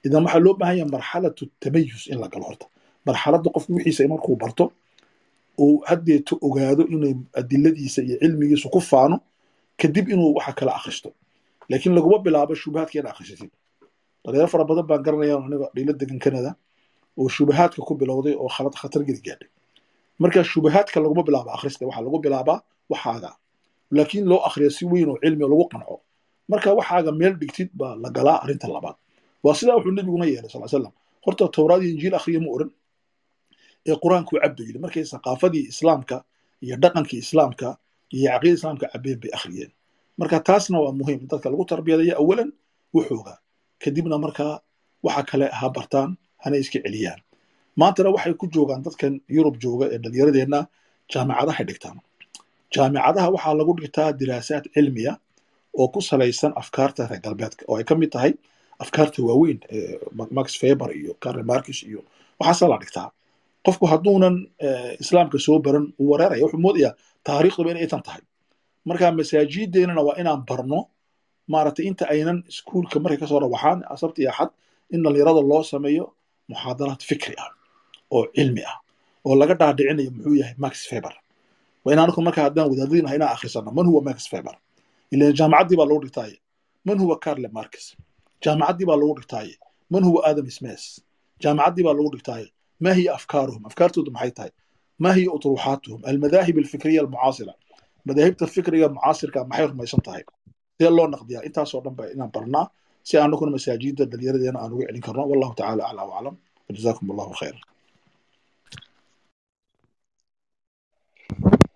[0.05, 2.65] idan waxaa loo baahan yahay marxalatu tamayus in la galo horta
[3.07, 4.65] marxaladda qofku wixiisa markuu barto
[5.63, 9.17] uu haddeeto ogaado inay adiladiisa iyo cilmigiisu ku faano
[9.81, 11.09] kadib inuu waxa kala akhristo
[11.69, 13.51] laakiin laguma bilaabo shubahaadka inaad akhrisatid
[14.23, 16.51] dhalinyaro fara badan baan garanaya aniga dhiilo degan kanada
[17.19, 19.49] oo shubahaadka ku bilowday oo khalad khatar gaadhay
[20.21, 22.59] marka shubahaadka laguma bilaabo akhrista waxaa lagu bilaabaa
[22.91, 23.31] waxaaga
[23.97, 25.95] laakiin loo akhriya si weyn oo cilmi lagu qanco
[26.51, 28.95] marka waxaaga meel dhigtid baa la galaa arrinta labaad
[29.43, 30.93] waa sidaa wuxuu nebiguna yeelay sal slam
[31.25, 32.69] horta towraad iyo injiil akhriya ma oran
[33.89, 36.15] ee qur'aanku cabba yidhi markay saqaafadii islaamka
[36.65, 37.67] iyo dhaqankii islaamka
[38.15, 39.71] iyo caqiida islaamka cabbeen bay akhriyeen
[40.19, 41.19] marka taasna waa muhiim.
[41.31, 42.49] Dadka lagu tarbiyadayo awalan
[42.95, 43.33] wuxooga
[43.83, 44.53] kadibna markaa
[45.05, 46.09] waxa kale ha bartaan
[46.43, 47.19] hana iska celiyaan.
[47.79, 50.59] Maantana waxay ku joogaan dadkan yurub jooga ee dhallinyaradeenna
[51.13, 51.97] jaamicadahay dhigtaan.
[52.73, 55.13] Jaamicadaha waxaa lagu dhigtaa diraasaad cilmiya
[55.79, 58.33] oo ku salaysan afkaarta reer galbeedka oo ay ka mid tahay
[58.83, 59.59] afkaarta waaweyn
[60.37, 62.01] max faber iyo karl marcus iyo
[62.39, 63.09] waxaasaa la dhigtaa.
[63.65, 64.35] Qofku hadduunan
[65.03, 66.93] islaamka soo baran uu wareeraya wuxuu moodayaa
[67.27, 68.21] taariikhduba inay tan tahay
[68.89, 70.79] markaa masaajideennana waa inaan barno
[71.51, 74.49] maaragtay inta aynan iskuulka markay ka soo rawaxaan sabti iyo axad
[74.93, 76.05] in dhallinyarada loo sameeyo
[76.49, 77.49] muxaadaraad fikri ah
[78.15, 78.77] oo cilmi ah
[79.27, 81.13] oo laga dhaadhicinayo muxuu yahay max feber.
[81.83, 84.55] Waa in anigu markaa haddaan wadaadinaha inaan akhrisano man huwa max feber?
[85.13, 86.37] Ilan jaamacaddii baa lagu dhigtaaye?
[86.87, 87.85] Man huwa carle marcus
[88.43, 89.53] jaamacaddii baa lagu dhigtaaye?
[89.91, 90.83] Man huwa adam smes
[91.43, 92.47] jaamacaddii baa lagu dhigtaaye?
[92.83, 93.63] Ma hiya afkaaruhum?
[93.69, 94.51] Afkaartoodu maxay tahay?
[95.03, 95.99] Ma hiya utruuxaatuhum?
[96.09, 97.53] Almadaahib alfikriya almucaasira
[98.07, 100.23] madaahibta fikriga mucaasirka maxay rumaysan tahay?
[100.75, 101.43] Sidee loo naqdiyaa?
[101.47, 102.65] Intaasoo dhan ba inaan barnaa.
[103.07, 106.35] Si aanukuna masaajida dalinyaradeena aan uga celin karno wallahu tacala aclaa waclam
[106.67, 107.59] wajazaakum allahu khayra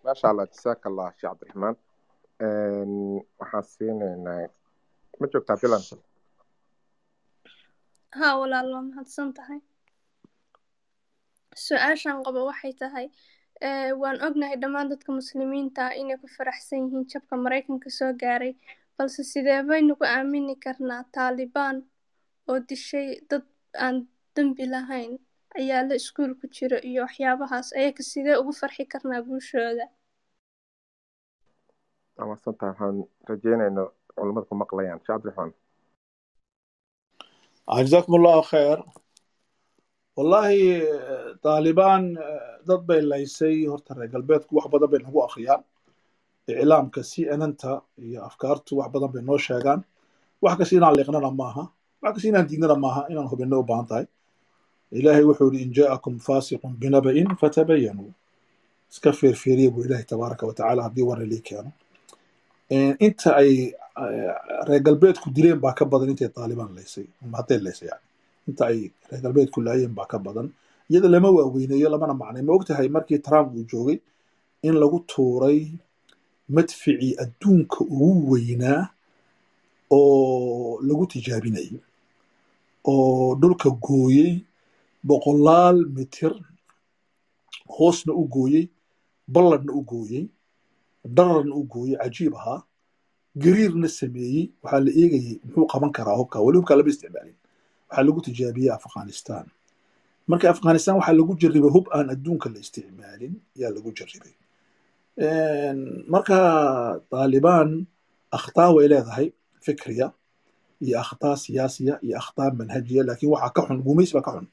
[0.03, 1.75] maasha allah jasaaka allah sheekh cabdiraxmaan
[3.39, 4.47] waxaan siinaynaa.
[5.19, 5.83] Ma joogtaa bilan?
[8.19, 9.59] Ha walaal waa mahadsan tahay.
[11.65, 13.05] Su'aashan qabo waxay tahay
[14.01, 18.53] waan ognahay dhammaan dadka muslimiinta ah inay ku faraxsan yihiin jabka maraykanka soo gaaray
[18.97, 21.77] balse sidee baynu ku aamini karnaa taalibaan
[22.49, 23.43] oo dishay dad
[23.85, 23.95] aan
[24.35, 25.11] dembi lahayn?
[25.59, 29.85] Ayaa la iskuul ku jiro iyo waxyaabahaas ayaga sidee ugu farxi karnaa guushooda?
[32.21, 32.97] Amasantaa waxaan
[33.29, 33.83] rajeynayna
[34.15, 34.99] culamada ku maqlayaan.
[34.99, 35.51] Sheekh cabdiraxmaan
[37.85, 38.79] jazakum allahu khayr
[40.17, 40.61] wallahi
[41.43, 42.03] taalibaan
[42.67, 43.65] dad bay laysay.
[43.71, 45.61] Horta reer galbeedku wax badan bay nagu akhriyaan.
[46.47, 49.81] Iclaamka c nnta iyo afkaartu wax badan bay noo sheegaan.
[50.43, 51.63] Wax kasta inaan liiqnana maaha.
[52.01, 54.05] Wax kasta inaan diidnana maaha inaan hubinno u baahan tahay.
[54.91, 58.11] Ilaahay wuxuu yidhi in jaa'akum faasiqun binaba'in fatabayanuu
[58.91, 61.71] iska feerfeeriya buu ilaahay tabaaraka wa haddii war ilii keeno.
[62.99, 63.71] Inta ay
[64.67, 67.05] reer galbeedku dileen baa ka badan intay taalibaan laysay
[67.39, 68.03] hadday laysay yani
[68.51, 68.79] inta ay
[69.09, 70.47] reer galbeedku laayeen baa ka badan.
[70.89, 72.43] Iyada lama waaweyneeyo lamana macnay.
[72.45, 73.97] Ma ogtahay markii trump uu joogay
[74.67, 75.59] in lagu tuuray
[76.55, 78.81] madficii adduunka ugu weynaa
[79.97, 81.75] oo lagu tijaabinayay
[82.91, 84.31] oo dhulka gooyey
[85.07, 86.33] boqolaal mitir
[87.75, 88.63] hoosna u gooyey
[89.33, 90.23] balladhna u gooyey
[91.15, 92.59] dararna u gooyey cajiib ahaa
[93.43, 94.43] gariirna sameeyey.
[94.63, 96.37] Waxaa la eegayey muxuu qaban karaa hubka?
[96.45, 97.35] Weli hubka lama isticmaalin
[97.91, 99.45] waxaa lagu tijaabiyey afghanistan.
[100.27, 104.33] Marka afghanistan waxaa lagu jarribay hub aan adduunka la isticmaalin ayaa lagu jarribay.
[106.07, 107.85] Marka taalibaan
[108.31, 109.31] akhtaa way leedahay
[109.65, 110.11] fikriya
[110.81, 114.47] iyo akhtaa siyaasiya iyo akhtaa manhajiya laakiin waxaa ka xun gumaysi baa ka xun.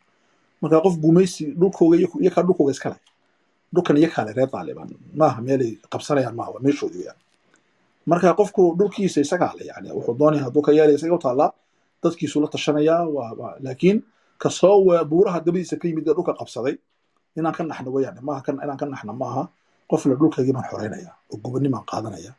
[0.61, 2.97] Marka qof gumaysi dhulkooga iyakaa dhulkooga iskale
[3.75, 7.19] dhulkan iyakaa le reer taalibaan maaha meelay qabsanayaan maaha waa weyaan
[8.07, 11.53] marka qofku dhulkiisa isagaa yani wuxuu doonaya hadduu ka yeelaya isaga u taallaa
[12.03, 12.49] dadkiisu la
[13.67, 13.99] laakiin
[14.43, 16.75] ka soo buuraha dabadiisa ka yimid ee dhulka qabsaday
[17.39, 19.43] inaan ka naxno inaan ka naxno maaha
[19.91, 22.33] qof le dhulkaygii baan xoreynaya oo gubanimaan qaadanaya.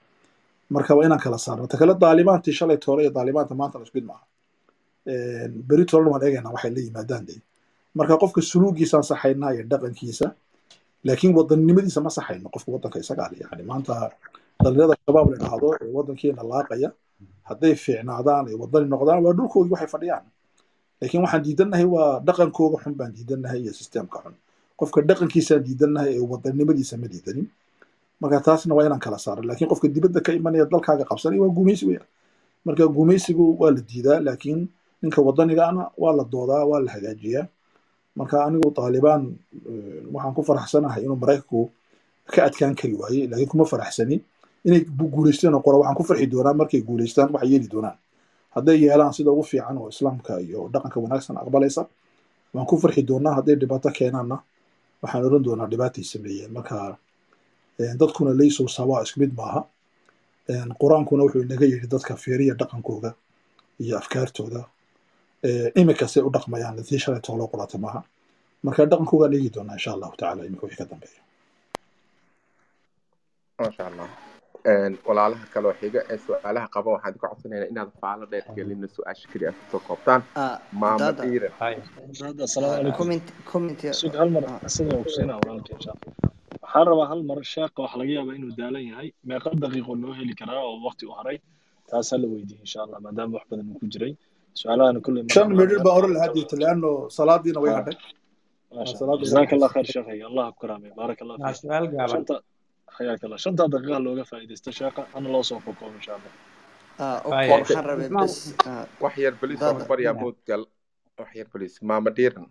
[0.69, 4.23] Marka waa inaan kala saarno ta kale daalibaantii shalay toole iyo daalibaanta maanta lasmid maaha.
[5.69, 7.35] Beri toolena waan eegaynaa waxay la yimaadaan de
[7.97, 10.27] marka qofka suluugiisaan saxaynaa iyo dhaqankiisa
[11.07, 13.93] laakiin wadannimadiisa ma saxayno qofka waddanka isagaa le yani maanta
[14.63, 16.89] dhalinyarada shabaab la dhahdo ee waddankeena laaqaya
[17.49, 20.25] hadday fiicnaadaan ay waddani noqdaan waa dhulkoogii waxay fadhiyaan.
[21.01, 24.33] Laakiin waxaan diidannahay waa dhaqankooga xun baan diidannahay iyo sisteemka xun.
[24.79, 27.47] Qofka dhaqankiisaan diidannahay ee wadannimadiisa ma diidanin.
[28.21, 31.85] Marka taasna waa inaan kala saaro laakiin qofka dibadda ka imanaya dalkaaga qabsanaya waa gumaysi
[31.89, 32.03] weya
[32.65, 34.67] marka gumaysigu waa la diidaa laakiin
[35.01, 37.47] ninka waddanigaana waa la doodaa waa la hagaajiyaa.
[38.19, 39.23] Marka anigu taalibaan
[40.13, 41.61] waxaan ku faraxsanahay inuu maraykanku
[42.33, 44.19] ka adkaan kari waaye laakiin kuma faraxsanin
[44.65, 44.81] inay
[45.15, 47.97] guulaysteen oo qora waxaan ku farxi doonaa markay guulaystaan waxay yeeli doonaan.
[48.55, 51.81] Hadday yeelaan sida ugu fiican oo islaamka iyo dhaqanka wanaagsan aqbalaysa
[52.53, 54.37] waan ku farxi doonaa hadday dhibaato keenaanna.
[55.01, 56.97] Waxaan oran doonaa dhibaatay sameeyeen marka
[57.99, 59.61] dadkuna laysow sawaa isku mid maaha.
[60.81, 63.11] Qur'aankuna wuxuu inaga yidhi dadka fiiriya dhaqankooda
[63.83, 64.61] iyo afkaartooda
[65.79, 68.01] iminkasay u dhaqmayaan tii shalay tooloo qurata maaha.
[68.63, 71.21] Marka dhaqankoogaan eegi doonaa insha allahu tacala iminka wixii ka dambeeya
[73.59, 74.09] maasha allah
[75.07, 79.51] walaalaha kaloo xiga ee su'aalaha qaba waxaan idinka codsanaynaa inaad faalo dheer gelina su'aasha keliya
[79.57, 80.21] ku soo koobtaan.
[80.81, 81.23] Maama dada.
[81.23, 81.51] Dhiiran
[84.25, 84.59] allah.
[86.63, 89.07] Waxaan rabaa hal mar sheeqa waxaa laga yaabaa inuu daalan yahay.
[89.29, 91.37] Meeqa daqiiqo noo heli karaa oo waqti u haray.
[91.89, 94.13] Taas hala weydiiye insha allah maadaama wax badan uu ku jiray.
[94.59, 97.95] Su'aalahana kulley shan midhir baan oran lahaa diita leano salaadiina way ha hadhay.
[99.23, 99.69] Jazaaka allah.
[99.75, 100.91] Khayr sheekhay allah ku karaamay.
[100.99, 102.29] Baaraka allah fiik
[102.99, 106.33] xayaa kale shanta daqiiqa looga faa'iidaysta sheeqa hana loo soo fokoom insha allah
[109.03, 110.63] wax yar belis waan baryaa moodgal
[111.19, 112.47] wax yar belis maama dhiiran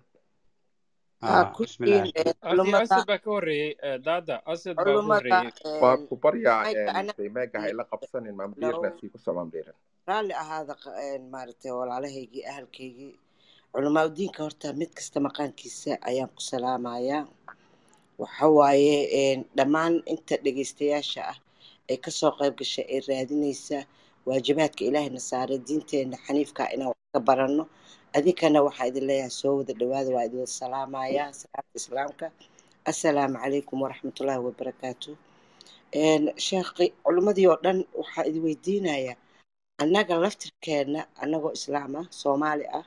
[2.82, 3.72] asadbaa ka horeeyey
[4.06, 5.52] daada asad baa ka horeeyey
[5.82, 6.58] waan ku baryaa
[7.36, 9.74] meega ha ila qabsanin maama dhiirna sii ku soo maama dhiiran
[10.10, 10.74] raalli ahaada
[11.34, 13.12] maaragtay walaalahaygii ahalkaygii
[13.72, 17.22] culamaaudiinka horta mid kasta maqaankiisa ayaan ku salaamayaa
[18.20, 21.38] waxa waaye een, dhammaan inta dhegaystayaasha ah
[21.92, 23.78] ee ka soo qayb gashay ee raadinaysa
[24.26, 27.64] waajibaadka ilaahayna saaray diinteena xaniifka ah inaan wax ka baranno.
[28.16, 31.28] Adinkana waxaa idin leeyahay soo wada dhawaada waa idin salaamayaa.
[31.40, 32.26] Salaamta islaamka.
[32.90, 35.10] Assalaamu calaykum waraxmatullaahi wabarakaatu
[36.46, 39.16] sheekhi culimmadii oo dhan waxaa idin weydiinayaa
[39.82, 42.84] annaga laftirkeena annagoo islaam ah soomaali ah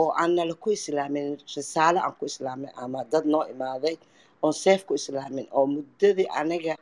[0.00, 3.96] oo aan nala ku islaamin risaalo aan ku islaamin ama dad noo imaaday
[4.44, 6.74] oon seef ku islaamin oo muddadii anaga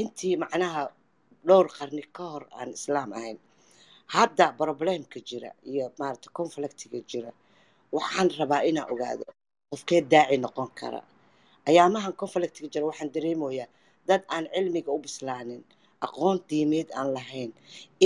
[0.00, 0.82] intii macnaha
[1.48, 3.38] dhowr qarni ka hor aan islaam ahayn
[4.14, 7.30] hadda problemka jira iyo maarata conflictiga jira
[7.96, 9.24] waxaan rabaa inaan ogaado
[9.70, 11.00] qofkee daaci noqon kara.
[11.68, 13.68] Ayaamahan conflictiga jira waxaan dareemoyaa
[14.08, 15.62] dad aan cilmiga u bislaanin
[16.06, 17.50] aqoon diimeed aan lahayn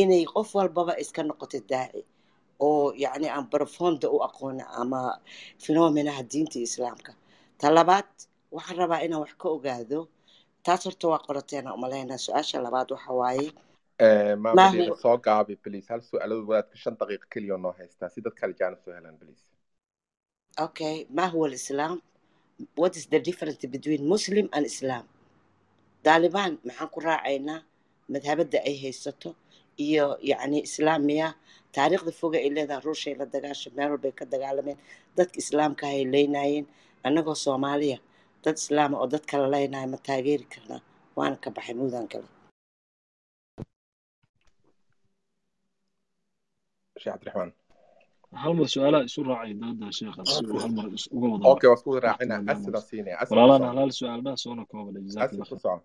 [0.01, 2.01] inay qof walbaba iska noqoto daaci
[2.67, 5.01] oo yacni aan barfonda u aqoona ama
[5.65, 7.13] phenomenaha diinta islaamka.
[7.61, 8.09] Ta labaad
[8.57, 10.01] waxaan rabaa inaan wax ka ogaado.
[10.65, 13.49] Taas horta waa qorateena umalaynaa su'aasha labaad waxa waaye.
[14.43, 18.09] Maama maa dhiiran huwa soo gaabi beliis hal su'aaladu wadaadka shan daqiiqo keliya noo haystaa.
[18.15, 19.41] Si dad kale jaana soo helaan beliis
[20.67, 21.95] okay ma huwa alislam
[22.81, 25.05] what is the difference between muslim and islam?
[26.05, 27.59] Daalibaan maxaan ku raacaynaa
[28.13, 29.31] madhabada ay haysato
[29.87, 31.29] iyo yacni islaamiya
[31.75, 34.79] taariikhda foga ay leedahay ruushay la dagaasho meel walbay ka dagaalameen.
[35.17, 36.65] Dadka islaamka hay leynayeen
[37.07, 37.99] annagoo soomaaliya
[38.45, 40.81] dad islaama oo dad kala leynaya ma taageeri karnaa
[41.19, 42.29] waana ka baxay muudaan kale.
[47.01, 47.51] Sheekh cabdiraxmaan
[48.43, 51.79] hal mar su'aalaha isu raacay daada sheekha si uu hal mar uga wada okay waa
[51.79, 52.35] isku raacina.
[52.89, 55.81] Siinaya walaalana su'aal baa soona asi allah ku khayr soco ah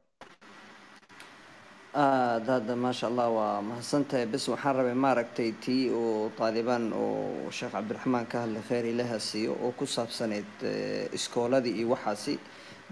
[1.94, 4.26] dada maasha allah waa mahadsantahay.
[4.32, 9.54] Bes waxaan rabay maaragtay tii uu taalibaan oo sheekh cabdiraxmaan ka hadlay kheyr ilaha siiyo
[9.62, 12.40] oo ku saabsaneyd eh, iskooladii iyo waxaasi.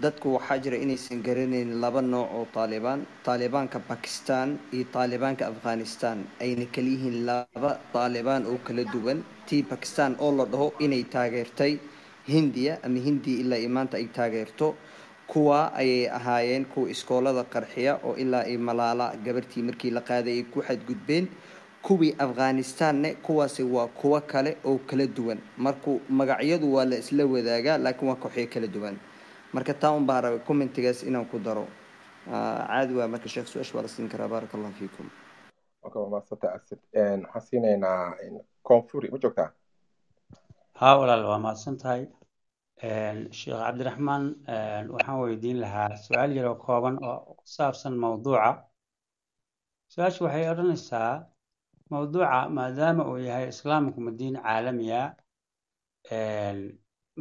[0.00, 6.24] Dadku waxaa jira inaysan garanayn laba nooc oo taalibaan taalibaanka bakistan iyo taalibaanka afghanistan.
[6.40, 9.24] Ayna kala yihiin laba taalibaan oo kala duwan.
[9.48, 11.78] Tii bakistan oo la dhaho inay taageertay
[12.28, 14.76] hindiya ama hindiya ilaa iyo maanta ay taageerto
[15.32, 20.42] kuwa ayay ahaayeen kuwa iskoolada qarxiya oo ilaa iyo malaala gabartii markii la qaaday ay
[20.52, 21.28] ku xadgudbeen
[21.82, 25.38] kuwii afghanistanne kuwaasi waa kuwo kale oo kala duwan.
[25.56, 28.96] Marku magacyadu waa la isla wadaagaa laakiin waa kooxyo kala duwan.
[29.52, 31.66] Marka taa un baan rabay commentigaas inaan ku daro.
[32.32, 34.28] Ah, caadi waa marka sheekh su'aasha waa la siin karaa.
[34.28, 35.06] Baaraka allah fiikum
[36.10, 38.14] mahadsanta asid waxaan siinaynaa
[38.62, 39.50] koonfuri ma joogtaa?
[40.80, 42.06] Haa walaal waa mahadsan tahay
[42.80, 44.24] sheekh cabdiraxmaan
[44.94, 48.50] waxaan weydiin lahaa su'aal yar oo kooban oo ku saabsan mawduuca.
[49.92, 51.12] Su'aashu waxay odhanaysaa
[51.92, 55.08] mawduuca maadaama uu yahay islaamku ma diin caalami ah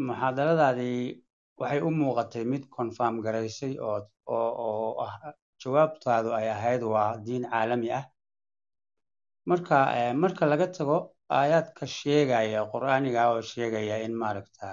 [0.07, 0.99] muxaadaradaadii
[1.61, 5.13] waxay u muuqatay mid confirm garaysay oo ah
[5.61, 8.05] jawaabtaadu ay ahayd waa diin caalami ah.
[9.49, 9.77] Marka
[10.23, 10.97] marka laga tago
[11.37, 14.67] aayaadka sheegaya qur'aaniga oo sheegaya in maaragta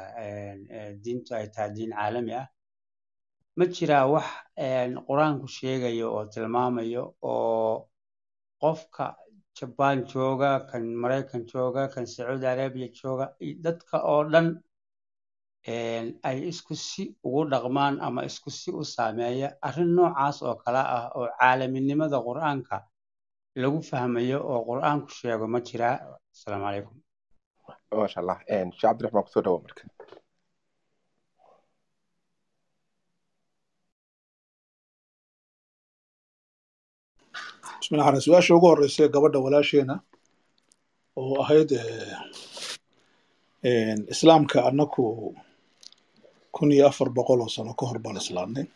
[1.02, 2.48] diintu ay tahay diin caalami ah
[3.56, 4.28] ma jiraa wax
[5.08, 7.88] qur'aanku sheegayo oo tilmaamayo oo
[8.62, 9.06] qofka
[9.58, 13.26] Japan jooga kan Maraykan jooga kan Sacuudi Arabia jooga
[13.64, 14.48] dadka oo dhan
[16.28, 21.04] ay isku si ugu dhaqmaan ama isku si u saameeya arrin noocaas oo kale ah
[21.16, 22.76] oo caalaminimada qur'aanka
[23.62, 25.96] lagu fahmayo oo qur'aanku sheego ma jiraa
[26.34, 26.96] asalaamu calaykum.
[27.98, 29.82] Maasha allah sheekh cabdiraxmaan ku soo dhawo marka.
[37.80, 39.94] Bismillahi raxmaan su'aasha ugu horeysa ee gabadha walaasheena
[41.20, 41.70] oo ahayd
[44.14, 45.02] islaamka annaku
[46.56, 48.66] kun iyo afar boqol oo sano ka hor baan islaamnay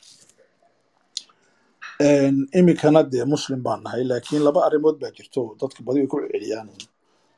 [2.00, 5.40] Een, iminkana dee muslim baan nahay laakiin laba arrimood baa jirto.
[5.60, 6.68] Dadka badi ku celiyaan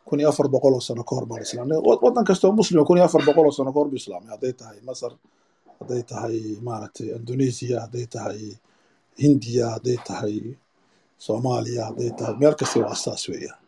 [0.07, 2.99] kun afar boqol oo sano ka hor baan islaamnay Wad- waddan kasta oo muslima kun
[3.01, 4.31] afar boqol oo sano ka hor buu islaamay.
[4.35, 5.13] Hadday tahay masar
[5.81, 8.41] hadday tahay maaragtay indonesia hadday tahay
[9.23, 10.37] hindiya hadday tahay
[11.27, 13.59] soomaaliya hadday tahay meel kasta waa saas weeyaan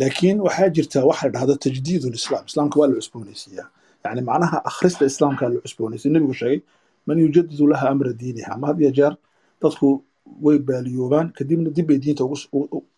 [0.00, 3.68] laakiin waxaa jirta waxa la dhahdo tajdiid lislam islaamka waa la cusboonaysiiyaa
[4.04, 6.60] yani macnaha akhrista islaamka la cusboonaysiya nebigu sheegay
[7.06, 9.12] man yujadidu laha amra diiniha ama had jeer
[9.62, 9.88] dadku
[10.44, 12.24] way baaliyoobaan kadibna dib bay diinta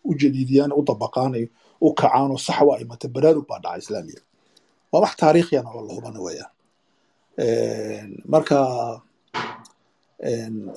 [0.09, 1.45] u jadiidiyaan u dabaqaan ay
[1.85, 4.21] u kacaan oo sax waa imata baraarug baa dhaca islaamiya
[4.91, 6.51] waa wax taariikhiyana oo la hubana weeyaan
[8.33, 8.57] marka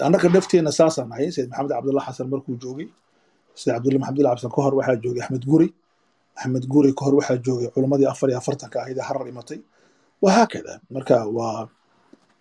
[0.06, 2.88] annaga nafteena saasaan nahay sayid maxamed cabdulla xasan markuu joogay
[3.60, 5.68] sayid cabdulla maxamed xasan ka hor waxaa joogay axmed guri.
[6.40, 9.58] Axmed guri ka hor waxaa joogay culammadii afar iyo afartanka ahayd harar imatay.
[10.24, 11.68] Wahaakada marka waa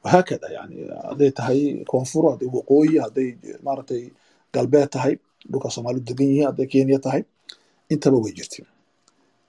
[0.03, 3.30] wahaakada yani hadday tahay koonfur hadday waqooyi hadday
[3.63, 4.03] maaragtay
[4.53, 5.13] galbeed tahay
[5.51, 7.23] dhulka soomaalidu degan yihiin hadday kenya tahay
[7.89, 8.65] intaba way jirtay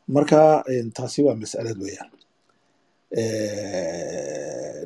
[0.09, 0.65] marka
[0.95, 1.79] taasi waa masalad
[3.11, 4.83] eh,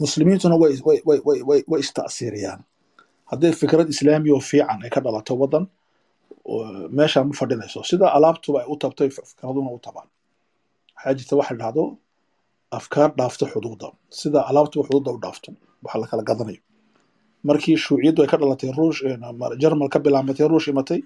[0.00, 2.60] muslimiintuna way ista'siiriyaan
[3.30, 5.64] hadday fikrad islaami oo fiican ay ka dhalato waddan
[6.44, 10.08] oo meesha ma fadhinayso sida alaabtuba ay u tabtay fikraduna u tabaan
[10.96, 11.82] waxaa jirta waxa dhahdo
[12.78, 13.88] afkaar dhaafta xuduuda
[14.20, 15.50] sida alaabtuba xuduuda u dhaafto
[15.84, 16.60] waxa la kala gadanayo.
[17.48, 19.00] Markii shuuciyaddu ay ka dhalatay ruush
[19.62, 21.00] jarmal ka bilaamatay ruush imatay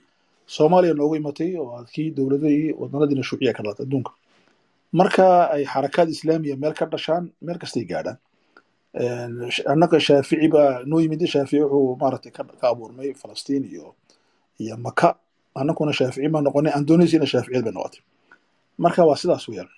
[0.55, 4.13] soomaaliya noogu imatay oo kii dowladihii wadanadiina shuuciya ka dhalatay adduunka.
[4.99, 8.19] Marka ay xarakaad islaamiya meel ka dhashaan meel kastay gaadhaan.
[9.73, 13.95] Annaga shaafici baa noo yimid shaafici wuxuu maaragtay ka abuurmay falastiin iyo
[14.63, 15.09] iyo maka
[15.55, 18.01] annaguna shaafici baa noqonay indonesiana shaaficiyad bay noqotay.
[18.79, 19.69] Marka waa sidaas weeyaan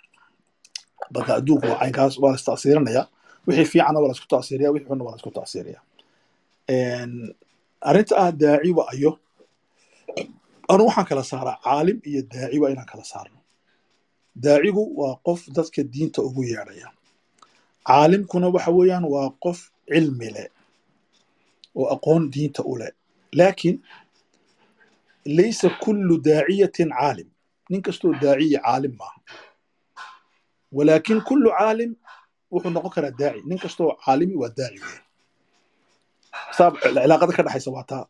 [1.15, 3.03] marka adduunku waa caynkaas waa la istacsiirinaya
[3.47, 5.81] wixii fiicanna waa la isku tacsiiriya wixii xunna waa la isku tacsiiriya
[6.77, 7.13] Een,
[7.89, 8.85] arrinta ah daaci wa
[10.73, 13.39] anu waxaan kala saaraa caalim iyo daaci waa inaan kala saarno.
[14.45, 16.89] Daacigu waa qof dadka diinta ugu yeedhaya.
[17.89, 19.59] Caalimkuna waxa weeyaan waa qof
[19.91, 20.49] cilmi leh
[21.79, 22.93] oo aqoon diinta u leh.
[23.39, 23.77] Laakiin
[25.37, 27.29] laysa kullu daaciyatin caalim.
[27.71, 29.19] Nin kastoo daaciya caalim maaha
[30.77, 31.93] walaakin kullu caalim
[32.53, 33.41] wuxuu noqon karaa daaci.
[33.49, 34.81] Nin kastoo caalimi waa daaci.
[36.57, 38.05] Cilaaqada ka dhexaysa waa taa.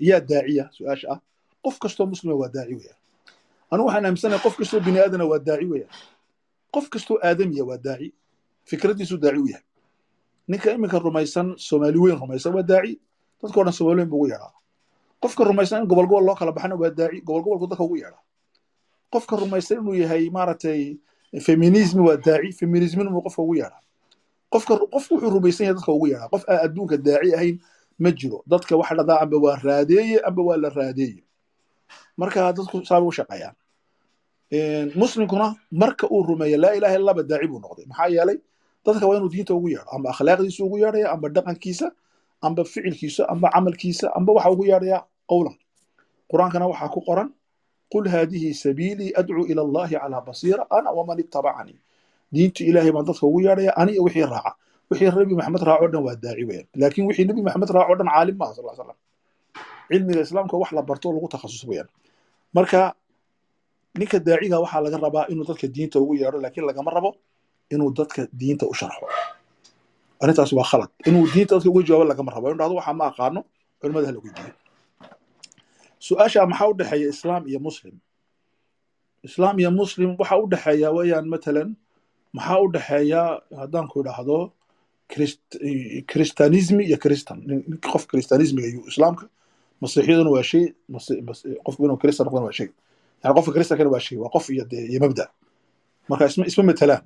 [0.00, 1.20] Yaa daaciya su'aasha ah
[1.64, 2.98] qof kastoo muslima waa daaci weeyaan
[3.70, 5.90] anigu waxaan aaminsanahay qof kastoo bini aadana waa daaci weeyaan
[6.74, 8.08] qof kastoo aadamiya waa daaci.
[8.70, 9.64] Fikradiisu daaci u yahay
[10.48, 12.92] ninka iminka rumaysan soomaali weyn rumaysan waa daaci.
[13.42, 14.52] Dadkao dhan soomaali weyn buu yeedhaa.
[15.22, 17.20] Qofka rumaysan in gobol gobol loo kala baxana waa daaci.
[17.26, 18.22] Gobol gobolku dadka ugu yeedhaa.
[19.12, 20.96] Qofka rumaysan inuu yahay maaragtay
[21.46, 23.80] feminismi waa daaci feminismin buu qofka ugu yeedhaa
[24.52, 27.56] qofka qofku wuxuu rumaysan yahay dadka ugu yeedhaa qof aan adduunka daaci ahayn
[27.98, 28.42] ma jiro.
[28.46, 31.22] Dadka waxa dhahdaa amba waa raadeeye amba waa la raadeeye.
[32.16, 33.54] Marka dadku saabay u shaqeeyaan
[34.94, 37.86] muslimkuna marka uu rumeeyo laa ilaha illaba daaci buu noqday.
[37.86, 38.38] Maxaa yeelay
[38.84, 41.86] dadka waa inuu diinta ugu yeedho amba akhlaaqdiisa ugu yeedhaya amba dhaqankiisa
[42.42, 44.98] amba ficilkiisa amba camalkiisa amba waxa ugu yeedhaya
[45.30, 45.56] qowlan.
[46.30, 47.28] Qur'aankana waxaa ku qoran
[47.92, 51.78] qul haadihi sabiilii adcuu ila allahi calaa basiira ana waman ittabacanii
[52.34, 54.52] diintu ilaahay baan dadka ugu yeedhaya ani wixii raaca
[54.90, 58.36] wixii nebi maxamed raaco dhan waa daaci weeyaan laakiin wixii nebi maxamed raaco dhan caalim
[58.40, 58.98] maaha sal slam
[59.90, 61.88] cilmiga islaamka wax la barto lagu takhasus weeyaan
[62.56, 62.80] marka
[64.00, 67.10] ninka daaciga waxaa laga rabaa inuu dadka diinta ugu yeedho laakiin lagama rabo
[67.72, 69.06] inuu dadka diinta u sharxo
[70.22, 73.40] arrintaas waa khalad inuu diinta dadka uga jawaabo lagama rabo inu dhahdo waxaa ma aqaano
[73.80, 74.52] culimada hala weydiiyo
[76.06, 77.94] su'aasha maxaa u dhexeeya islaam iyo muslim?
[79.28, 81.68] Islaam iyo muslim waxa u dhexeeya weeyaan matalan
[82.36, 83.22] maxaa u dhexeeya
[83.60, 84.38] haddaan ku idhaahdo
[86.10, 87.38] kristanismi iyo kristan
[87.92, 89.26] qof kristanismiga iyo islaamka?
[89.82, 90.64] Masiixiyaduna waa shay
[91.66, 92.68] qofku inuu kristan noqdana waa shay.
[93.22, 95.24] Yani qofka kristankana waa shay waa qof iyo dee iyo mabda.
[96.08, 97.04] Marka isma isma matelaan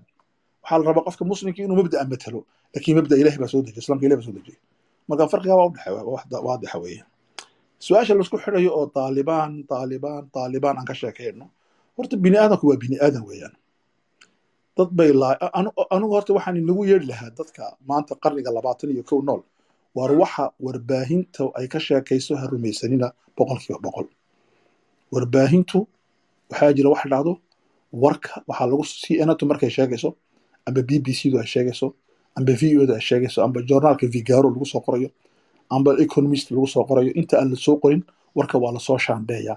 [0.63, 2.41] waxaa la rabaa qofka muslimka inuu mabda'a matalo
[2.75, 4.59] laakiin mabda ilahi baa soo dejiya islamka ilahi baa soo dejiyay
[5.09, 7.03] marka farqiga waa udhexeeya waadixa weeye
[7.87, 11.47] su'aasha la isku xidhayo oo taalibaan taalibaan taalibaan aan ka sheekayno
[11.97, 13.55] horta bini aadamku waa bini aadan weeyaan
[14.77, 15.11] dad bay
[15.95, 19.43] anigu horta waxaan inagu yeedhi lahaa dadka maanta qarniga labaatan iyo kow nool
[19.97, 24.07] war waxa warbaahinta ay ka sheekayso ha rumaysanina boqolkiiba boqol
[25.15, 25.79] warbaahintu
[26.51, 27.33] waxaa jira wax dhahdo
[28.05, 30.09] warka waxaa lagu cntu markay sheegayso
[30.67, 31.87] amba b b c du ay sheegayso
[32.39, 35.09] amba v o du ay sheegayso amba journaalka vigaro lagu soo qorayo
[35.75, 38.03] amba economist lagu soo qorayo inta aan la soo qorin
[38.39, 39.55] warka waa la soo shaambeeya.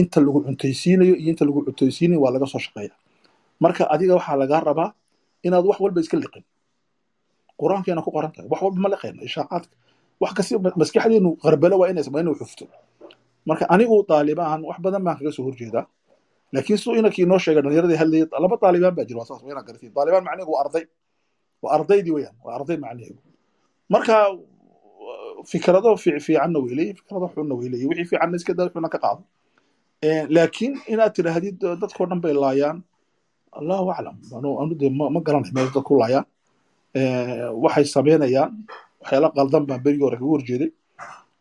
[0.00, 2.94] Inta lagu cuntaysiinayo iyo inta lagu cuntaysiinayo waa laga soo shaqeeya.
[3.62, 4.90] Marka adiga waxaa lagaa rabaa
[5.46, 6.44] inaad wax walba iska liqin.
[7.60, 9.74] Qur'aankeena ku qoran tahay wax walba ma liqayna ishaaqaadka
[10.22, 12.64] wax kasi maskaxdeenu qarbalo waa inay samaa inuu xufto
[13.48, 15.84] marka anigu taalibaan wax badan baan kaga soo horjeedaa
[16.54, 19.66] laakiin siduu inankii inoo sheegay dhallinyaradii hadlayay laba taalibaan baa jira waa saas waa inaad
[19.68, 20.84] garatiin taalibaan macnaheegu waa arday.
[21.62, 23.20] Waa ardaydii weeyaan waa arday macnaheegu
[23.94, 24.14] marka
[25.44, 29.22] fikrado fiicanna way leeyihiin fikrado xunna way leeyihiin wixii fiicanna iska daa xunna ka qaado
[30.36, 32.82] laakiin inaad tidhaahdid dadkoo dhan bay laayaan
[33.52, 34.16] allahu aclam
[35.14, 36.26] ma garanayo meel dad ku laayaan
[37.64, 38.52] waxay sameynayaan
[39.00, 40.70] waxyaala qaldan baan berigii hore kaga horjeeday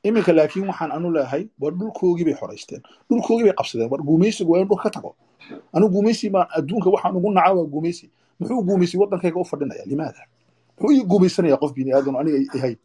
[0.03, 4.61] iminka laakiin waxaan anu leeyahay war dhulkoogii bay xoraysteen dhulkoogii bay qabsadeen war guumaysigu waa
[4.61, 5.15] in dhul ka tago
[5.73, 8.05] anu guumaysi baan adduunka waxaan ugu nacaa waa guumaysi
[8.39, 10.21] muxuu guumaysi waddankayga u fadhinaya limaada
[10.79, 12.75] muxuu ii guumaysanaya qof bini aadan aniga ahay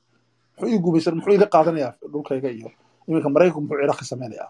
[0.63, 2.71] muxuu ii guumaysan muxuu iga qaadanayaa dhulkayga iyo
[3.09, 4.49] iminka maraykanku muxuu ciraaq ka samaynayaa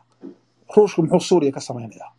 [0.77, 2.11] ruushku muxuu suuriya ka samaynayaa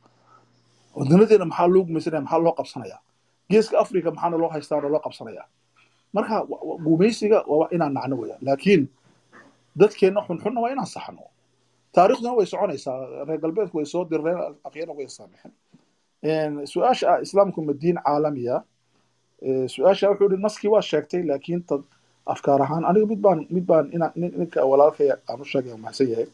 [0.98, 3.00] wadanadeena maxaa loo gumaysanaya maxaa loo qabsanayaa
[3.52, 5.46] geeska africa maxaana loo haystaa oo loo qabsanayaa
[6.16, 6.36] marka
[6.86, 8.42] guumaysiga waa inaan nacno weeyaan.
[8.48, 8.82] Laakiin
[9.80, 11.24] dadkeenna xunxunna waa inaan saxno.
[11.96, 12.98] Taariikhduna way soconaysaa
[13.28, 15.54] reer galbeedku way soo dirreen akhiirna way saamixeen.
[16.72, 18.56] Su'aasha ah islaamku ma diin caalamiya.
[19.74, 21.62] Su'aasha wuxuu yihi naskii waa sheegtay laakiin
[22.32, 23.66] afkaar ahaan aniga mid baan mid
[24.40, 26.28] ninka walaalkay aan sheegay maxsan yahay.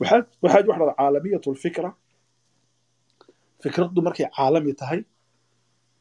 [0.00, 1.90] Waxaa waxaa wax dhada caalamiyatu lfikra.
[3.62, 5.00] Fikraddu markay caalami tahay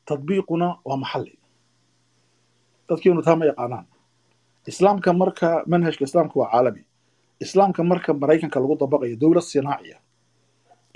[0.08, 1.34] tadbiiquna waa maxalli.
[2.90, 3.86] Dadkiinu taa ma yaqaanaan.
[4.72, 6.82] Islaamka marka manhajka islaamka waa caalami.
[7.44, 9.98] Islaamka marka maraykanka lagu dabaqayo dowlad sinaaciya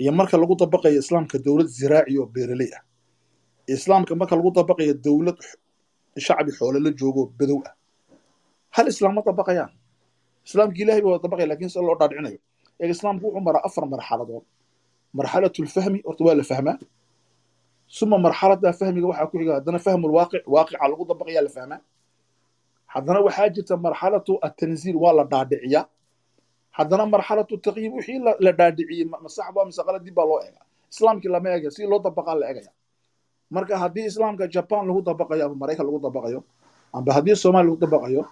[0.02, 2.82] iyo marka lagu dabaqayo islaamka dowlad ziraaci oo beeraley ah
[3.74, 5.38] islaamka marka lagu dabaqayo dowlad
[6.26, 7.74] shacbi xoole la joogo bedow ah
[8.76, 9.70] hal islaam ma dabaqayaan
[10.46, 12.38] islaamka ilahay ba waa dabaqaya laakiin sida loo dhaadhicinayo.
[12.82, 14.44] Ee islaamku wuxuu maraa afar marxaladood.
[15.18, 16.76] Marxalatu lfahmi horta waa la fahmaa.
[17.96, 21.80] Suma marxalada fahmiga waxaa ku xiga haddana fahmu lwaaqic waaqica lagu dabaqaya la fahmaa.
[22.92, 25.84] Haddana waxaa jirta marxalatu atanziil waa la dhaadhiciyaa.
[26.76, 30.60] Haddana marxalatu taqyiib wixii la dhaadhiciyey masaxba mise qalad dib baa loo eega
[30.92, 32.72] islaamkii lama eega si loo dabaqaa la egaya
[33.54, 36.40] marka haddii islaamka jaban lagu dabaqayo ama maraykan lagu dabaqayo
[36.96, 38.22] amba haddii soomaaliya lagu dabaqayo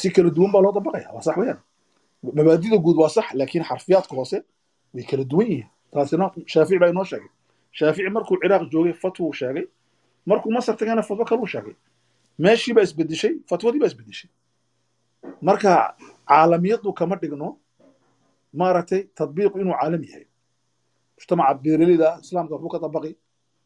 [0.00, 1.08] si kala duwan baa loo dabaqaya.
[1.14, 1.58] Waa sax weyaan
[2.22, 4.38] mabaadida guud waa sax laakiin xarfiyaadka hoose
[4.94, 5.68] way kala duwan yihiin.
[5.92, 7.28] Taasina shaafici baa inoo sheegay.
[7.72, 9.66] Shaafici markuu ciraaq joogay fatwuu sheegay.
[10.26, 11.74] Markuu masar tagana fatwo kaluu sheegay.
[12.38, 14.30] Meeshii baa isbedeshay fatwadii baa isbedeshay
[15.42, 15.94] marka
[16.28, 17.56] caalamiyadu kama dhigno
[18.54, 20.24] maaragtay tadbiiqu inuu caalam yahay.
[21.16, 23.12] Mujtamaca beeraleyda islaamka waxbuu ka dabaqi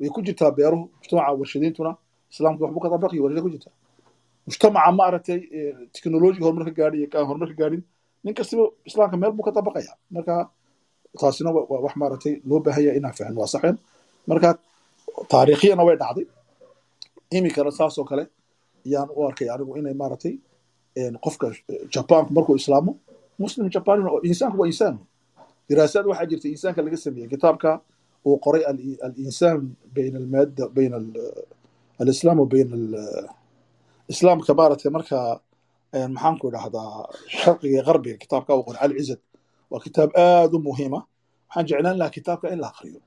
[0.01, 0.91] way ku jirtaa beeruhu.
[1.01, 1.97] Mujtamaca warshadeyntuna
[2.33, 3.75] islaamka waxbuu ka dabaqi warshada ku jirtaa
[4.47, 5.39] mujtamaca maaragtay
[5.95, 7.83] teknolojiga horumar ka gaadhi iyo kaan horumar ka gaadhin
[8.25, 10.35] nin kastiba islaamka meel buu ka dabaqaya marka
[11.21, 13.77] taasina waa wax maaragtay loo baahanya inaan fahno waa saxeen
[14.31, 14.49] marka
[15.33, 16.27] taariikhyana way dhacday
[17.37, 18.25] iminkana saasoo kale
[18.93, 20.35] yaan u arkay anigu inay maaragtay
[21.25, 21.47] qofka
[21.95, 22.93] jabaanku markuu islaamo
[23.43, 24.97] muslim jabaanin oo insaanku waa insaan
[25.69, 27.71] diraasaad waxaa jirta insaanka laga sameeyey kitaabka
[28.29, 28.63] uu qoray
[29.07, 29.61] alinsaan
[29.97, 30.97] bayna almaada bayna
[32.03, 32.77] alislaam wa bayna
[34.13, 35.19] islaamka maaragtay marka
[36.15, 36.91] maxaanku idhahdaa
[37.41, 39.21] sharqiga qarbiga kitaabka uu qoray cali cizad
[39.71, 41.01] waa kitaab aad u muhiima
[41.49, 43.01] waxaan jeclaan lahaa kitaabka in la akriyo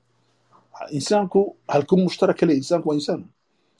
[0.98, 1.40] insaanku
[1.74, 3.22] halku mushtarak kale insaanku waa insaan.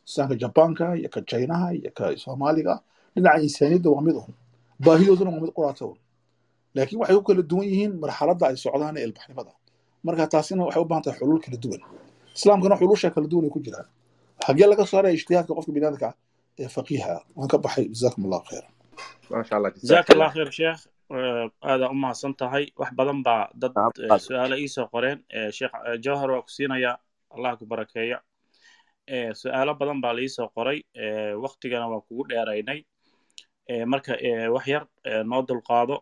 [0.09, 2.75] Insaanka jabaanka iyo ka jaynaha iyo ka soomaaliga
[3.15, 4.33] dhinaca insaaniyadda waa mid un
[4.85, 5.99] baahidooduna waa mid quraata un
[6.77, 9.53] laakiin waxay ku kala duwan yihiin marxaladda ay socdaan ee ilbaxnimada.
[10.07, 11.81] Marka taasina waxay u baahan tahay xulul kala duwan.
[12.37, 13.87] Islaamkana xulusha kala duwan ay ku jiraan.
[14.47, 16.09] Xagee laga saaraya ijtihaadka qofka biniadamka
[16.63, 18.73] ee faqiiha waan ka baxay jazaakum allahu khayran
[19.31, 20.81] maasha allah khayr sheekh
[21.71, 23.73] aadaa u mahadsan tahay wax badan baa dad
[24.27, 25.19] su'aalo iisoo qoreen
[25.59, 26.93] sheekh jawhar waa ku siinaya
[27.35, 28.19] allah ku barakeeya
[29.43, 30.79] su'aalo badan baa liisoo qoray
[31.45, 32.81] waktigana waan kugu dheeraynay
[33.93, 34.13] marka
[34.55, 34.85] wax yar
[35.31, 35.97] noo dulqaado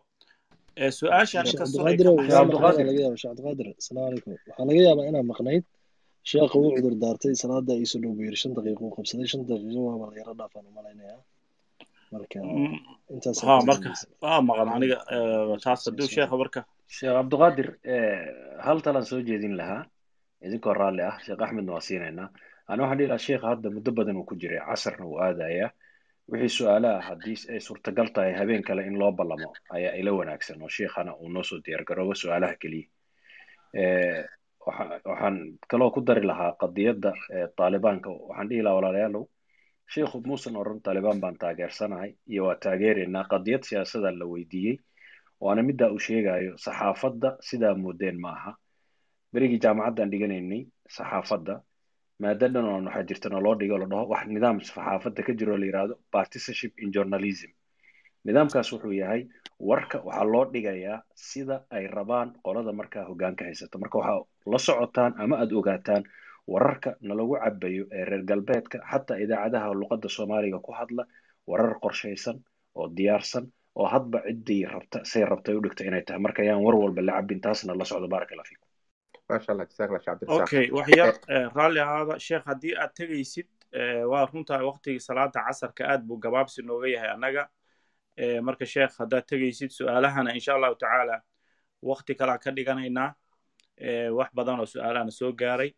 [0.99, 2.07] su'aashan cabdiqaadir
[3.81, 5.63] asalaamu calaykum waxaa laga yaabaa inaa maqnayd
[6.29, 9.81] sheekha wuu cudur daartay salaada iisu dhow buu yiri shan daqiiqo uu qabsaday shan daqiiqo
[9.89, 11.19] waaba la yaro dhaafaan u malaynayaa
[12.13, 12.39] marka
[13.15, 13.89] intaas ha marka
[14.23, 14.97] waa maqan aniga
[15.65, 16.59] taas hadduu sheekha marka
[16.97, 17.67] sheekh cabdiqaadir
[18.65, 19.81] hal talaan soo jeedin lahaa
[20.45, 22.27] idinkoo raalli ah sheekh axmedna waa siinaynaa
[22.71, 25.69] ana waxaan dhihi lahaa sheekha hadda muddo badan uu ku jiray casarna uu aadayaa
[26.31, 30.71] wixii su'aalaha haddii ay suurtagal tahay habeen kale in loo ballamo ayaa ila wanaagsan oo
[30.77, 32.87] sheikhana uu noo soo diyaargaroobo su'aalaha keliya
[34.67, 35.37] waxaan
[35.71, 37.11] kaloo ku dari lahaa qadiyadda
[37.57, 39.23] taalibaanka waxaan dhihi lahaa walaalayaalow
[39.93, 44.77] sheikhu muusan oran taalibaan baan taageersanahay iyo waa taageeraynaa qadiyad siyaasada la weydiiyey.
[45.43, 48.51] Waana middaa uu sheegayo saxaafadda sidaa moodeen ma aha.
[49.33, 50.61] Berigii jaamacaddaan dhiganaynay
[50.97, 51.55] saxaafadda
[52.19, 55.65] maada dhan oo waxaa jirta naloo dhigo la dhaho wax nidaam saxaafadda ka jiro la
[55.69, 57.51] yidhaahdo partisanship in journalism.
[58.25, 59.21] Nidaamkaas wuxuu yahay
[59.69, 63.75] warka waxaa loo dhigayaa sida ay rabaan qolada markaa hoggaanka haysata.
[63.83, 64.19] Marka waxaa
[64.51, 66.03] la socotaan ama aada ogaataan
[66.53, 71.03] wararka nalagu cabayo ee reer galbeedka xataa idaacadaha luqadda soomaaliga ku hadla
[71.49, 72.37] warar qorshaysan
[72.79, 73.45] oo diyaarsan
[73.79, 76.19] oo hadba ciddii rabta say rabtay u dhigta inay tahay.
[76.25, 78.67] Marka ayaan war walba la cabin taasna la socdo baaraka allah fiikum.
[79.29, 81.13] Maasha allah jazaak allah cabdirasaaq okay wax yar
[81.57, 83.47] raalli ahaada sheekh haddii aad tegaysid
[84.11, 87.43] waa runtaa waqtigii salaada casarka aad buu gabaabsi nooga yahay annaga.
[88.47, 91.17] Marka sheekh haddaad tegaysid su'aalahana insha allahu tacaala
[91.89, 93.09] waqti kalaa ka dhiganaynaa
[94.17, 95.71] wax badan oo su'aalahana soo gaaray.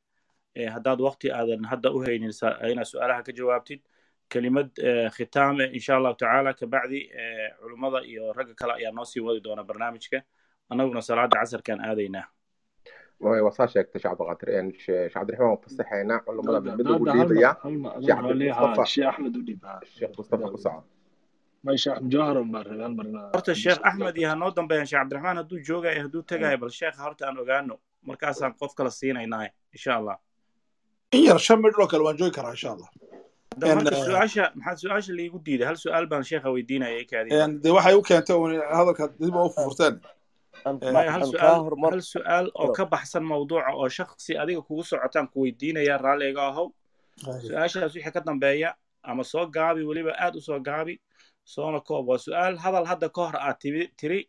[0.75, 2.31] Haddaad waqti aadan hadda u haynin
[2.71, 3.81] inaad su'aalaha ka jawaabtid.
[4.29, 4.69] Kelimad
[5.15, 6.99] khitaame insha allahu tacaala kabacdi
[7.61, 10.21] culummada iyo ragga kale ayaa noo sii wadi doona barnaamijka.
[10.69, 12.27] Annaguna salaada casarkaan aadaynaa
[13.19, 17.51] waa saa sheegtay sheekh cabdiqaadir sheekh cabdiraxmaan waan fasaxaynaa culummada mid ugu dhiibaya.
[18.05, 19.61] Sheekh cabdimustafa sheekh axmed u dhiib
[19.97, 20.57] sheekh mustafa ku
[23.09, 27.01] inaa horta sheekh axmed iyo hanoo dambeeyaan sheekh cabdiraxmaan hadduu joogayo hadduu tegayo bal sheekha
[27.05, 27.75] horta aan ogaano
[28.07, 30.17] markaasaan qof kala siinaynaa insha allah
[31.11, 32.89] in yar shan midh oo kale waan joogi karaa insha allah
[33.59, 35.67] marka su'aasha maxaa su'aasha liigu diiday?
[35.67, 37.29] Hal su'aal baan sheekha weydiinaya kaadi
[37.63, 39.95] dee waxay u keentay un hadalka dib u furfurteen
[40.95, 45.37] maya hal su'aal hal su'aal oo ka baxsan mawduuca oo shaksi adiga kugu socotaan ku
[45.43, 46.67] weydiinaya raalliga ahow.
[47.47, 48.69] Su'aashaas wixii ka dambeeya
[49.03, 50.95] ama soo gaabi weliba aad u soo gaabi
[51.43, 52.07] soona koob.
[52.09, 53.57] Waa su'aal hadal hadda ka hor aad
[53.99, 54.21] tiri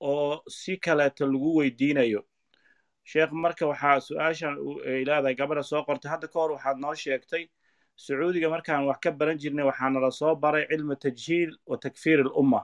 [0.00, 2.20] oo si kaleeto lagu weydiinayo
[3.10, 4.54] sheekh marka waxaa su'aashan
[4.86, 7.44] ay leedahay gabadha soo qortay hadda ka hor waxaad noo sheegtay
[7.96, 12.60] sacuudiga markaan wax ka baran jirnay waxaana la soo baray cilmu tajhiil wa takfiir alumma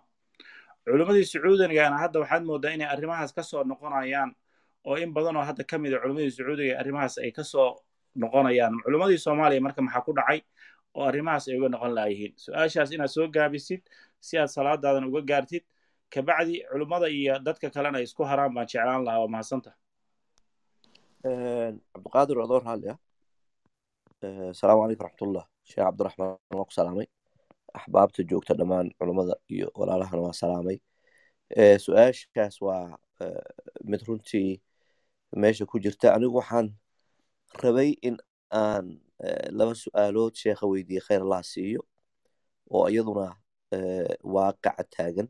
[0.85, 4.31] culimmadii sacuudigana hadda waxaad moodaa inay arrimahaas ka soo noqonayaan
[4.89, 7.77] oo in badan oo hadda ka mid a culimmadii sacuudiga arrimahaas ay ka soo
[8.23, 8.75] noqonayaan.
[8.85, 10.41] Culimmadii soomaaliya marka maxaa ku dhacay?
[10.95, 13.83] Oo arrimahaas ay uga noqon laayihiin su'aashaas inaad soo gaabisid
[14.21, 15.63] si aad salaadaadan uga gaartid
[16.11, 19.71] kabacdi culimmada iyo dadka kalena ay isku haraan baan jeclaan lahaa waa mahadsanta
[21.23, 22.99] cabdiqaadir adoo raalli ah
[24.53, 27.07] asalaamu calaykum raxmatullah sheekh cabdiraxmaan waa ku salaamay.
[27.79, 30.79] Axbaabta joogta dhammaan culummada iyo walaalahana waa salaamay.
[31.85, 32.97] Su'aashaas waa
[33.91, 34.61] mid runtii
[35.37, 36.15] meesha ku jirta.
[36.15, 36.69] Anigu waxaan
[37.63, 38.17] rabay in
[38.53, 39.01] aan
[39.59, 41.81] laba su'aalood sheekha weydiiye khayr allah siiyo
[42.71, 43.27] oo iyaduna
[44.35, 45.29] waaqaca taagan.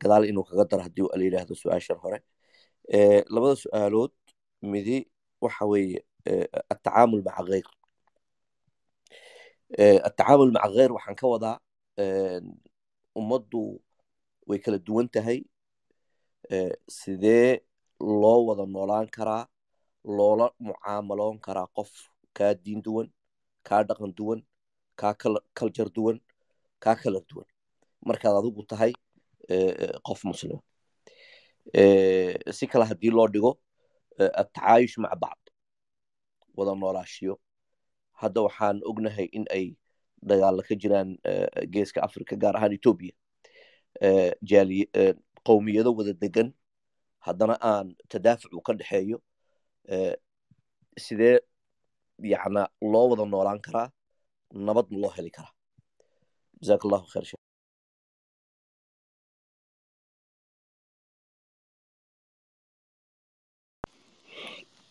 [0.00, 2.18] Gadaal inuu kaga daro haddii la yidhaahdo su'aashan hore.
[3.34, 4.12] Labada su'aalood
[4.62, 4.96] midi
[5.40, 6.00] waxa weeye
[6.72, 7.66] atacaamul maca kheyr
[10.08, 11.56] atacaamul maca kheyr waxaan ka wadaa
[13.18, 13.62] ummaddu
[14.48, 15.38] way kala duwan tahay.
[16.98, 17.60] Sidee
[18.00, 19.44] loo wada noolaan karaa
[20.16, 21.90] loola mucaamaloon karaa qof
[22.36, 23.08] kaa diin duwan
[23.68, 24.40] kaa dhaqan duwan
[25.00, 25.14] kaa
[25.58, 26.16] kaljar duwan
[26.82, 27.46] kaa kala duwan?
[28.06, 28.92] Markaad adigu tahay
[30.06, 30.60] qof muslima
[32.56, 33.52] si kale haddii loo dhigo
[34.18, 35.44] atacaayush maca bacd
[36.56, 37.34] wada noolaashiyo
[38.20, 39.66] hadda waxaan ognahay in ay
[40.30, 41.10] dagaalla ka jiraan
[41.74, 43.14] geeska africa gaar ahaan etoobiya
[45.46, 46.48] qowmiyado wada degan
[47.26, 49.18] haddana aan tadaafuc u ka dhexeeyo
[51.04, 51.36] sidee
[52.32, 53.88] yacna loo wada noolaan karaa
[54.66, 55.54] nabadna loo heli karaa
[56.60, 57.26] jazaak allahu khayr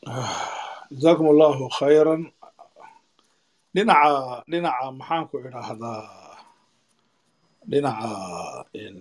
[0.07, 2.31] Jasaakum allahu khayran.
[3.75, 6.03] Dhinaca dhinaca maxaan ku idhaahdaa?
[7.67, 8.09] Dhinaca
[8.71, 8.95] eh,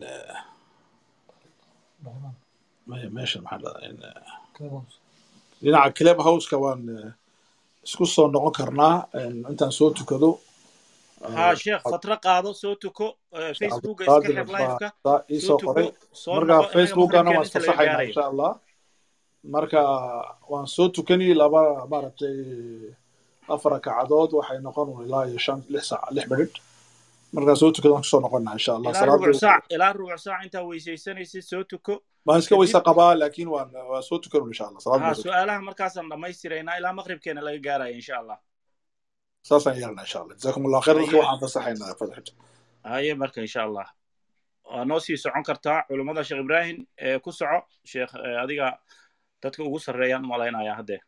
[3.14, 3.94] meesha maxaa eh,
[5.62, 7.10] dhinaca club houseka waan eh,
[7.86, 9.06] isku soo noqon karnaa
[9.50, 10.30] intaan soo tukado.
[11.22, 13.06] Ha sheekh fatra qaado soo tuko
[13.58, 14.88] facebooka iska xir liveka
[15.36, 15.88] isoo qoray.
[16.36, 18.52] marka facebookana waan iska saxaynaa insha allah
[19.44, 19.80] marka
[20.50, 22.36] waan soo tukanayay laba maaragtay
[23.48, 26.56] afar rakacadood waxay noqon ilaa iyo shan lix saac lix bedhidh
[27.34, 28.90] markaan soo tukada waan ku soo noqonnaa insha allah.
[29.74, 31.94] Ilaa rubuc saac intaa weysaysanaysid soo tuko.
[32.26, 34.80] Waan iska weyse qabaa laakiin waan waan soo tukan insha allah.
[34.80, 38.38] Salaad su'aalaha markaasaan dhammaystiraynaa ilaa maqribkeena laga gaaraya insha allah.
[39.48, 40.34] Saasaan yeelnaa insha allah.
[40.40, 42.32] Jazakum allah khayr dadka waxaan fasaxaynaa fasaxita
[42.92, 43.86] haye marka insha allah.
[44.70, 47.58] Waa noo sii socon kartaa culummada sheekh ibrahim ee ku soco.
[47.92, 48.66] Sheekh eh, adiga
[49.42, 51.00] dadka ugu sarreeyaan u malaynayaa haddee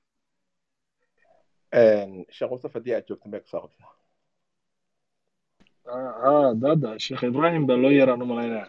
[2.36, 3.90] sheekh musaf haddii aad joogto may ku soo qabtaa
[6.22, 6.32] ha
[6.64, 8.66] dada sheekh ibrahim baa loo yaraan u malaynaya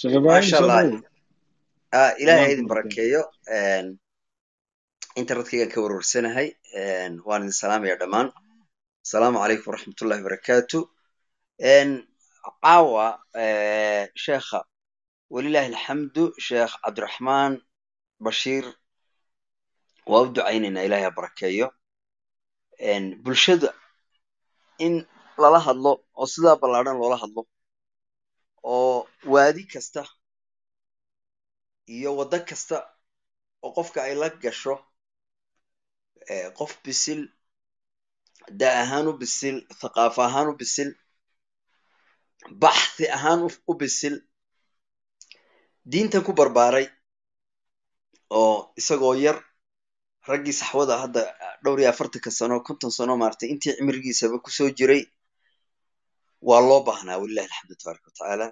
[0.00, 1.02] sheekh ibrahim
[2.22, 3.22] ilaahay haydin barakeeyo
[5.20, 6.48] internetkaygaan ka warwarsanahay
[7.28, 8.28] waan idin salaamaya dhammaan
[9.04, 10.78] asalaamu calaykum waraxmatullahi barakaatu
[12.62, 13.06] caawa
[14.24, 14.60] sheekha
[15.34, 17.52] walilahi alxamdu sheekh cabdiraxmaan
[18.26, 18.64] bashiir
[20.10, 21.66] waa u ducaynaynaa ilaahay ha barakeeyo
[23.24, 23.70] bulshada
[24.86, 24.94] in
[25.42, 27.42] lala hadlo oo sidaa ballaadhan loola hadlo
[28.74, 28.96] oo
[29.32, 30.02] waadi kasta
[31.96, 32.76] iyo waddo kasta
[33.64, 34.74] oo qofka ay la gasho
[36.58, 37.20] qof bisil
[38.60, 40.90] da ahaan u bisil thaqaafo ahaan u bisil
[42.62, 44.14] baxthi ahaan u bisil
[45.90, 46.86] diintan ku barbaaray
[48.40, 49.38] oo isagoo yar
[50.30, 51.22] raggii saxwada hadda
[51.62, 55.02] dhowr iyo afartanka sano konton sano maaragtay intii cimrigiisaba ku soo jiray
[56.48, 58.46] waa loo baahnaa walilahi alxamdu tabaaraka watacaala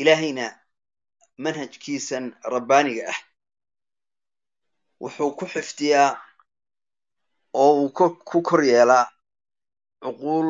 [0.00, 0.46] ilaahayna
[1.44, 3.18] manhajkiisan rabbaaniga ah
[5.02, 6.10] wuxuu ku xifdiyaa
[7.62, 7.90] oo uu
[8.30, 9.04] ku kor yeelaa
[10.02, 10.48] cuquul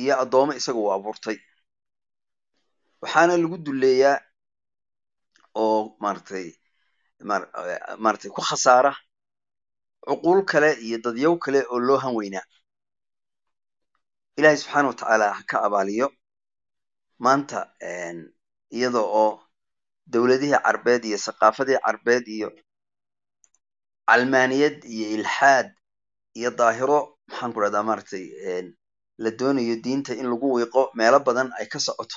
[0.00, 1.38] iyo addoommo isaga uu abuurtay.
[3.02, 4.16] Waxaana lagu duleeyaa
[5.54, 6.46] oo maaragtay
[7.28, 7.50] maar-
[7.98, 8.92] maaragtay ku khasaara
[10.06, 12.46] cuquul kale iyo dadyow kale oo loo han weynaa
[14.36, 16.08] ilaahay subxaana wa tacaala ha ka abaaliyo
[17.18, 17.58] maanta
[18.76, 19.42] iyada oo
[20.12, 22.48] dowladihii carbeed iyo saqaafadii carbeed iyo
[24.08, 25.68] calmaaniyad iyo ilxaad
[26.38, 26.98] iyo daahiro
[27.28, 28.24] maxaan ku rahdaa maaragtay
[29.22, 32.16] la doonayo diinta in lagu wiiqo meelo badan ay ka socoto.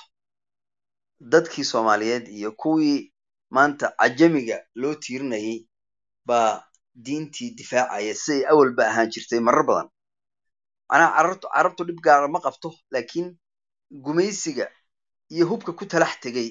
[1.19, 3.12] Dadkii soomaaliyeed iyo kuwii
[3.55, 5.57] maanta cajamiga loo tiirinayay
[6.27, 6.51] baa
[7.05, 9.87] diintii difaacaya siday awalba ahaan jirtay marar badan.
[10.89, 13.27] Macnaha carabtu dhib gaara ma qabto laakiin
[14.05, 14.65] gumaysiga
[15.33, 16.49] iyo hubka ku talax tegay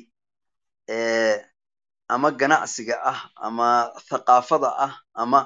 [2.15, 3.69] ama ganacsiga ah ama
[4.09, 5.41] thaqaafada ah ama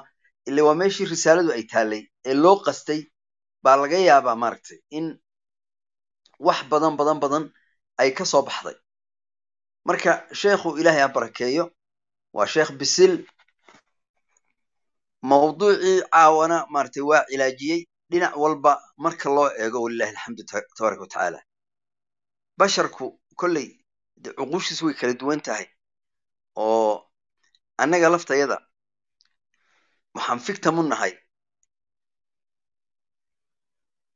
[0.49, 3.01] ile waa meeshii risaaladu ay taallay ee loo qastay
[3.63, 5.05] baa laga yaabaa maaragtay in
[6.47, 7.43] wax badan badan badan
[8.01, 8.77] ay ka soo baxday
[9.87, 11.65] marka sheekhu ilaahay ha barakeeyo
[12.35, 13.13] waa sheekh bisil.
[15.29, 17.81] Mawduucii caawana maaragtay waa cilaajiyey.
[18.11, 18.71] Dhinac walba
[19.03, 21.39] marka loo eego walilahi alxamdu ta- tabaaraka watacaala
[22.59, 23.05] basharku
[23.39, 23.67] kolley
[24.23, 25.65] de cuquushiis way kala duwan tahay.
[26.63, 26.93] Oo
[27.81, 28.57] annaga laftayada
[30.15, 31.13] waxaan fictam u nahay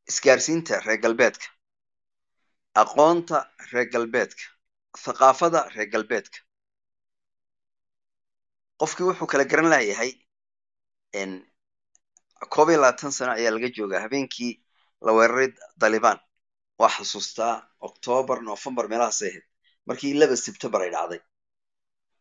[0.09, 1.47] isgaarsiinta reer galbeedka
[2.81, 3.37] aqoonta
[3.71, 4.43] reer galbeedka
[4.97, 6.39] thaqaafada reer galbeedka.
[8.79, 10.11] Qofkii wuxuu kala garan layahay
[12.53, 14.53] koob iyo labaatan sano ayaa laga joogaa habeenkii
[15.05, 16.19] la weeraray dalibaan
[16.79, 17.53] waa xasuustaa
[17.87, 19.43] octoobar november meelahaasay ahayd.
[19.85, 21.21] Markii laba sebtembar ay dhacday.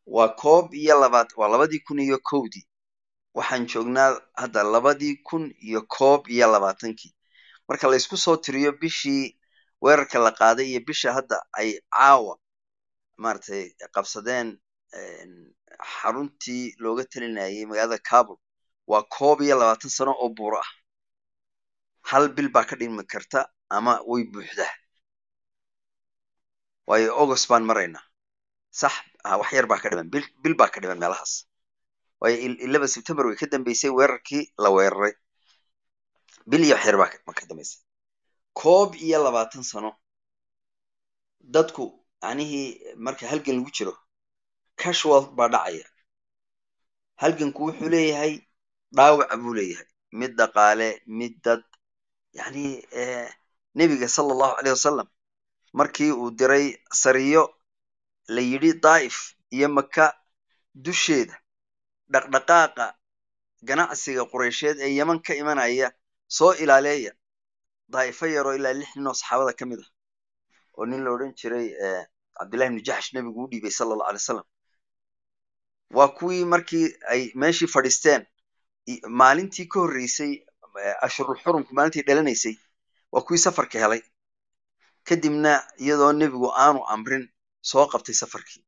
[0.06, 2.64] Waa koob iyo labaad waa labadii kun iyo kowdii.
[3.34, 7.12] Waxaan joognaa hadda labadii kun iyo koob iyo labaatankii.
[7.68, 9.38] Marka laysku soo tiriyo bishii
[9.82, 12.38] weerarka la qaaday iyo bisha hadda ay caawa
[13.24, 13.62] maaragtay
[13.94, 14.48] qabsadeen
[15.94, 18.36] xaruntii looga talinayay magaalada kabul.
[18.90, 20.70] Waa koob iyo labaatan sano oo buuro ah.
[22.10, 23.40] Hal bil baa ka dhimi karta
[23.76, 24.72] ama way buuxdaa
[26.88, 28.02] waayo august baan maraynaa
[28.80, 28.94] sax
[29.40, 30.08] wax yar baa ka dhiman.
[30.12, 31.32] Bil bil baa ka dhiman meelahaas.
[32.20, 35.14] Waayo ilaba september way ka dambeysay weerarkii la weeraray.
[36.50, 37.78] Bil iyo wax yar baa ka dambeysay.
[38.60, 39.90] Koob iyo labaatan sano.
[41.54, 41.84] Dadku
[42.28, 42.68] anihii
[43.04, 43.94] marka halgan lagu jiro
[44.80, 45.86] casual baa dhacaya.
[47.20, 48.34] Halganku wuxuu leeyahay
[48.96, 49.86] dhaawaca buu leeyahay.
[50.18, 51.62] Mid dhaqaale mid dad
[52.38, 52.64] yani
[53.74, 55.08] nebiga sala allahu aleyh wasalam
[55.78, 56.66] markii uu diray
[57.02, 57.42] sariyo
[58.34, 59.16] la yidhi daa'if
[59.56, 60.06] iyo maka
[60.74, 61.34] dusheeda
[62.12, 62.86] dhaqdhaqaaqa
[63.68, 65.88] ganacsiga qureysheed ee yeman ka imanaya
[66.36, 67.12] soo ilaaleeya.
[67.92, 69.90] Daa'ifo yaroo ilaa lix nin oo saxaabada ka mid ah
[70.80, 71.66] oo nin la odhan jiray
[72.38, 74.46] cabdillahi ibnu jaxsh nebigu u dhiibay sala allahu alay wasalam
[75.96, 78.22] waa kuwii markii ay meeshii fadhiisteen
[79.20, 80.32] maalintii ka horreysay
[81.06, 82.54] ashurul xurumku maalintii dhalanaysay
[83.12, 84.02] waa kuwii safarka helay.
[85.08, 85.52] Kadibna
[85.84, 87.24] iyadoo nebigu aanu amrin
[87.70, 88.62] soo qabtay safarkii.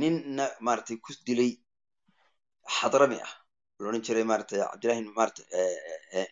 [0.00, 1.52] Ninna maaragtay ku dilay
[2.76, 3.32] xadrami ah.
[3.78, 5.42] La odhan jiray maaragtay cabdillahi maarata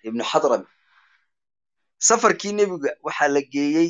[0.08, 0.66] ibnu xadrami
[2.08, 3.88] safarkii nebiga waxaa la geeyey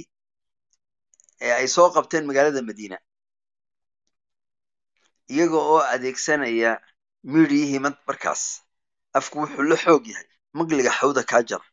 [1.40, 2.98] ee ay soo qabteen magaalada madiina.
[5.32, 6.70] Iyaga oo adeegsanaya
[7.32, 8.42] midiyihii markaas
[9.18, 11.66] afku wuxuu la xoog yahay magliga xawda kaa jara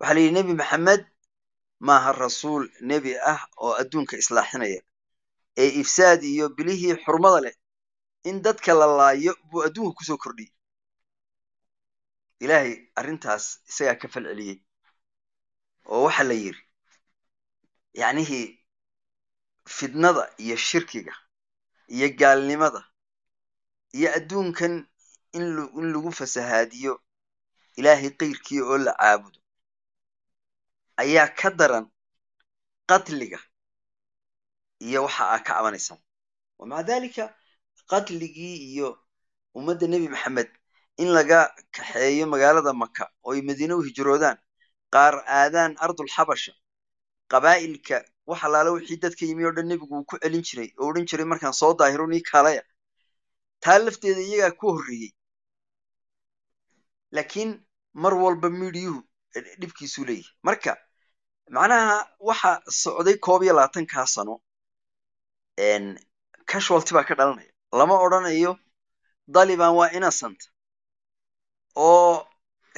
[0.00, 1.02] waxaa la yidhi nebi maxamed
[1.86, 4.80] maaha rasuul nebi ah oo adduunka islaaxinaya
[5.62, 7.56] ee ifsaad iyo bilihii xurmada leh
[8.28, 10.52] in dadka la laayo buu adduunka ku soo kordhiyey.
[12.44, 14.56] Ilaahay arrintaas isagaa ka fal celiyey
[15.92, 16.62] oo waxa la yidhi
[18.00, 18.46] yacnihii
[19.76, 21.14] fidnada iyo shirkiga
[21.94, 22.80] iyo gaalnimada
[23.96, 24.74] iyo adduunkan
[25.36, 25.44] in
[25.92, 26.92] lagu fasahaadiyo
[27.78, 29.38] ilaahay keyrkii oo la caabudo
[31.02, 31.86] ayaa ka daran
[32.90, 33.38] qatliga
[34.86, 36.00] iyo waxa aa ka cabanaysaan
[36.58, 37.24] wamaca dalika
[37.90, 38.88] qatligii iyo
[39.58, 40.50] ummadda nebi maxamed
[41.02, 41.40] in laga
[41.76, 44.38] kaxeeyo magaalada maka oo ay madiine u hijroodaan
[44.94, 46.52] qaar aadaan ardul xabasha
[47.32, 47.96] qabaa'ilka
[48.30, 51.26] wax allaala wixii dadka yimi oo dhan nebigu uu ku celin jiray oo odhan jiray
[51.32, 52.62] markaan soo daahiro nii kaalaya
[53.64, 55.10] taa lafteeda iyagaa ku horreeyey
[57.16, 57.50] laakiin
[58.02, 59.00] mar walba midiyuhu
[59.60, 60.72] dhibkiisuu leeyahay marka
[61.56, 61.96] macnaha
[62.28, 62.50] waxa
[62.82, 64.34] socday koob iyo labaatankaa sano
[66.50, 67.50] casualty baa ka dhalanaya.
[67.78, 68.52] Lama odrhanayo
[69.34, 70.40] daliban waa innocent
[71.76, 72.26] oo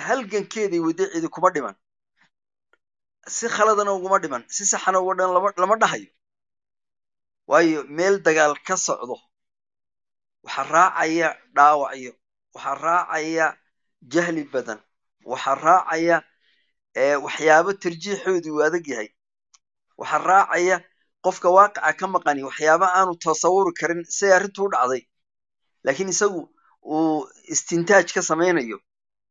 [0.07, 1.77] halgankeeday wadda cidi kuma dhiman
[3.29, 6.11] si khaladana uguma dhiman si saxana uga dhiman lama dhahayo.
[7.51, 9.17] Waayo meel dagaal ka socdo
[10.45, 12.13] waxaa raacaya dhaawacyo
[12.55, 13.47] waxaa raacaya
[14.13, 14.81] jahli badan
[15.31, 16.17] waxaa raacaya
[17.25, 19.09] waxyaabo tarjiixoodu uu adag yahay.
[20.01, 20.77] Waxaa raacaya
[21.25, 25.03] qofka waaqaca ka maqani waxyaaba aanu tasawuri karin siday arrintu u dhacday.
[25.85, 26.41] Laakiin isagu
[26.95, 28.79] uu istintaaj ka samaynayo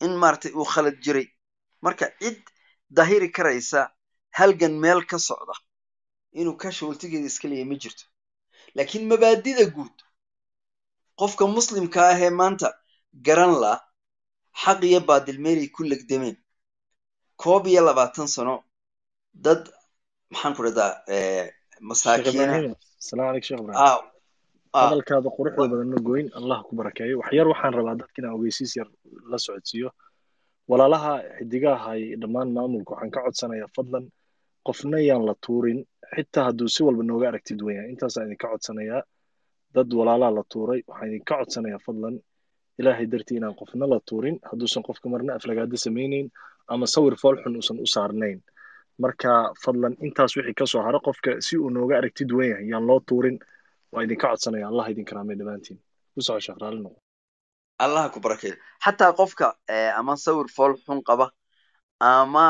[0.05, 1.27] in maaragtay uu khalad jiray.
[1.83, 2.39] Marka cid
[2.97, 3.81] dahiri karaysa
[4.39, 5.55] halgan meel ka socda
[6.39, 8.03] inuu casualtigeeda iska leeyahy ma jirto.
[8.75, 9.95] Laakiin mabaadida guud
[11.19, 12.67] qofka muslimka ah ee maanta
[13.27, 13.73] garan la
[14.63, 16.37] xaq iyo baadil meelay ku legdameen
[17.41, 18.55] koob iyo labaatan sano
[19.45, 19.61] dad
[20.31, 20.91] maxaan ku dhahdaa
[21.89, 22.75] masaakiina
[23.07, 23.79] salaam aleykum sheekh ibrahim
[24.81, 28.87] hadalkaada quruxda badanna goyn allah ku barakeeyo wax yar waxaan rabaa dadka inaan ogeysiis yar
[29.31, 29.89] la socodsiiyo
[30.69, 34.05] walaalaha xidigahay dhammaan maamulka waxaan ka codsanayaa fadlan.
[34.67, 35.79] Qofna yaan la tuurin.
[36.15, 39.01] Xitaa hadduu si walba nooga aragtid weeyaan intaasaan idinka codsanayaa.
[39.75, 42.15] Dad walaalaa la tuuray waxaan idinka codsanayaa fadlan.
[42.79, 44.35] Ilaahay dartii inaan qofna la tuurin.
[44.49, 46.27] Hadduusan qofka marna aflagaado samaynayn
[46.73, 48.39] ama sawir foolxun uusan u saarnayn.
[49.01, 49.31] Marka
[49.63, 52.99] fadlan intaas wixii ka soo haro qofka si uu nooga aragtid weyn yahay yaan loo
[53.09, 53.37] tuurin.
[53.91, 55.79] Waa idinka codsanaya allah idin dhammaantiin
[56.13, 57.10] ku soco
[57.85, 59.47] allah ku barakeeyo xataa qofka
[59.99, 61.25] ama sawir fool xun qaba
[61.99, 62.45] ama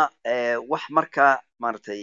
[0.72, 2.02] wax markaa maaragtay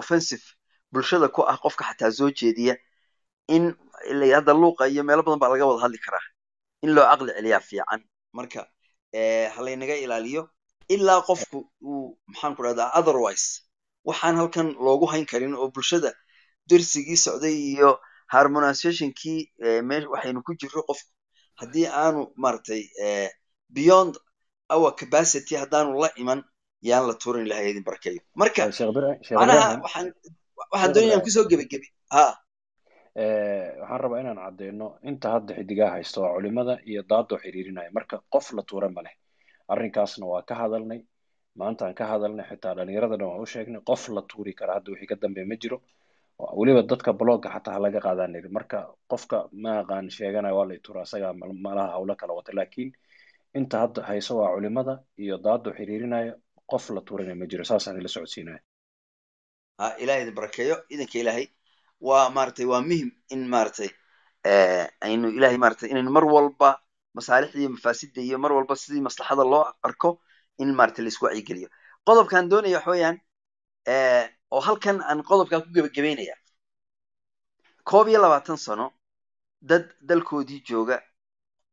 [0.00, 0.44] offensive
[0.92, 2.74] bulshada ku ah qofka xataa soo jeediya
[3.48, 3.64] in
[4.36, 6.24] hadda luuqa iyo meelo badan baa laga wada hadli karaa.
[6.84, 8.00] In loo caqli celiyaa fiican.
[8.38, 8.60] Marka
[9.56, 10.42] halaynaga ilaaliyo
[10.94, 11.58] ilaa qofku
[11.90, 13.46] uu maxaan ku dhahdaa otherwise
[14.08, 16.10] waxaan halkan loogu hayn karin oo bulshada
[16.70, 17.90] dersigii socday iyo
[18.34, 19.40] harmonizationkii
[20.12, 21.10] waxaynu ku jirro qofku
[21.60, 22.82] haddii aanu maaragtay
[23.78, 24.12] beyond
[24.74, 26.40] our capacity haddaanu la iman
[26.88, 29.80] yaan la tuurin ilahay idin barakeeyo marka Eh, ibrahim.
[29.84, 30.06] waxaan
[30.72, 32.24] waxaan doonaya ku soo gebagebe ha
[33.22, 38.16] Eh, waxaan rabaa inaan cadeyno inta hadda xidigaa haysto waa culimada iyo daadoo xiriirinaya marka
[38.32, 39.14] qof la tuura ma leh.
[39.72, 41.00] Arrinkaasna waa ka hadalnay
[41.60, 45.16] maantaan ka hadalnay xitaa dhallinyaradana waan u sheegnay qof la tuuri kara hadda wixii ka
[45.22, 45.76] dambeeya ma jiro
[46.38, 48.78] weliba dadka blogga xataa halaga qaadaan niri marka
[49.10, 52.52] qofka ma aqaan sheeganaya waa la tuura asagaa mal- malaha hawlo kala wata.
[52.58, 52.90] Laakiin
[53.58, 56.32] inta hadda hayso waa culimada iyo daadoo xiriirinaya
[56.70, 58.60] qof la tuurana ma jiro saasaan ila socodsiinaya.
[59.80, 61.46] Ha ilahay idin barakeeyo idanka ilaahay.
[62.00, 63.90] Waa maaragtay waa muhiim in maaragtay
[64.50, 66.70] eh, aynu ilahay maaragtay inaynu mar walba
[67.16, 70.10] masaalixda iyo mafaasidda iyo mar walba sidii maslaxada loo arko
[70.58, 71.68] in maaragtay la isku wacyigeliyo
[72.06, 73.16] qodobkan doonaya waxa weeyaan
[73.92, 74.24] eh,
[74.54, 76.36] oo halkan aan qodobkan ku gebagabeynaya
[77.88, 78.86] koob iyo labaatan sano
[79.68, 80.96] dad dalkoodii jooga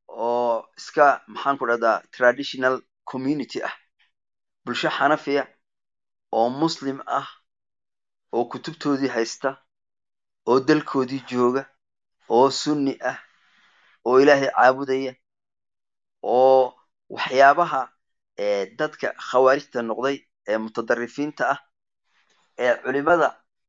[0.08, 2.76] oo iska maxaan ku dhahdaa traditional
[3.11, 3.76] community ah.
[4.66, 5.43] Bulsho xanafiya
[6.38, 7.27] oo muslim ah
[8.35, 9.50] oo kutubtoodii haysta
[10.50, 11.64] oo dalkoodii jooga
[12.35, 13.18] oo sunni ah
[14.08, 15.14] oo ilaahay caabudaya
[16.35, 16.61] oo
[17.16, 17.82] waxyaabaha
[18.80, 20.18] dadka khawaarijta noqday
[20.51, 21.60] ee mutadarifiinta ah
[22.64, 23.27] ee culimada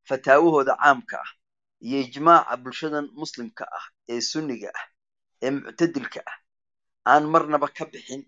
[0.08, 1.30] fataawahooda caamka ah
[1.86, 4.84] iyo ijmaaca bulshadan muslimka ah ee sunniga ah
[5.44, 6.36] ee muctadilka ah
[7.10, 8.22] aan marnaba ka bixin.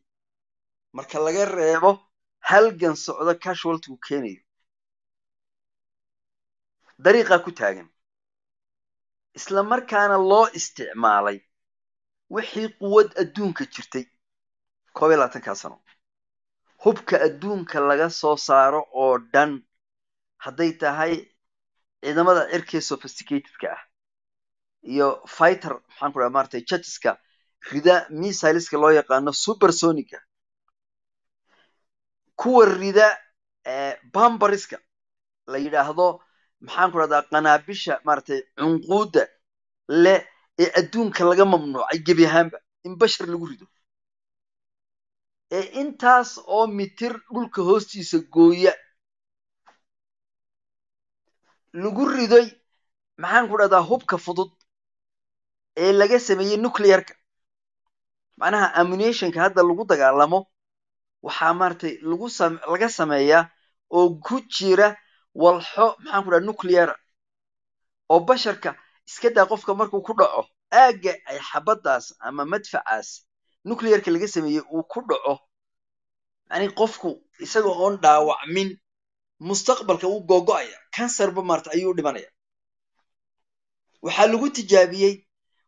[0.97, 1.91] Marka laga reebo
[2.51, 4.43] halgan socdo casualtygu keenayo.
[7.05, 7.89] Dariiqaa ku taagan.
[9.39, 11.39] Isla markaana loo isticmaalay
[12.34, 14.05] wixii quwad adduunka jirtay
[14.97, 15.76] koob iyo labaatankaa sano.
[16.83, 19.52] Hubka adduunka laga soo saaro oo dhan
[20.45, 21.15] hadday tahay
[22.05, 23.83] ciidamada cirkee sophisticatedka ah
[24.93, 27.11] iyo fighter maxaan ku dhaha maratay judgeska
[27.73, 30.19] rida missileska loo yaqaano supersonica
[32.41, 33.07] kuwa rida
[34.15, 34.77] bambariska
[35.53, 36.07] la yidhaahdo
[36.67, 39.23] maxaan ku dhahdaa qanaabisha maratay cunquudda
[40.05, 40.21] leh
[40.63, 43.67] ee adduunka laga mamnuucay gebi ahaanba in bashar lagu rido.
[45.57, 48.73] Ee intaas oo mitir dhulka hoostiisa gooya
[51.83, 52.47] lagu ridoy
[53.23, 54.51] maxaan ku dhahdaa hubka fudud
[55.83, 57.15] ee laga sameeyey nuclearka.
[58.41, 60.41] Macnaha ammunitionka hadda lagu dagaalamo
[61.27, 62.27] waxaa maratay lagu
[62.73, 63.43] laga sameeyaa
[63.97, 64.89] oo ku jira
[65.43, 66.94] walxo maxaan ku dhaha nucleara
[68.12, 68.70] oo basharka
[69.09, 70.43] iska daa qofka markuu ku dhaco.
[70.81, 73.09] Aagga ay xabaddaas ama madfacaas
[73.69, 75.35] nuclearka laga sameeyey uu ku dhaco
[76.51, 77.11] yani qofku
[77.44, 78.69] isaga oon dhaawacmin
[79.49, 82.31] mustaqbalka wuu googo'aya kansarba maarata ayuu u dhimanaya.
[84.05, 85.15] Waxaa lagu tijaabiyey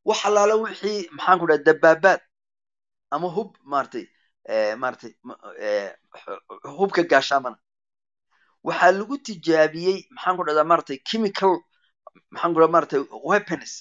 [0.08, 2.20] wax allaala wixii maxaan ku dhaha dabaabaad
[3.14, 4.04] ama hub maratay
[4.82, 5.12] maratay
[6.78, 7.56] hubka gaashaamana.
[8.66, 11.52] Waxaa lagu tijaabiyey maxaan ku dhahdaa maratay chemical
[12.32, 13.72] maxaan ku dhaha maratay weapons.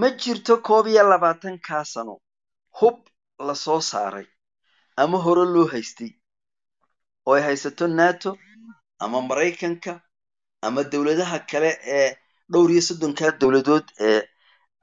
[0.00, 2.14] Ma jirto koob iyo labaatankaa sano
[2.80, 2.96] hub
[3.46, 4.26] la soo saaray
[4.96, 6.10] ama hore loo haystay
[7.26, 8.30] oo ay haysato nato
[9.04, 9.92] ama maraykanka
[10.66, 12.08] ama dowladaha kale ee
[12.52, 14.20] dhowr iyo soddonkaa dowladood ee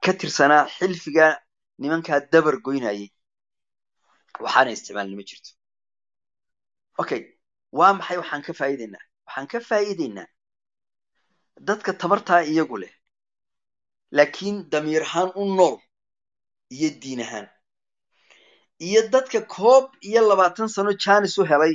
[0.04, 1.26] ka tirsanaa xilfiga
[1.80, 3.08] nimankaa dabar goynayay.
[4.44, 5.50] Waxaana isticmaalin ma jirto.
[7.02, 7.22] Okay
[7.78, 8.16] waa maxay?
[8.22, 9.04] Waxaan ka faa'iidaynaa.
[9.26, 10.28] Waxaan ka faa'iidaynaa
[11.68, 12.92] dadka tabartaa iyagu leh
[14.16, 15.76] laakiin damiir ahaan u nool
[16.74, 17.46] iyo diin ahaan.
[18.86, 21.74] Iyo dadka koob iyo labaatan sano janis u helay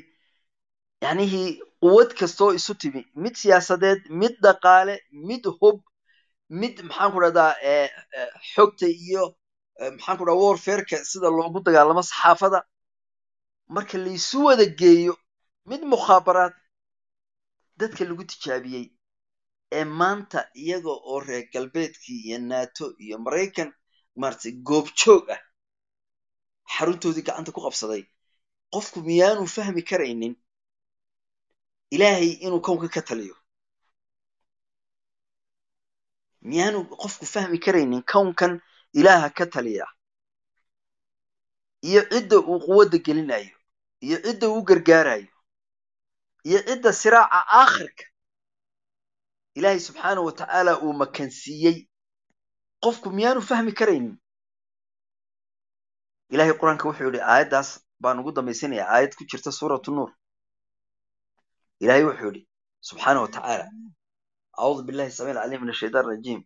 [1.03, 1.49] yacnihii
[1.81, 3.01] quwad kastoo isu timi.
[3.23, 5.77] Mid siyaasadeed mid dhaqaale mid hub
[6.49, 7.51] mid maxaan ku dhahdaa
[8.53, 9.23] xogta iyo
[9.97, 12.59] maxaan ku dhaha warfareka sida loogu dagaalamo saxaafada.
[13.75, 15.13] Marka laisu wada geeyo
[15.69, 16.53] mid mukhaabaraad
[17.79, 18.85] dadka lagu tijaabiyey
[19.77, 23.69] ee maanta iyaga oo reer galbeedkii iyo nato iyo maraykan
[24.21, 25.41] maratay goobjoog ah
[26.75, 28.03] xaruntoodii gacanta ku qabsaday
[28.73, 30.33] qofku miyaanu fahmi karaynin
[31.95, 33.35] ilaahay inuu kownka ka taliyo
[36.49, 38.53] miyaanu qofku fahmi karaynin kownkan
[38.99, 39.85] ilaaha ka taliya
[41.89, 43.55] iyo cidda uu quwadda gelinayo
[44.05, 45.33] iyo cidda uu gargaarayo
[46.49, 48.05] iyo cidda siraaca aakhirka
[49.57, 51.77] ilaahay wa tacaala uu makansiiyey
[52.83, 54.15] qofku miyaanu fahmi karaynin
[56.33, 57.69] ilahay qur'aanka wuxuu yihi aayaddaas
[58.01, 60.11] baan ugu dambaysinaya aayad ku jirta suuratu nuur
[61.82, 62.46] ilahay wuxuu yihi
[62.88, 63.66] subxaana wa tacaala
[64.58, 66.40] acuudu billahi samiil calim min ashaitan rajim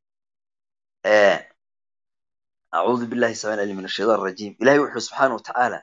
[2.79, 5.81] acuudu billahi samiil calim min ashaitan rajim ilahay wuxuu yihi subxaana wa tacaala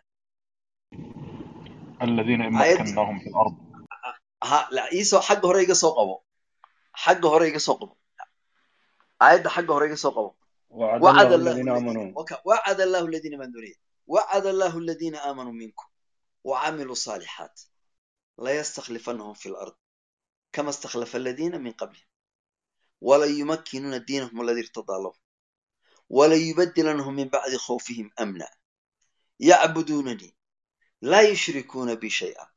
[2.02, 3.56] الذين إن aayad مكناهم في الأرض
[4.44, 6.16] ha la iisoo xagga hore iga soo qabo
[7.04, 7.94] xagga hore iga soo qabo
[9.22, 10.30] aayadda xagga hore iga soo qabo
[10.70, 13.76] وعد وعد الله الله الذين الذين آمنوا وك- وعد الله الذين من دونيه
[14.08, 15.88] وعد الله الذين آمنوا منكم
[16.44, 17.56] وعملوا الصالحات
[18.38, 19.76] لا يستخلفنهم في الأرض
[20.52, 22.06] كما استخلف الذين من قبلهم
[23.02, 25.14] ولا يمكنون دينهم الذي ارتضى لهم
[26.10, 28.48] ولا يبدلنهم من بعد خوفهم أمنا
[29.40, 30.36] يعبدونني
[31.02, 32.48] لا يشركون بي شيئا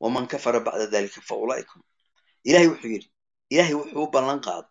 [0.00, 1.82] ومن كفر بعد ذلك فأولئك هم
[2.46, 3.12] إلهي وحيري
[3.52, 4.64] إلهي وحيو بلن قاد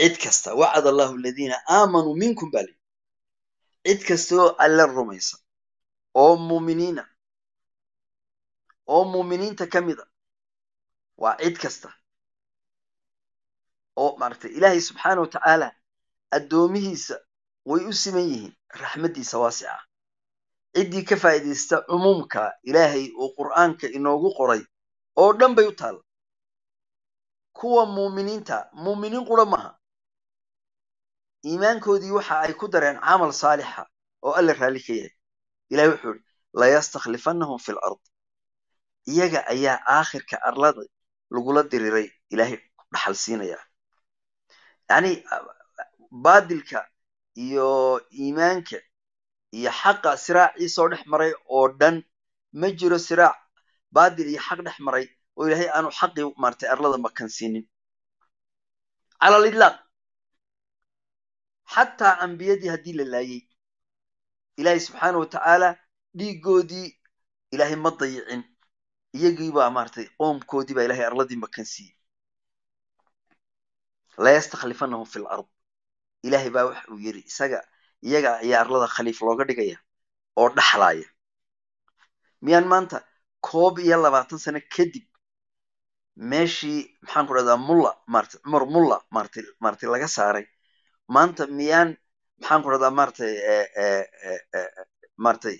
[0.00, 2.78] عد كستا وعد الله الذين آمنوا منكم بالي
[3.86, 5.38] عد كستو ألا الرميسة
[6.16, 7.04] أو مؤمنين
[8.93, 10.05] oo muuminiinta ka mid a
[11.21, 11.89] waa cid kasta
[14.01, 15.67] oo maaragtay ilaahay subxaana wa tacaala
[16.35, 17.15] addoomihiisa
[17.69, 19.75] way u siman yihiin raxmaddiisa waasica.
[20.75, 24.61] Ciddii ka faa'iidaysta cumuumka ilaahay uu qur'aanka inoogu qoray
[25.21, 26.01] oo dhan bay u taala
[27.57, 29.71] kuwa muuminiinta muuminiin qura maaha
[31.49, 33.81] iimaankoodii waxa ay ku dareen camal saalixa
[34.25, 35.13] oo alla raalli ka yahay.
[35.71, 36.23] Ilahay wuxuu yihi
[36.59, 38.01] layastakhlifannahum fi lard
[39.11, 40.81] iyaga ayaa aakhirka arlada
[41.33, 42.57] lagula diriiray ilaahay
[42.93, 43.59] dhaxal siinaya.
[44.89, 45.11] Yacni
[46.23, 46.79] baadilka
[47.45, 47.67] iyo
[48.21, 48.77] iimaanka
[49.57, 51.95] iyo xaqa siraacii soo dhex maray oo dhan
[52.59, 53.35] ma jiro siraac
[53.95, 55.05] baadil iyo xaq dhex maray
[55.37, 57.65] oo ilaahay aanu xaqii maartay arlada makan siinin.
[59.21, 59.75] Cala lidlaaq
[61.73, 63.41] xataa ambiyadii haddii la laayay
[64.59, 65.69] ilaahay subxaana watacaala
[66.17, 66.87] dhiigoodii
[67.53, 68.41] ilaahay ma dayicin
[69.15, 71.95] iyagii baa maartay qoomkoodii baa ilaahay arladii makan siiyey.
[74.17, 75.47] Layastakhlifannahum fi lard
[76.23, 77.59] ilaahay baa waxa uu yidhi isaga
[78.07, 79.77] iyaga ayaa arlada khaliif looga dhigaya
[80.39, 81.07] oo dhaxlaaya.
[82.41, 82.97] Miyaan maanta
[83.47, 85.05] koob iyo labaatan sano kadib
[86.31, 90.45] meeshii maxaan ku dhahdaa mulla maarata cumar mulla maarata maarata laga saaray.
[91.15, 91.89] Maanta miyaan
[92.41, 93.33] maxaan ku dhahdaa maaratay
[95.23, 95.57] maaratay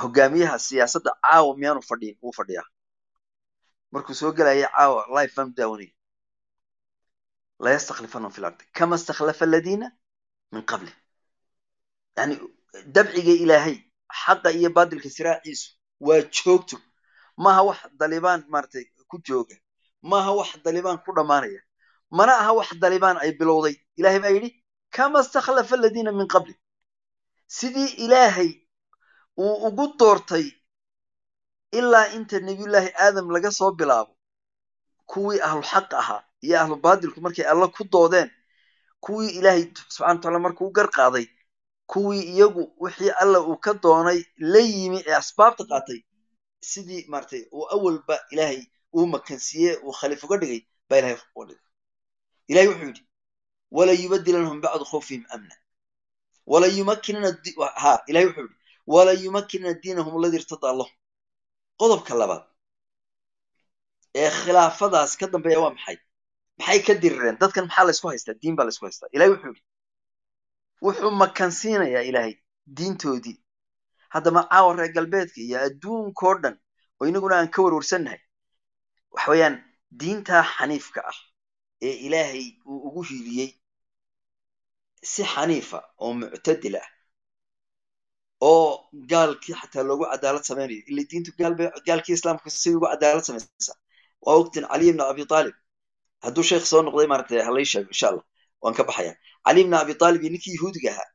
[0.00, 2.66] hogaamiyaha siyaasadda caawa miyaanu fadhiin wuu fadhiyaa.
[3.92, 5.92] Markuu soo gelaya caawa life baan daawanaya
[7.60, 9.92] layastakhlifannahum fi lardi kama istakhlafa aladiina
[10.52, 10.92] min qabli.
[12.16, 12.34] Yani
[12.94, 13.76] dabciga ilaahay
[14.24, 15.66] xaqa iyo baadilka siraaciisu
[16.00, 16.76] waa joogto.
[17.36, 19.56] Maaha wax dalibaan maaragtay ku jooga.
[20.02, 21.60] Maaha wax dalibaan ku dhammaanaya.
[22.10, 23.76] Mana aha wax dalibaan ay bilowday.
[23.96, 26.54] Ilahay baa yidhi kama istakhlafa aladiina min qabli.
[27.46, 28.50] Sidii ilaahay
[29.38, 30.46] uu ugu doortay
[31.78, 34.12] ilaa inta nebiyullaahi aadam laga soo bilaabo
[35.10, 38.30] kuwii ahlu xaq ahaa iyo ahlu baadilku markay alla ku doodeen
[39.04, 41.26] kuwii ilaahay subxana wataala markuu u gar qaaday
[41.92, 44.20] kuwii iyagu wixii alla uu ka doonay
[44.52, 46.00] la yimi ee asbaabta qaatay
[46.70, 48.60] sidii maratay uu awalba ilaahay
[48.96, 51.60] uu makansiiye uu khaliif uga dhigay baa ilahay uga dhigay.
[52.50, 53.02] Ilahay wuxuu yidhi
[53.76, 55.54] wala yubadilanahum bacdu khawfihim amna.
[56.46, 57.28] Wala yumakkinana
[57.82, 60.94] ha ilahay wuxuu yidhi wala yumakkinana diinahum alladii irtadaa lahum
[61.80, 62.44] qodobka labaad
[64.22, 65.96] ee khilaafadaas ka dambeeya waa maxay
[66.58, 69.62] maxay ka dirireen dadkan maxaa laysku haystaa diin baa laysku haystaa ilahay wuxuu yidhi
[70.86, 72.34] wuxuu makansiinayaa ilaahay
[72.76, 73.36] diintoodii
[74.14, 76.56] haddama caawa reer galbeedka iyo adduunkao dhan
[77.00, 78.20] oo inaguna aan ka warwarsannahay
[79.14, 79.56] waxa weeyaan
[80.00, 81.18] diintaa xaniifka ah
[81.86, 83.50] ee ilaahay uu ugu hiiliyey
[85.12, 86.88] si xaniifa oo muctadil ah
[88.50, 88.66] oo
[89.12, 91.30] gaalkii xataa loogu cadaalad samaynayo ila diintu
[91.88, 93.76] gaalkii islaamka si ugu cadaalad samaysaa
[94.24, 95.56] waa ogtin cali ibn abi aalib
[96.24, 98.24] hadduu sheekh soo noqday maaragtay halay sheego insha allah.
[98.62, 99.12] Waan ka baxaya
[99.46, 101.08] cali ibn abi aalib iyo ninkii yahuudiga ahaa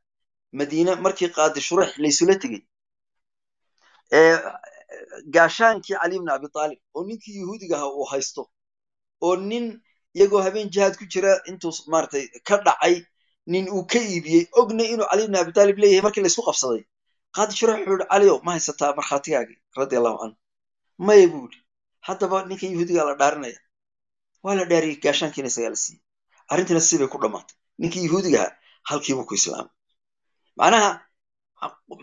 [0.58, 2.62] madiine markii qaadi shurex laysula tegey
[5.34, 8.42] gaashaankii cali ibn abi aalib oo ninkii yahuudiga ahaa uu haysto
[9.26, 9.66] oo nin
[10.16, 12.94] iyagoo habeen jihaad ku jira intuu maaragtay ka dhacay
[13.52, 16.82] nin uu ka iibiyey ogna inuu cali ibn abi aalib leeyahay markii laysku qabsaday
[17.36, 20.36] qaadi shurex wuxuu yihi caliow ma haysataa markhaatigaagii radia allahu canhu
[21.06, 21.60] maya buu yidhi
[22.06, 23.60] haddaba ninkan yahuudigaa la dhaarinaya
[24.44, 26.02] waa la dhaariyey gaashaankiina isagaa la siiyey
[26.50, 28.48] arrintiina sibay ku dhammaatay ninkii yahuudigaha
[28.88, 29.72] halkiibuu ku islaamay.
[30.58, 30.90] Macnaha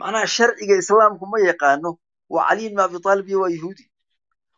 [0.01, 1.89] macnaha sharciga islaamku ma yaqaano
[2.33, 3.83] waa cali ibn abi aalib iyo waa yahuudi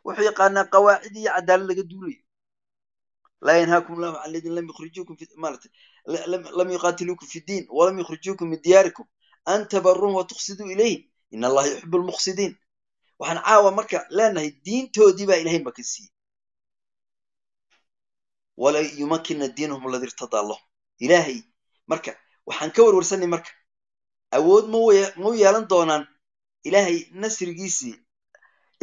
[0.06, 2.22] wuxuu yaqaanaa qawaacid iyo cadaalad laga duulayo.
[3.46, 4.66] Laa yanhaakum allahu can ladin lam
[6.72, 9.06] yuqaatiluukum fi diin walam yukhrijuukum min diyaarikum
[9.54, 10.68] an tabaruhum wa tuqsiduu
[11.36, 12.54] in allaha yuxibu lmuqsidiin
[13.20, 16.12] waxaan caawa marka leenahay diintoodii baa ilahay makan siiyey
[18.62, 20.66] wala yumakkina diinahum aladi irtadaa lahum
[21.06, 21.40] ilaahay
[21.92, 22.12] marka
[22.48, 23.52] waxaan ka warwarsanay marka
[24.38, 24.78] awood ma
[25.30, 26.04] u yeelan doonaan
[26.68, 27.96] ilaahay nasrigiisii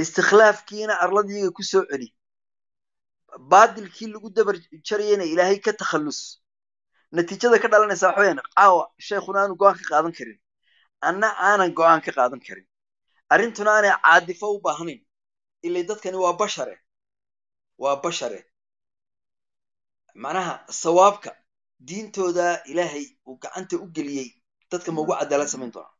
[0.03, 2.09] istikhlaafkiina arladiiga ku soo celi
[3.53, 4.57] baadilkii lagu dabar
[4.89, 6.21] jarayana ilaahay ka takhallus
[7.17, 10.39] natiijada ka dhalanaysa waxa weyaan caawa sheekhuna aanu go'aan ka qaadan karin
[11.11, 12.67] anna aanan go'aan ka qaadan karin.
[13.33, 15.01] Arrintuna aanay caadifo u baahnayn.
[15.67, 16.77] Ilay dadkani waa bashare
[17.83, 18.41] waa bashare
[20.23, 21.31] macnaha sawaabka
[21.89, 24.29] diintooda ilaahay uu gacanta u geliyey
[24.71, 25.95] dadka ma ugu cadaalad samayn doonaa?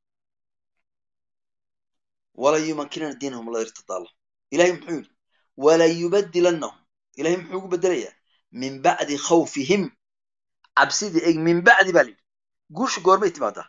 [2.43, 4.11] Wala yumankinana diinahum la irtadaala
[4.55, 5.11] ilahay muxuu yidhi
[5.65, 6.79] wala yubadilannahum.
[7.19, 8.15] Ilahay muxuu ugu bedelayaa
[8.61, 9.83] min bacdi khawfihim.
[10.79, 12.23] Cabsidii eg min bacdi baa layidhi
[12.77, 13.67] guushu goormay timaadaa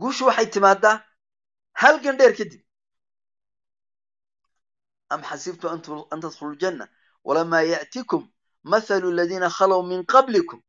[0.00, 0.96] guushu waxay timaadaa
[1.80, 2.62] hal gandheer kadib
[5.12, 5.66] am xasibtu
[6.12, 6.84] an tadkhulu ljanna
[7.26, 8.22] walamaa ya'tikum
[8.70, 10.60] mathalu aladiina khalow min qablikum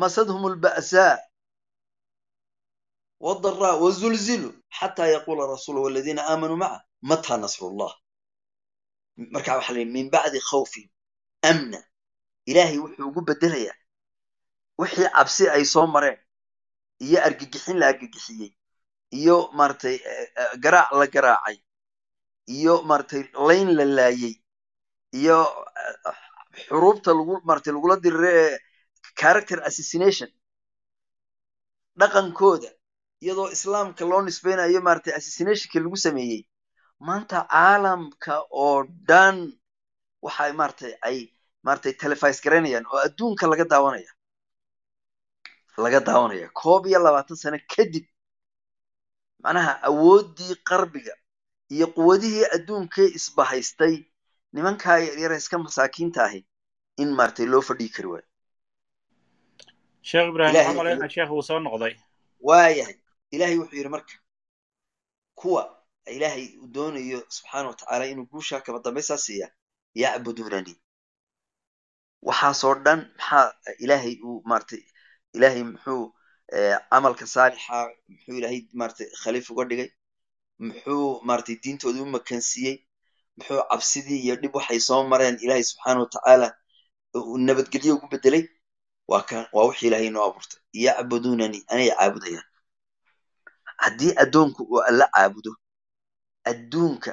[0.00, 1.18] masadhum lba'saa
[3.26, 7.92] wadaraa wazulzilu xataa yaquula rasuul waladiina aamanuu maca mataa nasrullah.
[9.32, 10.86] Markaa waxaa la min bacdi khawfin
[11.50, 11.78] amna.
[12.50, 13.76] Ilaahay wuxuu ugu bedelayaa
[14.78, 16.18] wixii cabsi ay soo mareen
[17.04, 18.50] iyo argagixin la argagixiyey
[19.20, 19.96] iyo maaragtay
[20.64, 21.56] garaac la garaacay
[22.56, 24.34] iyo maaragtay layn la laayey
[25.20, 25.38] iyo
[26.68, 28.58] xuruubta lagu maaragtay lagula dirire ee
[29.20, 30.30] character assassination
[32.00, 32.70] dhaqankooda
[33.24, 36.42] iyadoo islaamka loo nisbeynayo maaragtay assassinationkii lagu sameeyey.
[37.06, 38.34] Maanta caalamka
[38.64, 39.36] oo dhan
[40.26, 41.18] waxay maaragtay ay
[41.66, 44.10] maaragtay televis garaynayaan oo adduunka laga daawanaya
[45.84, 48.04] laga daawanaya koob iyo labaatan sano kadib
[49.42, 51.14] macnaha awooddii qarbiga
[51.74, 53.94] iyo quwadihii adduunkee isbahaystay
[54.52, 56.40] nimankaa yaryara iska masaakiinta ahi
[57.02, 58.28] in maaragtay loo fadhii kari waayo.
[60.08, 61.94] Sheekh Ilaahay waxaan sheekh wuu soo noqday.
[62.48, 62.96] waayahay.
[63.34, 64.14] Ilaahay wuxuu yidhi marka
[65.40, 65.62] kuwa
[66.16, 69.48] ilaahay uu doonayo subxaana watacaala inuu guushaa kaba dambaysaa siiya
[69.94, 70.74] yacbudunani
[72.28, 73.52] waxaasoo dhan maxaa
[73.84, 74.82] ilaahay uu maaragtay
[75.36, 76.02] ilaahay muxuu
[76.56, 77.76] eh, camalka saalixa
[78.10, 79.88] muxuu ilaahay maaragtay khaliif uga dhigay.
[80.68, 82.76] Muxuu maaragtay diintooda u makansiiyey.
[83.38, 86.48] Muxuu cabsidii iyo dhib waxay soo mareen ilaahay subxaana watacaala
[87.48, 88.44] nabadgelyo ugu bedelay
[89.10, 90.60] waa kan waa wixii ilaahay inoo abuurtay.
[90.84, 92.46] Yacbudunani anay caabudayaan.
[93.84, 95.52] Haddii addoonku uu alla caabudo
[96.50, 97.12] adduunka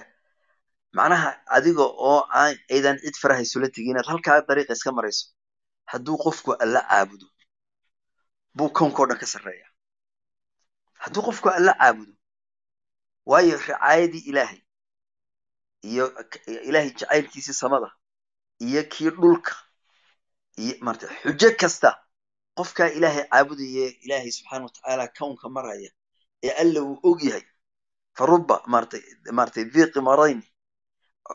[0.98, 5.26] macnaha adiga oo aan aydan cid farahaysula tegin inaad halkaa dariiqa iska marayso.
[5.92, 7.26] Hadduu qofku alla caabudo
[8.56, 9.68] buu kownkao dhan ka sarreeya.
[11.02, 12.14] Hadduu qofku alla caabudo
[13.26, 14.62] waayo ricaayadii ilaahay
[15.90, 16.06] iyo
[16.68, 17.90] ilaahay jacaylkiisii samada
[18.60, 19.54] iyo kii dhulka
[20.58, 21.90] iyo maarata xujo kasta
[22.58, 25.92] qofkaa ilaahay caabudaya ilaahay subxaana watacaala kownka maraya
[26.44, 27.46] ee alla uu og yahay.
[28.18, 29.02] Faruba maaragtay
[29.38, 30.40] maaragtay dhiiqi marayn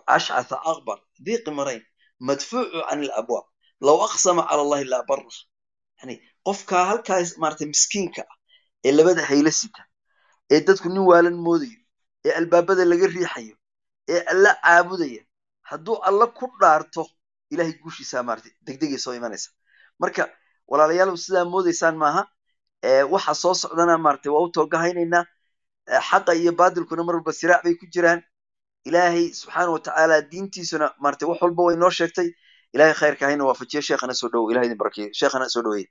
[0.07, 1.83] ashcatha akbar dhiiqi marayn
[2.27, 3.47] madfuucu can ilabwaab
[3.87, 5.33] low aqsama cala allahi laa barra.
[6.01, 6.15] Yani
[6.49, 8.36] qofkaa halkaas maaragtay miskiinka ah
[8.86, 9.83] ee labada haylo sita
[10.55, 11.78] ee dadku nin waalan moodayo
[12.27, 13.55] ee albaabada laga riixayo
[14.12, 15.23] ee alla caabudaya
[15.70, 17.02] hadduu alla ku dhaarto
[17.52, 19.49] ilahay guushiisaa maaragtay degdegay soo imanaysa.
[20.02, 20.23] Marka
[20.70, 22.23] walaalayaal sidaa moodaysaan maaha
[23.15, 25.25] waxa soo socdana maaragtay waa u toogahaynaynaa
[26.09, 28.20] xaqa iyo baadilkuna mar walba siraac bay ku jiraan.
[28.89, 32.28] Ilaahay subxaana watacaala diintiisuna maaragtay wax walba way noo sheegtay.
[32.75, 35.89] Ilahay khayrka hayna waafajiyo sheekhana soo dhowo ilahay barakeeyo sheekhana soo dhoweeye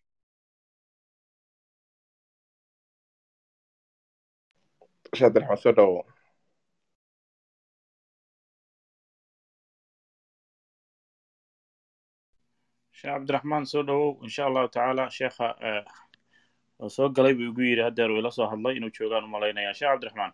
[5.15, 5.99] sheekh cabdiraxmaan soo dhawo
[12.97, 15.47] sheekh cabdiraxmaan soo dhowow insha allahu tacaala sheekha
[16.83, 19.77] oo soo galay buu igu yidhi haddeer uu ila soo hadlay inuu joogaan u malaynaya
[19.77, 20.33] sheekh cabdiraxmaan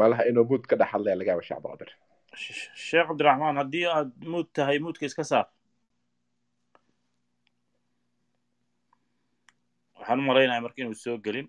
[0.00, 1.90] malaha inuu muud ka dhex hadlaya laga yaaba sheekh cabdiqaadir
[2.42, 5.46] Sh- sheekh cabdiraxmaan haddii aad muud tahay muudka iska saar
[10.08, 11.46] waxaan u malaynayaa marka inuu soo gelin.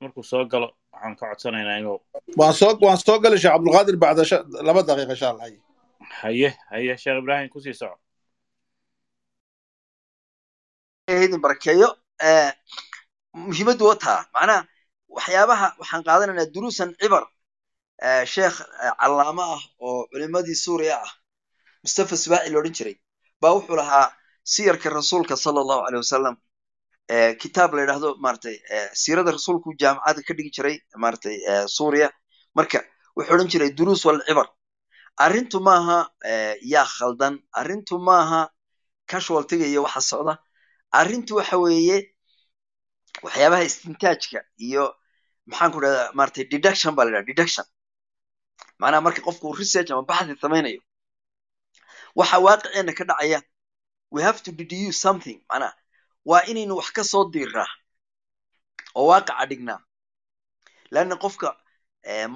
[0.00, 1.98] Markuu soo galo waxaan ka codsanaynaa inuu
[2.40, 4.22] waan soo waan soo gali sheekh cabdulqaadir bacda
[4.68, 5.46] laba daqiiqa insha allah
[6.22, 7.96] haye haye sheekh ibraahim ku sii soco.
[11.24, 11.88] Idin barakeeyo
[13.46, 14.60] muhiimaddu waa taa macnaha
[15.16, 17.24] waxyaabaha waxaan qaadanaynaa duruusan cibar.
[18.34, 18.56] Sheekh
[19.00, 21.10] callaamo ah oo culimadii suuriya ah
[21.84, 22.96] mustafa subaaci la odhan jiray
[23.42, 24.06] baa wuxuu lahaa
[24.52, 26.34] siyarka rasuulka sala allahu aleyh wasalam
[27.42, 32.08] kitaab la yidhaahdo maaragtay eh, siirada rasuulku jaamacada ka dhigi jiray maaragtay eh, suuriya
[32.58, 32.78] marka
[33.16, 34.48] wuxuu odhan jiray duruus walcibar
[35.18, 37.34] arrintu maaha eh, yaa khaldan.
[37.52, 38.50] Arrintu maaha
[39.06, 40.34] casualtiga iyo waxa socda.
[40.92, 42.14] Arrintu waxa weeye
[43.22, 44.84] waxyaabaha istintaajka iyo
[45.50, 47.66] maxaan ku dhahdaa maaragtay deduction baa la yidhaha deduction.
[48.80, 50.80] Macnaha marka qofku research ama baxthi samaynayo
[52.14, 53.40] waxa waaqiceena ka dhacaya
[54.10, 55.38] we have to deduce something.
[55.50, 55.74] Macnaha
[56.24, 57.68] waa inaynu wax ka soo diirnaa
[58.98, 59.80] oo waaqaca dhignaa
[60.92, 61.48] leanna qofka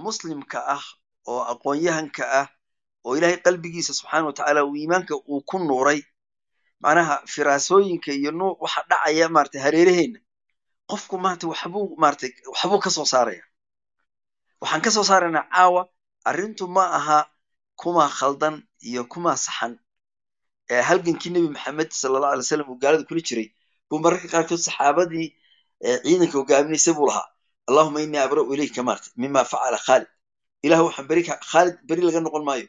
[0.05, 0.85] muslimka ah
[1.31, 2.47] oo aqoon-yahanka ah
[3.07, 6.01] oo ilaahay qalbigiisa subxaana wa tacaala uu iimaanka uu ku nuuray
[6.83, 10.20] macnaha firaasooyinka iyo nuuc waxa dhacaya maratay hareeraheenna
[10.91, 13.44] qofku maarata waxbuu maratay waxbuu ka saaraya.
[14.61, 15.83] Waxaan ka saaraynaa caawa
[16.31, 17.19] arrintu ma aha
[17.81, 18.57] kumaa khaldan
[18.89, 19.73] iyo kumaa saxan.
[20.89, 23.49] Halgankii nebi maxamed sala allahu alay wasalam uu gaalada kula jiray
[23.93, 25.29] buu mararka qaarkood saxaabadii
[26.05, 27.27] ciidanka hogaaminaysay buu lahaa.
[27.69, 30.09] Allahuma innii abra'u ilayka maarta mima facala khaalid.
[30.67, 32.67] Ilahu waxaan beri khaalid beri laga noqon maayo.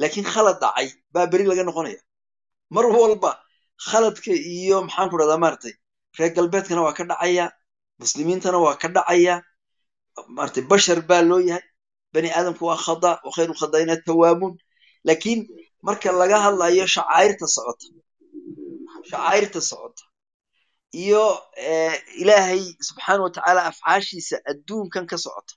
[0.00, 2.00] Laakiin khalad dhacay baa beri laga noqonaya.
[2.74, 3.30] Mar walba
[3.88, 5.74] khaladka iyo maxaan ku dhahdaa maaragtay
[6.18, 7.46] reer galbeedkana waa ka dhacaya
[8.02, 9.34] muslimiintana waa ka dhacaya.
[10.36, 11.64] Maaragtay bashar baa loo yahay.
[12.12, 14.54] Bani aadamku waa khada wa khayru khadaa'ina tawaabuun.
[15.06, 15.40] Laakiin
[15.86, 17.86] marka laga hadlayo shacairta socota
[19.10, 20.02] shacairta socota
[21.02, 21.24] iyo
[22.22, 25.54] ilaahay subxaana wa tacaala afcaashiisa adduunkan ka socota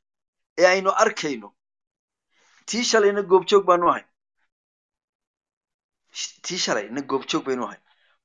[0.59, 1.49] ee aynu arkayno
[2.67, 4.05] tii shalayna goobjoog baanu ahay.
[6.45, 7.79] Tii shalayna goobjoog baynu ahay.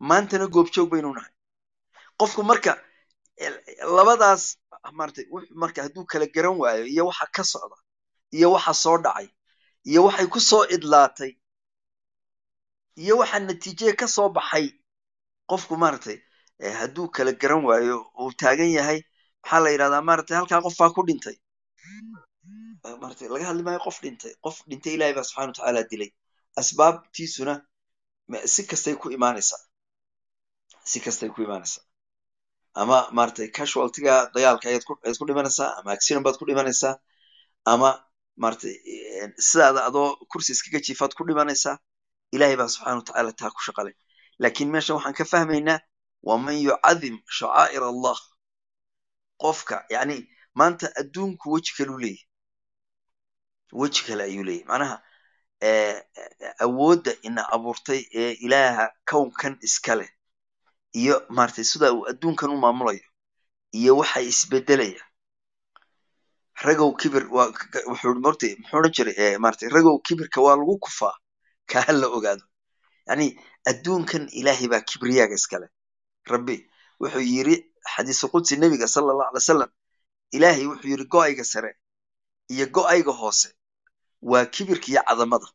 [0.09, 1.33] Maantana goobjoog baynu nahay
[2.21, 2.73] qofku marka
[3.97, 4.43] labadaas
[4.99, 5.25] maratay
[5.63, 7.77] marka hadduu kala garan waayo iyo waxa ka socda
[8.37, 9.29] iyo waxa soo dhacay
[9.91, 11.33] iyo waxay ku soo idlaatay
[13.03, 14.67] iyo waxa natiijee ka soo baxay
[15.51, 16.19] qofku maaragtay
[16.81, 18.99] hadduu kala garan waayo uu taagan yahay
[19.43, 21.37] maxaa la yidhahdaa maaragtay halkaa qof baa ku dhintay.
[23.03, 26.11] Maratay laga hadli maayo qof dhintay qof dhintay ilahay baa subxana wa tacaala dilay.
[26.61, 27.55] Asbaabtiisuna
[28.55, 29.61] si kastay ku imaanaysaa
[30.91, 31.85] si kastay ku imaanaysaa
[32.83, 34.85] ama maratay casualtiga dagaalka ayaad
[35.21, 36.95] ku dhimanaysaa ama accident baad ku dhimanaysaa
[37.73, 37.91] ama
[38.43, 38.75] maratay
[39.49, 41.77] sidaada adoo kursi iskaga jiifaad ku dhimanaysaa
[42.35, 43.95] ilahay baa subxana wa tacaala taa ku shaqalay.
[44.43, 45.79] Laakiin meeshan waxaan ka fahmaynaa
[46.29, 48.19] waman yucadim shacaa'ir allah
[49.43, 50.17] qofka yani
[50.59, 52.27] maanta adduunku weji kaluu leeyahy
[53.81, 54.97] weji kale ayuu leeyahy macnaha
[56.65, 60.11] awoodda ina abuurtay ee ilaaha kownkan iska leh
[61.01, 63.05] iyo maratay sida uu adduunkan u maamulayo
[63.79, 65.03] iyo waxa isbedelaya
[66.67, 67.25] ragow kibir
[67.91, 71.15] wuxuu mortay muxuu odhan jiray maratay ragow kibirka waa lagu kufaa
[71.71, 72.45] kaa la ogaado
[73.09, 73.27] yani
[73.71, 75.67] adduunkan ilaahay baa kibriyaaga iskale
[76.33, 76.57] rabbi
[77.01, 77.55] wuxuu yiri
[77.95, 79.71] xadiisu qudsi nebiga sala allahu alay wasalam
[80.37, 81.71] ilaahay wuxuu yiri go'ayga sare
[82.55, 83.49] iyo go'ayga hoose
[84.31, 85.49] waa kibirka iyo cadamada.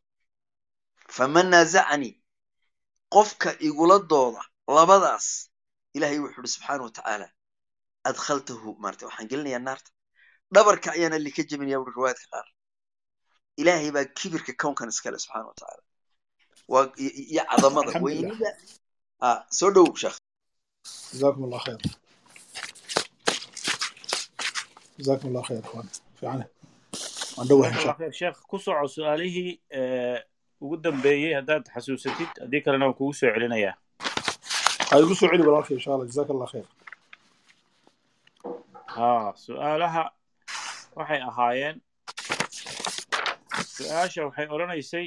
[1.16, 2.14] Faman naazacanii
[3.14, 4.42] qofka igula dooda
[4.76, 5.26] labadaas
[5.96, 7.28] ilahay wuxuu uri subxaana wa tacaala
[8.08, 8.68] adkhaltahu.
[8.82, 9.90] Maarata waxaan gelinayaa naarta.
[10.54, 12.46] Dhabarka ayaana lika jebinaya uri riwaayadka qaar.
[13.60, 15.82] Ilaahay baa kibirka kownkan iskale subxaana wa tacaala
[16.72, 16.92] waa
[17.32, 18.50] iyo cadamada weynida
[19.58, 20.18] soo dhow sheekh
[21.12, 21.80] jazakum allah khayr
[24.98, 25.86] jazakum allah khayr ikhwan
[26.18, 26.40] fiican
[27.36, 29.52] waan dhowahay insha allah sheekh ku soco su'aalihii
[30.64, 33.74] ugu dambeeyey haddaad xasuusatid haddii kalena waan kugu soo celinayaa
[34.90, 36.66] waxaad soo celi walaalkay insha allah jazaaka allah khayr
[38.96, 39.10] ha
[39.46, 40.04] su'aalaha
[40.98, 41.76] waxay ahaayeen
[43.76, 45.06] su'aasha waxay odhanaysay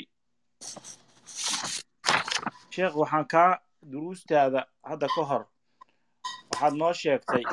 [2.76, 3.52] sheekh waxaan kaa
[3.92, 5.44] duruustaada hadda ka hor
[6.62, 7.44] waxaad noo sheegtay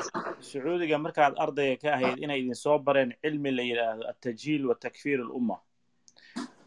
[0.49, 5.19] sacuudiga markaad ardayga ka ahayd inay idin soo bareen cilmi la yidhaahdo altajhiil wa takfiir
[5.25, 5.57] alumma.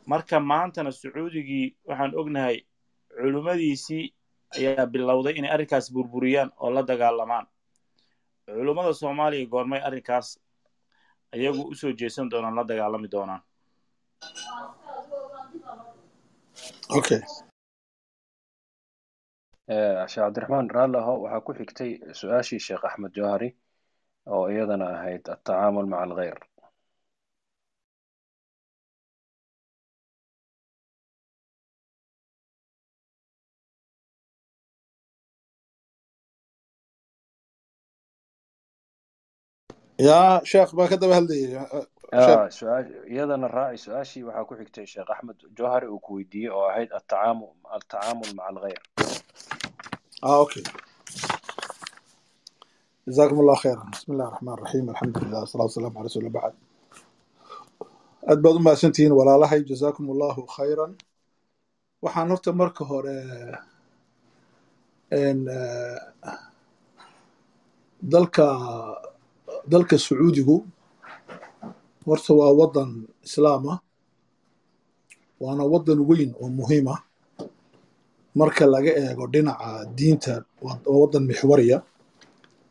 [0.07, 2.57] Marka maantana sacuudigii waxaan ognahay
[3.17, 4.05] culimmadiisii
[4.57, 7.47] ayaa bilowday inay arrinkaas burburiyaan oo la dagaalamaan.
[8.47, 10.27] Culummada soomaaliya goormay arrinkaas
[11.35, 13.43] ayagu u soo jeesan doonaan la dagaalami doonaan
[19.69, 23.49] sheekh cabdiraxmaan raalliho waxaa ku xigtay su'aashii sheekh axmed jawhari
[24.35, 26.39] oo iyadana ahayd atacaamul maca alghayr.
[40.07, 41.51] Yaa sheekh baa ka daba hadlayay.
[42.27, 42.83] Sheekh Ah,
[43.15, 47.53] iyadana raaci su'aashii waxaa ku xigtay sheekh axmed jawhari uu ku weydiiyey oo ahayd atacaamul
[48.37, 48.81] maca alghayr
[50.24, 50.64] ah okay
[53.08, 56.54] جزاكم الله خيرا بسم الله الرحمن الرحيم الحمد لله والصلاة والسلام على رسول الله بعد
[58.28, 60.92] aad baad u mahadsantihiin walaalahay jazaakum allahu khayran
[62.04, 63.16] waxaan horta marka hore
[65.12, 65.98] En, eh,
[68.14, 68.48] dalka
[69.72, 70.58] dalka sacuudigu
[72.06, 72.92] horta waa wadan
[73.28, 73.80] islaam ah
[75.44, 77.00] waana wadan weyn oo muhiim ah
[78.35, 81.79] marka laga eego dhinaca diinta waa wadan mixwariya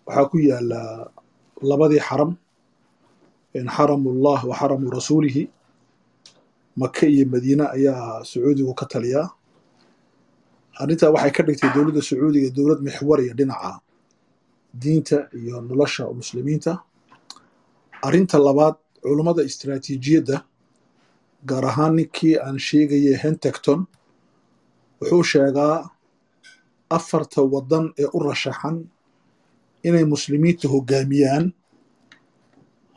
[0.06, 0.80] waxaa ku yaalla
[1.70, 2.32] labadii xaram
[3.54, 5.44] in xaramullah wa xaramu rasuulihi.
[6.82, 9.28] Maka iyo madiine ayaa sacuudigu ka taliyaa.
[10.80, 13.82] Arrintaa waxay ka dhigtay dowladda sacuudiga dowlad mixwariya dhinaca
[14.74, 16.80] diinta iyo nolosha muslimiinta.
[18.02, 20.38] Arrinta labaad culummada istiraatiijiyadda
[21.50, 23.86] gaar ahaan ninkii aan sheegayay hentegton
[25.02, 25.78] wuxuu sheegaa
[26.98, 28.78] afarta wadan ee u rashaxan
[29.88, 31.46] inay muslimiinta hogaamiyaan.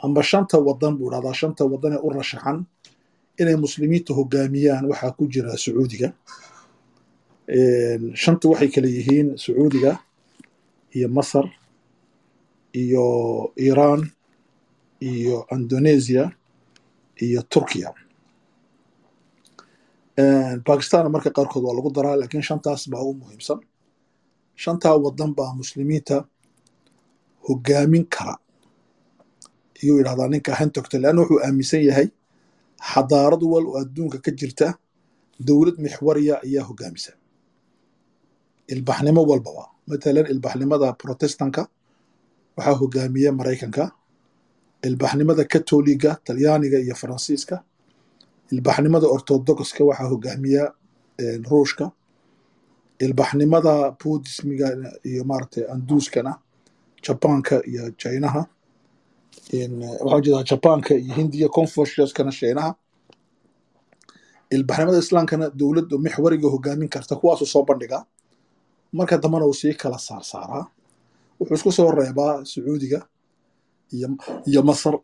[0.05, 2.59] Amba shanta wadan buu dhahdaa shanta wadan ee u rashaxan
[3.41, 6.09] inay muslimiinta hogaamiyaan waxaa ku jira sacuudiga.
[8.23, 9.93] Shanta waxay kala yihiin sacuudiga
[10.97, 11.47] iyo masar
[12.83, 13.05] iyo
[13.65, 14.03] iiraan
[15.11, 16.25] iyo indonesia
[17.25, 17.89] iyo turkiya
[20.17, 23.59] bakistan marka qaarkood waa lagu daraa laakiin shantaas baa ugu muhiimsan.
[24.63, 26.17] Shantaa wadan baa muslimiinta
[27.49, 28.37] hogaamin kara.
[29.83, 32.09] Iyuu yidhahdaa ninka hentogta leanna wuxuu aaminsan yahay
[32.93, 34.67] xadaarad wal oo adduunka ka jirta
[35.47, 37.13] dowlad mixwariya ayaa hogaamisa
[38.75, 41.63] ilbaxnimo walbaba matalan ilbaxnimada protestanka
[42.57, 43.85] waxaa hogaamiya maraykanka
[44.89, 47.57] ilbaxnimada katoliga talyaaniga iyo faransiiska
[48.55, 50.65] ilbaxnimada orthodoxka waxaa hogaamiya
[51.51, 51.85] ruushka.
[53.05, 54.69] Ilbaxnimada budismiga
[55.11, 56.33] iyo maaragtay anduuskana
[57.05, 58.43] jabaanka iyo chinaha.
[60.05, 62.71] Waxaa jeedaa jabaanka iyo hindiya confuciuskana shiinaha
[64.57, 68.03] ilbaxnimada islaamkana dowladda mixwariga hogaamin karta kuwaasuu soo bandhigaa
[68.97, 70.65] marka dambena uu sii kala saarsaaraa.
[71.41, 73.01] Wuxuu isku soo reebaa sacuudiga
[74.49, 74.95] iyo masar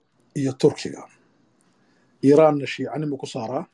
[0.40, 1.02] iyo turkiga
[2.26, 3.64] iiraanna shiicanimuu ku saaraa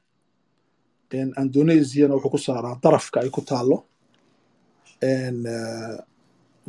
[1.42, 3.76] indonesiana wuxuu ku saaraa darafka ay ku taalo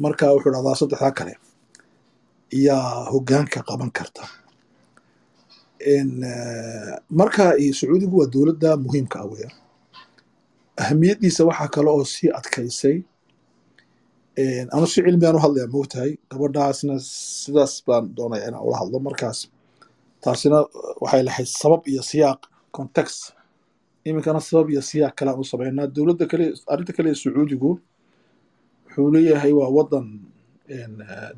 [0.03, 1.33] marka wuxuu dhahdaa saddexdaa kale.
[2.65, 4.23] Yaa hogaanka qaban karta.
[7.19, 7.45] Marka
[7.79, 9.55] sacuudigu waa dowladda muhiimka ah weeyaan
[10.81, 12.97] ahamiyaddiisa waxaa kale oo sii adkaysay.
[14.75, 16.95] Anu si cilmigaan u hadlayaa moogtahay gabadhaasna
[17.43, 18.97] sidaas baan doonaya inaan ula hadlo.
[19.07, 19.39] Markaas
[20.23, 20.59] taasina
[21.03, 22.41] waxay lahayd sabab iyo siyaaq
[22.77, 23.19] context.
[24.07, 27.71] Iminkana sabab iyo siyaaq kale aan u samaynaa dowladda kale arrinta kale ee sacuudigu
[28.85, 30.07] wuxuu leeyahay waa wadan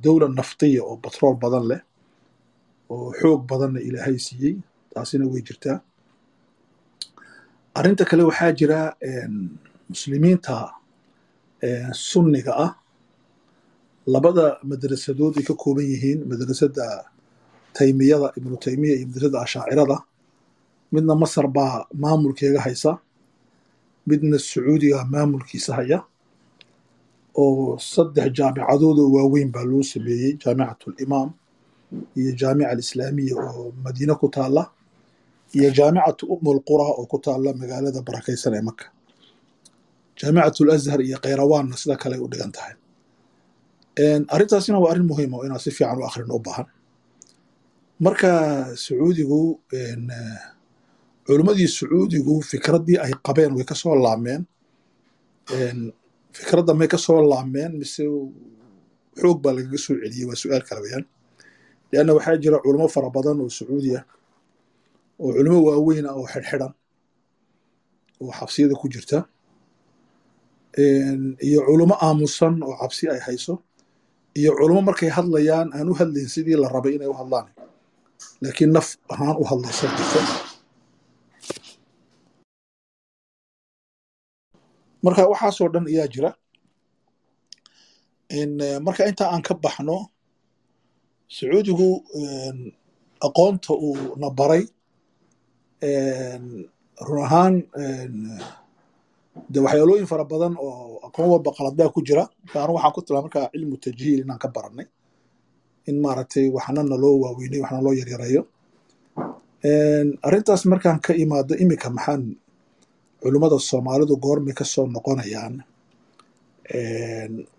[0.04, 1.82] dowla naftiya oo batrool badan leh
[2.94, 4.56] oo xoog badanna ilaahay siiyey.
[4.94, 5.78] Taasina way jirtaa.
[7.78, 8.80] Arrinta kale waxaa jira
[9.92, 10.56] muslimiinta
[12.10, 12.72] sunniga ah.
[14.14, 16.86] Labada madrasadood ka kooban yihiin madrasadda
[17.78, 19.98] taymiyada ibnu taymiya iyo madrasadda ashaacirada
[20.94, 22.92] midna masar baa maamulkeega haysa
[24.10, 26.00] midna sacuudiga maamulkiisa haya
[27.44, 31.30] oo saddex jaamicadood oo waaweyn baa loo sameeyey jaamicatu limaam
[32.20, 34.64] iyo jaamica alislaamiya oo madiine ku taala
[35.58, 38.86] iyo jaamicatu umul qura oo ku taala magaalada barakaysan ee maka
[40.20, 42.74] jaamicatu lazhar iyo khayrawaanna sida kale u dhigan tahay.
[44.34, 46.68] Arrintaasina waa arrin muhiim oo inaan si fiican u akhrino u baahan
[48.00, 48.32] marka
[48.84, 49.42] sacuudigu
[51.26, 54.42] culimmadii sacuudigu fikraddii ay qabeen way ka soo laameen
[56.38, 58.04] fikradda may ka soo laameen mise
[59.20, 61.06] xoog baa lagaga soo celiyey waa su'aal kale weyaan
[61.92, 64.06] leanna waxaa jira culimo fara badan oo sacuudi ah
[65.24, 66.74] oo culimo waaweyn ah oo xidhxidhan
[68.22, 69.20] oo xabsiyada ku jirta.
[71.48, 73.54] Iyo culimo aamusan oo cabsi ay hayso
[74.40, 77.48] iyo culimo markay hadlayaan aan u hadlayn sidii la rabay inay u hadlaan
[78.44, 80.20] laakiin naf ahaan u hadlaysa jirta
[85.04, 86.32] marka waxaasoo dhan ayaa jira
[88.86, 89.98] marka inta aan ka baxno
[91.36, 91.90] sacuudigu
[93.28, 94.64] aqoonta uu na baray
[97.08, 97.56] run ahaan
[99.54, 102.24] de waxyaalooyin fara badan oo aqoon walba qaladbaa ku jira.
[102.64, 104.88] Anu waxaan ku tilmaa markaa cilmu tajhiil inaan ka baranay
[105.90, 108.42] in maaragtay waxna naloo waaweynay waxna loo yaryareeyo
[110.28, 112.24] arrintaas markaan ka imaado iminka maxaan
[113.22, 115.56] culummada soomaalidu goormay ka noqonayaan.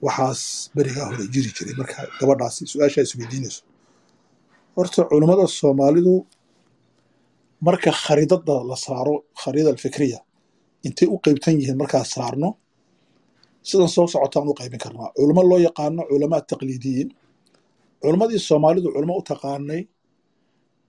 [0.07, 0.41] Waxaas
[0.77, 3.63] berigaa hore jiri jiray marka gabadhaasi su'aashaa isweydiinayso
[4.77, 6.15] horta culummada soomaalidu
[7.67, 10.19] marka khariidada la saaro khariida alfikriya
[10.87, 12.49] intay u qeybtan yihiin markaa saarno
[13.69, 15.09] sidan soo socotaan u qaybin karnaa.
[15.17, 17.09] Culamo loo yaqaano culamaa taqliidiyiin
[18.03, 19.83] culammadii soomaalidu culamo u taqaanay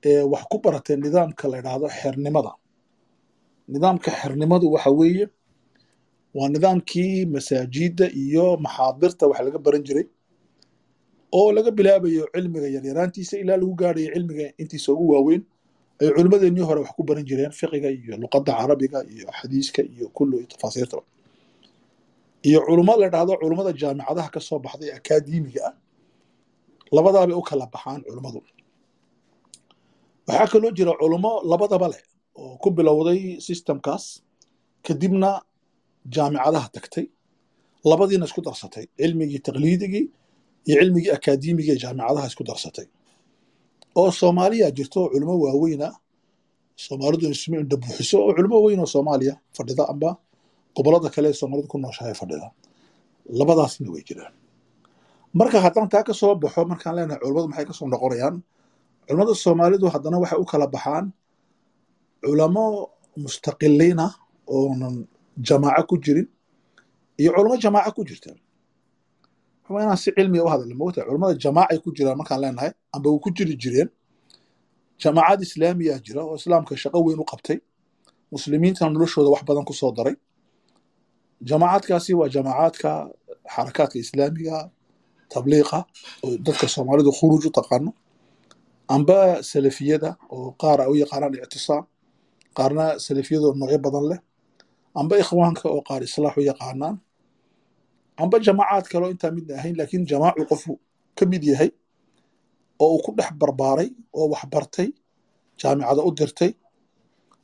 [0.09, 2.51] ee wax ku baratay nidaamka la idhaahdo xernimada
[3.73, 5.25] nidaamka xernimadu waxa weeye
[6.38, 10.06] waa nidaamkii masaajidda iyo maxaadirta wax laga baran jiray
[11.40, 15.43] oo laga bilaabayo cilmiga yaryaraantiisa ilaa lagu gaarayo cilmiga intiisa ugu waaweyn
[16.01, 20.35] ay culimmadeennii hore wax ku baran jireen fiqiga iyo luqadda carabiga iyo xadiiska iyo kullu
[20.51, 21.03] tafaasiirtaba
[22.48, 25.73] iyo culummo la dhahdo culummada jaamicadaha ka soo baxday akaademiga ah
[26.95, 28.39] labadaabay u kala baxaan culummadu
[30.27, 32.03] waxaa kaloo jira culummo labadaba leh
[32.41, 34.03] oo ku bilowday systemkaas
[34.85, 35.29] kadibna
[36.15, 37.05] jaamicadaha tagtay
[37.91, 40.05] labadiina isku darsatay cilmigii taqliidigii
[40.67, 42.87] iyo cilmigii akaademiga jaamicadaha isku darsatay.
[43.99, 45.93] Oo soomaaliya jirto oo culimo waaweyn ah
[46.85, 50.09] soomaalidu isma indha buuxiso oo culimo weyn oo soomaaliya fadhida amba
[50.75, 52.47] gobollada kale ee soomaalidu ku nooshahay fadhida.
[53.39, 54.33] Labadaasna way jiraan
[55.34, 58.35] marka haddaan taa ka soo baxo markaan leenahay culimmadu maxay ka soo noqonayaan?
[59.08, 61.06] Culimmada soomaalidu haddana waxay u kala baxaan
[62.24, 62.66] culamo
[63.24, 64.14] mustaqiliin ah
[64.56, 64.95] oonan
[65.48, 66.27] jamaaco ku jirin
[67.22, 68.32] iyo culamo jamaaco ku jirta
[69.72, 73.30] waa inaan si cilmiga u hadalna mogta culamada jamaacay ku jiraan markaan leenahay amba ku
[73.38, 73.90] jiri jireen.
[75.01, 77.58] Jamaacad islaamiyaa jira oo islaamka shaqo weyn u qabtay.
[78.32, 80.16] Muslimiintana noloshooda wax badan ku daray.
[81.50, 82.92] Jamaacadkaasi waa jamaacadka
[83.53, 84.58] xarakaadka islaamiga
[85.34, 85.80] tabliiqa
[86.26, 87.92] oo dadka soomaalidu khuruuj u taqaano
[88.95, 89.18] amba
[89.51, 91.84] salafiyada oo qaar ay u yaqaanaan ictisaam
[92.58, 94.19] qaarna salafiyadoo noocyo badan leh
[95.00, 96.95] amba ikhwaanka oo qaar islaax u yaqaanaan
[98.22, 100.72] amba jamaacaad kaloo intaa midna ahayn laakiin jamaacu qofu
[101.18, 101.69] ka mid yahay
[102.84, 104.43] oo uu ku dhex barbaaray oo wax
[105.61, 106.51] jaamicada u dirtay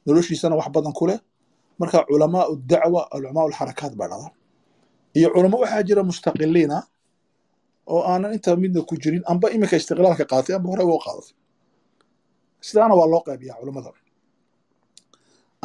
[0.06, 1.20] noloshiisana wax badan ku leh
[1.80, 4.30] marka culamaau dacwa culamaau lxarakaat baa dhada
[5.18, 6.78] iyo culamo waxaa jira mustaqiliina
[7.94, 11.34] oo aanan intaa midna ku jirin amba iminka istiqlaalka qaatay amba hore uga qaadatay
[12.68, 13.92] sidaana waa loo qaybiyaa culamada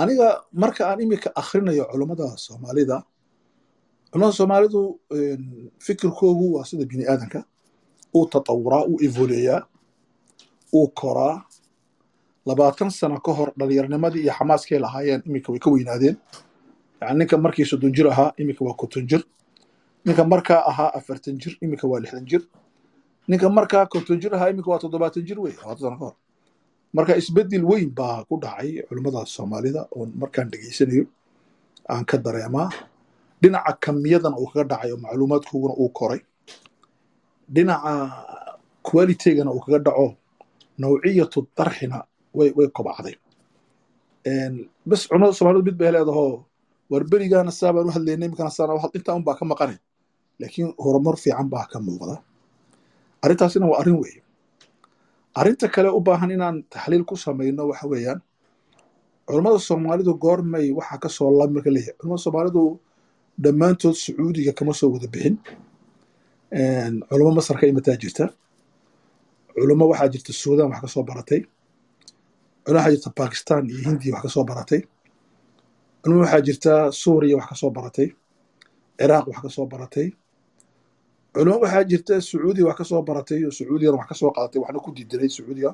[0.02, 0.28] aniga
[0.62, 2.96] marka aan iminka akhrinayo culammada soomaalida
[4.10, 4.80] culamada soomaalidu
[5.86, 7.40] fikirkoogu waa sida bini aadanka
[8.16, 9.60] uu tatawuraa uu evoleeyaa
[10.78, 11.36] uu koraa.
[12.48, 16.16] Labaatan sano ka hor dhallinyarnimadii iyo xamaaskay lahaayeen iminka way ka weynaadeen.
[17.00, 19.22] Yani ninka markii soddon jir ahaa iminka waa konton jir
[20.04, 22.42] ninka markaa ahaa afartan jir iminka waa lixdan jir.
[23.28, 26.08] Ninka markaa konton jir ahaa iminka waa toddobaatan jir wey labaatan ka
[26.96, 31.04] marka isbeddel weyn baa ku dhacay culimmada soomaalida oon markaan dhegaysanayo
[31.92, 32.68] aan ka dareemaa.
[33.42, 36.20] Dhinaca kamiyadana uu kaga dhacay oo macluumaadkooguna uu koray.
[37.54, 37.92] Dhinaca
[38.82, 40.06] qualitygana uu kaga dhaco
[40.78, 41.98] nawciyatu darxina
[42.34, 43.14] way kobacday.
[44.88, 46.44] Bas culimmada soomaalidu mid bay leedahoo
[46.90, 49.78] war berigaana saa baan u hadlaynay imikana saana intaa un ka maqanay
[50.40, 52.16] laakiin horumar fiican baa ka muuqda.
[53.24, 54.20] Arrintaasina waa arrin weeye
[55.34, 58.20] arrinta kale u baahan inaan taxliil ku samayno waxa weeyaan
[59.26, 62.62] culammada soomaalidu goormay waxa ka soo laab marka leeyahay culamada soomaalidu
[63.42, 65.36] dhammaantood sacuudiga kama soo wada bixin.
[67.08, 68.24] Culamo masar ka imataa jirta.
[69.54, 71.40] Culamo waxaa jirta suudaan wax ka baratay.
[72.64, 74.80] Culamo waxaa jirta bakistan iyo hindiya wax ka baratay.
[76.02, 78.08] Culamo waxaa jirta suuriya wax ka soo baratay.
[78.98, 80.08] Ciraaq wax ka baratay
[81.34, 84.78] culamo waxaa jirta sacuudiya wax ka soo baratay oo sacuudiyana wax ka soo qaadatay waxna
[84.84, 85.70] ku diidanay sacuudiga.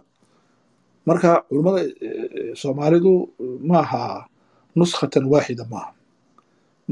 [1.07, 1.83] Marka culammada
[2.61, 3.13] soomaalidu
[3.71, 4.27] maaha
[4.77, 5.91] nuskhatan waaxida maaha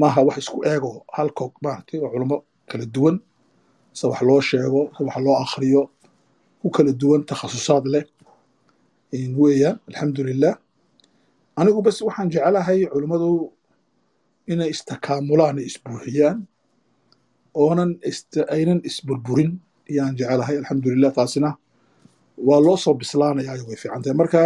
[0.00, 2.36] maaha wax isku eego hal koog maaragtay oo culamo
[2.70, 3.16] kala duwan
[3.98, 5.82] se wax loo sheego se wax loo akhriyo
[6.62, 8.04] ku kala duwan takhasusaad leh.
[9.40, 10.54] Weeyaan alxamdulilah
[11.56, 13.52] anigu bas waxaan jeclahay culummadu
[14.52, 16.38] inay istakaamulaan ay isbuuxiyaan
[17.56, 19.52] aynan isburburin.
[19.90, 21.50] Ayaan jecelahay alxamdulilah taasina.
[22.46, 24.42] Waa loo soo bislaanayaa way fiican tahay marka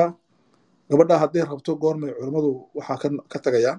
[0.90, 2.98] gabadha hadday rabto goormay culummadu waxaa
[3.32, 3.78] ka tagayaan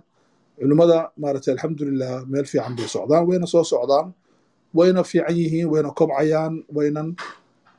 [0.60, 3.24] culimmada maaragtay alxamdulilah meel fiican bay socdaan.
[3.30, 4.08] Wayna soo socdaan.
[4.78, 7.08] Wayna fiican yihiin wayna kobcayaan waynan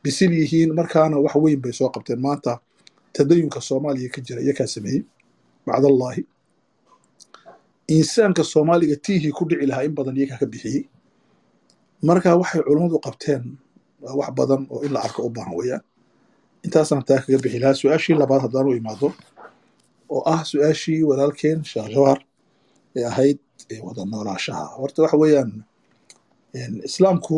[0.05, 0.71] bisil yihiin.
[0.79, 2.21] Markaana wax weyn bay soo qabteen.
[2.27, 2.53] Maanta
[3.15, 5.03] tadayunka soomaaliya ka jira iyakaa sameeyey.
[5.67, 6.23] Bacdallaahi
[7.97, 10.83] insaanka soomaaliga tiihii ku dhici lahaa in badan iyagaa ka bixiyey
[12.09, 13.43] marka waxay culummadu qabteen
[14.05, 15.83] waa wax badan oo in la arko u baahan weeyaan
[16.65, 19.09] intaasaan taa kaga bixi lahaa su'aashii labaad haddaan u imaado
[20.15, 22.19] oo ah su'aashii walaalkeen sheekh jawhar
[22.99, 23.39] ee ahayd
[23.87, 25.51] wada noolaashaha horta waxa weeyaan
[26.89, 27.37] islaamku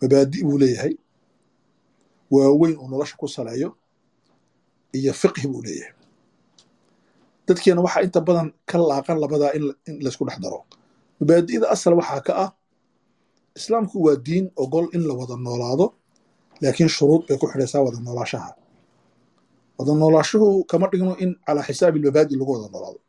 [0.00, 0.94] mabaadi buu leeyahay
[2.34, 3.68] waaweyn uu nolosha ku saleeyo
[4.98, 5.92] iyo fiqhi buu leeyahay.
[7.46, 9.64] Dadkeena waxaa inta badan ka laaqan labadaa in
[10.04, 10.60] laysku dhex daro.
[11.20, 12.50] Mabaadi'da asal waxaa ka ah
[13.58, 15.86] islaamku waa diin ogol in la wada noolaado
[16.62, 18.50] laakiin shuruud bay ku xidhaysaa wada noolaashaha
[19.78, 23.00] wada noolaashuhu kama dhigno in calaa xisaabi almabaadi lagu wada noolaado.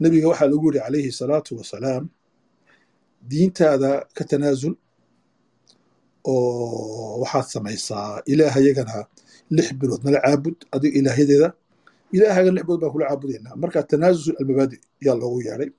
[0.00, 2.04] Nebiga waxaa lagu yidhi calayhi salaatu wasalaam
[3.30, 4.74] diintaada ka tanaasul
[6.24, 8.96] oo waxaad samaysaa ilaahayagana
[9.56, 11.48] lix bilood nala caabud adiga ilaahyadeeda
[12.16, 13.54] ilaahagan lix bilood baan kula caabudaynaa.
[13.62, 14.76] Marka tanaasul almabaadi
[15.06, 15.70] yaa loogu yeedhay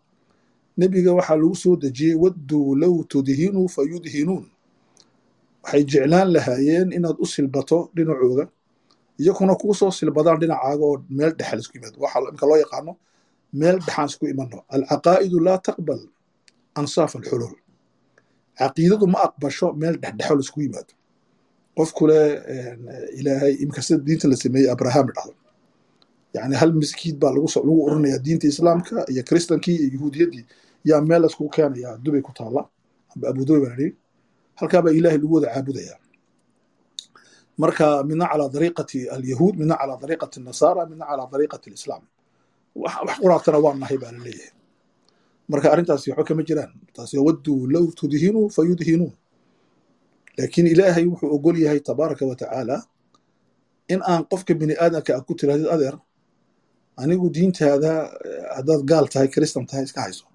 [0.80, 4.46] nebiga waxaa lagu soo dejiyey wadduu low tudhinuu fa yudhinuun
[5.64, 8.46] waxay jeclaan lahaayeen inaad u silbato dhinacooga
[9.22, 12.94] iyakuna kuu soo silbadaan dhinacaaga oo meel dhexal isku yimaado waxa imka loo yaqaano
[13.60, 16.02] meel dhexaan isku imano alcaqaa'idu laa taqbal
[16.80, 17.56] ansaaf alxulul
[18.60, 20.94] caqiidadu ma aqbasho meel dhexdhexo isku yimaado
[21.78, 22.04] qofku
[23.20, 25.34] ilaahay imka diinta la sameeyey abraham dhahdo
[26.36, 27.48] yani hal miskiid baa lagu
[27.88, 30.44] oranayaa diinta islaamka iyo kristankii iyo yahuudiyaddii
[30.86, 32.70] yaa meel la isku keenaya dubay ku taalla
[33.16, 33.96] amba abudubay baa ladhihi
[34.56, 36.00] halkaa baa ilaahay lagu wada caabudayaa
[37.58, 42.04] marka midna calaa dariiqati alyahuud midna calaa dariiqati nasara midna calaa dariiqati alislaam.
[42.76, 44.32] Wax quraatana waa nahay baa la
[45.50, 46.72] marka arrintaasi waxba kama jiraan.
[46.94, 48.62] Taasi wadduu low tudhinuu fa
[50.38, 52.36] laakiin ilaahay wuxuu ogol yahay tabaaraka wa
[53.90, 55.96] in aan qofka bini aadamka a ku tirahdid adeer
[56.98, 57.92] anigu diintaada
[58.56, 60.26] haddaad gaal tahay kristan tahay iska hayso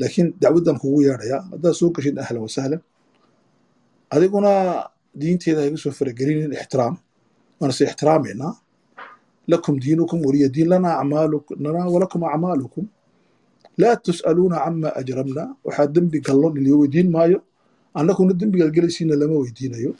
[0.00, 2.80] laakiin dacwaddan kugu yeedhayaa haddaad soo geshid ahlan wasahlan
[4.14, 4.52] adiguna
[5.20, 6.94] diinteeda hayga soo faragelinin ixtiraam
[7.60, 8.52] waan is ixtiraamaynaa
[9.52, 12.84] lakum diinukum waliya diin lana acmaaluna walakum acmaalukum
[13.80, 17.38] laa tus'aluuna cama ajramna waxaa dembi gallon iliyo weydiin maayo
[17.98, 19.92] annakuna dembigaad gelaysiina lama weydiinayo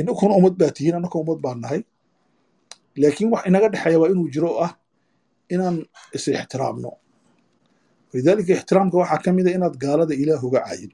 [0.00, 1.80] inakuna ummad baa tihiin annaka ummad baan nahay
[3.00, 4.72] laakiin wax inaga dhexeeya waa inuu jiro ah
[5.54, 5.76] inaan
[6.16, 6.90] is ixtiraamno
[8.12, 10.92] walidaalika ixtiraamka waxaa ka mida inaad gaalada ilaah uga caayin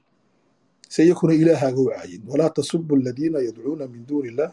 [0.89, 4.51] se iyakuna ilaahaaga u caayin walaa tasubu aladiina yadcuuna min duuni illah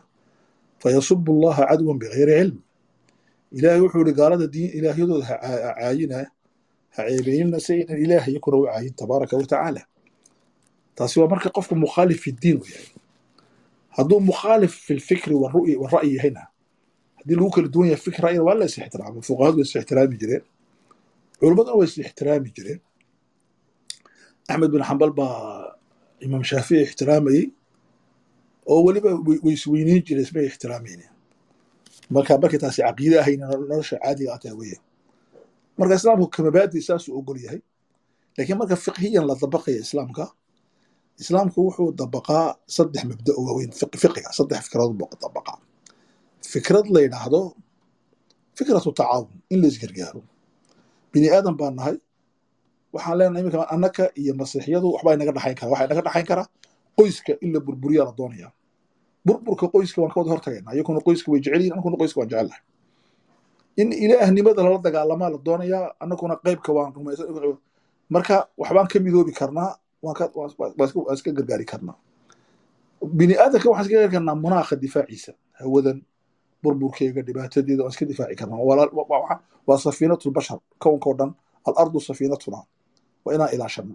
[0.83, 2.59] fayasubu allaha cadwan bigayri cilm
[3.53, 4.45] ilaahay wuxuu yihi gaalada
[4.79, 6.17] ilaahyadooda caayina
[6.95, 9.47] ha ceebeynina se inan ilaah iyakuna u caayin tabaaraka wa
[10.95, 12.89] taasi waa marka qofku mukhaalif fi diin u yahay
[13.97, 16.47] hadduu mukhaalif fi lfikri wara'yi yahayna
[17.17, 20.43] haddii lagu kala duwan yahay fikr ra'yina waa la is ixtiraama fuqahadu is ixtiraami jireen
[21.43, 22.81] culimmaduna way is ixtiraami jireen
[24.51, 25.75] axmed bin xambal baa
[26.27, 27.45] imaam shaafici ixtiraamayey
[28.73, 29.11] oo weliba
[29.45, 31.07] way isweyneyn jireen ismay ixtiraamayne
[32.15, 34.79] marka markay taasi caqiide ahayna nolosha caadiga ataa weya
[35.79, 37.61] marka islaamku kamabaadi saasuu ogol yahay
[38.37, 40.25] laakiin marka fiqhiyan la dabaqaya islaamka
[41.23, 42.47] islaamku wuxuu dabaqaa
[42.77, 43.73] saddex mabda oo waaweyn
[44.03, 45.59] fiqiga saddex fikradood buu dabaqaa
[46.53, 47.41] fikrad la yidhaahdo
[48.59, 50.21] fikratu tacaawun in la isgargaaro
[51.13, 51.97] bini aadan baan nahay.
[52.93, 56.45] Waxaan leenahay iminka annaka iyo masiixiyadu waxbaa inaga dhaxayn kara waxaa inaga dhaxayn kara
[56.99, 58.49] qoyska in la burburiyaa la doonaya.
[59.27, 62.63] Burburka qoyska waan ka wada hortagaynaa iyakuna qoyska way jecel yihiin annakuna qoyska waan jecelnahay
[63.77, 67.27] in ilaahnimada lala dagaalamaa la doonayaa annakuna qaybka waan rumaysan.
[68.15, 69.71] Marka waxbaan ka midoobi karnaa
[70.03, 71.97] waan iska gargaari karnaa.
[73.19, 75.99] Bini aadamka waxaan iska gargaari karnaa munaaqa difaaciisa hawadan
[76.63, 78.59] burburkeega dhibaatadeeda waan iska difaaci karnaa
[79.67, 81.31] waa safiinatu lbashar kownkao dhan
[81.69, 82.59] alardu safiinatuna
[83.25, 83.95] waa inaan ilaashano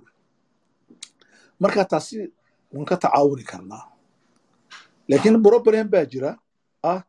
[1.60, 2.18] marka taasi
[2.74, 3.84] waan ka tacaawuni karnaa.
[5.10, 6.32] Laakiin problem baa jira
[6.84, 7.02] ah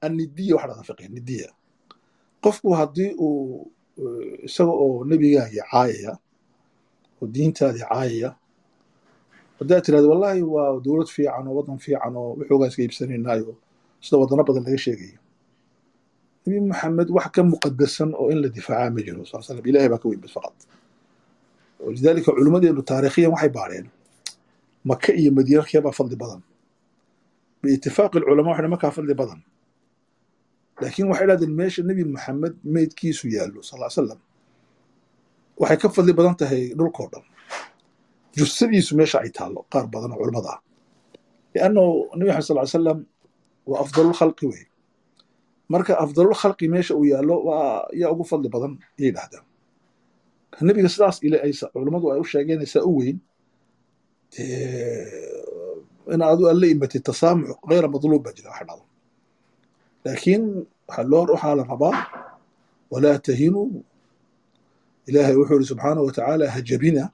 [0.00, 1.48] annidiya waxa dhahda fiqi nidiya
[2.44, 3.70] qofku haddii uu
[4.46, 6.12] isaga oo nebigaagii caayaya
[7.22, 8.30] oo diintaadii caayaya
[9.58, 13.52] haddaad tirahdo wallahi waa dowlad fiican oo waddan fiican oo waxoogaan iska iibsanaynaayo
[14.04, 15.18] sida waddano badan laga sheegayo
[16.46, 19.98] nebi maxamed wax ka muqadasan oo in la difaacaa ma jiro sal slam ilahay baa
[20.02, 20.56] ka weyn bas faqad.
[21.84, 23.86] Walidaalika culimmadeenu taariikhiyan waxay baadheen
[24.90, 26.42] maka iyo madiina keebaa fadli badan.
[27.62, 29.40] Biitifaaqi alculamaa waxay makaa fadli badan.
[30.82, 34.18] Laakiin waxay dhahdeen meesha nebi maxamed meydkiisu yaallo sal salam
[35.60, 37.24] waxay ka fadli badan tahay dhulkoo dhan.
[38.36, 40.60] Jusadiisu meesha ay taallo qaar badan oo culimmada ah.
[41.54, 42.98] Liannahu nebi maxamed sal salam
[43.66, 44.62] waa afdalulkhalqi wey.
[45.72, 49.44] Marka afdalulkhalqi meesha uu yaallo waa yaa ugu fadli badan iyay dhahdaan
[50.94, 51.52] sidaas ile ay
[52.20, 53.18] u sheegeen saa u weyn
[56.14, 58.84] in adu alla imatay tasaamux gayra madluub baa jira wax dhado
[60.04, 60.42] laakiin
[60.88, 61.96] waxaa la rabaa
[62.92, 63.84] walaa tahinuu
[65.08, 67.04] ilaahay wuxuu yidhi subxaanahu watacaala hajabina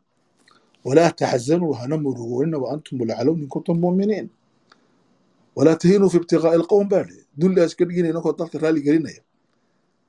[0.86, 4.26] walaa taxzanuu hana murugoonina wa antum lacalown in kuntum mu'miniin
[5.58, 9.22] walaa tahinuu fi ibtiqaa'i alqowm baa dhe dulli iska dhiginaya inkoo dadka raali gelinaya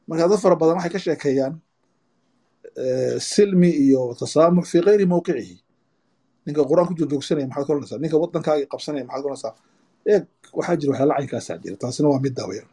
[0.07, 1.53] marka dad fara badan waxay ka sheekeeyaan
[3.31, 5.55] silmi iyo tasaamux fi gayri mawqicihi
[6.45, 9.53] ninka quraan ku joogjoogsanaya maxaad ka oranaysaa ninka waddankaaga qabsanaya maxaad ka oranaysaa
[10.13, 10.23] eeg
[10.57, 12.63] waxaa jira waxyaala caynkaasaa jira taasina waa midda weya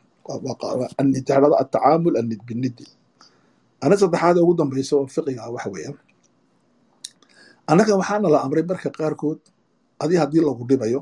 [1.01, 2.85] anidaalada atacaamul annid biniddi
[3.85, 5.97] ana saddexaad ugu dambaysa oo fiqiga waxa weeyaan
[7.71, 9.41] annaga waxaana la amray marka qaarkood
[10.03, 11.01] adi haddii lagu dhibayo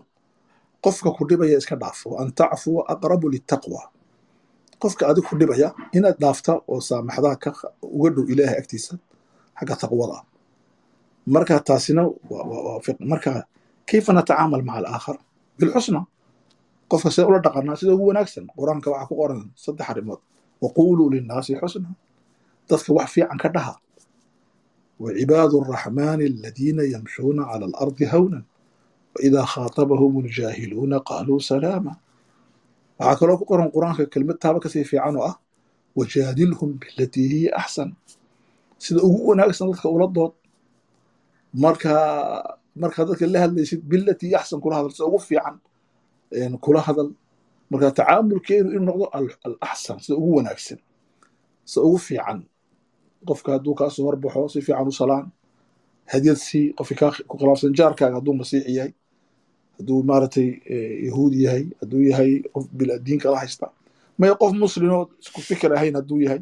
[0.85, 3.83] qofka ku dhibaya iska dhaafo an tacfua aqrabu litaqwa
[4.83, 7.37] qofka adig ku dhibaya inaad dhaafta oo saamaxdaa
[7.97, 8.95] uga dhow ilaahay agtiisa
[9.59, 10.19] xagga taqwada.
[11.35, 12.03] Marka taasina
[13.11, 13.33] marka
[13.89, 15.17] kayfa natacaamal maca alaakhar
[15.59, 16.01] bilxusna
[16.91, 17.77] qofka sida ula dhaqanaa?
[17.81, 18.45] Sida ugu wanaagsan?
[18.59, 20.21] Qur'aanka waxaa ku qoran saddex arrimood.
[20.63, 21.89] Waquuluu linnaasi xusna.
[22.69, 23.75] Dadka wax fiican ka dhaha.
[25.03, 28.45] Wacibaadu araxmaani aladiina yamshuuna cala alardi hawnan
[29.15, 31.93] waidaa khaatabahum اljaahiluuna qaaluu salaama
[32.99, 35.37] waxaa kaloo ku qoran qur'aanka kelmad taaba ka sii fiican oo ah
[35.99, 37.91] wajaadilhum bilatii hiya axsan
[38.85, 40.33] sida ugu wanaagsan dadka ula dood
[41.65, 45.57] markaa markaa dadka la hadlaysid bilatii hiya axsan kula hadal sida ugu fiican
[46.65, 47.11] kula hadal
[47.71, 49.07] marka tacaamulkeenu inuu noqdo
[49.47, 50.79] alaxsan sida ugu wanaagsan
[51.71, 52.39] sida ugu fiican
[53.29, 55.27] qofka hadduu kaasoo horbaxo si fiican u salaan
[56.13, 56.39] hadyad
[59.79, 60.49] hadduu maaragtay
[61.09, 63.67] yahuudi yahay hadduu yahay qof biladiinka la haysta.
[64.19, 66.41] Maya qof muslimoo isku fikir ahayn hadduu yahay.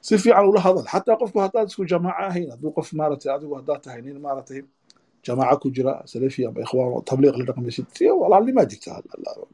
[0.00, 0.84] Si fiican ula hadal.
[0.92, 4.60] Xataa qofku haddaad isku jamaaca ahayn hadduu qof maaragtay adigu haddaad tahay nin maaragtay
[5.26, 8.90] jamaaca ku jira salafi amba ikhwaan oo tabliiq la dhaqmaysid si walaalnimaa jirta.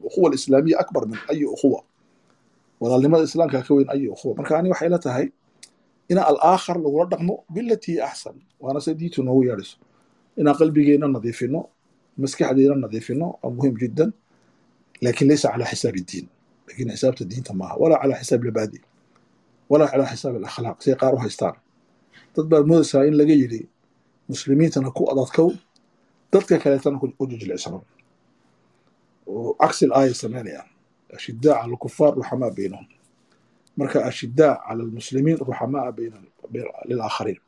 [0.07, 1.79] Ukhuwa alislaamiya akbar min ayi ukhuwa.
[2.81, 4.33] Walaalnimada islaamka ka weyn ayi ukhuwa.
[4.37, 5.27] Marka ani waxay la tahay
[6.11, 9.77] inaan alaakhar lagula dhaqmo bilatii axsan waana se diintu noogu yeedhayso
[10.39, 11.59] inaan qalbigeena nadiifino
[12.21, 14.11] maskaxdeena nadiifino waa muhiim jiddan
[15.03, 16.27] laakiin laysa calaa xisaabi diin.
[16.67, 17.75] Lakin xisaabta diinta maaha.
[17.81, 18.79] Walaa calaa xisaab labadi
[19.71, 20.77] walaa calaa xisaab alakhlaaq.
[20.83, 21.55] Say qaar u haystaan.
[22.35, 23.61] Dad baad moodaysaa in laga yidhi
[24.29, 25.49] muslimiintana ku adadkow
[26.31, 27.79] dadka kaleetana ku jijilicsano
[29.27, 30.69] oo cagsi aaya samaynayaan
[31.17, 32.87] ashidaa cala alkufaar ruxamaa baynahum.
[33.77, 36.17] Marka ashidaa cala almuslimiin ruxamaa bayna
[36.89, 37.39] lilaakhariin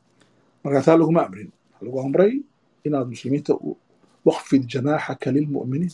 [0.63, 1.49] marka taa laguma amrin.
[1.83, 2.33] Lagu amray
[2.85, 3.53] inaad muslimiinta
[4.25, 5.93] waqfid janaaxaka lilmu'miniin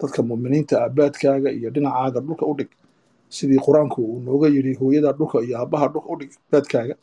[0.00, 2.70] dadka mu'miniinta aabaadkaaga iyo dhinacaaga dhulka u dhig
[3.36, 6.94] sidii qur'aanku uu nooga yidhi hooyada dhulka iyo aabaha dhulka u dhig baadkaaga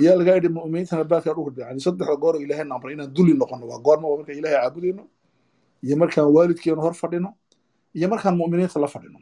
[0.00, 3.32] ayaa lagaa yidhi mu'miniintana baadkaa dhulka dhig yani saddexda goor oo ilaahay amray inaan duli
[3.40, 5.02] noqono waa goorma waa markaan ilaahay caabudayno
[5.86, 7.30] iyo markaan waalidkeenu hor fadhino
[7.96, 9.18] iyo markaan mu'miniinta la fadhino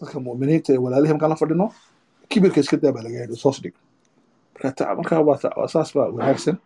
[0.00, 1.66] dadka mu'miniinta ee walaalihi markaan la fadhino
[2.30, 3.74] kibirka iska daa baa laga yidhi soos dhig
[4.98, 6.56] marka waa saas baa wanaagsan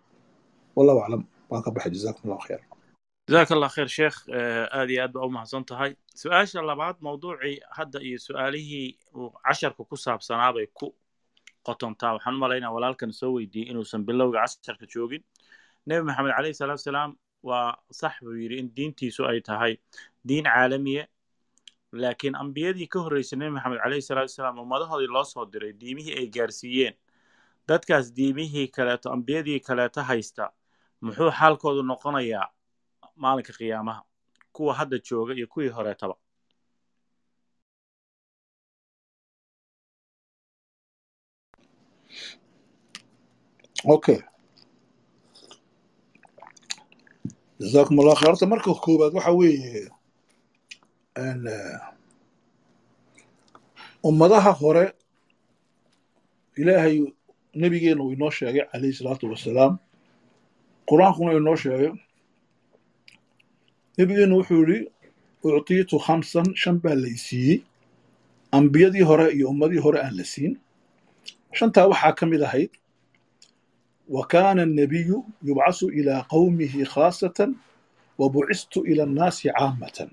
[0.77, 2.61] wallahu aclam waan ka baxay jazakum allahu khayr
[3.29, 4.17] jazaak allah khayr sheekh
[4.79, 8.99] aad iyo aad baa u mahadsan tahay su'aasha labaad mawduucii hadda iyo su'aalihii
[9.45, 10.87] casharka ku saabsanaabay ku
[11.67, 15.23] qotontaa waxaan u malaynaa walaalkan soo weydiiyey inuusan bilowga casharka joogin
[15.87, 17.11] nebi maxamed calayhi salaatu salaam
[17.43, 19.73] waa sax buu yidhi in diintiisu ay tahay
[20.29, 21.05] diin caalamiya
[21.93, 26.27] laakiin ambiyadii ka horreysay nebi maxamed calayhi salaatu salaam ummadahoodii loo soo diray diimihii ay
[26.37, 26.95] gaarsiiyeen
[27.69, 30.53] dadkaas diimihii kaleeto ambiyadii kaleeto haysta
[31.01, 32.49] muxuu xaalkoodu noqonayaa
[33.23, 34.03] maalinka qiyaamaha
[34.55, 36.17] kuwa hadda jooga iyo kuwii horeetaba
[43.85, 44.19] okay
[47.61, 48.31] jazakum allah khayr.
[48.31, 49.89] Horta marka koowaad waxa weeye
[54.09, 54.85] ummadaha hore
[56.61, 56.97] ilaahay
[57.55, 59.79] nebigeena uu inoo sheegay calayhi salaatu wasalaam.
[60.89, 61.91] Qur'aankuna inoo sheegay
[63.99, 64.79] nebigeenu wuxuu yidhi
[65.45, 67.59] uctiitu khamsan shan baa lay siiyey.
[68.57, 70.53] Ambiyadii hore iyo ummadii hore aan la siin.
[71.57, 72.71] Shantaa waxaa ka mid ahayd
[74.15, 77.51] wa kaana annabiyu yubcasu ilaa qawmihi khaasatan
[78.19, 80.11] wa bucistu ila annaasi caamatan.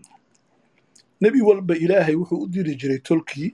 [1.22, 3.50] Nebi walba ilaahay wuxuu u diri jiray tolkii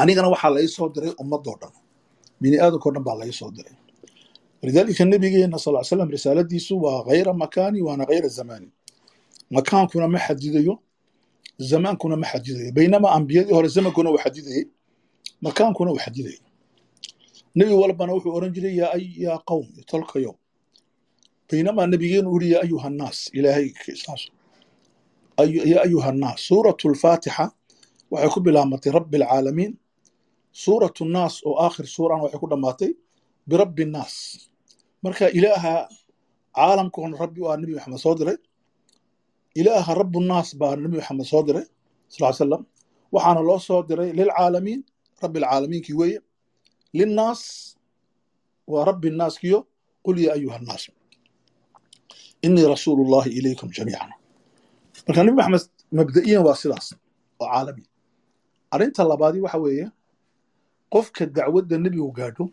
[0.00, 1.72] anigana waxaa la ii soo diray ummadoo dhan.
[2.40, 3.74] Bini aadamkao dhan baa la ii soo diray
[4.66, 8.68] walidaalika nebigeena sal slam risaaladiisu waa hayra makaani waana hayra zamaani
[9.50, 10.74] makaankuna ma xadidayo
[11.58, 14.64] zamaankuna ma xadidayo baynama ambiyadii hore zamankuna uu xadidayey
[15.44, 16.38] makaankuna uu xadidayay
[17.54, 18.74] nebi walbana wuxuu oran jiray
[19.24, 20.34] yaa qawm tolkayow
[21.50, 23.68] baynamaa nebigeenu uri yaa ayuha nnaas ilaahay
[25.72, 27.44] yaa ayuha nnaas suuratu lfaatixa
[28.10, 29.72] waxay ku bilaabmatay rabbi alcaalamiin
[30.62, 32.90] suuratu nnaas oo aakhir suurana waxay ku dhammaatay
[33.48, 34.14] birabbi nnaas
[35.06, 35.74] marka ilaaha
[36.56, 38.38] caalamkoona rabbi waa nebi maxamed soo diray
[39.60, 41.66] ilaaha rabbu nnaas baa nebi maxamed soo diray
[42.12, 42.62] sal salam
[43.14, 44.80] waxaana loo soo diray lilcaalamiin
[45.22, 46.18] rabbi alcaalamiinkii weeye.
[46.98, 47.42] Linnaas
[48.72, 49.58] waa rabbi naaskiyo
[50.04, 50.84] qul yaa ayuha annaas
[52.46, 54.10] inii rasuulu llahi ilaykum jamiican.
[55.06, 55.64] Marka nabi maxamed
[55.98, 56.86] mabda'iyan waa sidaas
[57.42, 57.82] oo caalami.
[58.74, 59.86] Arrinta labaadi waxa weeye
[60.92, 62.44] qofka dacwadda nebigu gaadho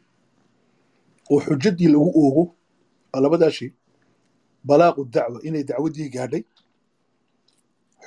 [1.31, 2.43] oo xujaddii lagu oogo
[3.13, 3.69] waa labadaa shay
[4.67, 6.43] balaaqu dacwa inay dacwaddii gaadhay.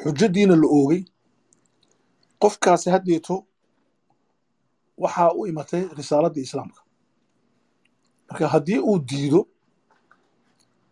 [0.03, 1.03] Xujaddiina la oogay.
[2.43, 3.37] Qofkaasi haddeeto
[5.03, 6.81] waxaa u imatay risaaladda islaamka.
[8.29, 9.41] Marka haddii uu diido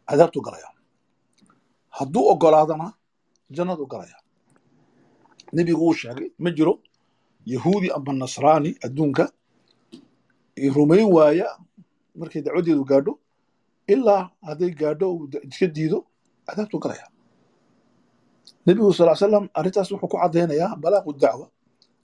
[0.08, 0.68] cadaabtu galaya.
[1.96, 2.86] Hadduu ogolaadana
[3.56, 4.16] jannadu galaya.
[5.54, 6.74] Nebigu wuu sheegay ma jiro
[7.52, 9.24] yahuudi ama nasraani adduunka.
[10.74, 11.48] Rumayn waaya
[12.14, 13.12] markay dacwaddeedu gaadho
[13.92, 15.06] ilaa hadday gaadho
[15.50, 15.98] iska diido
[16.46, 17.06] cadaabtu galaya.
[18.66, 21.46] Nebigu sal slam arrintaas wuxuu ku caddaynayaa balaaqu dacwa.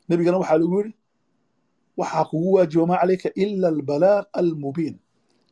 [0.08, 0.92] Nebigana waxaa lagu yidhi
[2.00, 4.96] waxaa kugu waajiba maa calayka ila albalaaq almubiin.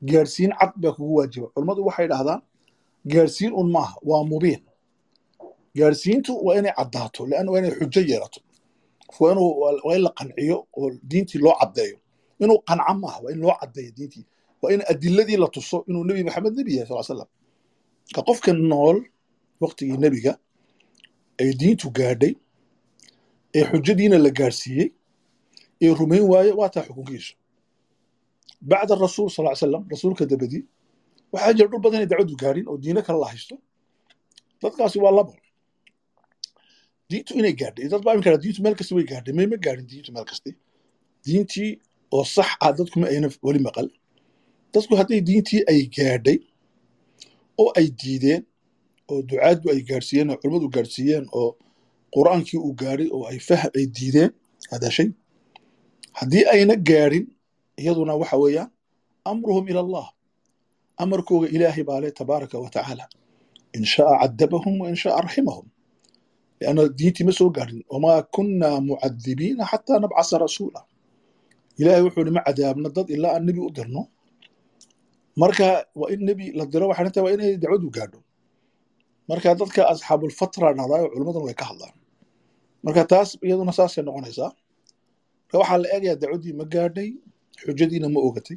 [0.08, 1.46] Gaadhsiin cad baa kugu waajiba.
[1.54, 2.40] Culummadu waxay dhahdaan
[3.12, 4.60] gaadhsiin un maaha waa mubiin.
[5.78, 8.40] Gaadhsiintu waa inay caddaato leanna waa inay xujo yeelato.
[9.20, 11.96] Waa in la qanciyo oo diintii loo caddeeyo.
[12.40, 14.24] Inuu qanco maaha waa in loo caddeeyo diintii
[14.62, 17.28] waa in adiladii la tuso inuu nebi maxamed nebi yahay sal slam
[18.14, 18.98] ka qofka nool
[19.62, 20.32] waqtigii nebiga
[21.40, 22.34] ay diintu gaadhay
[23.58, 24.88] ee xujadiina la gaadhsiiyey
[25.84, 27.32] ee rumayn waaye waa taa xukunkiisu.
[28.70, 30.62] Bacda rasuul sal slam rasuulka dabadii
[31.32, 33.54] waxaa jira dhul badan inay dacwadu gaadhin oo diino kale la haysto.
[34.62, 35.34] Dadkaasi waa labo.
[37.10, 37.88] Diintu inay gaadhay.
[37.92, 39.32] Dad baa iminka diintu meel kasta way gaadhay.
[39.36, 40.50] May ma gaadhin diintu meel kasta.
[41.24, 41.70] Diintii
[42.16, 43.88] oo sax ah dadku ma ayna weli maqal
[44.72, 46.38] dadku hadday diintii ay gaadhay
[47.62, 48.42] oo ay diideen
[49.10, 51.48] oo ducaaddu ay gaadhsiiyeen oo culimmadu gaadhsiiyeen oo
[52.14, 54.30] qur'aankii uu gaadhay oo ay fahm ay diideen
[54.70, 55.08] hada shay.
[56.18, 57.24] Haddii ayna gaadhin
[57.80, 58.70] iyaduna waxa weeyaan
[59.30, 60.06] amruhum ila allah.
[61.02, 63.04] Amarkooga ilaahay baa leh tabaaraka wa tacaala.
[63.76, 65.66] In sha'a cadabahum wa sha'a raximahum
[66.60, 67.80] lianna diintii ma soo gaadhin.
[67.92, 70.80] Wamaa kunna mucadibiina xataa nabcasa rasuula.
[71.80, 74.02] Ilaahay wuxuu ihi ma cadaabna dad ilaa aan nebi u dirno
[75.42, 75.68] marka
[76.00, 78.20] waa in nebi la diro waxay tahay waa inay dacwadu gaadho.
[79.28, 81.94] Marka dadka asxaabulfatra dhahdaa oo culimmaduna way ka hadlaan.
[82.84, 84.50] Marka taas iyaduna saasay noqonaysaa.
[85.44, 87.08] Marka waxaa la eegayaa dacwaddii ma gaadhay
[87.62, 88.56] xujadiina ma ogatay.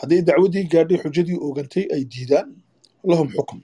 [0.00, 2.48] Hadday dacwaddii gaadhay xujadii oogantay ay diidaan
[3.10, 3.58] lahum xukm.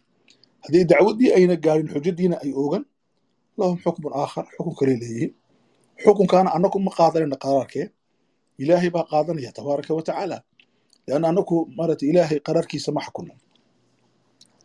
[0.64, 2.84] Hadday dacwaddii ayna gaadhin xujadiina ay oogan
[3.58, 5.32] lahum xukmun aakhar xukun kale leeyihiin.
[6.02, 7.86] Xukunkaana annagu ma qaadanayna qaraarkee
[8.62, 10.02] ilaahay baa qaadanaya tabaaraka wa
[11.06, 13.34] lianna annagu maarata ilaahay qaraarkiisa ma xukunno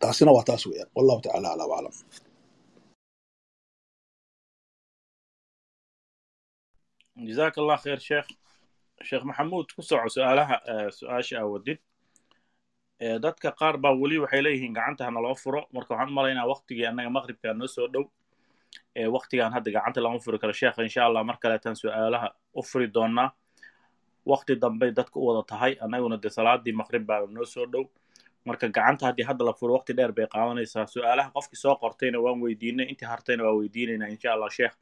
[0.02, 1.94] taasina waa taas weeyaan wallahu tacaala aclaa waclam
[7.28, 8.28] jazaak allah khayr sheekh
[9.08, 10.56] sheekh maxamuud ku soco su'aalaha
[10.98, 11.78] su'aasha aa wadid
[13.24, 16.86] dadka qaar baa weli waxay leeyihiin gacanta hana loo furo marka waxaan u malaynaa waktigii
[16.90, 18.04] annaga maqribka noo soo dhow
[19.16, 22.28] waktigan hadda gacanta lama furi karo sheekha insha allah mar kaleetan su'aalaha
[22.60, 23.28] u furi doonaa
[24.26, 27.84] wakti dambe dadka u wada tahay annaguna de salaadii maqrib baa noo soo dhow.
[28.46, 30.86] Marka gacanta haddii hadda la furo wakti dheer bay qaadanaysaa.
[30.94, 34.74] Su'aalaha qofkii soo qortayna waan weydiinay intii hartayna waa weydiinaynaa insha allah sheekh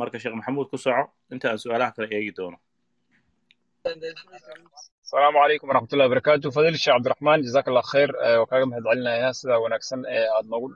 [0.00, 1.04] marka sheekh maxamuud ku soco.
[1.32, 2.58] Inta aan su'aalaha kale eegi doono.
[5.06, 8.10] Asalaamu calaykum waraxmatullahi wabarakatu fadil sheekh cabdiraxmaan jazaak allah khayr
[8.40, 10.68] waa kaaga mahad celinayaa sidaa wanaagsan ee aad noogu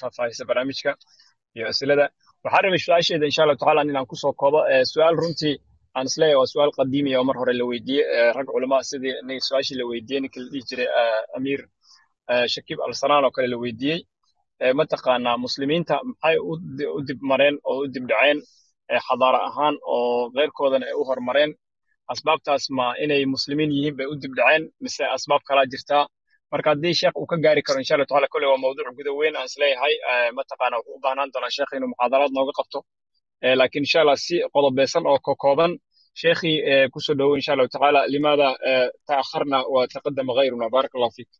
[0.00, 0.90] faahfaahisa barnaamijka
[1.56, 2.04] iyo asilada
[2.44, 4.60] waxaa rabay su'aasheeda insha allahu tacaala in aan ku soo koobo.
[4.92, 5.54] Su'aal runtii
[5.96, 8.06] aan is leeyahay waa su'aal qadiimiya oo mar hore la weydiiyey.
[8.36, 10.88] Rag culamaa sidii su'aashii la weydiiyey ninkii la dhihi jiray
[11.36, 11.60] amiir
[12.54, 13.98] shakiib alsanaan oo kale la weydiiyey.
[14.80, 16.36] Mataqaanaa muslimiinta maxay
[16.96, 18.38] u dib mareen oo u dib dhaceen?
[19.06, 21.50] Xadaara ahaan oo keyrkoodana ay u hormareen
[22.12, 26.04] asbaabtaas ma inay muslimiin yihiin bay u dib dhaceen mise asbaab kalaa jirtaa
[26.52, 29.46] marka haddii sheekh uu ka gaari karo insha taala kolley waa mawduuc guda weyn aan
[29.50, 29.94] is leeyahay
[30.38, 32.78] mataqaana wuxuu u baahnaan doonaa sheekh inuu muxaadaraad nooga qabto
[33.42, 35.72] laakiin insha allah si qodobeysan oo kokooban
[36.20, 36.56] sheekhii
[36.92, 38.00] ku soo dhowow insha allahu tacaala.
[38.14, 38.48] Limaada
[39.08, 40.66] ta'akharna wa taqadama ghayruna.
[40.74, 41.30] Baaraka allahu fiik.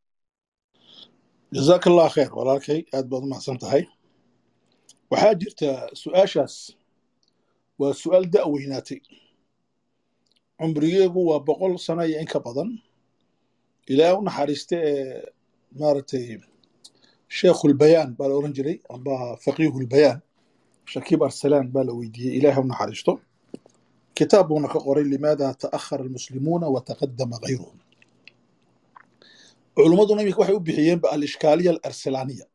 [1.55, 3.83] Jazaak allah khayr walaalkay aad baad u mahadsan tahay.
[5.11, 5.69] Waxaa jirta
[6.03, 6.55] su'aashaas.
[7.81, 9.01] Waa su'aal da' weynaatay
[10.59, 12.70] cumrigeegu waa boqol sano iyo in ka badan.
[13.93, 15.25] Ilaah u naxariista ee
[15.81, 16.27] maaragtay
[17.37, 19.15] sheekhulbayaan baa la oran jiray amba
[19.45, 20.20] faqiihulbayaan
[20.93, 23.12] shakiib arsalaan baa la weydiiyey ilaah u naxariisto
[24.19, 27.78] kitaab buuna ka qoray limaada ta'akhara almuslimuuna wa taqadama gayruhum
[29.77, 32.47] culummaduna iminka waxay u bixiyeenba alishkaaliya alarsalaaniya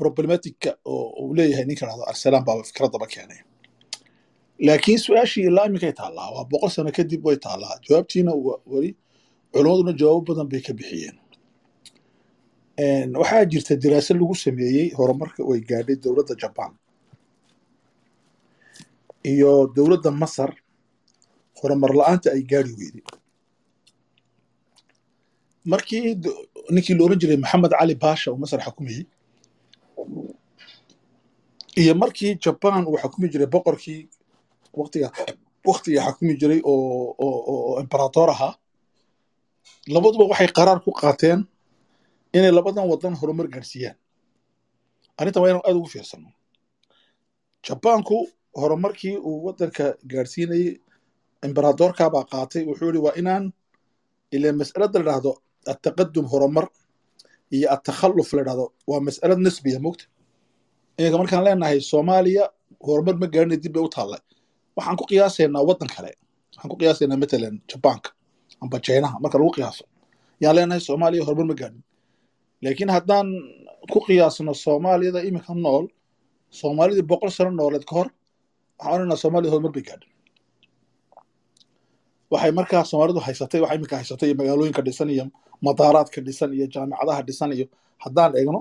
[0.00, 3.40] problematica oo uu leeyahay ninka dhahdo arsalaan baaba fikradaba keenay.
[4.66, 7.76] Laakiin su'aashii ilaa iminkay taallaa waa boqol sano kadib way taallaa.
[7.88, 8.90] Jawaabtiina wa- weli
[9.52, 11.16] culimmaduna jawaabo badan bay ka bixiyeen.
[11.16, 11.25] Een,
[13.20, 16.72] waxaa jirta daraase lagu sameeyey horumarka way gaadhay dowladda jaban
[19.32, 20.50] iyo dowladda masar
[21.60, 23.04] horumar la'aanta ay gaari weyday
[25.72, 26.02] markii
[26.74, 29.04] ninkii la oran jiray maxamed cali baasha uu masar xukumayey
[31.80, 34.00] iyo markii jaban uu xukumi jiray boqorkii
[34.78, 35.08] waqtiga
[35.68, 38.54] waqtiga xukumi jiray oo oo oo imperator ahaa
[39.94, 41.40] labaduba waxay qaraar ku qaateen
[42.36, 43.96] inay labadan wadan horumar gaarsiiyaan.
[45.18, 46.28] Arrintan waa inaan aad ugu fiirsano.
[47.66, 48.16] Jabaanku
[48.60, 50.70] horumarkii uu wadanka gaarsiinayey
[51.46, 53.44] imperatorka baa qaatay wuxuu yihi waa inaan
[54.34, 55.32] ila mas'alada la dhahdo
[55.72, 56.66] ataqadum horumar
[57.56, 60.04] iyo atakhalluf la dhahdo waa mas'alad nisbiya mogta
[60.98, 62.44] iminka markaan leenahay soomaaliya
[62.86, 64.20] horumar ma gaarina dib bay u taallay.
[64.76, 66.10] Waxaan ku qiyaasaynaa waddan kale.
[66.52, 68.10] Waxaan ku qiyaasaynaa matalan jabaanka
[68.62, 69.84] amba jaynaha marka lagu qiyaaso.
[70.42, 71.82] Yaan leenahay soomaaliya horumar ma gaarin
[72.64, 73.26] laakiin haddaan
[73.92, 75.84] ku qiyaasno soomaaliyada iminka nool
[76.60, 78.08] soomaalidii boqol sano nooleed ka hor
[78.78, 80.10] waxaan odhanaynaa soomaaliya horumar bay gaadhin
[82.32, 85.24] waxay markaa soomaalidu haysatay waxa iminka haysatay iyo magaalooyinka dhisan iyo
[85.66, 87.66] madaaraadka dhisan iyo jaamicadaha dhisan iyo
[88.04, 88.60] haddaan eegno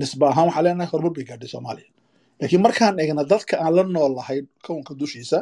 [0.00, 1.88] nisba ahaan waxaan leenahay horumar bay gaadhay soomaaliya.
[2.40, 5.38] Laakiin markaan eegna dadka aan la nool lahayn kownka dushiisa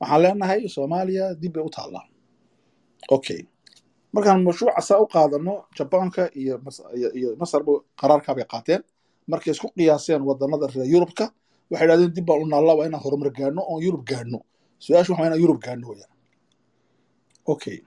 [0.00, 2.04] waxaan leenahay soomaaliya dib bay u taallaa
[3.16, 3.40] okay
[4.16, 6.54] markaan mashruuca saa u qaadano jabaanka iyo
[7.18, 8.82] iyo masarba qaraarkaa bay qaateen.
[9.30, 11.24] Markay isku qiyaaseen wadanada reer yurubka
[11.70, 12.46] waxay idhahdeen dib baan u
[12.78, 14.38] waa inaan horumar gaadhno oon yurub gaadhno
[14.84, 16.12] su'aashu waxaa inaan yurub gaadhno weyaan.
[17.52, 17.78] Okay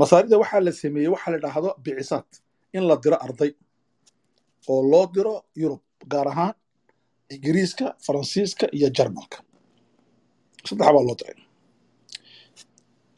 [0.00, 2.28] masaarida waxaa la sameeyey waxaa la dhahdo bicisaad
[2.76, 3.50] in la diro arday
[4.72, 5.82] oo loo diro yurub
[6.12, 6.54] gaar ahaan
[7.34, 9.38] ingiriiska faransiiska iyo jarmalka.
[10.66, 11.36] Saddex loo diray.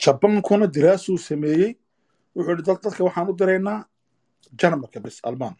[0.03, 1.71] Jabaankuna diraasuu sameeyey
[2.37, 3.79] wuxuu dad- dadka waxaan u diraynaa
[4.61, 5.55] jarmalka bis almaan.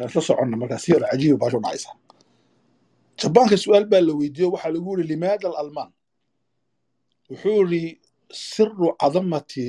[0.00, 1.90] Aan la soconna markaa si yar cajiib baashu dhacaysa
[3.20, 5.90] jabaanka su'aal baa la weydiiyo waxaa lagu yiri limaada alalmaan?
[7.30, 7.82] Wuxuu yiri
[8.50, 9.64] siru cadamati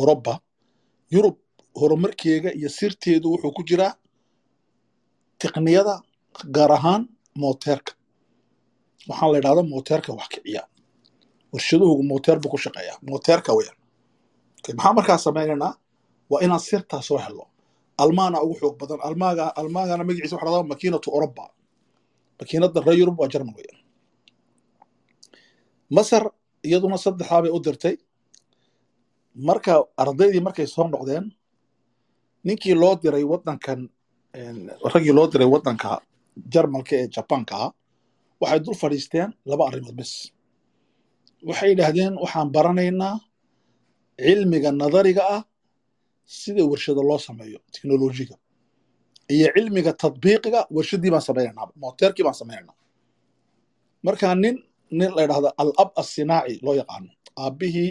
[0.00, 0.34] oroba
[1.14, 1.36] yurub
[1.80, 3.92] horumarkeega iyo sirteedu wuxuu ku jiraa
[5.40, 5.94] tiqniyada
[6.54, 7.02] gaar ahaan
[7.42, 7.92] mooteerka.
[9.08, 10.62] Waxaan la idhahda mooteerka wax kiciya.
[11.52, 13.74] Warshaduhu mooteer buu ku shaqeeyaa mooteerka Okay,
[14.68, 15.72] maxaa markaa sameynaynaa
[16.30, 17.44] waa inaan sirtaa soo helo
[18.02, 21.44] almaana ugu xoog badan almaaga almaagana magaciisa waxa lahdaa makiinatu oroba
[22.40, 23.78] makiinada reer yurub waa jarmal weyan
[25.96, 26.22] masar
[26.68, 27.96] iyaduna saddexdaa bay u dirtay.
[29.48, 29.72] Marka
[30.02, 31.24] ardaydii markay soo noqdeen
[32.46, 33.80] ninkii loo diray wadankan
[34.92, 35.90] raggii loo diray wadanka
[36.52, 37.70] jarmalka ee jabaanka ah
[38.40, 40.12] waxay dul fadhiisteen laba arrimood bes.
[41.48, 43.14] Waxay yidhaahdeen waxaan baranaynaa
[44.24, 45.42] cilmiga nadariga ah
[46.38, 48.36] sida warshado loo sameeyo teknolojiga
[49.34, 52.76] iyo cilmiga tadbiiqiga warshadii baan sameynaynaa mooteerkii baan sameynaynaa
[54.06, 54.56] marka nin
[54.98, 57.10] nin la yidhahda al ab asinaaci loo yaqaano
[57.42, 57.90] aabbihii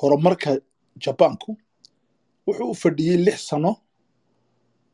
[0.00, 0.50] horumarka
[1.04, 1.50] jabaanku
[2.46, 3.72] wuxuu fadhiyey lix sano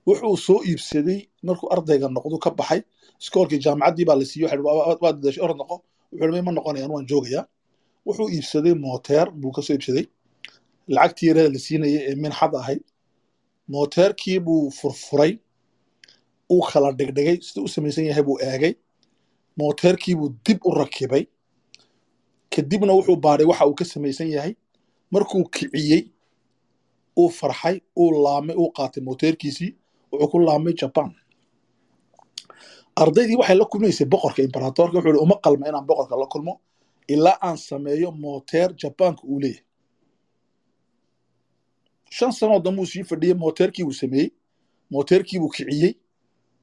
[0.06, 2.80] wuxuu soo iibsaday markuu ardayga noqdu ka baxay
[3.22, 5.76] iskoolkii jaamacaddii baa la siiyey waxa la yidhi, waa dadashay orod noqo
[6.12, 7.44] wuxuu ma noqonayaan waan joogayaa
[8.06, 10.06] wuxuu iibsaday mooteer buu ka soo iibsaday.
[10.94, 12.82] Lacagtii yarada la siinayay ee minxad ahayd
[13.68, 15.32] mooteerkii buu furfuray.
[16.52, 18.74] Uu kala dhigdhigay siduu u samaysan yahay buu eegay.
[19.58, 21.24] Mooteerkii buu dib u rakibay.
[22.52, 24.52] Kadibna wuxuu baadhay waxa uu ka samaysan yahay.
[25.12, 26.02] Markuu kiciyey
[27.16, 29.70] uu farxay uu laamay uu qaatay mooteerkiisii
[30.12, 31.10] wuxuu ku laamay jaban
[32.96, 36.52] ardaydii waxay la kulmaysay boqorka imperatorka wuxuu yihi uma qalma inaan boqorka la kulmo
[37.08, 39.64] ilaa aan sameeyo mooteer jabaanka uu leeyahay.
[42.10, 44.28] Shan sanoo dambuu sii fadhiyey mooteerkii buu sameeyey
[44.92, 45.92] mooteerkii buu kiciyey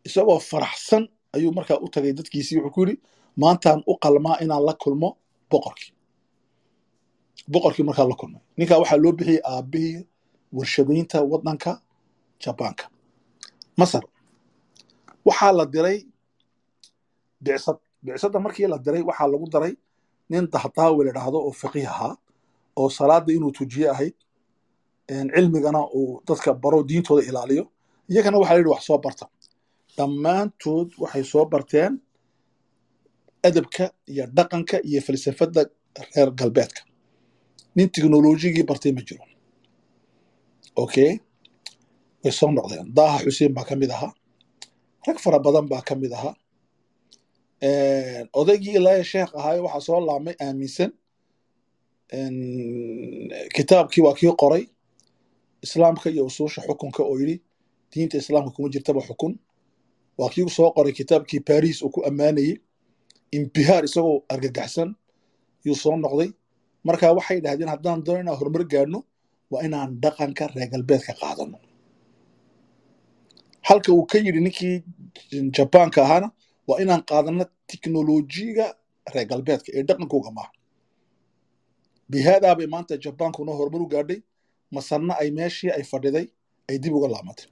[0.07, 1.03] isagoo faraxsan
[1.35, 2.57] ayuu markaa u tagay dadkiisii.
[2.57, 2.95] Wuxuu ku yidhi
[3.41, 5.09] maantaan u qalmaa inaan la kulmo
[5.51, 5.91] boqorkii.
[7.51, 8.41] Boqorkii markaa la kulmay.
[8.57, 10.07] Ninkaa waxaa loo bixiyey aabbihii
[10.57, 11.72] warshadaynta wadanka
[12.43, 12.85] jabaanka
[13.80, 14.03] masar
[15.27, 15.99] waxaa la diray
[17.43, 17.77] bicsad.
[18.03, 19.74] Bicsadda markii la diray waxaa lagu daray
[20.30, 22.14] nin dahdaawi la dhahdo oo faqiih ahaa
[22.80, 24.15] oo salaada inuu tujiye ahayd
[25.35, 27.64] cilmigana uu dadka baro diintooda ilaaliyo.
[28.11, 29.25] Iyagana waxaa la yidhi wax soo barta.
[29.97, 31.93] Dhammaantood waxay soo barteen
[33.47, 35.61] adabka iyo dhaqanka iyo falsafadda
[36.15, 36.81] reer galbeedka.
[37.75, 39.23] Nin teknolojigii bartay ma jiro.
[40.83, 41.11] Okay
[42.23, 42.85] way soo noqdeen.
[42.97, 44.11] Daaha xuseen baa ka mid ahaa.
[45.07, 46.33] Rag fara badan baa ka mid ahaa
[47.61, 50.91] odaygii ilaahay sheekh ahaayo waxaa soo laabmay aaminsan.
[53.55, 54.63] Kitaabkii waa kii qoray.
[55.61, 57.41] Islaamka iyo usuusha xukunka oo yidhi
[57.91, 59.33] diinta islaamka kuma jirtaba xukun.
[60.17, 62.55] Waa kii soo qoray kitaabkii baris uu ku ammaanayey
[63.31, 64.89] imbihaar isagoo argagaxsan
[65.65, 66.29] yuu soo noqday.
[66.85, 68.99] Marka waxay dhahdeen haddaan doono inaan horumar gaadhno
[69.51, 71.57] waa inaan dhaqanka reer galbeedka qaadano.
[73.67, 74.75] Halka uu ka yidhi ninkii
[75.55, 76.27] jabaanka ahaana
[76.67, 78.65] waa inaan qaadano tiknolojiga
[79.13, 80.51] reer galbeedka ee dhaqankooga maaha
[82.73, 84.19] maanta jabaankuna horumar u gaadhay.
[84.75, 86.25] Masarna ay meeshii ay fadhiday
[86.69, 87.45] ay dib uga laamatay.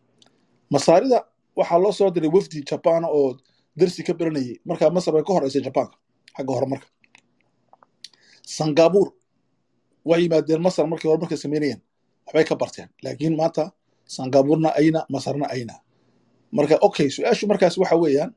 [0.74, 1.20] Masaarida
[1.60, 3.38] waxaa loo soo diray wafdi jabaana oo
[3.80, 4.56] darsi ka baranayay.
[4.70, 5.96] Markaa masar bay ka horeysay jabaanka
[6.38, 6.88] xagga horumarka.
[8.58, 9.08] Sangabuur
[10.06, 11.80] waxay yimaadeen masar markay horumarka sameynayeen.
[12.26, 12.90] Waxbay ka barteen.
[13.04, 13.64] Laakiin maanta
[14.16, 15.76] sangabuurna ayna masarna ayna.
[16.52, 18.32] Marka okay su'aashu markaas waxa weeyaan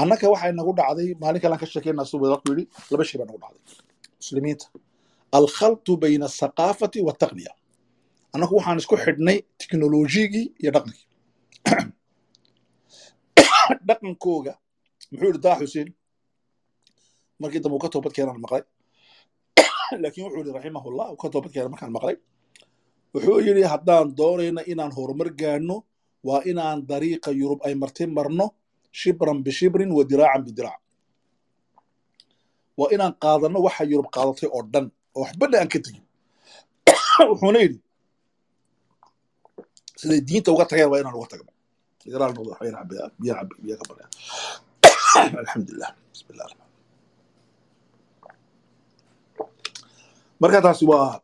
[0.00, 3.40] annaka waxay nagu dhacday maalin kalaan ka sheekeynaa suu wadaadku yidhi laba shay baa nagu
[3.42, 3.62] dhacday.
[4.20, 4.66] Muslimiinta.
[5.38, 7.52] Alkhaltu bayna asaqaafati waltaqniya
[8.34, 11.06] annagu waxaan isku xidhnay tiknolojigii iyo dhaqankii.
[13.88, 14.54] Dhaqankooga
[15.10, 15.88] muxuu yidhi daa xuseen
[17.40, 18.62] markii dambe uu ka toobad keenaan maqlay.
[20.02, 22.16] Laakiin wuxuu yidhi raximahullah uu ka toobad keenan markaan maqlay.
[23.14, 25.76] Wuxuu yidhi haddaan doonayna inaan horumar gaadhno
[26.26, 28.46] waa inaan dariiqa yurub ay martay marno
[28.92, 30.80] shibran bishibrin wa diraacan bidirac
[32.76, 36.04] waa inaan qaadano waxa yurub qaadatay oo dhan oo waxbadha aan ka tegin.
[37.30, 37.80] Wuxuuna yidhi
[39.98, 41.52] siday diinta uga tageen waa inaan uga tagno
[45.42, 45.90] alxamdulilah
[50.40, 51.20] marka taasi waa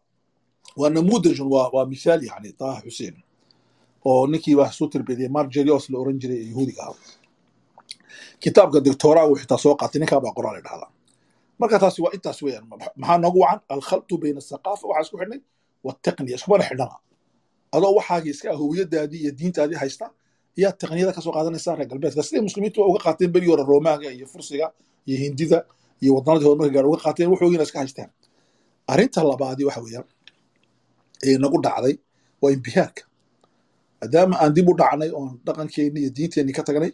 [0.77, 3.17] waa namudajun waa mithaal yani taha xuseen
[4.05, 7.24] oo ninkii wax soo tarbiyadiyey marjerios la oran jiray ee yahuudiga ahaa
[8.45, 10.91] kitaabka doctoraa uu xitaa soo qaatay ninkaa baa qoraal dhahdaa
[11.61, 12.67] marka taasi waa intaas weeyaan
[13.01, 13.61] maxaa noogu wacan?
[13.75, 15.41] Alkhaltu bayna asaqaafa waxaa isku xidhnay
[15.87, 16.97] wataqniya iskubana xidhana
[17.77, 20.07] adoo waxaagii iska ah howiyadaadii iyo diintaadii haysta
[20.63, 22.23] yaa taqniyada ka soo qaadanaysaa reer galbeedka.
[22.27, 24.67] Siday muslimiintu uga qaateen berigii hore roomaaga iyo fursiga
[25.09, 25.59] iyo hindida
[26.03, 28.11] iyo waddanadii horumarka gaar uga qaateen waxoogiina iska haystaan.
[28.93, 30.07] Arrinta labaadii waxa weeyaan
[31.27, 31.95] ee nagu dhacday
[32.43, 33.03] waa imbihaarka
[34.01, 36.93] maadaama aan dib u dhacnay oon dhaqankeenni iyo diinteenni ka tagnay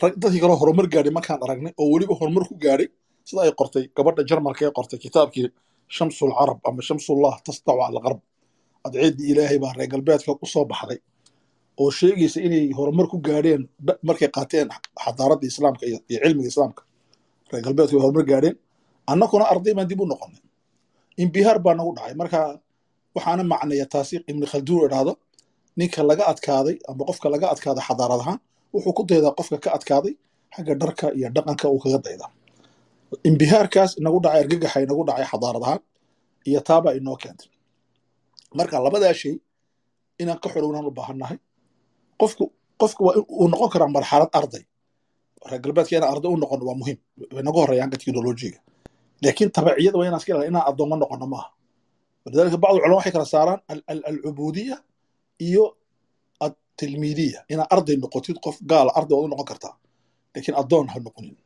[0.00, 2.88] dadkii kaloo horumar gaadhay markaan aragnay oo weliba horumar ku gaadhay.
[3.28, 5.46] Sida ay qortay gabadha jarmalka ee qortay kitaabkii
[5.96, 8.20] shamsul carab ama shamsullah tasdacu cala qarb
[8.86, 10.98] adceeddii ilaahay baa reer galbeedka u baxday
[11.82, 13.62] oo sheegaysa inay horumar ku gaadheen
[14.08, 14.68] markay qaateen
[15.04, 16.82] xadaaradda islaamka iyo cilmiga islaamka.
[17.50, 18.56] Reer galbeedka way horumar gaadheen.
[19.12, 20.40] Annaguna arday baan dib u noqonay
[21.22, 22.14] imbihaar baa nagu dhacay.
[22.20, 22.38] Marka
[23.16, 25.12] waxaana macnaya taasi ibni khalduun idhaahdo
[25.78, 28.38] ninka laga adkaaday ama qofka laga adkaaday xadaarad ahaan
[28.74, 30.14] wuxuu ku daydaa qofka ka adkaaday
[30.54, 32.30] xagga dharka iyo dhaqanka uu kaga daydaa.
[33.28, 35.80] Imbihaarkaas inagu dhacay argagaxa inagu dhacay xadaarad ahaan
[36.48, 37.48] iyo taabaa inoo keentay.
[38.56, 39.34] Marka labadaa shay
[40.22, 41.38] inaan ka xorownaan u baahannahay
[42.20, 42.44] qofku
[42.80, 44.64] qofku waa uu noqon karaa marxalad arday.
[45.48, 46.98] Reer galbeedka inaan arday u noqono waa muhiim
[47.34, 48.58] way naga horreeya hanka teknolojiga
[49.24, 51.48] laakiin tabaciyada waa inaan iska ilaalin inaan addoommo noqono maaha.
[52.24, 53.60] Walidaalika bacdu culama waxay kala saaraan
[54.08, 54.76] alcubuudiya
[55.48, 55.64] iyo
[56.76, 59.74] atilmiidiya inaad arday noqotid qof gaala arday waad u noqon kartaa
[60.34, 61.36] laakiin addoon ha noqonin.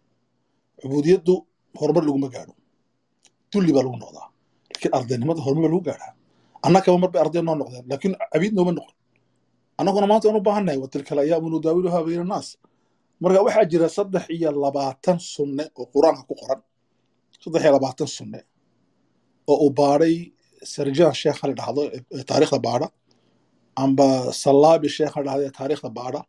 [0.81, 1.35] Cubuudiyaddu
[1.81, 2.55] horumar laguma gaadho.
[3.53, 4.27] Dulli baa lagu noqdaa.
[4.71, 6.13] Laakiin ardaynimada horumar lagu gaadhaa.
[6.67, 8.95] Annakaba mar arday noo noqdeen laakiin cabiid nooma noqon.
[9.81, 12.49] Annaguna maanta waan u baahannahay watilka alayaamu nudaawiluhaa bayna annaas
[13.23, 16.61] marka waxaa jira saddex iyo labaatan sunne oo qur'aanka ku qoran.
[17.43, 18.41] Saddex iyo labaatan sunne
[19.51, 20.15] oo uu baadhay
[20.75, 21.81] sarjaan sheekha la dhahdo
[22.29, 22.87] taariikhda baadha
[23.83, 24.09] amba
[24.43, 26.21] salaabi sheekha ee taariikhda baadha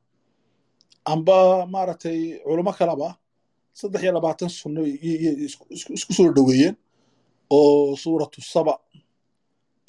[1.14, 1.38] amba
[1.74, 3.10] maaragtay culamo kaleba
[3.80, 4.82] saddex iyo labaatan sunne
[5.98, 6.76] isku soo dhoweeyeen
[7.58, 8.74] oo suuratu saba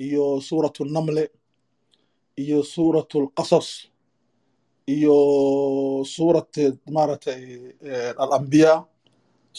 [0.06, 1.24] iyo suuratu namle
[2.42, 3.68] iyo suuratu lqasas
[4.94, 5.16] iyo
[6.14, 6.52] suurat
[6.96, 7.42] maaragtay
[8.22, 8.78] alambiyaa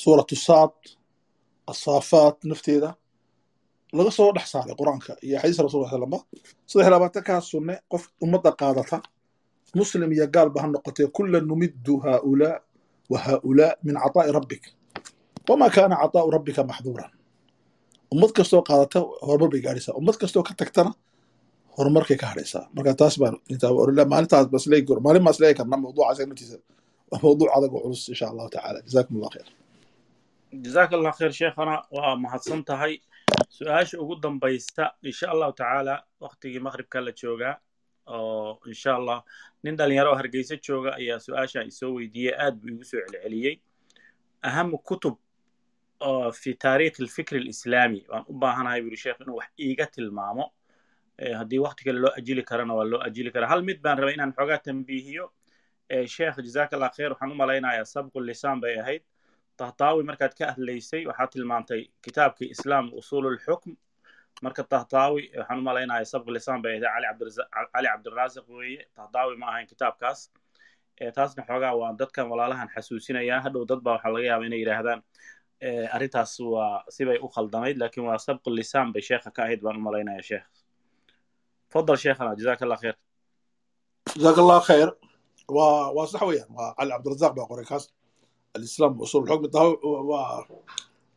[0.01, 0.75] suuratu saad
[1.71, 2.89] asaafaat nafteeda
[3.98, 6.18] laga soo dhex saaray qur'aanka iyo xadiis rasul slamba
[6.69, 8.98] saddex iyo labaatankaa sunne qof ummadda qaadata?
[9.80, 12.56] Muslim iyo gaalba ha noqotee kula numiddu haaulaa
[13.11, 14.64] wa haaulaa min cataa'i rabbik.
[15.50, 17.11] Wamaa kaana cataa'u rabbika maxduuran.
[18.14, 19.93] Ummad kastoo qaadata horumar bay gaadhaysaa.
[20.00, 20.92] Ummad kastoo ka tagtana
[21.77, 22.64] horumarkay ka hadhaysaa.
[22.76, 23.35] Marka taas baan
[24.11, 24.45] maalintaas
[25.58, 26.58] karna mawduuca isaga naftiisa.
[27.11, 28.80] Waa mawduuc adag oo culus insha allahu tacaala.
[28.88, 29.48] Jazakum allah khayr.
[30.66, 32.93] Jazaaka allah khayr sheekhana waa mahadsan tahay
[33.58, 37.56] su'aasha ugu dambaysta insha allahu tacaala waktigii maqribka la joogaa
[38.08, 39.24] oo insha allah
[39.64, 43.56] nin dhalinyaro oo hargeysa jooga ayaa su'aasha isoo weydiiyey aad buu igu soo celceliyey.
[44.41, 45.16] Ahamu kutub
[46.41, 50.45] fi taariikh alfikr alislaami waan u baahanahay buri sheekh inuu wax iiga tilmaamo.
[51.40, 53.49] Haddii wakti kale loo ajili karana waa loo ajili karaa.
[53.53, 55.25] Hal mid baan rabay inaan xoogaa tambiihiyo
[56.16, 59.03] sheekh jazaak allah khair waxaan u malaynayaa sabqu lisaan bay ahayd
[59.61, 63.71] tahtaawi markaad ka hadlaysay waxaad tilmaantay kitaabkii islaam usul lxukm
[64.45, 67.11] marka tahtaawi waxaan u sabqu lisaan bay ahayd
[67.73, 68.85] cali cabdiraasiq weeye.
[68.95, 70.19] Tahtaawi ma ahayn kitaabkaas.
[71.15, 73.41] Taasna xoogaa waan dadkan walaalahan xasuusinayaa.
[73.45, 75.01] Hadhow dad baa waxaa laga yaaba inay yidhaahdaan
[75.95, 79.81] arrintaas waa sibay u khaldamayd laakiin waa sabqu lisaan bay sheekha ka ahayd baan u
[80.29, 80.47] sheekh.
[81.73, 82.95] Fadal sheekhana jazaak allah khair
[84.15, 84.89] jazaak allah khayr.
[85.55, 86.49] Waa waa sax weeyaan.
[86.57, 87.85] Waa cali cabdirazaq baa qoray kaas
[88.55, 89.47] alislaam usul xukmi
[90.11, 90.45] waa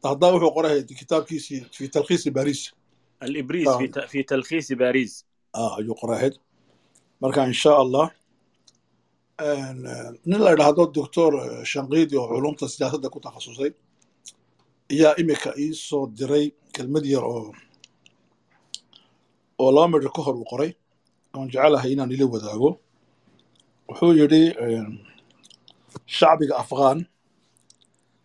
[0.02, 2.60] tahdaa wuxuu qoray kitaabkiisii fi talkhiisi baris
[3.24, 3.68] alibris
[4.12, 5.12] fi talkhiisi baris
[5.78, 6.34] ayuu qoray ahayd.
[7.20, 8.06] Marka insha allah
[10.30, 11.32] nin la idhaahdo doctor
[11.72, 13.70] shanqiidi oo culumta siyaasadda ku takhasusay
[14.92, 17.52] ayaa imika ii soo diray kelmad yar oo
[19.62, 20.70] oo laba midr ka hor uu qoray.
[21.36, 22.70] Oon jecelahay inaan ila wadaago.
[23.88, 24.42] Wuxuu yidhi
[26.06, 26.98] shacbiga afghan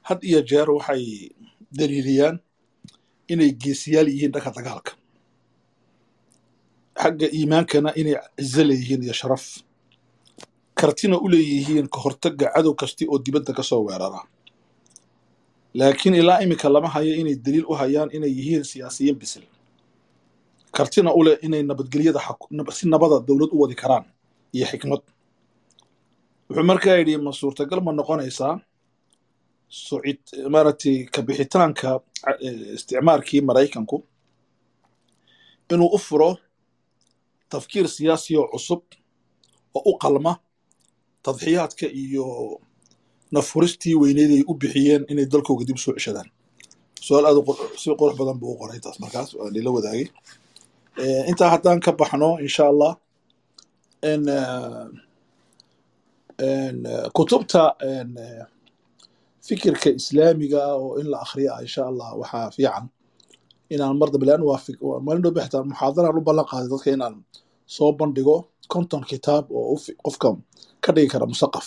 [0.07, 1.03] had iyo jeer waxay
[1.77, 2.37] daliiliyaan
[3.33, 4.91] inay geesiyaal yihiin dhanka dagaalka.
[7.01, 9.45] Xagga iimaankana inay cizo leeyihiin iyo sharaf.
[10.79, 14.21] Kartina u leeyihiin ka hortagga cadow kasti oo dibadda ka soo weerara.
[15.79, 19.43] Laakiin ilaa iminka lama hayo inay daliil u hayaan inay yihiin siyaasiyiin bisil.
[20.75, 22.19] Kartina u leh inay nabadgelyada
[22.77, 24.05] si nabada dowlad u wadi karaan
[24.55, 25.01] iyo xikmad.
[26.49, 28.55] Wuxuu markaa yidhi ma suurtagal ma noqonaysaa
[30.53, 31.89] maaragtay kabixitaanka
[32.75, 33.97] isticmaarkii maraykanku
[35.73, 36.29] inuu u furo
[37.51, 38.81] tafkiir siyaasi oo cusub
[39.77, 40.33] oo u qalma
[41.25, 42.25] tadxiyaadka iyo
[43.35, 46.29] nafuristii weyneyd u bixiyeen inay dalkooga dib soo ceshadaan.
[47.05, 47.37] Su'aal aad
[47.81, 50.07] si qurux badan buu u qoray taas markaas waa nila wadaagay.
[51.29, 52.93] Intaa haddaan ka baxno insha allah
[57.13, 57.75] kutubta
[59.47, 62.85] fikirka islaamiga ah oo in la akriya ah insha allah waxaa fiican
[63.73, 67.15] inaan mar dambe lan waa maalin dhow bixtaa muxaadaraan u ballan qaaday dadka inaan
[67.75, 68.35] soo bandhigo
[68.73, 70.29] konton kitaab oo qofka
[70.83, 71.65] ka dhigi kara musaqaf.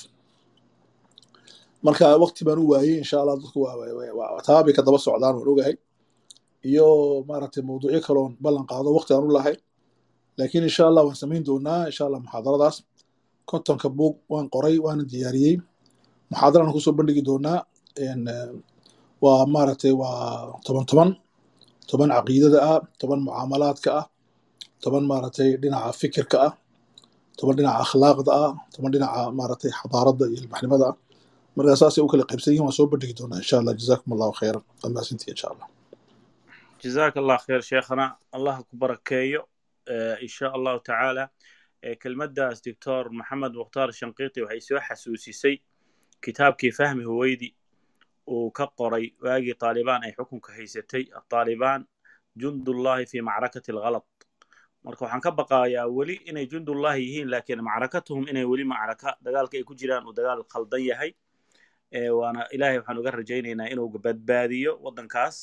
[1.84, 3.58] Marka waqti baan u waayey insha allah dadku
[4.48, 5.74] taabay ka daba socdaan waan ogahay.
[6.68, 6.86] Iyo
[7.28, 9.54] maaragtay mawduucyo kaloon ballan qaado waqti aan u lahay.
[10.38, 12.76] Laakiin insha allah waan samayn doonaa insha allah muxaadaradaas.
[13.50, 15.56] Kontonka buug waan qoray waana diyaariyey.
[16.30, 17.58] Muxaadaraan ku soo bandhigi doonaa
[19.24, 21.10] waa maaragtay waa toban toban
[21.88, 24.06] toban caqiidada ah toban mucaamalaadka ah
[24.82, 26.52] toban maaragtay dhinaca fikirka ah
[27.38, 30.96] toban dhinaca akhlaaqda ah toban dhinaca maaragtay xadaaradda iyo ilbaxnimada ah.
[31.56, 34.62] Markaa saasay u kala qaybsan yihiin waan soo bandhigi doonaa insha allah jazakum allahu khayran.
[34.80, 35.66] Waa mahadsantihi insha allah
[36.82, 38.06] jazaak allah khayr sheekhana.
[38.36, 39.40] Allah ku barakeeyo
[40.26, 41.24] insha allahu tacaala.
[42.02, 45.54] Kelmaddaas doctor maxamed mukhtaar shanqiiti waxay soo xasuusisay
[46.24, 47.48] kitaabkii fahmi huweydi
[48.30, 51.86] uu ka qoray waagii taalibaan ay xukunka haysatay ataalibaan
[52.40, 54.06] jundullahi fi macrakati alghalad
[54.84, 59.64] marka waxaan ka baqayaa weli inay jundullahi yihiin laakiin macrakatuhum inay weli macraka dagaalka ay
[59.68, 61.10] ku jiraan uu dagaal khaldan yahay.
[62.18, 65.36] Waana ilaahay waxaan uga rajaynaynaa inuu badbaadiyo waddankaas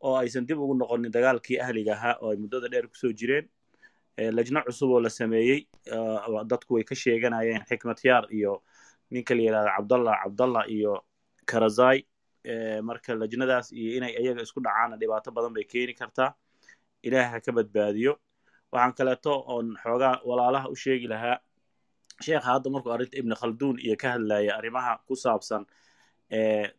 [0.00, 3.46] oo aysan dib ugu noqonin dagaalkii ahliga ahaa oo ay muddada dheer ku soo jireen.
[4.36, 5.60] Lajno cusub oo la sameeyey
[6.50, 8.62] dadku way ka sheeganayeen xikmat yaar iyo
[9.10, 10.94] ninka la yidhahda cabdallah cabdallah iyo
[11.46, 11.98] karazai
[12.82, 16.34] marka lajnadaas iyo inay iyaga isku dhacaana dhibaato badan bay keeni kartaa.
[17.02, 18.18] Ilaah ha ka badbaadiyo.
[18.72, 21.38] Waxaan kaleeto oon xoogaa walaalaha u sheegi lahaa.
[22.22, 25.66] Sheekha hadda markuu arrinta ibni khalduun iyo ka hadlaya arrimaha ku saabsan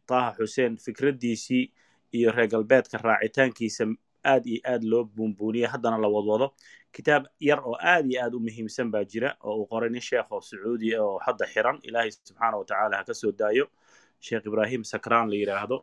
[0.07, 1.71] taha xuseen fikraddiisii
[2.13, 3.85] iyo reer galbeedka raacitaankiisa
[4.25, 6.53] aad iyo aad loo buunbuuniyay haddana la wadwado.
[6.91, 10.31] Kitaab yar oo aad iyo aad u muhiimsan baa jira oo uu qoray nin sheekh
[10.31, 11.79] oo sacuudi oo hadda xiran.
[11.83, 13.67] Ilaahay subxaana wa tacaala ha ka soo daayo
[14.25, 15.77] sheekh ibraahim sakraan la yidhaahdo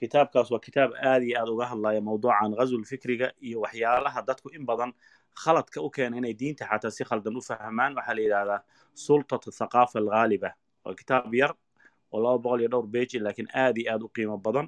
[0.00, 4.64] kitaabkaas waa kitaab aad iyo aad uga hadlaya mawduucan ghazul fikriga iyo waxyaalaha dadku in
[4.70, 4.90] badan
[5.42, 7.92] khaladka u keena inay diinta xataa si khaldan u fahmaan.
[7.98, 8.60] Waxaa la yidhahdaa
[9.04, 10.50] sultat thaqaafa alghaaliba
[10.84, 11.52] waa kitaab yar
[12.12, 14.66] oo laba boqol iyo dhowr beji laakiin aad iyo aad u qiimo badan.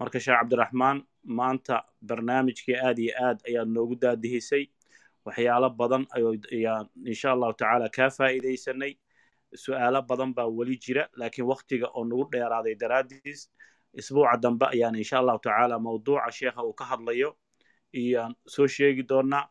[0.00, 0.98] Marka sheekh cabdiraxmaan
[1.38, 1.76] maanta
[2.08, 4.64] barnaamijkii aad iyo aad ayaad noogu daadihisay
[5.26, 6.02] waxyaalo badan
[6.52, 8.92] ayaan insha allahu tacaala kaa faa'iidaysanay
[9.62, 13.50] su'aalo badan baa weli jira laakiin waktiga oo nagu dheeraaday daraaddiis
[14.00, 17.36] isbuuca dambe ayaan insha allahu tacaala mawduuca sheekha uu ka hadlayo
[17.94, 19.48] iyaan soo sheegi doonaa.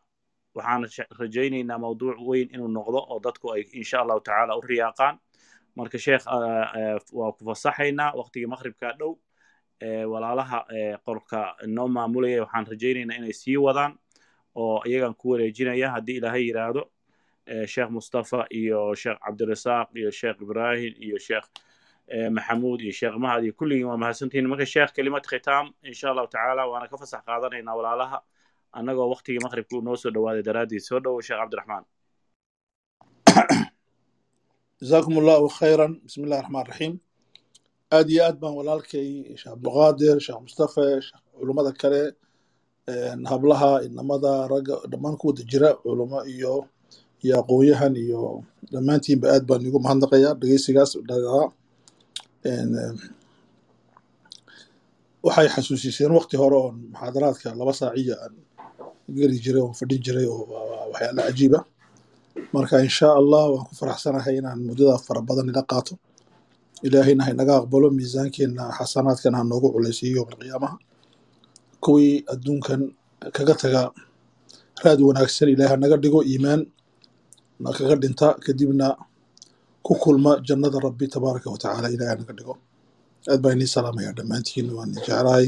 [0.54, 0.84] Waxaan
[1.20, 5.18] rajaynaynaa mawduuc weyn inuu noqdo oo dadku ay insha allahu tacaala u riyaaqaan.
[5.76, 6.24] Marka sheekh
[7.18, 9.12] waa ku fasaxaynaa waqtigii maqribkaa dhow
[10.12, 10.58] walaalaha
[11.06, 12.42] qolka noo maamulaya.
[12.44, 13.98] Waxaan rajaynaynaa inay sii wadaan
[14.54, 16.82] oo iyagan ku wareejinaya haddii ilaahay yidhaahdo
[17.72, 21.46] sheekh mustafa iyo sheekh cabdirasaaq iyo sheekh ibraahim iyo sheekh
[22.36, 26.62] maxamuud iyo sheekh mahad iyo kulligiin waa mahadsantihin marka sheekh kelimad khitaam insha allahu tacaala
[26.70, 28.18] waana ka fasax qaadanaynaa walaalaha
[28.78, 31.84] annagoo waktigii maqribka unoo soo dhawaaday daraaddiid soo dhowo sheekh cabdiraxmaan
[34.80, 36.94] jazakum allahu khayran bismi illahi raxmaan raxiim
[37.96, 39.08] aad iyo aad baan walaalkay
[39.40, 42.02] sheekh abduqaadir sheekh mustafa sheekh culummada kale
[43.32, 46.54] hablaha inamada ragga dhammaan ku wada jira culumo iyo
[47.24, 48.20] iyo aqoon-yahan iyo
[48.72, 51.44] dhammaantiinba aad baan igu mahadnaqayaa dhegeysigaas dhagaa
[55.26, 58.34] waxay xasuusiseen waqti hore oon muxaadaraadka laba saaciya aan
[59.18, 60.42] geli jiray oon fadhin jiray oo
[60.92, 61.58] waxyaala cajiiba.
[62.54, 65.94] Marka insha allah waan ku faraxsanahay inaan muddada fara badan ila qaato.
[66.86, 70.76] Ilaahayna haynaga aqbalo miisaankeena xasanaadkana ha noogu culaysiiyo yowma alqiyaamaha
[71.84, 72.80] kuwii adduunkan
[73.36, 73.82] kaga taga
[74.84, 76.60] raad wanaagsan ilaahay hanaga dhigo iimaan
[77.64, 78.88] na kaga dhinta kadibna
[79.86, 82.54] ku kulma jannada rabbi tabaaraka wa tacaala ilaahay hanaga dhigo.
[83.30, 85.46] Aad baa inii salaamaya dhammaantiin waan jeclahay.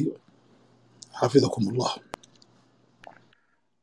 [1.21, 1.93] Xafidakum allah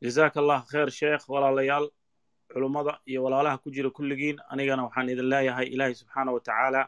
[0.02, 1.86] jazaaka allah kheer sheekh walaalayaal
[2.52, 4.36] culummada iyo walaalaha ku jira kulligiin.
[4.52, 6.80] Anigana waxaan idin leeyahay ilaahay subxaana wa tacaala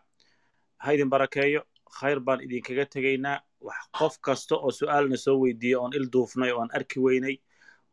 [0.83, 1.61] ha idin barakeeyo.
[1.99, 3.39] Khayr baan idinkaga tegaynaa.
[3.67, 7.35] Wax qof kasta oo su'aalna soo weydiiya oon il duufnay oo aan arki weynay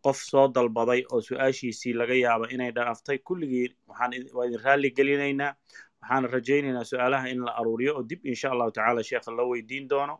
[0.05, 5.51] qof soo dalbaday oo su'aashiisii laga yaaba inay dhaaftay kulligiin waxaan waa idin raalli gelinaynaa
[6.01, 10.15] waxaan rajaynaynaa su'aalaha in la aruuriyo oo dib insha allahu tacaala sheekha loo weydiin doono.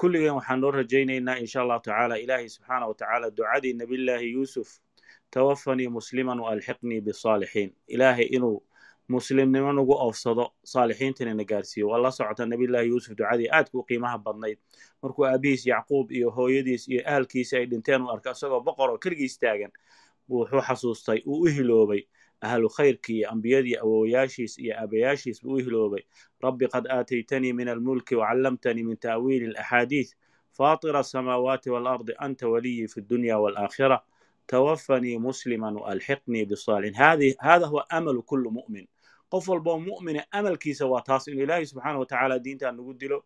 [0.00, 4.68] Kulligeen waxaan noo rajaynaynaa insha allahu tacaala ilaahay subxaana wa tacaala ducadii nabillaahi yuusuf
[5.30, 8.56] tawafanii musliman waalxiqnii bisaalixiin ilaahay inuu
[9.10, 11.88] muslimnimo nagu oofsado saalixiintina na gaarsiiyo.
[11.88, 14.58] Waa la socota nebiyullaahi yuusuf ducadii aadka u qiimaha badnayd.
[15.02, 19.38] Markuu aabihiis yacquub iyo hooyadiis iyo ahalkiisi ay dhinteen u arka isagoo boqor oo keligiis
[19.38, 19.72] taagan
[20.28, 22.02] wuxuu xasuustay uu u hiloobay
[22.40, 26.02] ahlu khayrkii iyo ambiyadii awowayaashiis iyo aabayaashiis buu u hiloobay.
[26.40, 30.16] Rabbi qad aataytanii min almulki wacallamtanii min taawiili alaxaadiis
[30.56, 34.00] faatira asamaawaati waalardi anta waliyii fi dunya waalaakhira
[34.46, 38.86] twafanii muslima walxiqnii bisaalixin hada huwa amalu kulli mu'min
[39.32, 43.18] qof walboo mu'mina amalkiisa waa taas inuu ilaahay subxaana wa tacaala diintaan nagu dilo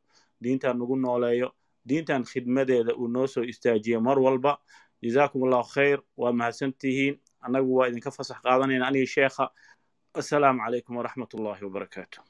[0.42, 1.48] diintaan nagu nooleeyo
[1.88, 4.58] diintan khidmadeeda uu noo soo istaajiyo mar walba.
[5.02, 7.20] Jazaakum allahu khayr waa mahadsantihiin.
[7.44, 9.50] Annagu waa idinka fasax qaadanayna aniga sheekha.
[10.14, 12.20] Assalaamu calaykum waraxmat ullahi wabarakaatu